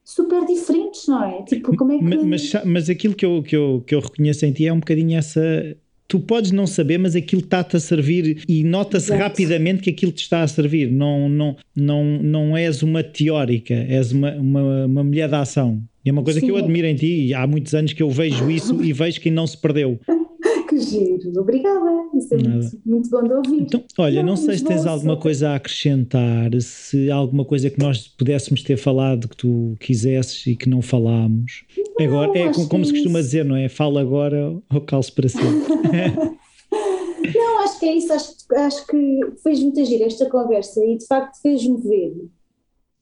super 0.03 0.47
diferentes, 0.47 1.07
não 1.07 1.23
é? 1.23 1.43
Tipo, 1.43 1.77
como 1.77 1.93
é 1.93 1.99
que... 1.99 2.25
Mas, 2.25 2.53
mas 2.65 2.89
aquilo 2.89 3.15
que 3.15 3.27
eu, 3.27 3.43
que, 3.43 3.55
eu, 3.55 3.83
que 3.87 3.95
eu 3.95 4.01
reconheço 4.01 4.47
em 4.47 4.53
ti 4.53 4.67
é 4.67 4.73
um 4.73 4.79
bocadinho 4.81 5.19
essa 5.19 5.77
tu 6.13 6.21
podes 6.21 6.51
não 6.51 6.67
saber, 6.67 6.99
mas 6.99 7.17
aquilo 7.17 7.41
está-te 7.41 7.75
a 7.75 7.81
servir 7.81 8.43
e 8.47 8.63
nota-se 8.63 9.11
rapidamente 9.17 9.81
que 9.81 9.89
aquilo 9.89 10.13
te 10.13 10.25
está 10.25 10.43
a 10.43 10.47
servir. 10.47 10.93
Não, 10.93 11.27
não, 11.27 11.57
não, 11.75 12.05
não 12.23 12.55
és 12.55 12.83
uma 12.83 13.03
teórica, 13.03 13.73
és 13.73 14.13
uma, 14.13 14.31
uma, 14.33 14.85
uma 14.85 15.05
mulher 15.05 15.27
da 15.27 15.41
ação. 15.41 15.83
E 16.05 16.11
é 16.11 16.13
uma 16.13 16.23
coisa 16.23 16.39
Sim. 16.39 16.45
que 16.45 16.53
eu 16.53 16.59
admiro 16.59 16.87
em 16.87 16.95
ti 16.95 17.29
e 17.29 17.33
há 17.33 17.47
muitos 17.47 17.75
anos 17.75 17.95
que 17.95 18.03
eu 18.03 18.11
vejo 18.11 18.51
isso 18.51 18.85
e 18.85 18.93
vejo 18.93 19.23
que 19.23 19.31
não 19.31 19.47
se 19.47 19.57
perdeu. 19.57 19.99
que 20.69 20.79
giro, 20.81 21.41
obrigada, 21.41 21.81
isso 22.15 22.35
é 22.35 22.37
muito, 22.37 22.81
muito, 22.85 23.11
bom 23.11 23.23
de 23.23 23.33
ouvir. 23.33 23.63
Então, 23.63 23.85
olha, 23.99 24.23
não, 24.23 24.31
não 24.31 24.37
sei 24.37 24.59
se 24.59 24.65
tens 24.65 24.87
alguma 24.87 25.17
coisa 25.17 25.51
a 25.51 25.57
acrescentar, 25.57 26.51
se 26.61 27.11
alguma 27.11 27.45
coisa 27.45 27.69
que 27.71 27.79
nós 27.79 28.09
pudéssemos 28.09 28.63
ter 28.63 28.77
falado 28.77 29.29
que 29.29 29.37
tu 29.37 29.77
quisesses 29.81 30.47
e 30.47 30.57
que 30.57 30.69
não 30.69 30.81
falámos. 30.81 31.65
Agora, 32.01 32.39
é 32.39 32.53
como, 32.53 32.69
como 32.69 32.85
se 32.85 32.93
costuma 32.93 33.21
isso. 33.21 33.29
dizer, 33.29 33.45
não 33.45 33.57
é? 33.57 33.69
Fala 33.69 34.01
agora 34.01 34.59
ou 34.73 34.81
calço 34.81 35.15
para 35.15 35.29
sempre. 35.29 35.49
não, 37.35 37.59
acho 37.61 37.79
que 37.79 37.87
é 37.87 37.95
isso, 37.95 38.13
acho, 38.13 38.35
acho 38.55 38.87
que 38.87 39.21
fez 39.43 39.63
muita 39.63 39.85
gira 39.85 40.07
esta 40.07 40.29
conversa 40.29 40.85
e 40.85 40.97
de 40.97 41.07
facto 41.07 41.41
fez-me 41.41 41.81
ver 41.81 42.15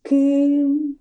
que 0.05 0.97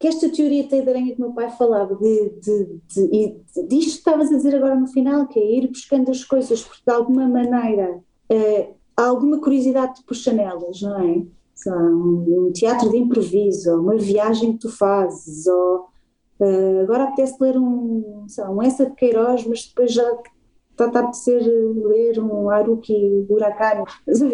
que 0.00 0.08
esta 0.08 0.30
teoria 0.30 0.66
de 0.66 0.76
aranha 0.76 1.14
que 1.14 1.20
meu 1.20 1.34
pai 1.34 1.50
falava, 1.50 1.94
de, 1.94 2.30
de, 2.40 2.80
de, 2.88 3.08
de, 3.54 3.66
disto 3.68 3.90
que 3.90 3.98
estavas 3.98 4.32
a 4.32 4.36
dizer 4.36 4.56
agora 4.56 4.74
no 4.74 4.86
final, 4.86 5.28
que 5.28 5.38
é 5.38 5.58
ir 5.58 5.68
buscando 5.68 6.10
as 6.10 6.24
coisas, 6.24 6.62
porque 6.62 6.80
de 6.86 6.90
alguma 6.90 7.28
maneira 7.28 8.02
eh, 8.30 8.70
há 8.96 9.04
alguma 9.04 9.38
curiosidade 9.38 9.96
de 9.96 10.04
puxanelas, 10.04 10.80
não 10.80 10.98
é? 10.98 11.22
Um, 11.66 12.46
um 12.46 12.52
teatro 12.54 12.88
de 12.88 12.96
improviso, 12.96 13.72
ou 13.72 13.80
uma 13.80 13.96
viagem 13.98 14.54
que 14.54 14.60
tu 14.60 14.70
fazes, 14.70 15.46
ou 15.46 15.89
uh, 16.40 16.80
agora 16.82 17.04
apetece 17.04 17.36
ler 17.40 17.58
um, 17.58 18.24
sei 18.28 18.44
lá, 18.44 18.50
um 18.50 18.62
Essa 18.62 18.86
de 18.86 18.94
Queiroz, 18.94 19.46
mas 19.46 19.66
depois 19.66 19.92
já 19.92 20.08
está, 20.70 20.86
a 20.86 21.02
apetecer 21.02 21.42
ler 21.42 22.18
um 22.18 22.48
Haruki 22.48 23.26
Murakami, 23.28 23.84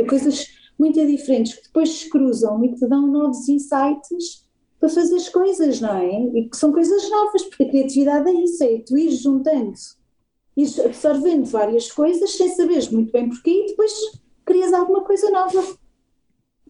coisas 0.08 0.46
muito 0.78 1.04
diferentes 1.06 1.54
que 1.54 1.62
depois 1.64 1.88
se 1.90 2.08
cruzam 2.10 2.62
e 2.64 2.74
te 2.74 2.86
dão 2.86 3.06
novos 3.06 3.48
insights 3.48 4.46
para 4.78 4.88
fazer 4.88 5.16
as 5.16 5.28
coisas, 5.28 5.80
não 5.80 5.96
é? 5.96 6.38
E 6.38 6.48
que 6.48 6.56
são 6.56 6.72
coisas 6.72 7.10
novas, 7.10 7.42
porque 7.44 7.64
a 7.64 7.68
criatividade 7.68 8.28
é 8.28 8.32
isso, 8.32 8.62
é 8.62 8.78
tu 8.78 8.96
ires 8.96 9.22
juntando, 9.22 9.72
ires 10.56 10.78
absorvendo 10.78 11.46
várias 11.46 11.90
coisas 11.90 12.30
sem 12.30 12.48
saberes 12.50 12.88
muito 12.90 13.10
bem 13.10 13.28
porquê 13.28 13.50
e 13.50 13.66
depois 13.68 13.92
crias 14.44 14.72
alguma 14.72 15.02
coisa 15.02 15.30
nova. 15.30 15.64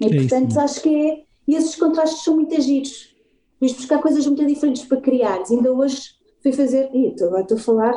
E 0.00 0.06
é 0.06 0.14
portanto 0.14 0.50
isso. 0.50 0.60
acho 0.60 0.82
que 0.82 0.94
é, 0.94 1.24
e 1.48 1.54
esses 1.54 1.74
contrastes 1.74 2.22
são 2.22 2.36
muito 2.36 2.54
agidos. 2.54 3.15
Vais 3.66 3.72
buscar 3.72 3.98
coisas 3.98 4.24
muito 4.24 4.46
diferentes 4.46 4.84
para 4.84 5.00
criar. 5.00 5.42
Ainda 5.50 5.72
hoje 5.72 6.12
fui 6.40 6.52
fazer, 6.52 6.88
e 6.94 7.12
agora 7.20 7.42
estou 7.42 7.56
a 7.56 7.60
falar. 7.60 7.94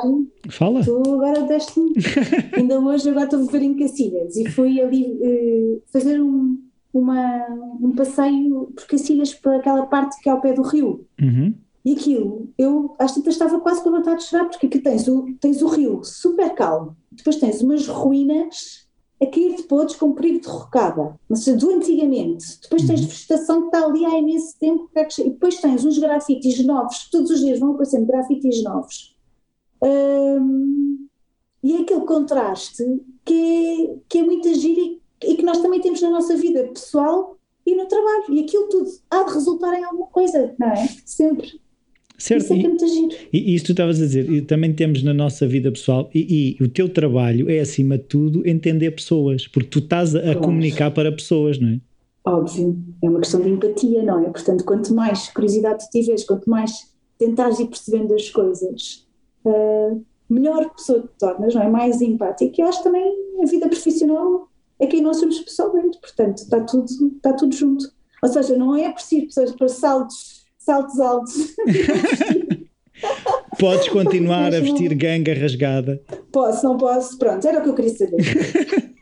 Fala. 0.50 0.84
Tu 0.84 0.98
agora 0.98 1.42
deste-me. 1.42 1.92
ainda 2.56 2.80
hoje 2.80 3.08
agora 3.08 3.26
estou 3.26 3.38
a 3.38 3.42
viver 3.42 3.62
em 3.62 3.76
Cacilhas 3.76 4.36
e 4.36 4.50
fui 4.50 4.80
ali 4.80 5.12
uh, 5.12 5.82
fazer 5.92 6.20
um 6.20 6.58
uma, 6.92 7.46
um 7.80 7.92
passeio 7.92 8.72
por 8.74 8.84
Cacilhas 8.88 9.32
para 9.32 9.58
aquela 9.58 9.86
parte 9.86 10.20
que 10.20 10.28
é 10.28 10.32
ao 10.32 10.40
pé 10.40 10.52
do 10.52 10.62
rio. 10.62 11.06
Uhum. 11.22 11.54
E 11.84 11.92
aquilo, 11.92 12.48
eu 12.58 12.96
às 12.98 13.14
tantas 13.14 13.34
estava 13.34 13.60
quase 13.60 13.80
com 13.80 13.92
vontade 13.92 14.18
de 14.18 14.24
chorar, 14.24 14.46
porque 14.46 14.66
aqui 14.66 14.80
tens 14.80 15.06
o, 15.06 15.24
tens 15.40 15.62
o 15.62 15.68
rio 15.68 16.02
super 16.02 16.52
calmo, 16.54 16.96
depois 17.12 17.36
tens 17.36 17.62
umas 17.62 17.86
ruínas 17.86 18.79
a 19.22 19.26
cair 19.26 19.54
de 19.54 19.62
podres 19.64 19.96
com 19.96 20.12
perigo 20.12 20.40
de 20.40 20.48
rocada, 20.48 21.14
mas 21.28 21.44
do 21.44 21.70
antigamente. 21.70 22.58
Depois 22.62 22.86
tens 22.86 23.00
uhum. 23.00 23.06
vegetação 23.06 23.60
que 23.60 23.66
está 23.66 23.84
ali 23.84 24.04
há 24.06 24.18
imenso 24.18 24.58
tempo, 24.58 24.90
e 24.94 25.30
depois 25.30 25.60
tens 25.60 25.84
uns 25.84 25.98
grafites 25.98 26.64
novos, 26.64 27.10
todos 27.10 27.30
os 27.30 27.40
dias 27.40 27.58
vão 27.58 27.72
aparecendo 27.72 28.06
grafites 28.06 28.62
novos. 28.62 29.14
Hum, 29.82 31.06
e 31.62 31.76
é 31.76 31.80
aquele 31.82 32.00
contraste 32.02 32.84
que 33.24 33.34
é, 33.34 33.96
que 34.08 34.18
é 34.18 34.22
muito 34.22 34.48
agir 34.48 35.00
e 35.22 35.36
que 35.36 35.42
nós 35.42 35.58
também 35.58 35.80
temos 35.80 36.00
na 36.00 36.10
nossa 36.10 36.34
vida 36.36 36.68
pessoal 36.68 37.36
e 37.66 37.74
no 37.74 37.86
trabalho. 37.86 38.24
E 38.30 38.40
aquilo 38.40 38.68
tudo 38.68 38.90
há 39.10 39.22
de 39.22 39.34
resultar 39.34 39.78
em 39.78 39.84
alguma 39.84 40.06
coisa, 40.06 40.54
não 40.58 40.68
é? 40.68 40.88
Sempre. 41.04 41.60
Certo. 42.20 42.42
Isso 42.42 42.52
é, 42.52 42.58
é 42.58 42.68
muito 42.68 42.86
giro. 42.86 43.08
E, 43.32 43.50
e 43.50 43.54
isso 43.54 43.64
tu 43.64 43.72
estavas 43.72 44.00
a 44.00 44.04
dizer, 44.04 44.44
também 44.44 44.74
temos 44.74 45.02
na 45.02 45.14
nossa 45.14 45.46
vida 45.46 45.72
pessoal, 45.72 46.10
e, 46.14 46.56
e, 46.60 46.62
o 46.62 46.68
teu 46.68 46.86
trabalho 46.88 47.50
é, 47.50 47.60
acima 47.60 47.96
de 47.96 48.04
tudo, 48.04 48.46
entender 48.46 48.90
pessoas, 48.90 49.48
porque 49.48 49.70
tu 49.70 49.78
estás 49.78 50.14
a, 50.14 50.32
a 50.32 50.36
comunicar 50.36 50.90
para 50.90 51.10
pessoas, 51.10 51.58
não 51.58 51.70
é? 51.70 51.80
Óbvio, 52.22 52.76
é 53.02 53.08
uma 53.08 53.20
questão 53.20 53.40
de 53.40 53.48
empatia, 53.48 54.02
não 54.02 54.22
é? 54.22 54.28
Portanto, 54.28 54.64
quanto 54.64 54.94
mais 54.94 55.28
curiosidade 55.28 55.86
tu 55.86 55.90
tiveres, 55.90 56.22
quanto 56.24 56.48
mais 56.48 56.92
tentares 57.18 57.58
ir 57.58 57.66
percebendo 57.66 58.14
as 58.14 58.28
coisas, 58.28 59.06
uh, 59.46 60.04
melhor 60.28 60.68
pessoa 60.74 61.00
te 61.00 61.08
tornas, 61.18 61.54
não 61.54 61.62
é? 61.62 61.70
Mais 61.70 62.02
empática. 62.02 62.54
E 62.58 62.62
eu 62.62 62.68
acho 62.68 62.82
também 62.82 63.02
a 63.42 63.46
vida 63.46 63.66
profissional 63.66 64.46
é 64.78 64.86
quem 64.86 65.00
nós 65.00 65.16
somos 65.16 65.38
pessoalmente, 65.40 65.98
portanto 65.98 66.38
está 66.38 66.60
tudo, 66.60 66.86
está 67.16 67.32
tudo 67.32 67.54
junto. 67.54 67.90
Ou 68.22 68.28
seja, 68.28 68.54
não 68.56 68.76
é 68.76 68.92
preciso 68.92 69.26
pessoas 69.26 69.52
para 69.52 69.68
saltos, 69.68 70.39
saltos 70.70 71.00
altos. 71.00 71.34
Podes 73.58 73.88
continuar 73.88 74.54
a 74.54 74.60
vestir 74.60 74.94
ganga 74.94 75.34
rasgada. 75.34 76.00
Posso, 76.30 76.64
não 76.64 76.76
posso, 76.76 77.18
pronto, 77.18 77.44
era 77.46 77.58
o 77.58 77.62
que 77.64 77.70
eu 77.70 77.74
queria 77.74 77.90
saber. 77.90 78.22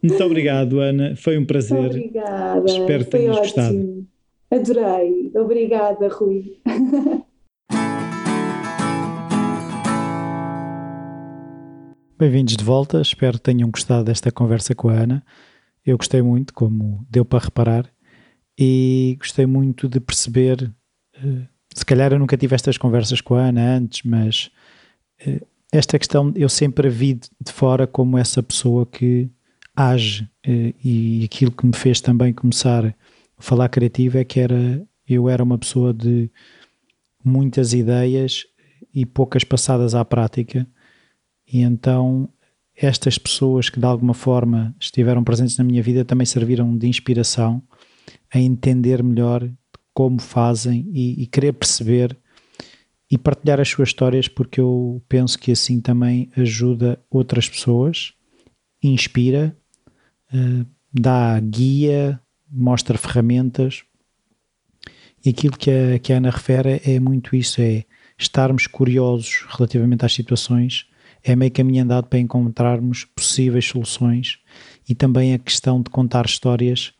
Muito 0.00 0.22
obrigado, 0.22 0.78
Ana. 0.78 1.16
Foi 1.16 1.36
um 1.36 1.44
prazer. 1.44 1.86
Obrigada. 1.86 2.64
Espero 2.66 3.04
que 3.04 3.10
tenhas 3.10 3.36
gostado. 3.36 4.06
Adorei. 4.48 5.32
Obrigada, 5.34 6.08
Rui. 6.08 6.60
Bem-vindos 12.16 12.56
de 12.56 12.64
volta, 12.64 13.00
espero 13.00 13.38
que 13.38 13.44
tenham 13.44 13.70
gostado 13.70 14.04
desta 14.04 14.30
conversa 14.30 14.74
com 14.74 14.88
a 14.88 14.94
Ana. 14.94 15.24
Eu 15.84 15.96
gostei 15.96 16.22
muito, 16.22 16.52
como 16.52 17.04
deu 17.08 17.24
para 17.24 17.44
reparar, 17.44 17.88
e 18.58 19.16
gostei 19.20 19.46
muito 19.46 19.88
de 19.88 20.00
perceber. 20.00 20.72
Eh, 21.14 21.46
se 21.72 21.86
calhar 21.86 22.12
eu 22.12 22.18
nunca 22.18 22.36
tive 22.36 22.54
estas 22.54 22.76
conversas 22.76 23.20
com 23.20 23.36
a 23.36 23.42
Ana 23.44 23.76
antes, 23.76 24.02
mas 24.02 24.50
eh, 25.20 25.40
esta 25.70 25.98
questão 25.98 26.32
eu 26.34 26.48
sempre 26.48 26.88
a 26.88 26.90
vi 26.90 27.14
de 27.14 27.52
fora 27.52 27.86
como 27.86 28.18
essa 28.18 28.42
pessoa 28.42 28.84
que 28.84 29.30
age, 29.76 30.28
eh, 30.44 30.74
e 30.84 31.22
aquilo 31.24 31.52
que 31.52 31.64
me 31.64 31.76
fez 31.76 32.00
também 32.00 32.32
começar 32.32 32.84
a 32.84 33.42
falar 33.42 33.68
criativo 33.68 34.18
é 34.18 34.24
que 34.24 34.40
era 34.40 34.84
eu 35.06 35.28
era 35.28 35.42
uma 35.42 35.56
pessoa 35.56 35.94
de 35.94 36.30
muitas 37.24 37.72
ideias 37.72 38.44
e 38.92 39.06
poucas 39.06 39.44
passadas 39.44 39.94
à 39.94 40.04
prática 40.04 40.66
e 41.46 41.60
então 41.60 42.28
estas 42.76 43.18
pessoas 43.18 43.70
que 43.70 43.80
de 43.80 43.86
alguma 43.86 44.14
forma 44.14 44.74
estiveram 44.78 45.24
presentes 45.24 45.56
na 45.56 45.64
minha 45.64 45.82
vida 45.82 46.04
também 46.04 46.26
serviram 46.26 46.76
de 46.76 46.88
inspiração 46.88 47.62
a 48.32 48.38
entender 48.38 49.02
melhor 49.02 49.48
como 49.94 50.20
fazem 50.20 50.88
e, 50.92 51.22
e 51.22 51.26
querer 51.26 51.52
perceber 51.52 52.16
e 53.10 53.16
partilhar 53.16 53.60
as 53.60 53.68
suas 53.68 53.88
histórias 53.88 54.28
porque 54.28 54.60
eu 54.60 55.02
penso 55.08 55.38
que 55.38 55.50
assim 55.50 55.80
também 55.80 56.30
ajuda 56.36 57.00
outras 57.10 57.48
pessoas, 57.48 58.12
inspira, 58.82 59.56
uh, 60.32 60.66
dá 60.92 61.38
guia, 61.40 62.20
mostra 62.50 62.98
ferramentas. 62.98 63.82
E 65.24 65.30
aquilo 65.30 65.56
que 65.56 65.70
a, 65.70 65.98
que 65.98 66.12
a 66.12 66.18
Ana 66.18 66.30
refere 66.30 66.80
é 66.84 67.00
muito 67.00 67.34
isso, 67.34 67.60
é 67.60 67.84
estarmos 68.18 68.66
curiosos 68.66 69.44
relativamente 69.48 70.04
às 70.04 70.12
situações. 70.12 70.86
É 71.22 71.34
meio 71.34 71.50
caminho 71.50 71.82
andado 71.82 72.06
para 72.06 72.18
encontrarmos 72.18 73.04
possíveis 73.04 73.66
soluções. 73.66 74.38
E 74.88 74.94
também 74.94 75.34
a 75.34 75.38
questão 75.38 75.82
de 75.82 75.90
contar 75.90 76.24
histórias 76.26 76.92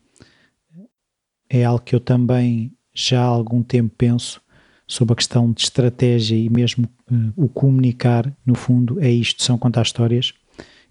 é 1.49 1.63
algo 1.63 1.83
que 1.83 1.95
eu 1.95 1.99
também 1.99 2.71
já 2.93 3.21
há 3.21 3.25
algum 3.25 3.63
tempo 3.63 3.93
penso 3.97 4.41
sobre 4.87 5.13
a 5.13 5.15
questão 5.15 5.51
de 5.51 5.61
estratégia 5.61 6.35
e 6.35 6.49
mesmo 6.49 6.87
uh, 7.11 7.33
o 7.35 7.47
comunicar, 7.47 8.31
no 8.45 8.55
fundo, 8.55 8.99
é 8.99 9.09
isto, 9.09 9.43
são 9.43 9.57
contar 9.57 9.83
histórias. 9.83 10.33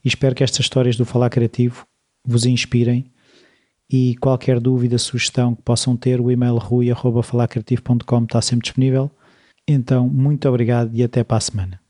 E 0.05 0.09
espero 0.09 0.35
que 0.35 0.45
estas 0.45 0.61
histórias 0.61 0.97
do 0.97 1.05
Falar 1.05 1.31
Criativo 1.31 1.87
vos 2.25 2.47
inspirem 2.47 3.11
e 3.91 4.17
qualquer 4.17 4.61
dúvida, 4.61 4.99
sugestão 4.99 5.55
que 5.55 5.63
possam 5.63 5.97
ter, 5.97 6.21
o 6.21 6.31
e-mail 6.31 6.57
rui.falarcreativo.com 6.57 8.25
está 8.25 8.41
sempre 8.41 8.65
disponível. 8.65 9.11
Então, 9.67 10.09
muito 10.09 10.49
obrigado 10.49 10.95
e 10.95 11.03
até 11.03 11.25
para 11.25 11.39
a 11.39 11.41
semana. 11.41 11.81